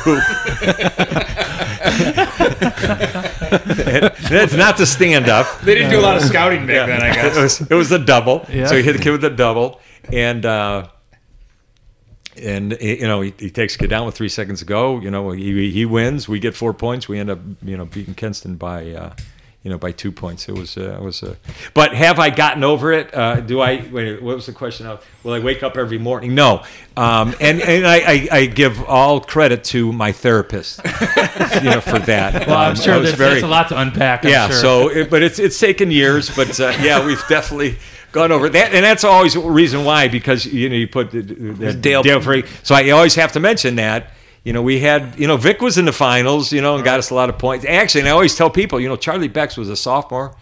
That's 4.29 4.53
not 4.53 4.77
the 4.77 4.85
stand 4.85 5.27
up. 5.27 5.59
They 5.61 5.75
didn't 5.75 5.91
do 5.91 5.99
a 5.99 6.01
lot 6.01 6.17
of 6.17 6.23
scouting 6.23 6.67
back 6.67 6.87
then, 6.87 7.01
I 7.01 7.13
guess. 7.13 7.35
It 7.35 7.41
was, 7.41 7.61
it 7.61 7.73
was 7.73 7.91
a 7.91 7.99
double. 7.99 8.45
Yeah. 8.49 8.67
So 8.67 8.77
he 8.77 8.83
hit 8.83 8.93
the 8.93 8.99
kid 8.99 9.11
with 9.11 9.23
a 9.23 9.29
double, 9.31 9.81
and 10.11 10.45
uh, 10.45 10.87
and 12.41 12.77
you 12.79 13.07
know 13.07 13.21
he, 13.21 13.33
he 13.39 13.49
takes 13.49 13.73
the 13.73 13.79
kid 13.79 13.89
down 13.89 14.05
with 14.05 14.15
three 14.15 14.29
seconds 14.29 14.59
to 14.59 14.65
go. 14.65 14.99
You 14.99 15.09
know 15.09 15.31
he 15.31 15.71
he 15.71 15.85
wins. 15.85 16.29
We 16.29 16.39
get 16.39 16.55
four 16.55 16.73
points. 16.73 17.07
We 17.07 17.17
end 17.17 17.31
up 17.31 17.39
you 17.63 17.77
know 17.77 17.85
beating 17.85 18.13
Kenston 18.13 18.57
by. 18.57 18.91
Uh, 18.91 19.15
you 19.65 19.71
know, 19.71 19.79
by 19.79 19.91
two 19.91 20.11
points. 20.11 20.47
It 20.47 20.51
was, 20.55 20.77
uh, 20.77 20.95
it 20.99 21.01
was, 21.01 21.23
uh, 21.23 21.33
but 21.73 21.95
have 21.95 22.19
I 22.19 22.29
gotten 22.29 22.63
over 22.63 22.93
it? 22.93 23.11
Uh, 23.11 23.39
do 23.39 23.59
I? 23.61 23.83
Wait, 23.91 24.21
what 24.21 24.35
was 24.35 24.45
the 24.45 24.51
question? 24.53 24.85
Of, 24.85 25.03
will 25.23 25.33
I 25.33 25.39
wake 25.39 25.63
up 25.63 25.75
every 25.75 25.97
morning? 25.97 26.35
No, 26.35 26.63
um, 26.95 27.33
and 27.41 27.59
and 27.61 27.87
I, 27.87 27.95
I, 27.97 28.27
I 28.31 28.45
give 28.45 28.83
all 28.83 29.19
credit 29.19 29.63
to 29.65 29.91
my 29.91 30.11
therapist, 30.11 30.81
you 31.63 31.69
know, 31.71 31.81
for 31.81 31.97
that. 31.97 32.45
Well, 32.47 32.55
I'm 32.57 32.69
Um, 32.69 32.75
sure 32.75 32.93
I 32.93 32.97
was 32.97 33.13
very- 33.15 33.31
that's 33.33 33.43
a 33.43 33.47
lot 33.47 33.69
to 33.69 33.79
unpack. 33.81 34.23
I'm 34.23 34.29
yeah 34.29 34.47
sure. 34.49 34.55
so 34.57 34.87
it, 34.89 35.09
but 35.09 35.23
it's 35.23 35.39
it's 35.39 35.59
taken 35.59 35.89
years 35.89 36.29
but 36.35 36.59
uh, 36.59 36.71
yeah 36.81 37.03
we've 37.03 37.23
definitely 37.27 37.77
gone 38.11 38.31
over 38.31 38.47
that 38.49 38.71
and 38.73 38.85
that's 38.85 39.03
always 39.03 39.35
a 39.35 39.39
reason 39.39 39.83
why 39.83 40.07
because 40.07 40.45
you 40.45 40.69
know 40.69 40.75
you 40.75 40.87
put 40.87 41.09
the, 41.11 41.21
the 41.21 41.73
Dale- 41.73 42.03
Dale 42.03 42.21
Free 42.21 42.43
so 42.63 42.75
I 42.75 42.91
always 42.91 43.15
have 43.15 43.31
to 43.33 43.39
mention 43.39 43.75
that 43.77 44.11
you 44.45 44.53
know 44.53 44.61
we 44.61 44.79
had 44.79 45.19
you 45.19 45.27
know 45.27 45.35
Vic 45.35 45.61
was 45.61 45.77
in 45.77 45.83
the 45.85 45.91
finals 45.91 46.53
you 46.53 46.61
know 46.61 46.75
and 46.75 46.83
got 46.85 46.99
us 46.99 47.09
a 47.09 47.13
lot 47.15 47.29
of 47.29 47.37
points 47.37 47.65
actually 47.65 48.01
and 48.01 48.07
I 48.07 48.11
always 48.13 48.35
tell 48.35 48.49
people 48.49 48.79
you 48.79 48.87
know 48.87 48.95
Charlie 48.95 49.27
Bex 49.27 49.57
was 49.57 49.67
a 49.69 49.75
sophomore 49.75 50.33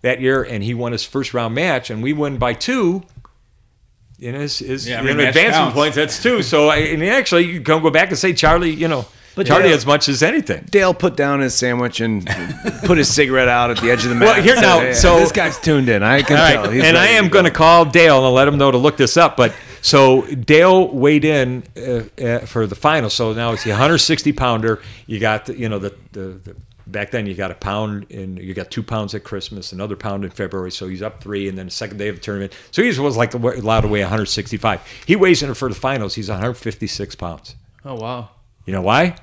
that 0.00 0.20
year 0.20 0.42
and 0.42 0.64
he 0.64 0.74
won 0.74 0.90
his 0.90 1.04
first 1.04 1.32
round 1.34 1.54
match 1.54 1.88
and 1.90 2.02
we 2.02 2.12
won 2.12 2.36
by 2.38 2.54
two 2.54 3.04
in 4.18 4.34
his, 4.34 4.58
his 4.58 4.88
Yeah, 4.88 5.00
in 5.00 5.08
every 5.08 5.14
match 5.24 5.28
advancement 5.36 5.64
counts. 5.66 5.74
points 5.74 5.96
that's 5.96 6.22
two 6.22 6.42
so 6.42 6.68
I, 6.68 6.76
and 6.78 7.04
actually 7.04 7.44
you 7.46 7.60
can 7.60 7.82
go 7.82 7.90
back 7.90 8.08
and 8.08 8.18
say 8.18 8.32
Charlie 8.32 8.70
you 8.70 8.88
know 8.88 9.04
But 9.34 9.46
Charlie 9.46 9.64
Dale- 9.68 9.74
as 9.76 9.84
much 9.86 10.08
as 10.08 10.22
anything 10.22 10.66
Dale 10.70 10.94
put 10.94 11.16
down 11.16 11.40
his 11.40 11.54
sandwich 11.54 12.00
and 12.00 12.26
put 12.84 12.98
his 12.98 13.12
cigarette 13.12 13.48
out 13.48 13.70
at 13.70 13.78
the 13.78 13.90
edge 13.90 14.02
of 14.04 14.10
the 14.10 14.14
mat. 14.14 14.28
Well, 14.28 14.42
here 14.42 14.52
and 14.54 14.60
said, 14.60 14.66
now, 14.68 14.80
"Hey, 14.80 14.92
so- 14.94 15.18
this 15.18 15.32
guy's 15.32 15.58
tuned 15.60 15.88
in. 15.88 16.02
I 16.02 16.22
can 16.22 16.36
All 16.36 16.42
right, 16.42 16.52
tell. 16.54 16.70
He's 16.70 16.84
and 16.84 16.96
I 16.96 17.06
am 17.08 17.28
going 17.28 17.44
to 17.46 17.50
call 17.50 17.84
Dale 17.84 18.24
and 18.26 18.34
let 18.34 18.46
him 18.48 18.58
know 18.58 18.70
to 18.70 18.76
look 18.78 18.96
this 18.96 19.16
up. 19.16 19.36
But 19.36 19.54
so 19.82 20.22
Dale 20.22 20.88
weighed 20.88 21.24
in 21.24 21.64
uh, 21.76 22.04
uh, 22.22 22.38
for 22.46 22.66
the 22.66 22.76
final. 22.76 23.10
So 23.10 23.32
now 23.32 23.52
it's 23.52 23.64
the 23.64 23.70
160 23.70 24.32
pounder. 24.32 24.80
You 25.06 25.18
got 25.18 25.46
the, 25.46 25.58
you 25.58 25.68
know 25.68 25.78
the, 25.78 25.94
the 26.12 26.20
the 26.44 26.56
back 26.86 27.10
then 27.10 27.26
you 27.26 27.34
got 27.34 27.50
a 27.50 27.54
pound 27.54 28.10
and 28.10 28.38
you 28.38 28.54
got 28.54 28.70
two 28.70 28.82
pounds 28.82 29.14
at 29.14 29.24
Christmas, 29.24 29.72
another 29.72 29.96
pound 29.96 30.24
in 30.24 30.30
February. 30.30 30.70
So 30.70 30.88
he's 30.88 31.02
up 31.02 31.20
three, 31.20 31.48
and 31.48 31.58
then 31.58 31.66
the 31.66 31.72
second 31.72 31.98
day 31.98 32.08
of 32.08 32.14
the 32.14 32.22
tournament. 32.22 32.52
So 32.70 32.82
he 32.82 32.98
was 32.98 33.16
like 33.16 33.34
allowed 33.34 33.80
to 33.82 33.88
weigh 33.88 34.02
165. 34.02 35.02
He 35.06 35.16
weighs 35.16 35.42
in 35.42 35.52
for 35.54 35.68
the 35.68 35.74
finals. 35.74 36.14
He's 36.14 36.28
156 36.28 37.16
pounds. 37.16 37.56
Oh 37.84 37.96
wow. 37.96 38.30
You 38.64 38.72
know 38.72 38.82
why? 38.82 39.16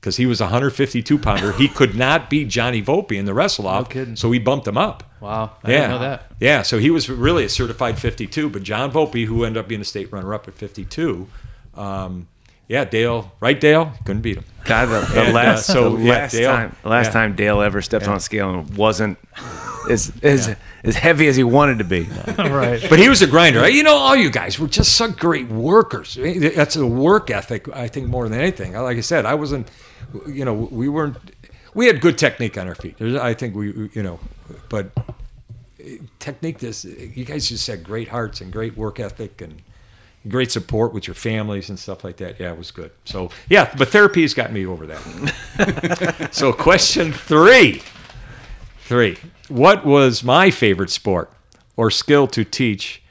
Because 0.00 0.16
he 0.16 0.24
was 0.24 0.40
a 0.40 0.44
152 0.44 1.18
pounder. 1.18 1.52
He 1.52 1.68
could 1.68 1.94
not 1.94 2.30
beat 2.30 2.48
Johnny 2.48 2.82
Volpe 2.82 3.12
in 3.12 3.26
the 3.26 3.34
wrestle 3.34 3.66
off. 3.66 3.90
kidding. 3.90 4.16
So 4.16 4.30
we 4.30 4.38
bumped 4.38 4.66
him 4.66 4.78
up. 4.78 5.04
Wow. 5.20 5.52
I 5.62 5.70
yeah. 5.70 5.76
didn't 5.76 5.90
know 5.90 5.98
that. 5.98 6.32
Yeah, 6.40 6.62
so 6.62 6.78
he 6.78 6.88
was 6.90 7.10
really 7.10 7.44
a 7.44 7.48
certified 7.50 7.98
52, 7.98 8.48
but 8.48 8.62
John 8.62 8.90
Volpe, 8.90 9.26
who 9.26 9.44
ended 9.44 9.60
up 9.60 9.68
being 9.68 9.82
a 9.82 9.84
state 9.84 10.10
runner-up 10.10 10.48
at 10.48 10.54
52, 10.54 11.28
um, 11.74 12.28
yeah, 12.66 12.84
Dale, 12.84 13.32
right, 13.40 13.60
Dale, 13.60 13.92
couldn't 14.04 14.22
beat 14.22 14.38
him. 14.38 14.44
God, 14.64 14.86
the, 14.86 15.00
the 15.12 15.20
And, 15.26 15.36
uh, 15.36 15.56
so, 15.56 15.96
the 15.96 16.04
yeah, 16.04 16.12
last 16.12 16.32
Dale- 16.32 16.50
time, 16.50 16.76
last 16.84 17.06
yeah. 17.06 17.12
time 17.12 17.34
Dale 17.34 17.60
ever 17.60 17.82
stepped 17.82 18.06
on 18.06 18.16
a 18.16 18.20
scale 18.20 18.48
and 18.50 18.76
wasn't 18.76 19.18
as 19.90 20.12
as 20.22 20.54
as 20.84 20.94
heavy 20.94 21.26
as 21.26 21.34
he 21.34 21.42
wanted 21.42 21.78
to 21.78 21.84
be. 21.84 22.02
right. 22.38 22.80
But 22.88 23.00
he 23.00 23.08
was 23.08 23.22
a 23.22 23.26
grinder. 23.26 23.68
You 23.68 23.82
know, 23.82 23.96
all 23.96 24.14
you 24.14 24.30
guys 24.30 24.58
were 24.58 24.68
just 24.68 24.94
such 24.94 25.16
great 25.16 25.48
workers. 25.48 26.16
That's 26.16 26.76
a 26.76 26.86
work 26.86 27.30
ethic, 27.30 27.68
I 27.74 27.88
think, 27.88 28.08
more 28.08 28.28
than 28.28 28.38
anything. 28.38 28.74
Like 28.74 28.96
I 28.98 29.00
said, 29.00 29.26
I 29.26 29.34
wasn't, 29.34 29.68
you 30.26 30.44
know, 30.44 30.54
we 30.54 30.88
weren't, 30.88 31.16
we 31.74 31.86
had 31.86 32.00
good 32.00 32.18
technique 32.18 32.56
on 32.58 32.66
our 32.68 32.74
feet. 32.74 32.98
There's- 32.98 33.20
I 33.20 33.34
think 33.34 33.54
we, 33.54 33.90
you 33.94 34.02
know, 34.02 34.18
but 34.68 34.90
technique, 36.18 36.58
this, 36.58 36.84
you 36.84 37.24
guys 37.24 37.48
just 37.48 37.66
had 37.66 37.84
great 37.84 38.08
hearts 38.08 38.40
and 38.40 38.52
great 38.52 38.76
work 38.76 39.00
ethic 39.00 39.40
and 39.40 39.62
great 40.28 40.50
support 40.52 40.92
with 40.92 41.06
your 41.06 41.14
families 41.14 41.68
and 41.70 41.78
stuff 41.78 42.04
like 42.04 42.16
that. 42.18 42.38
Yeah, 42.38 42.52
it 42.52 42.58
was 42.58 42.70
good. 42.70 42.90
So, 43.04 43.30
yeah, 43.48 43.72
but 43.78 43.88
therapy 43.88 44.22
has 44.22 44.34
got 44.34 44.52
me 44.52 44.66
over 44.66 44.86
that. 44.86 46.28
so, 46.32 46.52
question 46.52 47.12
three. 47.12 47.82
Three. 48.80 49.16
What 49.48 49.86
was 49.86 50.22
my 50.24 50.50
favorite 50.50 50.90
sport 50.90 51.32
or 51.76 51.90
skill 51.90 52.26
to 52.28 52.44
teach 52.44 53.02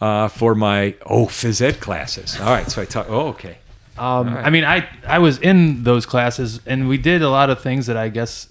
uh, 0.00 0.28
for 0.28 0.54
my 0.54 0.94
oh 1.06 1.26
phys 1.26 1.62
ed 1.62 1.80
classes? 1.80 2.38
All 2.40 2.46
right, 2.46 2.70
so 2.70 2.82
I 2.82 2.84
talk. 2.84 3.06
Oh, 3.08 3.28
okay. 3.28 3.58
Um, 3.98 4.28
I 4.28 4.50
mean, 4.50 4.64
I 4.64 4.88
I 5.06 5.18
was 5.18 5.38
in 5.38 5.84
those 5.84 6.06
classes, 6.06 6.60
and 6.66 6.88
we 6.88 6.98
did 6.98 7.22
a 7.22 7.30
lot 7.30 7.50
of 7.50 7.60
things 7.60 7.86
that 7.86 7.96
I 7.96 8.08
guess 8.08 8.46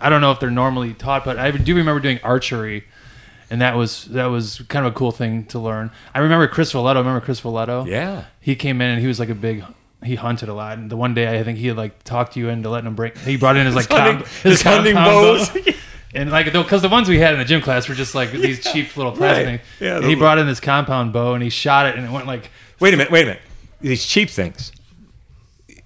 I 0.00 0.08
don't 0.08 0.20
know 0.20 0.32
if 0.32 0.40
they're 0.40 0.50
normally 0.50 0.94
taught, 0.94 1.24
but 1.24 1.38
I 1.38 1.50
do 1.50 1.74
remember 1.74 2.00
doing 2.00 2.18
archery, 2.22 2.84
and 3.50 3.60
that 3.60 3.76
was 3.76 4.04
that 4.06 4.26
was 4.26 4.62
kind 4.68 4.86
of 4.86 4.92
a 4.92 4.94
cool 4.96 5.12
thing 5.12 5.44
to 5.46 5.58
learn. 5.58 5.90
I 6.14 6.20
remember 6.20 6.46
Chris 6.48 6.72
Valetto. 6.72 6.96
Remember 6.96 7.20
Chris 7.20 7.40
Valetto? 7.40 7.86
Yeah. 7.86 8.24
He 8.40 8.54
came 8.56 8.80
in 8.80 8.90
and 8.90 9.00
he 9.00 9.06
was 9.06 9.18
like 9.18 9.28
a 9.28 9.34
big. 9.34 9.64
He 10.04 10.16
hunted 10.16 10.48
a 10.48 10.54
lot, 10.54 10.78
and 10.78 10.90
the 10.90 10.96
one 10.96 11.14
day 11.14 11.38
I 11.38 11.44
think 11.44 11.58
he 11.58 11.68
had 11.68 11.76
like 11.76 12.02
talked 12.02 12.36
you 12.36 12.48
into 12.48 12.68
letting 12.68 12.88
him 12.88 12.96
break. 12.96 13.16
He 13.18 13.36
brought 13.36 13.56
in 13.56 13.66
his 13.66 13.74
like 13.76 13.88
hunting- 13.90 14.16
comp- 14.18 14.28
his 14.42 14.62
hunting 14.62 14.94
compound 14.94 15.52
bows. 15.54 15.74
And 16.14 16.30
like, 16.30 16.44
because 16.52 16.82
the 16.82 16.90
ones 16.90 17.08
we 17.08 17.18
had 17.20 17.32
in 17.32 17.38
the 17.38 17.44
gym 17.46 17.62
class 17.62 17.88
were 17.88 17.94
just 17.94 18.14
like 18.14 18.32
these 18.32 18.62
cheap 18.62 18.94
little 18.98 19.12
plastic 19.12 19.46
Right. 19.46 19.60
things. 19.60 19.70
Yeah, 19.80 20.06
he 20.06 20.14
brought 20.14 20.36
in 20.36 20.46
this 20.46 20.60
compound 20.60 21.10
bow 21.14 21.32
and 21.32 21.42
he 21.42 21.48
shot 21.48 21.86
it 21.86 21.94
and 21.96 22.04
it 22.04 22.10
went 22.10 22.26
like 22.26 22.50
Wait 22.80 22.92
a 22.92 22.98
minute. 22.98 23.10
Wait 23.10 23.22
a 23.22 23.26
minute. 23.28 23.40
These 23.80 24.04
cheap 24.04 24.28
things. 24.28 24.72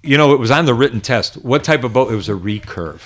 You 0.03 0.17
know, 0.17 0.33
it 0.33 0.39
was 0.39 0.51
on 0.51 0.65
the 0.65 0.73
written 0.73 1.01
test. 1.01 1.35
What 1.37 1.63
type 1.63 1.83
of 1.83 1.93
boat? 1.93 2.11
It 2.11 2.15
was 2.15 2.29
a 2.29 2.33
recurve. 2.33 3.01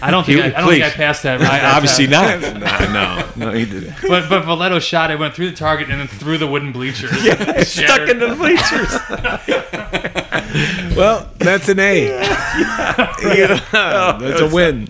I 0.00 0.10
don't 0.10 0.24
think 0.24 0.38
You- 0.38 0.44
I, 0.44 0.46
I 0.46 0.50
don't 0.60 0.70
think 0.70 0.84
I 0.84 0.90
passed 0.90 1.22
that. 1.24 1.42
I, 1.42 1.74
obviously 1.76 2.06
test. 2.06 2.54
not. 2.58 2.90
no, 3.36 3.46
no, 3.46 3.52
he 3.52 3.64
did. 3.66 3.94
But 4.08 4.28
but 4.30 4.42
Valetto 4.44 4.80
shot 4.80 5.10
it, 5.10 5.18
went 5.18 5.34
through 5.34 5.50
the 5.50 5.56
target, 5.56 5.90
and 5.90 6.00
then 6.00 6.06
through 6.08 6.38
the 6.38 6.46
wooden 6.46 6.72
bleachers. 6.72 7.10
It's 7.14 7.70
stuck 7.72 8.08
in 8.08 8.18
the 8.18 8.34
bleachers. 8.34 8.90
Well, 10.96 11.28
that's 11.38 11.68
an 11.68 11.80
A. 11.80 12.06
Yeah, 12.06 13.60
that's 14.20 14.40
a 14.40 14.48
win. 14.52 14.84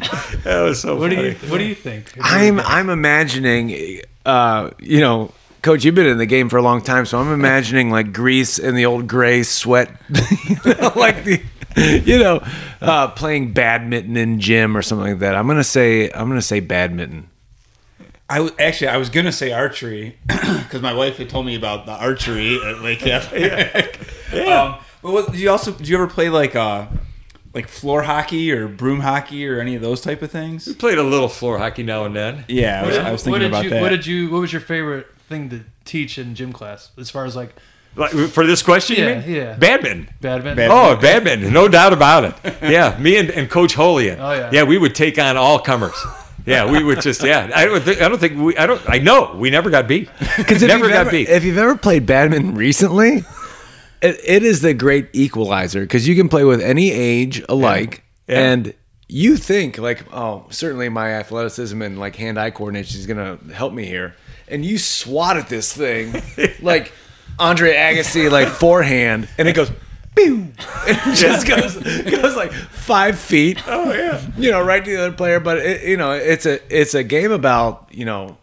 That 0.45 0.61
was 0.63 0.81
so 0.83 0.97
What 0.97 1.09
do 1.11 1.17
funny. 1.17 1.29
you 1.31 1.35
What 1.51 1.59
do 1.59 1.65
you 1.65 1.75
think? 1.75 2.13
I'm 2.21 2.61
I'm 2.61 2.91
imagining, 2.91 4.01
uh, 4.27 4.71
you 4.79 5.01
know, 5.01 5.33
Coach, 5.65 5.83
you've 5.83 5.95
been 5.95 6.07
in 6.07 6.19
the 6.19 6.27
game 6.27 6.51
for 6.51 6.59
a 6.59 6.63
long 6.63 6.83
time, 6.83 7.07
so 7.07 7.19
I'm 7.19 7.33
imagining 7.33 7.89
like 7.89 8.13
grease 8.13 8.59
and 8.59 8.77
the 8.77 8.85
old 8.85 9.07
gray 9.07 9.43
sweat, 9.43 9.91
you 10.11 10.57
know, 10.75 10.93
like 10.95 11.25
the, 11.25 11.43
you 12.05 12.19
know, 12.19 12.47
uh, 12.83 13.09
playing 13.09 13.55
badminton 13.55 14.15
in 14.19 14.41
gym 14.41 14.77
or 14.77 14.83
something 14.83 15.13
like 15.13 15.21
that. 15.21 15.35
I'm 15.35 15.47
gonna 15.47 15.65
say 15.65 16.11
I'm 16.11 16.29
gonna 16.29 16.43
say 16.43 16.61
badminton. 16.61 17.31
I 18.29 18.41
was 18.41 18.53
actually 18.59 18.89
I 18.89 18.99
was 18.99 19.09
gonna 19.09 19.33
say 19.33 19.53
archery 19.53 20.19
because 20.27 20.83
my 20.83 20.93
wife 20.93 21.17
had 21.17 21.31
told 21.31 21.47
me 21.47 21.55
about 21.55 21.87
the 21.87 21.93
archery 21.93 22.63
at 22.63 22.83
Lake 22.83 22.99
Catholic. 23.01 23.99
Um, 24.35 24.79
but 25.01 25.13
what, 25.13 25.31
did 25.31 25.41
you 25.41 25.49
also 25.49 25.71
do 25.71 25.85
you 25.85 25.97
ever 25.97 26.09
play 26.09 26.29
like 26.29 26.57
uh 26.57 26.89
like 27.55 27.69
floor 27.69 28.03
hockey 28.03 28.53
or 28.53 28.67
broom 28.67 29.01
hockey 29.01 29.49
or 29.49 29.61
any 29.61 29.77
of 29.77 29.81
those 29.81 30.03
type 30.03 30.21
of 30.21 30.31
things? 30.31 30.67
We 30.67 30.75
Played 30.75 30.99
a 30.99 31.05
little 31.05 31.29
floor 31.29 31.57
hockey 31.57 31.85
now 31.85 32.05
and 32.05 32.15
then. 32.15 32.45
Yeah, 32.49 32.83
I 32.83 32.87
was, 32.87 32.97
I 32.97 33.13
was 33.13 33.21
what 33.25 33.25
thinking 33.25 33.41
did 33.43 33.49
about 33.49 33.65
you 33.65 33.71
that. 33.71 33.81
What 33.81 33.91
did 33.91 34.05
you 34.05 34.29
What 34.29 34.41
was 34.41 34.53
your 34.53 34.61
favorite 34.61 35.07
thing 35.29 35.49
to 35.51 35.61
teach 35.85 36.19
in 36.19 36.35
gym 36.35 36.53
class? 36.53 36.91
As 36.99 37.11
far 37.11 37.25
as 37.25 37.35
like 37.37 37.55
Like, 37.97 38.11
for 38.13 38.47
this 38.47 38.63
question, 38.63 38.97
you 38.97 39.05
Yeah, 39.05 39.21
mean? 39.21 39.35
yeah. 39.35 39.53
Badminton. 39.57 40.09
Badminton. 40.21 40.69
Oh, 40.71 40.97
badminton, 40.97 41.53
no 41.53 41.69
doubt 41.69 41.93
about 41.93 42.25
it. 42.25 42.35
Yeah, 42.63 42.97
me 42.99 43.17
and, 43.19 43.31
and 43.31 43.49
Coach 43.51 43.75
Holian. 43.75 44.19
Oh, 44.21 44.33
yeah. 44.33 44.51
yeah, 44.53 44.63
we 44.65 44.79
would 44.79 44.95
take 44.95 45.19
on 45.19 45.37
all 45.37 45.59
comers. 45.59 45.95
Yeah, 46.47 46.71
we 46.71 46.83
would 46.85 47.01
just 47.01 47.23
yeah. 47.23 47.51
I 47.55 47.65
don't 47.65 47.83
think 47.83 48.03
I 48.03 48.09
don't 48.09 48.19
think 48.19 48.39
we 48.39 48.55
I 48.59 48.67
don't 48.67 48.83
I 48.89 48.99
know 48.99 49.35
we 49.35 49.49
never 49.51 49.71
got 49.71 49.89
beat. 49.89 50.11
Because 50.37 50.61
if, 50.63 50.69
never 50.69 50.85
you've 50.85 50.93
got 50.93 51.01
ever- 51.03 51.11
beat. 51.11 51.29
if 51.31 51.43
you've 51.45 51.57
ever 51.57 51.75
played 51.77 52.05
badminton 52.05 52.55
recently, 52.55 53.25
it, 54.03 54.21
it 54.25 54.43
is 54.43 54.61
the 54.61 54.75
great 54.75 55.09
equalizer 55.15 55.81
because 55.81 56.07
you 56.07 56.15
can 56.15 56.29
play 56.29 56.45
with 56.45 56.61
any 56.61 56.91
age 56.91 57.43
alike, 57.49 58.03
Yeah. 58.29 58.41
and 58.41 58.75
you 59.09 59.37
think 59.39 59.79
like, 59.79 60.05
oh, 60.13 60.45
certainly 60.51 60.91
my 60.91 61.13
athleticism 61.13 61.81
and 61.81 61.99
like 61.99 62.17
hand-eye 62.17 62.51
coordination 62.51 62.99
is 63.01 63.07
gonna 63.07 63.39
help 63.55 63.73
me 63.73 63.87
here, 63.87 64.15
and 64.55 64.65
you 64.65 64.79
swat 64.79 65.37
at 65.37 65.49
this 65.49 65.73
thing 65.73 66.15
like 66.63 66.93
Andre 67.39 67.75
Agassi, 67.75 68.31
like 68.31 68.49
forehand, 68.49 69.29
and 69.39 69.49
it 69.49 69.55
goes. 69.55 69.71
Pew! 70.17 70.53
It 70.87 71.17
just 71.17 71.49
goes 71.49 71.75
goes 71.77 72.37
like 72.37 72.53
five 72.53 73.19
feet. 73.19 73.61
Oh 73.67 73.93
yeah, 73.93 74.21
you 74.37 74.53
know, 74.53 74.63
right 74.63 74.85
to 74.85 74.89
the 74.91 75.07
other 75.07 75.17
player. 75.17 75.41
But 75.41 75.59
it, 75.59 75.83
you 75.89 75.97
know, 75.97 76.13
it's 76.13 76.47
a 76.47 76.61
it's 76.73 76.95
a 76.95 77.03
game 77.03 77.33
about 77.33 77.89
you 77.91 78.05
know 78.05 78.37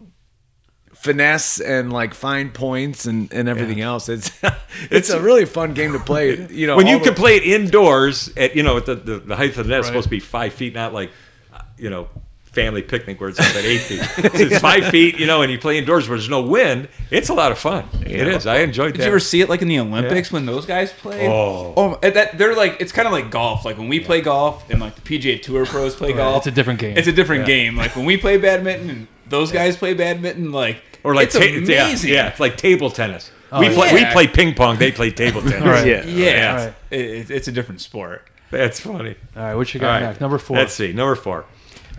finesse 0.94 1.60
and 1.62 1.92
like 1.94 2.14
fine 2.14 2.50
points 2.52 3.06
and, 3.06 3.32
and 3.34 3.48
everything 3.48 3.80
else. 3.80 4.10
It's 4.10 4.32
it's 4.92 5.10
a 5.12 5.22
really 5.22 5.46
fun 5.46 5.74
game 5.74 5.94
to 5.94 6.00
play. 6.00 6.46
You 6.48 6.68
know, 6.68 6.76
when 6.76 6.88
you 6.88 7.00
the- 7.00 7.06
can 7.06 7.14
play 7.16 7.38
it 7.38 7.44
indoors 7.44 8.30
at 8.36 8.56
you 8.56 8.64
know 8.64 8.78
at 8.78 8.86
the, 8.86 8.96
the, 8.96 9.20
the 9.20 9.36
height 9.36 9.52
of 9.52 9.66
the 9.66 9.72
net 9.72 9.80
is 9.80 9.86
supposed 9.88 10.06
to 10.06 10.10
be 10.10 10.20
five 10.20 10.54
feet, 10.54 10.74
not 10.74 10.94
like 10.94 11.12
uh, 11.54 11.62
you 11.78 11.90
know 11.90 12.10
family 12.52 12.82
picnic 12.82 13.20
where 13.20 13.30
it's 13.30 13.40
up 13.40 13.56
at 13.56 13.64
eight 13.66 13.80
feet. 13.80 14.02
it's 14.36 14.60
five 14.60 14.86
feet, 14.88 15.18
you 15.20 15.26
know, 15.26 15.42
and 15.42 15.52
you 15.52 15.58
play 15.58 15.78
indoors 15.78 16.08
where 16.08 16.18
there's 16.18 16.30
no 16.30 16.42
wind. 16.42 16.90
It's 17.10 17.30
a 17.30 17.34
lot 17.34 17.52
of 17.52 17.58
fun. 17.58 17.86
It 18.06 18.28
is. 18.28 18.46
I 18.46 18.58
enjoyed 18.60 18.88
Did 18.88 18.94
that. 18.94 18.98
Did 18.98 19.04
you 19.06 19.12
ever 19.12 19.20
see 19.20 19.42
it 19.42 19.50
like 19.50 19.62
in 19.62 19.68
the 19.68 19.80
Olympics 19.80 20.32
when 20.32 20.46
those 20.46 20.66
guys 20.66 20.92
play? 20.92 21.28
Oh. 21.28 21.74
oh, 21.78 22.10
that 22.10 22.38
they're 22.38 22.56
like 22.56 22.78
it's 22.80 22.92
kind 22.92 23.08
of 23.08 23.12
like 23.14 23.32
golf. 23.32 23.66
Like 23.66 23.78
when 23.78 23.88
we 23.88 24.00
play 24.00 24.22
golf 24.22 24.70
and 24.70 24.80
like 24.80 24.96
the 24.96 25.02
PGA 25.02 25.42
Tour 25.42 25.66
pros 25.66 25.96
play 25.96 26.14
golf, 26.14 26.40
It's 26.40 26.48
a 26.48 26.52
different 26.52 26.80
game. 26.80 26.98
It's 26.98 27.08
a 27.08 27.14
different 27.14 27.46
game. 27.46 27.76
Like 27.76 27.96
when 27.96 28.06
we 28.06 28.18
play 28.18 28.38
badminton 28.38 28.90
and 28.90 29.08
those 29.28 29.52
guys 29.52 29.78
play 29.78 29.94
badminton, 29.94 30.52
like 30.52 30.82
or 31.04 31.16
like 31.16 31.28
it's 31.28 31.38
ta- 31.38 31.44
amazing. 31.44 32.10
Yeah, 32.10 32.16
yeah, 32.16 32.28
it's 32.30 32.40
like 32.40 32.58
table 32.58 32.90
tennis. 32.92 33.32
Oh, 33.52 33.60
we 33.60 33.70
play 33.70 33.88
yeah. 33.90 33.94
we 33.94 34.06
play 34.14 34.28
ping 34.28 34.54
pong. 34.54 34.78
They 34.78 34.92
play 34.92 35.12
table 35.12 35.42
tennis. 35.42 35.62
Right. 35.62 35.88
yeah. 35.88 36.06
yeah. 36.06 36.56
Right. 36.56 36.74
It, 36.90 37.00
it- 37.00 37.32
it's 37.32 37.48
a 37.48 37.52
different 37.52 37.82
sport. 37.82 38.28
That's 38.50 38.82
funny. 38.82 39.16
All 39.36 39.44
right, 39.44 39.56
what 39.56 39.74
you 39.74 39.80
got 39.80 39.88
right, 39.94 40.02
next? 40.02 40.20
Number 40.20 40.38
four. 40.38 40.58
Let's 40.58 40.74
see. 40.74 40.92
Number 40.92 41.16
four. 41.16 41.46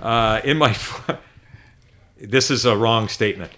Uh, 0.03 0.41
in 0.45 0.59
my, 0.59 0.77
this 2.21 2.51
is 2.51 2.65
a 2.67 2.77
wrong 2.77 3.09
statement. 3.09 3.53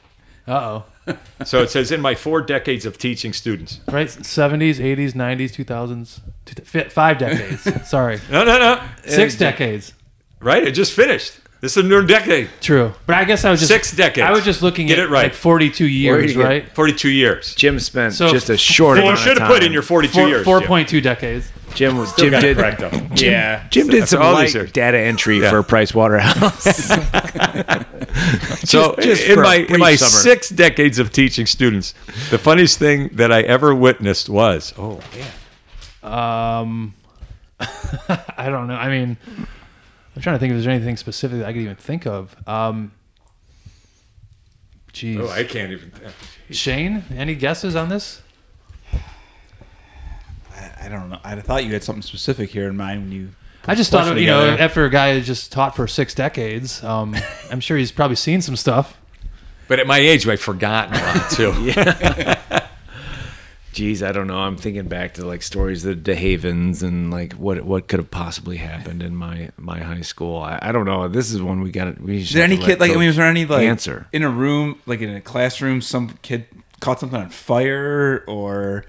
Uh 0.46 0.52
oh. 0.52 0.84
So 1.44 1.62
it 1.62 1.68
says 1.70 1.90
in 1.92 2.00
my 2.00 2.14
four 2.14 2.40
decades 2.40 2.86
of 2.86 2.96
teaching 2.96 3.32
students. 3.34 3.80
Right, 3.90 4.08
seventies, 4.10 4.80
eighties, 4.80 5.14
nineties, 5.14 5.52
two 5.52 5.64
thousands, 5.64 6.20
five 6.88 7.18
decades. 7.18 7.62
Sorry, 7.88 8.20
No, 8.30 8.44
no, 8.44 8.58
no. 8.58 8.82
six 9.04 9.36
decades. 9.36 9.92
Right. 10.40 10.62
It 10.66 10.72
just 10.72 10.92
finished. 10.92 11.38
This 11.64 11.78
is 11.78 11.84
a 11.84 11.88
new 11.88 12.06
decade. 12.06 12.50
True, 12.60 12.92
but 13.06 13.16
I 13.16 13.24
guess 13.24 13.42
I 13.46 13.50
was 13.50 13.60
just 13.60 13.72
Six 13.72 13.96
decades. 13.96 14.22
I 14.26 14.32
was 14.32 14.44
just 14.44 14.60
looking 14.60 14.86
Get 14.86 14.98
at 14.98 15.06
it 15.06 15.08
right. 15.10 15.22
like 15.24 15.32
forty-two 15.34 15.86
years, 15.88 16.32
you 16.34 16.42
get- 16.42 16.46
right? 16.46 16.74
Forty-two 16.74 17.08
years. 17.08 17.54
Jim 17.54 17.80
spent 17.80 18.12
So 18.12 18.28
just 18.30 18.50
a 18.50 18.58
short 18.58 18.98
You 19.02 19.16
should 19.16 19.38
have 19.38 19.48
put 19.48 19.62
in 19.62 19.72
your 19.72 19.80
forty-two 19.80 20.12
Four, 20.12 20.28
years. 20.28 20.44
four 20.44 20.58
Jim. 20.60 20.68
point 20.68 20.88
two 20.90 21.00
decades. 21.00 21.50
Jim 21.74 21.96
was 21.96 22.12
Jim 22.16 22.32
did 22.38 22.58
Correct 22.58 22.80
though. 22.80 22.90
Yeah. 23.16 23.66
Jim 23.70 23.88
did 23.88 24.06
some 24.08 24.20
all 24.20 24.34
light 24.34 24.52
these 24.52 24.70
data 24.72 24.98
entry 24.98 25.40
Yeah. 25.40 25.48
for 25.48 25.62
Price 25.62 25.94
Waterhouse. 25.94 26.90
So 28.64 28.94
just 29.00 29.24
in 29.24 29.40
my 29.40 29.56
in 29.56 29.80
my 29.80 29.96
summer. 29.96 30.10
six 30.10 30.50
decades 30.50 30.98
of 30.98 31.12
teaching 31.12 31.46
students, 31.46 31.94
the 32.30 32.38
funniest 32.38 32.78
thing 32.78 33.08
that 33.14 33.32
I 33.32 33.40
ever 33.40 33.74
witnessed 33.74 34.28
was 34.28 34.74
oh 34.78 35.00
man, 36.02 36.12
Um, 36.12 36.94
I 37.58 38.48
don't 38.50 38.66
know. 38.68 38.74
I 38.74 38.88
mean, 38.90 39.16
I'm 40.14 40.22
trying 40.22 40.36
to 40.36 40.38
think 40.38 40.50
if 40.50 40.56
there's 40.56 40.66
anything 40.66 40.96
specific 40.96 41.38
that 41.38 41.48
I 41.48 41.52
could 41.52 41.62
even 41.62 41.76
think 41.76 42.06
of. 42.06 42.36
Um, 42.48 42.92
geez, 44.92 45.18
oh 45.18 45.28
I 45.28 45.44
can't 45.44 45.72
even. 45.72 45.92
Shane, 46.50 47.04
any 47.14 47.34
guesses 47.34 47.74
on 47.74 47.88
this? 47.88 48.22
I, 50.52 50.70
I 50.82 50.88
don't 50.88 51.10
know. 51.10 51.18
I 51.24 51.40
thought 51.40 51.64
you 51.64 51.72
had 51.72 51.82
something 51.82 52.02
specific 52.02 52.50
here 52.50 52.68
in 52.68 52.76
mind 52.76 53.02
when 53.02 53.12
you. 53.12 53.28
I 53.66 53.74
just 53.74 53.90
Question 53.90 54.14
thought, 54.14 54.20
you 54.20 54.26
know, 54.26 54.46
after 54.46 54.84
a 54.84 54.90
guy 54.90 55.14
who's 55.14 55.26
just 55.26 55.50
taught 55.50 55.74
for 55.74 55.88
six 55.88 56.14
decades, 56.14 56.84
um, 56.84 57.16
I'm 57.50 57.60
sure 57.60 57.76
he's 57.76 57.92
probably 57.92 58.16
seen 58.16 58.42
some 58.42 58.56
stuff. 58.56 59.00
But 59.66 59.80
at 59.80 59.86
my 59.86 59.98
age, 59.98 60.28
I've 60.28 60.40
forgotten 60.40 60.94
a 60.94 60.98
lot 60.98 61.30
too. 61.30 62.60
Geez, 63.74 64.04
I 64.04 64.12
don't 64.12 64.28
know. 64.28 64.38
I'm 64.38 64.56
thinking 64.56 64.86
back 64.86 65.14
to 65.14 65.26
like 65.26 65.42
stories 65.42 65.84
of 65.84 66.04
the 66.04 66.14
Havens 66.14 66.84
and 66.84 67.10
like 67.10 67.32
what 67.32 67.60
what 67.64 67.88
could 67.88 67.98
have 67.98 68.10
possibly 68.10 68.58
happened 68.58 69.02
in 69.02 69.16
my 69.16 69.50
my 69.56 69.80
high 69.80 70.02
school. 70.02 70.38
I, 70.38 70.60
I 70.62 70.70
don't 70.70 70.86
know. 70.86 71.08
This 71.08 71.32
is 71.32 71.42
one 71.42 71.60
we 71.60 71.72
got. 71.72 72.00
We 72.00 72.20
Is 72.20 72.32
there 72.32 72.44
any 72.44 72.56
kid 72.56 72.78
like? 72.78 72.92
I 72.92 72.94
mean, 72.94 73.08
was 73.08 73.16
there 73.16 73.26
any 73.26 73.44
like 73.44 73.66
answer? 73.66 74.06
in 74.12 74.22
a 74.22 74.30
room, 74.30 74.80
like 74.86 75.00
in 75.00 75.10
a 75.10 75.20
classroom, 75.20 75.80
some 75.80 76.16
kid 76.22 76.46
caught 76.78 77.00
something 77.00 77.18
on 77.18 77.30
fire, 77.30 78.22
or 78.28 78.84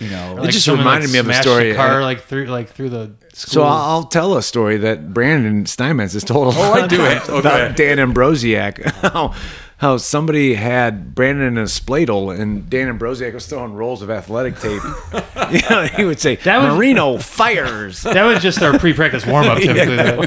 you 0.00 0.10
know, 0.10 0.42
It 0.42 0.50
just 0.50 0.66
someone, 0.66 0.84
reminded 0.84 1.10
me 1.12 1.18
of 1.18 1.26
a 1.26 1.32
smashed 1.32 1.48
story, 1.48 1.74
car 1.74 2.02
uh, 2.02 2.04
like 2.04 2.20
through 2.24 2.44
like 2.44 2.68
through 2.68 2.90
the 2.90 3.12
school. 3.32 3.52
So 3.52 3.62
I'll, 3.62 3.72
I'll 3.72 4.04
tell 4.04 4.36
a 4.36 4.42
story 4.42 4.76
that 4.76 5.14
Brandon 5.14 5.64
Steinmetz 5.64 6.12
has 6.12 6.24
told. 6.24 6.54
Oh, 6.58 6.72
I 6.74 6.86
do 6.86 7.02
it. 7.02 7.26
Go 7.26 7.38
about 7.38 7.60
ahead. 7.60 7.76
Dan 7.76 7.96
Ambrosiak. 7.96 9.34
How 9.80 9.90
how 9.90 9.96
somebody 9.96 10.54
had 10.54 11.14
Brandon 11.14 11.46
in 11.46 11.58
a 11.58 11.64
spladle 11.64 12.38
and 12.38 12.68
Dan 12.70 12.86
Ambrosiak 12.88 13.32
was 13.34 13.46
throwing 13.46 13.72
rolls 13.74 14.02
of 14.02 14.10
athletic 14.10 14.58
tape. 14.58 14.82
you 15.50 15.60
know, 15.70 15.84
he 15.96 16.04
would 16.04 16.20
say, 16.20 16.36
That 16.36 16.58
was- 16.62 16.76
"Marino 16.76 17.18
fires." 17.18 18.02
that 18.04 18.24
was 18.24 18.42
just 18.42 18.62
our 18.62 18.78
pre-practice 18.78 19.24
warm-up. 19.26 19.58
Typically, 19.62 19.96
though. 19.96 20.20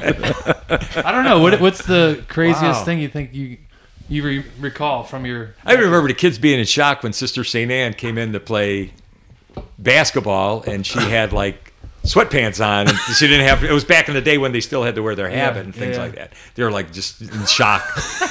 I 1.06 1.12
don't 1.12 1.24
know. 1.24 1.40
What, 1.40 1.62
what's 1.62 1.86
the 1.86 2.24
craziest 2.28 2.64
Wow. 2.64 2.84
thing 2.84 3.00
you 3.00 3.08
think 3.10 3.34
you 3.34 3.58
you 4.10 4.24
re- 4.24 4.46
recall 4.60 5.04
from 5.04 5.26
your? 5.26 5.56
I 5.66 5.74
remember 5.76 6.08
the 6.08 6.14
kids 6.14 6.38
being 6.40 6.60
in 6.60 6.66
shock 6.66 7.04
when 7.04 7.14
Sister 7.14 7.44
St. 7.44 7.72
Anne 7.72 7.94
came 7.94 8.18
in 8.18 8.34
to 8.34 8.40
play 8.40 8.92
basketball 9.80 10.64
and 10.64 10.86
she 10.86 11.00
had 11.00 11.32
like 11.32 11.73
sweatpants 12.04 12.64
on 12.64 12.88
and 12.90 12.98
she 13.16 13.28
didn't 13.28 13.46
have 13.48 13.64
it 13.64 13.72
was 13.72 13.86
back 13.86 14.10
in 14.10 14.14
the 14.14 14.22
day 14.22 14.38
when 14.38 14.52
they 14.52 14.60
still 14.60 14.84
had 14.84 14.96
to 14.96 15.02
wear 15.02 15.16
their 15.16 15.30
habit 15.30 15.64
and 15.64 15.74
things 15.74 15.96
yeah. 15.96 16.02
like 16.04 16.16
that. 16.16 16.34
They 16.56 16.64
were 16.64 16.72
like 16.72 16.92
just 16.92 17.22
in 17.22 17.46
shock 17.46 17.82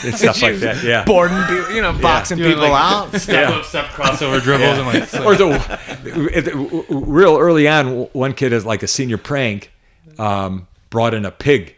and 0.05 0.15
stuff 0.15 0.43
like 0.43 0.57
that. 0.57 0.73
Yeah. 0.83 1.05
Boarding 1.05 1.43
people, 1.45 1.75
you 1.75 1.81
know, 1.83 1.93
boxing 1.93 2.39
Doing, 2.39 2.55
people 2.55 2.69
like, 2.69 2.83
out. 2.83 3.15
Step 3.21 3.49
Yeah. 3.49 3.57
up, 3.57 3.65
step 3.65 3.87
crossover 3.87 4.43
dribbles, 4.43 4.79
and 4.79 4.87
like. 4.87 5.09
so- 5.09 5.25
or 5.25 5.37
the 5.37 6.85
real 6.91 7.39
early 7.39 7.69
on, 7.69 8.05
one 8.13 8.35
kid 8.35 8.53
as 8.53 8.67
like 8.67 8.83
a 8.83 8.87
senior 8.87 9.19
prank 9.19 9.71
um, 10.19 10.67
brought 10.91 11.15
in 11.15 11.25
a 11.25 11.31
pig 11.31 11.77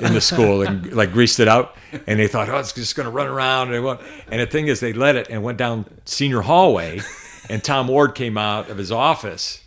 in 0.00 0.12
the 0.12 0.20
school 0.20 0.62
and 0.62 0.92
like 0.94 1.12
greased 1.12 1.40
it 1.40 1.48
out, 1.48 1.76
and 2.06 2.18
they 2.18 2.28
thought, 2.28 2.48
oh, 2.48 2.58
it's 2.58 2.72
just 2.72 2.94
going 2.94 3.06
to 3.06 3.10
run 3.10 3.26
around. 3.26 3.68
And, 3.68 3.74
they 3.74 3.80
went, 3.80 4.00
and 4.28 4.40
the 4.40 4.46
thing 4.46 4.68
is, 4.68 4.80
they 4.80 4.92
let 4.92 5.16
it 5.16 5.28
and 5.30 5.42
went 5.42 5.58
down 5.58 5.86
senior 6.04 6.42
hallway, 6.42 7.00
and 7.48 7.62
Tom 7.64 7.88
Ward 7.88 8.14
came 8.14 8.36
out 8.36 8.68
of 8.68 8.78
his 8.78 8.92
office. 8.92 9.61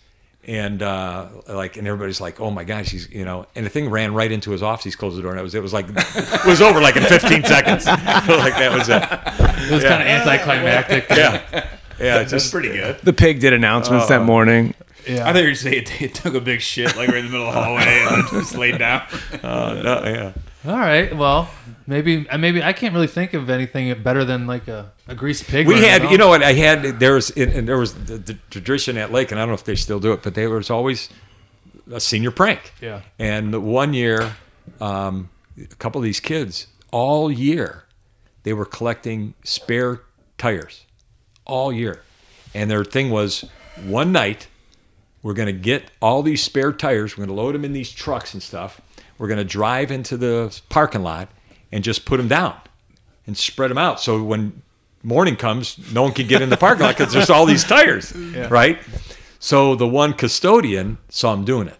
And 0.48 0.84
uh, 0.84 1.28
like, 1.48 1.76
and 1.76 1.88
everybody's 1.88 2.22
like, 2.22 2.40
"Oh 2.40 2.52
my 2.52 2.64
gosh, 2.64 2.90
he's 2.92 3.10
you 3.12 3.26
know." 3.26 3.48
And 3.56 3.66
the 3.66 3.70
thing 3.70 3.90
ran 3.90 4.14
right 4.14 4.32
into 4.32 4.52
his 4.52 4.62
office. 4.62 4.84
He's 4.84 4.96
closed 4.96 5.18
the 5.18 5.24
door, 5.24 5.32
and 5.32 5.40
it 5.40 5.44
was 5.44 5.56
it 5.56 5.62
was 5.64 5.74
like 5.74 5.88
it 5.90 6.46
was 6.46 6.62
over 6.62 6.80
like 6.80 6.96
in 6.96 7.04
15 7.04 7.44
seconds. 7.46 7.86
like 7.88 8.54
that 8.54 8.72
was 8.72 8.88
it. 8.88 9.02
it 9.02 9.74
was 9.74 9.84
kind 9.84 10.04
of 10.04 10.08
anticlimactic. 10.08 11.08
Yeah, 11.10 11.68
yeah, 12.00 12.24
just 12.24 12.52
pretty 12.52 12.70
good. 12.70 13.00
The 13.02 13.14
pig 13.14 13.40
did 13.40 13.54
announcements 13.54 14.08
that 14.08 14.24
morning. 14.24 14.76
Yeah. 15.08 15.28
I 15.28 15.34
thought 15.34 15.44
you 15.44 15.50
were 15.50 15.56
saying 15.56 15.86
it 16.00 16.14
took 16.16 16.34
a 16.34 16.42
big 16.42 16.62
shit 16.62 16.96
like 16.96 17.10
right 17.10 17.18
in 17.18 17.26
the 17.26 17.32
middle 17.32 17.48
of 17.48 17.54
the 17.54 17.62
hallway 17.62 17.84
and 17.84 18.24
then 18.24 18.42
just 18.42 18.56
laid 18.58 18.80
down. 18.80 19.04
uh, 19.44 19.74
no, 19.84 20.04
yeah. 20.04 20.34
All 20.72 20.80
right. 20.80 21.16
Well, 21.16 21.50
maybe 21.88 22.28
uh, 22.30 22.38
maybe 22.38 22.64
I 22.64 22.74
can't 22.74 22.94
really 22.94 23.08
think 23.08 23.34
of 23.34 23.50
anything 23.50 24.02
better 24.02 24.26
than 24.26 24.48
like 24.48 24.68
a, 24.68 24.92
a 25.08 25.16
greased 25.16 25.48
pig. 25.48 25.68
We 25.68 25.82
had, 25.84 26.10
you 26.12 26.18
know 26.18 26.28
what? 26.28 26.44
I 26.44 26.54
had 26.54 27.00
there 27.00 27.14
was 27.14 27.32
and 27.32 27.68
there 27.68 27.78
was 27.78 27.94
the, 27.94 28.18
the 28.18 28.34
tradition 28.50 28.98
at 28.98 29.12
Lake, 29.12 29.32
and 29.32 29.40
I 29.40 29.44
don't 29.44 29.50
know 29.50 29.56
if 29.56 29.64
they 29.64 29.76
still 29.76 30.00
do 30.00 30.12
it, 30.14 30.24
but 30.24 30.36
there 30.36 30.50
was 30.50 30.70
always 30.70 31.10
a 31.92 32.00
senior 32.00 32.32
prank. 32.32 32.74
Yeah. 32.82 33.02
And 33.20 33.64
one 33.64 33.94
year, 33.94 34.36
um, 34.82 35.30
a 35.60 35.76
couple 35.76 36.00
of 36.00 36.04
these 36.04 36.20
kids 36.20 36.68
all 36.92 37.32
year, 37.32 37.86
they 38.44 38.54
were 38.54 38.66
collecting 38.66 39.34
spare 39.44 40.02
tires, 40.38 40.86
all 41.46 41.72
year, 41.72 42.02
and 42.54 42.70
their 42.70 42.84
thing 42.84 43.10
was 43.10 43.46
one 43.84 44.12
night 44.12 44.48
we're 45.26 45.34
going 45.34 45.48
to 45.48 45.54
get 45.54 45.90
all 46.04 46.22
these 46.22 46.44
spare 46.44 46.72
tires. 46.72 47.18
We're 47.18 47.26
going 47.26 47.36
to 47.36 47.42
load 47.42 47.56
them 47.56 47.66
in 47.66 47.74
these 47.74 47.92
trucks 47.92 48.36
and 48.36 48.44
stuff. 48.44 48.80
We're 49.18 49.28
going 49.28 49.40
to 49.40 49.44
drive 49.44 49.90
into 49.90 50.18
the 50.18 50.62
parking 50.70 51.02
lot 51.02 51.30
and 51.76 51.84
just 51.84 52.06
put 52.06 52.16
them 52.16 52.30
down 52.30 52.56
and 53.28 53.38
spread 53.38 53.70
them 53.70 53.78
out. 53.78 54.00
So 54.00 54.24
when 54.24 54.62
morning 55.04 55.36
comes, 55.36 55.78
no 55.92 56.04
one 56.04 56.14
can 56.14 56.26
get 56.26 56.42
in 56.42 56.50
the 56.50 56.56
parking 56.56 56.86
lot 56.86 56.98
because 56.98 57.12
there's 57.12 57.30
all 57.30 57.46
these 57.46 57.66
tires, 57.66 58.16
right? 58.50 58.80
So 59.40 59.76
the 59.76 59.86
one 59.86 60.14
custodian 60.14 61.00
saw 61.10 61.34
him 61.34 61.44
doing 61.44 61.68
it. 61.68 61.78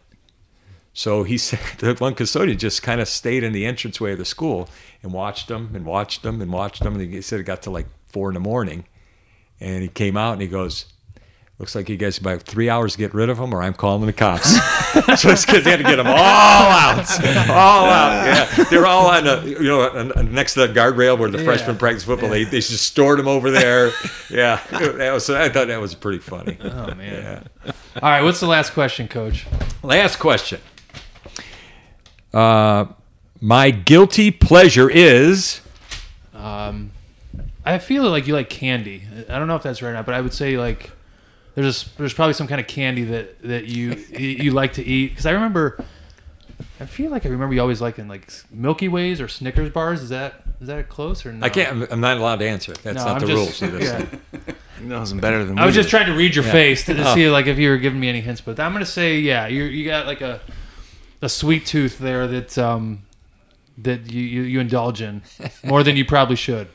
So 0.94 1.24
he 1.24 1.38
said 1.48 1.62
the 1.78 1.94
one 1.96 2.14
custodian 2.14 2.58
just 2.58 2.84
kind 2.84 3.00
of 3.00 3.08
stayed 3.08 3.42
in 3.42 3.54
the 3.54 3.64
entranceway 3.66 4.12
of 4.12 4.18
the 4.18 4.26
school 4.26 4.68
and 5.02 5.14
watched 5.14 5.48
them 5.48 5.72
and 5.74 5.86
watched 5.86 6.24
them 6.24 6.42
and 6.42 6.52
watched 6.52 6.84
them. 6.84 7.00
And 7.00 7.14
he 7.14 7.22
said 7.22 7.40
it 7.40 7.44
got 7.44 7.62
to 7.62 7.72
like 7.72 7.88
four 8.06 8.30
in 8.30 8.34
the 8.34 8.42
morning, 8.42 8.84
and 9.62 9.82
he 9.82 9.88
came 9.88 10.18
out 10.18 10.34
and 10.34 10.42
he 10.42 10.50
goes, 10.50 10.88
Looks 11.58 11.74
like 11.74 11.88
you 11.88 11.96
guys 11.96 12.18
about 12.18 12.42
three 12.42 12.70
hours 12.70 12.94
to 12.94 12.98
get 12.98 13.14
rid 13.14 13.30
of 13.30 13.38
them, 13.38 13.54
or 13.54 13.64
I'm 13.64 13.74
calling 13.74 14.06
the 14.06 14.12
cops. 14.12 14.50
so 15.22 15.30
it's 15.30 15.46
because 15.46 15.64
they 15.64 15.72
had 15.72 15.78
to 15.78 15.84
get 15.84 15.96
them 15.96 16.06
all 16.08 16.14
out, 16.14 17.10
all 17.50 17.86
out. 17.86 18.26
Yeah, 18.26 18.64
they're 18.66 18.86
all 18.86 19.08
on 19.08 19.24
the, 19.24 19.42
you 19.62 19.64
know, 19.70 19.90
on- 19.90 20.12
on- 20.12 20.34
next 20.34 20.56
to 20.56 20.68
the 20.68 20.74
guardrail 20.74 21.18
where 21.18 21.30
the 21.32 21.42
freshmen 21.46 21.78
practice 21.78 22.04
football. 22.04 22.30
They, 22.30 22.44
they 22.44 22.60
just 22.60 22.84
stored 22.86 23.20
them 23.20 23.30
over 23.30 23.52
there. 23.52 23.92
Yeah, 24.30 24.60
that 24.70 25.14
was. 25.14 25.30
I 25.30 25.48
thought 25.48 25.68
that 25.68 25.80
was 25.80 25.96
pretty 25.96 26.20
funny. 26.20 26.58
Oh 26.62 26.94
man. 26.96 27.48
Yeah. 27.66 27.72
All 28.04 28.10
right, 28.10 28.22
what's 28.22 28.42
the 28.42 28.48
last 28.48 28.74
question, 28.74 29.08
Coach? 29.08 29.48
Last 29.82 30.18
question. 30.20 30.60
Uh, 32.34 32.88
my 33.40 33.72
guilty 33.72 34.30
pleasure 34.30 34.90
is. 34.90 35.62
Um, 36.34 36.92
I 37.64 37.78
feel 37.78 38.10
like 38.10 38.28
you 38.28 38.34
like 38.34 38.50
candy. 38.50 39.04
I 39.30 39.40
don't 39.40 39.48
know 39.48 39.56
if 39.56 39.64
that's 39.64 39.82
right 39.82 39.92
or 39.92 39.94
not, 39.94 40.06
but 40.06 40.16
I 40.16 40.20
would 40.22 40.34
say 40.34 40.58
like 40.58 40.92
there's 41.56 41.84
a, 41.88 41.98
there's 41.98 42.14
probably 42.14 42.34
some 42.34 42.48
kind 42.48 42.62
of 42.62 42.68
candy 42.68 43.04
that 43.06 43.42
that 43.42 43.66
you 43.66 43.94
you 44.18 44.52
like 44.52 44.74
to 44.74 44.84
eat 44.84 45.10
because 45.10 45.26
I 45.26 45.32
remember. 45.32 45.84
I 46.80 46.86
feel 46.86 47.10
like 47.12 47.26
I 47.26 47.30
remember 47.30 47.54
you 47.56 47.60
always 47.62 47.82
liking 47.82 48.08
like 48.08 48.32
Milky 48.52 48.88
Ways 48.88 49.20
or 49.20 49.28
Snickers 49.28 49.70
bars. 49.70 50.02
Is 50.02 50.10
that 50.10 50.42
is 50.62 50.68
that 50.68 50.88
close 50.90 51.26
or 51.26 51.34
no? 51.34 51.46
I 51.46 51.50
can't. 51.50 51.70
I'm- 51.70 51.88
I'm 51.92 52.00
not 52.02 52.18
allowed 52.18 52.40
to 52.40 52.48
answer. 52.48 52.74
That's 52.84 52.98
No, 52.98 53.06
not 53.06 53.16
I'm 53.16 53.20
the 53.22 53.28
just- 53.34 53.62
rules 53.62 53.74
of 53.74 53.80
this. 53.80 53.90
yeah. 54.38 54.54
You 54.82 54.88
know, 54.90 55.06
some 55.06 55.20
better 55.20 55.46
than 55.46 55.58
I 55.58 55.66
was 55.66 55.74
we 55.74 55.82
just 55.82 55.90
trying 55.90 56.08
to 56.08 56.14
read 56.14 56.36
your 56.36 56.44
face 56.44 56.86
to, 56.88 56.94
to 56.94 57.10
Oh. 57.10 57.16
see 57.16 57.30
like 57.30 57.48
if 57.48 57.58
you 57.58 57.70
were 57.70 57.78
giving 57.78 57.98
me 57.98 58.10
any 58.10 58.20
hints, 58.20 58.42
but 58.42 58.60
I'm 58.60 58.74
gonna 58.74 58.86
say 58.86 59.20
yeah. 59.20 59.48
You 59.48 59.64
you 59.64 59.86
got 59.86 60.06
like 60.06 60.20
a 60.20 60.42
a 61.22 61.30
sweet 61.30 61.66
tooth 61.66 61.98
there 61.98 62.28
that 62.28 62.58
um 62.58 63.04
that 63.78 64.12
you 64.12 64.22
you, 64.22 64.42
you 64.42 64.60
indulge 64.60 65.02
in 65.02 65.22
more 65.64 65.82
than 65.82 65.96
you 65.96 66.04
probably 66.04 66.36
should. 66.36 66.68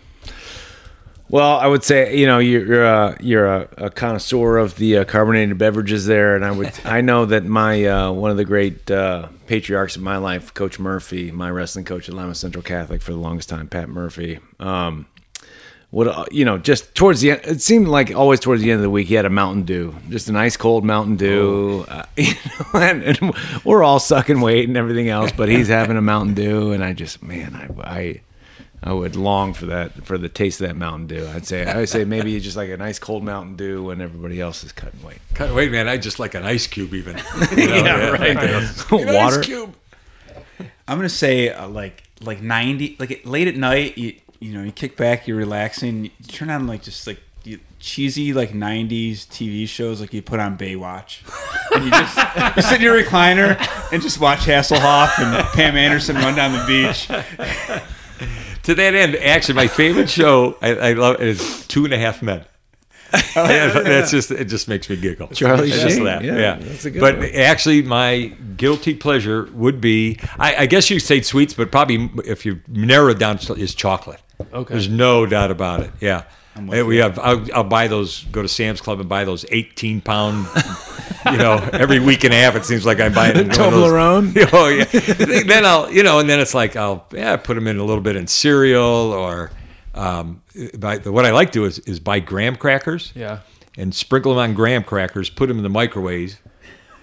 Well, 1.31 1.61
I 1.61 1.69
would 1.69 1.85
say 1.85 2.17
you 2.17 2.27
know 2.27 2.41
you're 2.41 2.67
you're 2.67 2.85
a, 2.85 3.17
you're 3.21 3.47
a, 3.47 3.69
a 3.77 3.91
connoisseur 3.91 4.59
of 4.59 4.77
the 4.77 4.99
uh, 4.99 5.05
carbonated 5.05 5.57
beverages 5.59 6.07
there, 6.07 6.35
and 6.35 6.45
I 6.45 6.51
would 6.51 6.73
I 6.85 7.03
know 7.03 7.25
that 7.25 7.45
my 7.45 7.85
uh, 7.85 8.11
one 8.11 8.33
of 8.33 8.37
the 8.37 8.45
great 8.45 8.91
uh, 8.91 9.29
patriarchs 9.47 9.95
of 9.95 10.03
my 10.03 10.17
life, 10.17 10.53
Coach 10.55 10.81
Murphy, 10.81 11.31
my 11.31 11.49
wrestling 11.49 11.85
coach 11.85 12.09
at 12.09 12.17
Lima 12.17 12.35
Central 12.35 12.63
Catholic 12.63 13.01
for 13.01 13.13
the 13.13 13.19
longest 13.19 13.49
time, 13.49 13.69
Pat 13.69 13.89
Murphy. 13.89 14.41
Um, 14.59 15.07
what 15.91 16.09
uh, 16.09 16.25
you 16.33 16.45
know, 16.45 16.59
just 16.59 16.97
towards 16.97 17.21
the 17.21 17.31
end, 17.31 17.43
it 17.45 17.63
seemed 17.63 17.87
like 17.87 18.13
always 18.13 18.41
towards 18.41 18.63
the 18.63 18.73
end 18.73 18.79
of 18.79 18.83
the 18.83 18.91
week, 18.91 19.07
he 19.07 19.15
had 19.15 19.25
a 19.25 19.31
Mountain 19.31 19.63
Dew, 19.63 19.95
just 20.09 20.29
an 20.29 20.35
ice 20.35 20.57
cold 20.57 20.85
Mountain 20.85 21.15
Dew, 21.15 21.85
uh, 21.89 22.07
you 22.17 22.33
know, 22.35 22.81
and, 22.81 23.05
and 23.05 23.35
we're 23.65 23.85
all 23.85 24.01
sucking 24.01 24.41
weight 24.41 24.67
and 24.67 24.77
everything 24.77 25.09
else, 25.09 25.31
but 25.31 25.49
he's 25.49 25.69
having 25.69 25.97
a 25.97 26.03
Mountain 26.03 26.35
Dew, 26.35 26.73
and 26.73 26.83
I 26.83 26.93
just 26.93 27.23
man, 27.23 27.55
I. 27.55 27.89
I 27.89 28.21
I 28.83 28.93
would 28.93 29.15
long 29.15 29.53
for 29.53 29.67
that 29.67 30.05
for 30.05 30.17
the 30.17 30.29
taste 30.29 30.61
of 30.61 30.69
that 30.69 30.75
Mountain 30.77 31.09
Dew. 31.09 31.29
I'd 31.35 31.47
say 31.47 31.67
I 31.67 31.77
would 31.77 31.89
say 31.89 32.05
maybe 32.05 32.39
just 32.41 32.57
like 32.57 32.71
a 32.71 32.77
nice 32.77 32.99
cold 32.99 33.23
Mountain 33.23 33.57
Dew 33.57 33.85
when 33.85 34.01
everybody 34.01 34.41
else 34.41 34.65
is 34.65 34.73
cutting 34.73 35.03
weight. 35.03 35.19
Cut- 35.35 35.55
weight, 35.55 35.71
man, 35.71 35.87
I 35.87 35.99
just 35.99 36.19
like 36.19 36.35
an 36.35 36.45
ice 36.45 36.67
cube 36.67 36.95
even. 36.95 37.17
You 37.57 37.67
know, 37.67 38.15
An 38.21 39.15
Water. 39.15 39.41
Ice 39.41 39.47
cube. 39.47 39.75
I'm 40.89 40.99
gonna 40.99 41.09
say 41.09 41.51
uh, 41.51 41.69
like 41.69 42.05
like 42.21 42.43
90 42.43 42.97
like 42.99 43.23
late 43.25 43.49
at 43.49 43.57
night 43.57 43.97
you 43.97 44.15
you 44.41 44.53
know 44.53 44.63
you 44.63 44.73
kick 44.73 44.97
back 44.97 45.27
you're 45.27 45.37
relaxing 45.37 46.05
you 46.05 46.11
turn 46.29 46.51
on 46.51 46.67
like 46.67 46.83
just 46.83 47.07
like 47.07 47.19
you, 47.45 47.59
cheesy 47.79 48.35
like 48.35 48.51
90s 48.51 49.27
TV 49.27 49.67
shows 49.67 50.01
like 50.01 50.13
you 50.13 50.21
put 50.21 50.39
on 50.41 50.59
Baywatch 50.59 51.21
and 51.75 51.85
you 51.85 51.91
just 51.91 52.17
you 52.57 52.63
sit 52.63 52.77
in 52.77 52.83
your 52.83 53.03
recliner 53.03 53.57
and 53.93 54.03
just 54.03 54.21
watch 54.21 54.41
Hasselhoff 54.41 55.19
and 55.19 55.47
Pam 55.55 55.77
Anderson 55.77 56.17
run 56.17 56.35
down 56.35 56.53
the 56.53 56.65
beach 56.67 57.09
To 58.65 58.75
that 58.75 58.95
end, 58.95 59.17
actually, 59.17 59.55
my 59.55 59.67
favorite 59.69 60.11
show 60.11 60.57
I, 60.61 60.75
I 60.75 60.93
love 60.93 61.21
is 61.21 61.67
Two 61.67 61.85
and 61.85 61.95
a 61.95 61.99
Half 61.99 62.23
Men. 62.23 62.45
Oh, 63.13 63.21
yeah, 63.37 63.69
that's 63.81 64.13
just 64.13 64.31
it. 64.31 64.45
Just 64.45 64.69
makes 64.69 64.89
me 64.89 64.95
giggle. 64.97 65.27
Charlie 65.29 65.73
I 65.73 65.75
just 65.75 65.97
Sheen, 65.97 66.05
laugh. 66.05 66.23
yeah, 66.23 66.37
Yeah, 66.39 66.57
that's 66.61 66.85
a 66.85 66.91
good 66.93 67.01
but 67.01 67.17
one. 67.19 67.31
actually, 67.35 67.83
my 67.83 68.33
guilty 68.57 68.95
pleasure 68.95 69.49
would 69.53 69.81
be 69.81 70.19
I, 70.39 70.55
I 70.57 70.67
guess 70.67 70.91
you 70.91 71.01
say 71.01 71.21
sweets, 71.23 71.53
but 71.55 71.73
probably 71.73 72.09
if 72.25 72.47
you 72.47 72.61
narrow 72.69 73.09
it 73.09 73.19
down, 73.19 73.39
is 73.57 73.75
chocolate. 73.75 74.21
Okay. 74.53 74.75
There's 74.75 74.89
no 74.89 75.27
doubt 75.27 75.51
about 75.51 75.81
it. 75.81 75.91
Yeah. 76.01 76.23
We 76.69 76.97
have. 76.99 77.19
I'll, 77.19 77.47
I'll 77.55 77.65
buy 77.65 77.89
those. 77.89 78.25
Go 78.25 78.43
to 78.43 78.49
Sam's 78.49 78.81
Club 78.81 79.01
and 79.01 79.09
buy 79.09 79.25
those 79.25 79.45
18 79.51 80.01
pound. 80.01 80.47
you 81.31 81.37
know, 81.37 81.57
every 81.73 82.01
week 82.01 82.25
and 82.25 82.33
a 82.33 82.37
half 82.37 82.57
it 82.57 82.65
seems 82.65 82.87
like 82.87 82.99
I'm 83.01 83.13
buying 83.13 83.35
one 83.37 83.51
of 83.51 83.57
those- 83.57 83.93
Toblerone? 83.93 84.49
oh 84.53 84.69
yeah. 84.69 84.85
then 85.45 85.65
I'll 85.67 85.91
you 85.93 86.03
know, 86.03 86.19
and 86.19 86.29
then 86.29 86.41
it's 86.41 86.55
like 86.55 86.77
I'll 86.77 87.07
yeah 87.13 87.37
put 87.37 87.55
them 87.55 87.67
in 87.67 87.79
a 87.79 87.85
little 87.85 88.03
bit 88.03 88.17
in 88.17 88.27
cereal 88.27 89.13
or 89.13 89.51
um, 89.95 90.43
buy, 90.79 90.99
what 90.99 91.27
I 91.27 91.31
like 91.33 91.49
to 91.49 91.53
do 91.61 91.65
is, 91.65 91.79
is 91.81 91.99
buy 92.01 92.21
graham 92.21 92.55
crackers 92.57 93.13
Yeah. 93.15 93.41
and 93.77 93.93
sprinkle 93.95 94.33
them 94.35 94.39
on 94.51 94.55
graham 94.55 94.85
crackers, 94.85 95.29
put 95.31 95.49
them 95.49 95.57
in 95.57 95.63
the 95.65 95.69
microwave, 95.69 96.41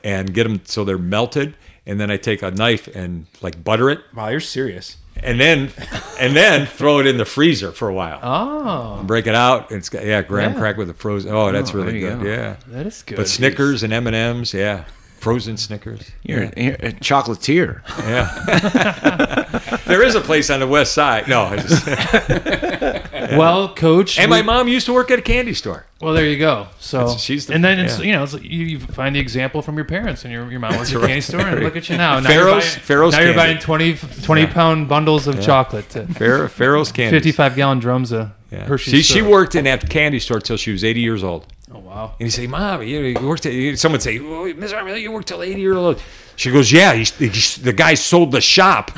and 0.06 0.34
get 0.34 0.44
them 0.44 0.62
so 0.66 0.84
they're 0.86 0.98
melted. 0.98 1.54
And 1.86 2.00
then 2.00 2.10
I 2.10 2.16
take 2.18 2.42
a 2.42 2.50
knife 2.52 2.88
and 2.88 3.28
like 3.42 3.64
butter 3.64 3.90
it, 3.90 4.00
wow 4.16 4.30
you're 4.30 4.40
serious 4.40 4.98
and 5.24 5.40
then 5.40 5.72
and 6.20 6.36
then 6.36 6.66
throw 6.66 7.00
it 7.00 7.08
in 7.08 7.18
the 7.18 7.26
freezer 7.26 7.72
for 7.72 7.88
a 7.90 7.94
while. 7.94 8.20
Oh, 8.22 9.04
Break 9.04 9.28
it 9.28 9.36
out. 9.36 9.72
It's 9.72 9.90
got 9.90 10.06
yeah 10.06 10.22
graham 10.22 10.54
Yeah. 10.54 10.60
crack 10.60 10.78
with 10.78 10.88
the 10.88 10.94
frozen. 10.94 11.32
Oh, 11.34 11.52
that's 11.52 11.72
Oh, 11.72 11.76
really 11.76 12.00
good. 12.00 12.22
go. 12.22 12.28
Yeah. 12.30 12.56
that 12.68 12.86
is 12.88 13.04
good. 13.04 13.16
But 13.18 13.28
Snickers 13.28 13.84
and 13.84 13.92
M 13.94 14.08
and 14.08 14.16
M's, 14.16 14.54
yeah, 14.54 14.86
frozen 15.18 15.58
Snickers. 15.58 16.12
You're, 16.24 16.44
you're 16.56 16.76
a 16.76 16.92
chocolatier. 16.94 17.82
Yeah. 18.00 19.80
there 19.86 20.04
is 20.04 20.16
a 20.16 20.22
place 20.22 20.50
on 20.50 20.60
the 20.60 20.68
west 20.68 20.94
side. 20.94 21.28
No, 21.28 21.42
I 21.44 21.58
just, 21.58 21.86
Well, 23.38 23.74
Coach. 23.74 24.20
and 24.20 24.30
my 24.30 24.42
we- 24.42 24.46
mom 24.46 24.68
used 24.68 24.86
to 24.86 24.94
work 24.94 25.12
at 25.12 25.20
a 25.20 25.22
candy 25.22 25.54
store. 25.54 25.86
Well, 26.00 26.14
there 26.14 26.26
you 26.28 26.38
go. 26.38 26.68
So 26.80 27.00
That's- 27.00 27.20
she's 27.22 27.48
the- 27.48 27.56
and 27.56 27.64
then 27.64 27.80
it's 27.80 27.98
yeah. 28.00 28.06
you 28.06 28.12
know 28.14 28.24
it's, 28.24 28.34
like 28.34 28.44
you, 28.44 28.66
you 28.66 28.80
find 28.80 29.16
the 29.16 29.20
example 29.20 29.62
from 29.64 29.76
your 29.76 29.86
parents 29.86 30.24
and 30.24 30.32
your 30.32 30.50
your 30.52 30.60
mom 30.60 30.78
works 30.78 30.90
at 30.92 30.96
a 30.96 31.00
right. 31.00 31.08
candy 31.08 31.22
store 31.22 31.42
and 31.42 31.64
look 31.64 31.76
at 31.76 31.90
you 31.90 31.98
now. 31.98 32.20
Now 32.20 32.28
Pharaoh's- 32.30 32.46
you're 32.46 32.62
buying, 32.76 32.86
Pharaoh's 32.86 33.14
now 33.14 33.22
you're 33.22 33.34
buying 33.34 33.58
20, 33.58 33.94
20 33.96 34.48
pound 34.48 34.88
bundles 34.88 35.28
of 35.28 35.42
chocolate. 35.42 35.90
To 35.90 36.06
Pharaoh's 36.50 36.92
candy. 36.92 37.18
55 37.18 37.56
gallon 37.56 37.80
drums 37.80 38.12
of 38.12 38.30
Yeah. 38.52 38.66
Hershey's. 38.66 38.94
She, 38.94 39.02
she 39.16 39.22
worked 39.24 39.56
in 39.56 39.66
that 39.66 39.90
candy 39.90 40.20
store 40.20 40.40
till 40.40 40.58
she 40.58 40.72
was 40.72 40.84
80 40.84 41.00
years 41.02 41.24
old. 41.24 41.46
Oh 41.74 41.80
wow. 41.80 42.14
And 42.20 42.28
you 42.28 42.32
say, 42.32 42.48
Mom, 42.48 42.82
you, 42.84 43.00
you 43.02 43.28
worked 43.28 43.46
at, 43.46 43.78
someone 43.78 44.00
say, 44.00 44.20
oh, 44.20 44.54
Ms. 44.54 44.72
Armel, 44.72 44.98
you 44.98 45.12
worked 45.12 45.28
till 45.28 45.44
80 45.44 45.60
years 45.60 45.76
old. 45.76 46.02
She 46.38 46.50
goes, 46.52 46.72
Yeah, 46.72 46.94
he's, 46.94 47.12
he's, 47.18 47.58
the 47.58 47.74
guy 47.74 47.96
sold 47.96 48.32
the 48.32 48.40
shop. 48.42 48.92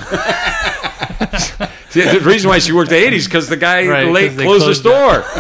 See, 1.89 2.01
the 2.01 2.21
reason 2.23 2.49
why 2.49 2.59
she 2.59 2.71
worked 2.71 2.91
at 2.91 3.01
80s 3.01 3.13
is 3.13 3.25
because 3.25 3.49
the 3.49 3.57
guy 3.57 3.87
Right, 3.87 4.07
late 4.11 4.29
they 4.29 4.43
closed, 4.43 4.83
the 4.83 4.89
closed 4.91 5.21
store. 5.21 5.25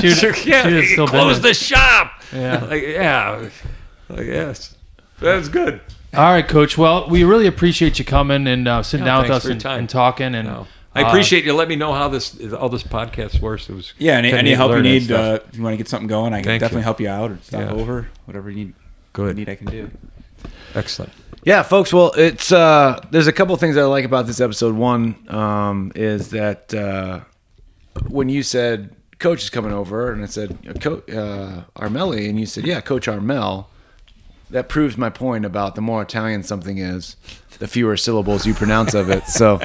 She 0.00 0.08
would, 0.08 0.46
yeah, 0.46 0.62
she'd 0.64 0.80
he 0.84 0.86
still 0.92 1.08
closed 1.08 1.42
the 1.42 1.54
shop. 1.54 2.22
Yeah. 2.32 2.64
Like, 2.64 2.82
yeah. 2.82 3.48
Like, 4.08 4.26
yes. 4.26 4.76
That's 5.18 5.48
good. 5.48 5.80
All 6.14 6.30
right, 6.30 6.46
Coach. 6.46 6.76
Well, 6.78 7.08
we 7.08 7.24
really 7.24 7.46
appreciate 7.46 7.98
you 7.98 8.04
coming 8.04 8.46
and 8.46 8.68
uh, 8.68 8.82
sitting 8.82 9.06
No, 9.06 9.12
down 9.12 9.22
with 9.22 9.30
us 9.32 9.44
and, 9.46 9.64
and 9.64 9.88
talking. 9.88 10.34
And 10.34 10.46
No. 10.46 10.66
I 10.98 11.02
uh, 11.04 11.08
appreciate 11.08 11.44
you. 11.44 11.52
Let 11.54 11.68
me 11.68 11.76
know 11.76 11.92
how 11.92 12.08
this 12.08 12.38
all 12.52 12.68
this 12.68 12.82
podcast 12.82 13.40
works. 13.40 13.68
It 13.68 13.74
was 13.74 13.92
yeah 13.98 14.16
any, 14.18 14.32
any 14.32 14.54
help 14.54 14.72
you 14.72 14.82
need 14.82 15.10
uh, 15.10 15.40
if 15.48 15.56
you 15.56 15.62
want 15.62 15.74
to 15.74 15.78
get 15.78 15.88
something 15.88 16.08
going 16.08 16.32
I 16.32 16.38
can 16.38 16.44
Thank 16.46 16.60
definitely 16.60 16.80
you. 16.80 16.84
help 16.84 17.00
you 17.00 17.08
out 17.08 17.30
or 17.32 17.38
stop 17.42 17.60
Yeah. 17.62 17.72
over 17.72 18.08
whatever 18.24 18.50
you 18.50 18.56
need 18.56 18.74
Good. 19.12 19.36
need 19.36 19.48
I 19.48 19.54
can 19.54 19.66
do 19.66 19.90
excellent. 20.74 21.12
Yeah, 21.44 21.62
folks. 21.62 21.92
Well, 21.92 22.12
it's 22.16 22.52
uh, 22.52 23.00
there's 23.10 23.26
a 23.28 23.32
couple 23.32 23.54
of 23.54 23.60
things 23.60 23.76
I 23.76 23.82
like 23.84 24.04
about 24.04 24.26
this 24.26 24.40
episode. 24.40 24.74
One 24.74 25.16
um, 25.28 25.92
is 25.94 26.30
that 26.30 26.74
uh, 26.74 27.20
when 28.08 28.28
you 28.28 28.42
said 28.42 28.94
coach 29.18 29.42
is 29.44 29.50
coming 29.50 29.72
over, 29.72 30.12
and 30.12 30.22
I 30.22 30.26
said 30.26 30.58
Co- 30.80 31.02
uh, 31.08 31.62
Armelli, 31.80 32.28
and 32.28 32.38
you 32.38 32.46
said 32.46 32.66
yeah, 32.66 32.80
Coach 32.80 33.08
Armel. 33.08 33.66
That 34.50 34.70
proves 34.70 34.96
my 34.96 35.10
point 35.10 35.44
about 35.44 35.74
the 35.74 35.82
more 35.82 36.00
Italian 36.00 36.42
something 36.42 36.78
is, 36.78 37.16
the 37.58 37.66
fewer 37.68 37.96
syllables 37.96 38.46
you 38.46 38.54
pronounce 38.54 38.94
of 38.94 39.10
it. 39.10 39.24
So, 39.26 39.58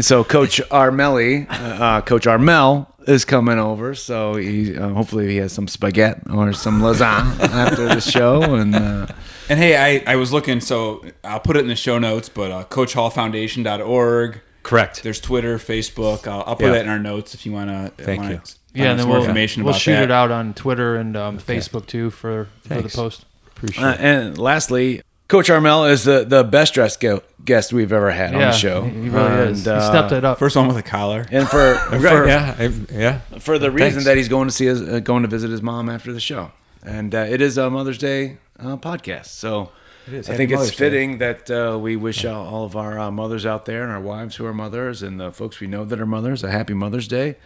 so 0.00 0.24
Coach 0.24 0.60
Armelli, 0.70 1.48
uh, 1.50 1.52
uh, 1.54 2.00
Coach 2.02 2.26
Armel 2.26 2.86
is 3.06 3.24
coming 3.24 3.58
over. 3.58 3.94
So 3.94 4.34
he 4.36 4.76
uh, 4.76 4.88
hopefully 4.90 5.28
he 5.28 5.36
has 5.36 5.52
some 5.52 5.66
spaghetti 5.68 6.20
or 6.30 6.52
some 6.52 6.80
lasagna 6.80 7.40
after 7.50 7.86
the 7.86 8.00
show, 8.00 8.42
and. 8.54 8.74
Uh, 8.74 9.06
And 9.50 9.58
hey, 9.58 9.78
I, 10.06 10.12
I 10.12 10.16
was 10.16 10.30
looking, 10.30 10.60
so 10.60 11.02
I'll 11.24 11.40
put 11.40 11.56
it 11.56 11.60
in 11.60 11.68
the 11.68 11.74
show 11.74 11.98
notes, 11.98 12.28
but 12.28 12.50
uh, 12.50 12.64
CoachHallFoundation.org. 12.64 14.40
Correct. 14.62 15.02
There's 15.02 15.20
Twitter, 15.20 15.58
Facebook. 15.58 16.26
I'll, 16.26 16.44
I'll 16.46 16.56
put 16.56 16.66
Yeah. 16.66 16.72
that 16.72 16.82
in 16.84 16.88
our 16.90 16.98
notes 16.98 17.34
if 17.34 17.46
you 17.46 17.52
want 17.52 17.70
to. 17.96 18.04
Thank 18.04 18.24
you. 18.24 18.40
yeah, 18.74 18.90
and 18.90 18.98
then 19.00 19.06
more 19.06 19.14
we'll, 19.16 19.22
information 19.24 19.64
we'll 19.64 19.70
about 19.72 19.80
shoot 19.80 19.92
that. 19.92 20.02
it 20.04 20.10
out 20.10 20.30
on 20.30 20.52
Twitter 20.54 20.96
and 20.96 21.16
um, 21.16 21.38
Facebook 21.38 21.86
too 21.86 22.10
for, 22.10 22.48
for 22.64 22.82
the 22.82 22.88
post. 22.90 23.24
Appreciate 23.56 23.82
Uh, 23.84 23.90
it. 23.92 24.00
and 24.00 24.38
lastly, 24.38 25.00
Coach 25.28 25.50
Armel 25.50 25.84
is 25.84 26.04
the, 26.04 26.24
the 26.24 26.42
best 26.42 26.72
dressed 26.74 27.00
go- 27.00 27.22
guest 27.44 27.72
we've 27.72 27.92
ever 27.92 28.10
had 28.10 28.34
on 28.34 28.40
the 28.40 28.52
show. 28.52 28.82
he 28.82 28.90
he 29.02 29.08
really 29.10 29.50
is. 29.52 29.64
He 29.64 29.70
uh, 29.70 29.80
stepped 29.80 30.12
it 30.12 30.24
up. 30.24 30.38
First 30.38 30.56
one 30.56 30.66
with 30.66 30.76
a 30.78 30.82
collar. 30.82 31.26
And 31.30 31.46
for 31.48 31.74
Right, 31.90 32.00
for, 32.00 32.26
yeah, 32.26 32.56
I, 32.58 32.72
yeah. 32.90 33.18
for 33.38 33.58
the 33.58 33.70
reason 33.70 33.90
Thanks. 33.92 34.04
that 34.06 34.16
he's 34.16 34.28
going 34.28 34.48
to 34.48 34.54
see 34.54 34.64
his, 34.66 34.80
uh, 34.80 35.00
going 35.00 35.22
to 35.22 35.28
visit 35.28 35.50
his 35.50 35.60
mom 35.62 35.90
after 35.90 36.12
the 36.14 36.20
show, 36.20 36.52
and 36.82 37.14
uh, 37.14 37.18
it 37.18 37.40
is 37.42 37.58
a 37.58 37.68
Mother's 37.68 37.98
Day 37.98 38.38
uh, 38.58 38.76
podcast, 38.78 39.26
so. 39.26 39.70
I 40.06 40.10
Happy 40.10 40.22
think 40.38 40.50
it's 40.52 40.58
Mother's 40.58 40.70
Day. 40.70 40.76
fitting 40.76 41.18
that 41.18 41.50
uh, 41.50 41.78
we 41.78 41.94
wish 41.94 42.24
all 42.24 42.46
all 42.46 42.64
of 42.64 42.74
our 42.76 42.98
uh, 42.98 43.10
mothers 43.10 43.44
out 43.44 43.66
there 43.66 43.82
and 43.82 43.92
our 43.92 44.00
wives 44.00 44.36
who 44.36 44.46
are 44.46 44.54
mothers 44.54 45.02
and 45.02 45.20
the 45.20 45.30
folks 45.30 45.60
we 45.60 45.66
know 45.66 45.84
that 45.84 46.00
are 46.00 46.06
mothers 46.06 46.42
a 46.42 46.50
happy 46.50 46.72
Mother's 46.72 47.06
Day. 47.06 47.36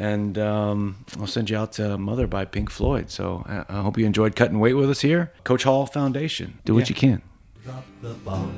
And 0.00 0.38
um, 0.38 1.04
I'll 1.18 1.26
send 1.26 1.50
you 1.50 1.56
out 1.56 1.72
to 1.72 1.98
Mother 1.98 2.28
by 2.28 2.44
Pink 2.44 2.70
Floyd. 2.70 3.10
So 3.10 3.42
I, 3.48 3.64
I 3.68 3.82
hope 3.82 3.98
you 3.98 4.06
enjoyed 4.06 4.36
cutting 4.36 4.60
weight 4.60 4.74
with 4.74 4.88
us 4.88 5.00
here. 5.00 5.32
Coach 5.42 5.64
Hall 5.64 5.86
Foundation. 5.86 6.60
Do 6.64 6.74
what 6.74 6.88
Yeah. 6.88 6.94
you 6.94 6.94
can. 6.94 7.22
drop 7.64 7.84
the 8.00 8.14
bomb. 8.14 8.54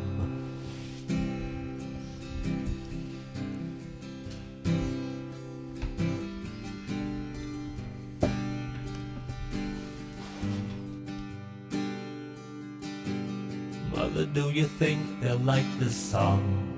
Mother, 13.95 14.27
do 14.27 14.51
you 14.51 14.65
think 14.67 15.21
they'll 15.21 15.37
like 15.39 15.67
this 15.79 15.95
song? 15.97 16.70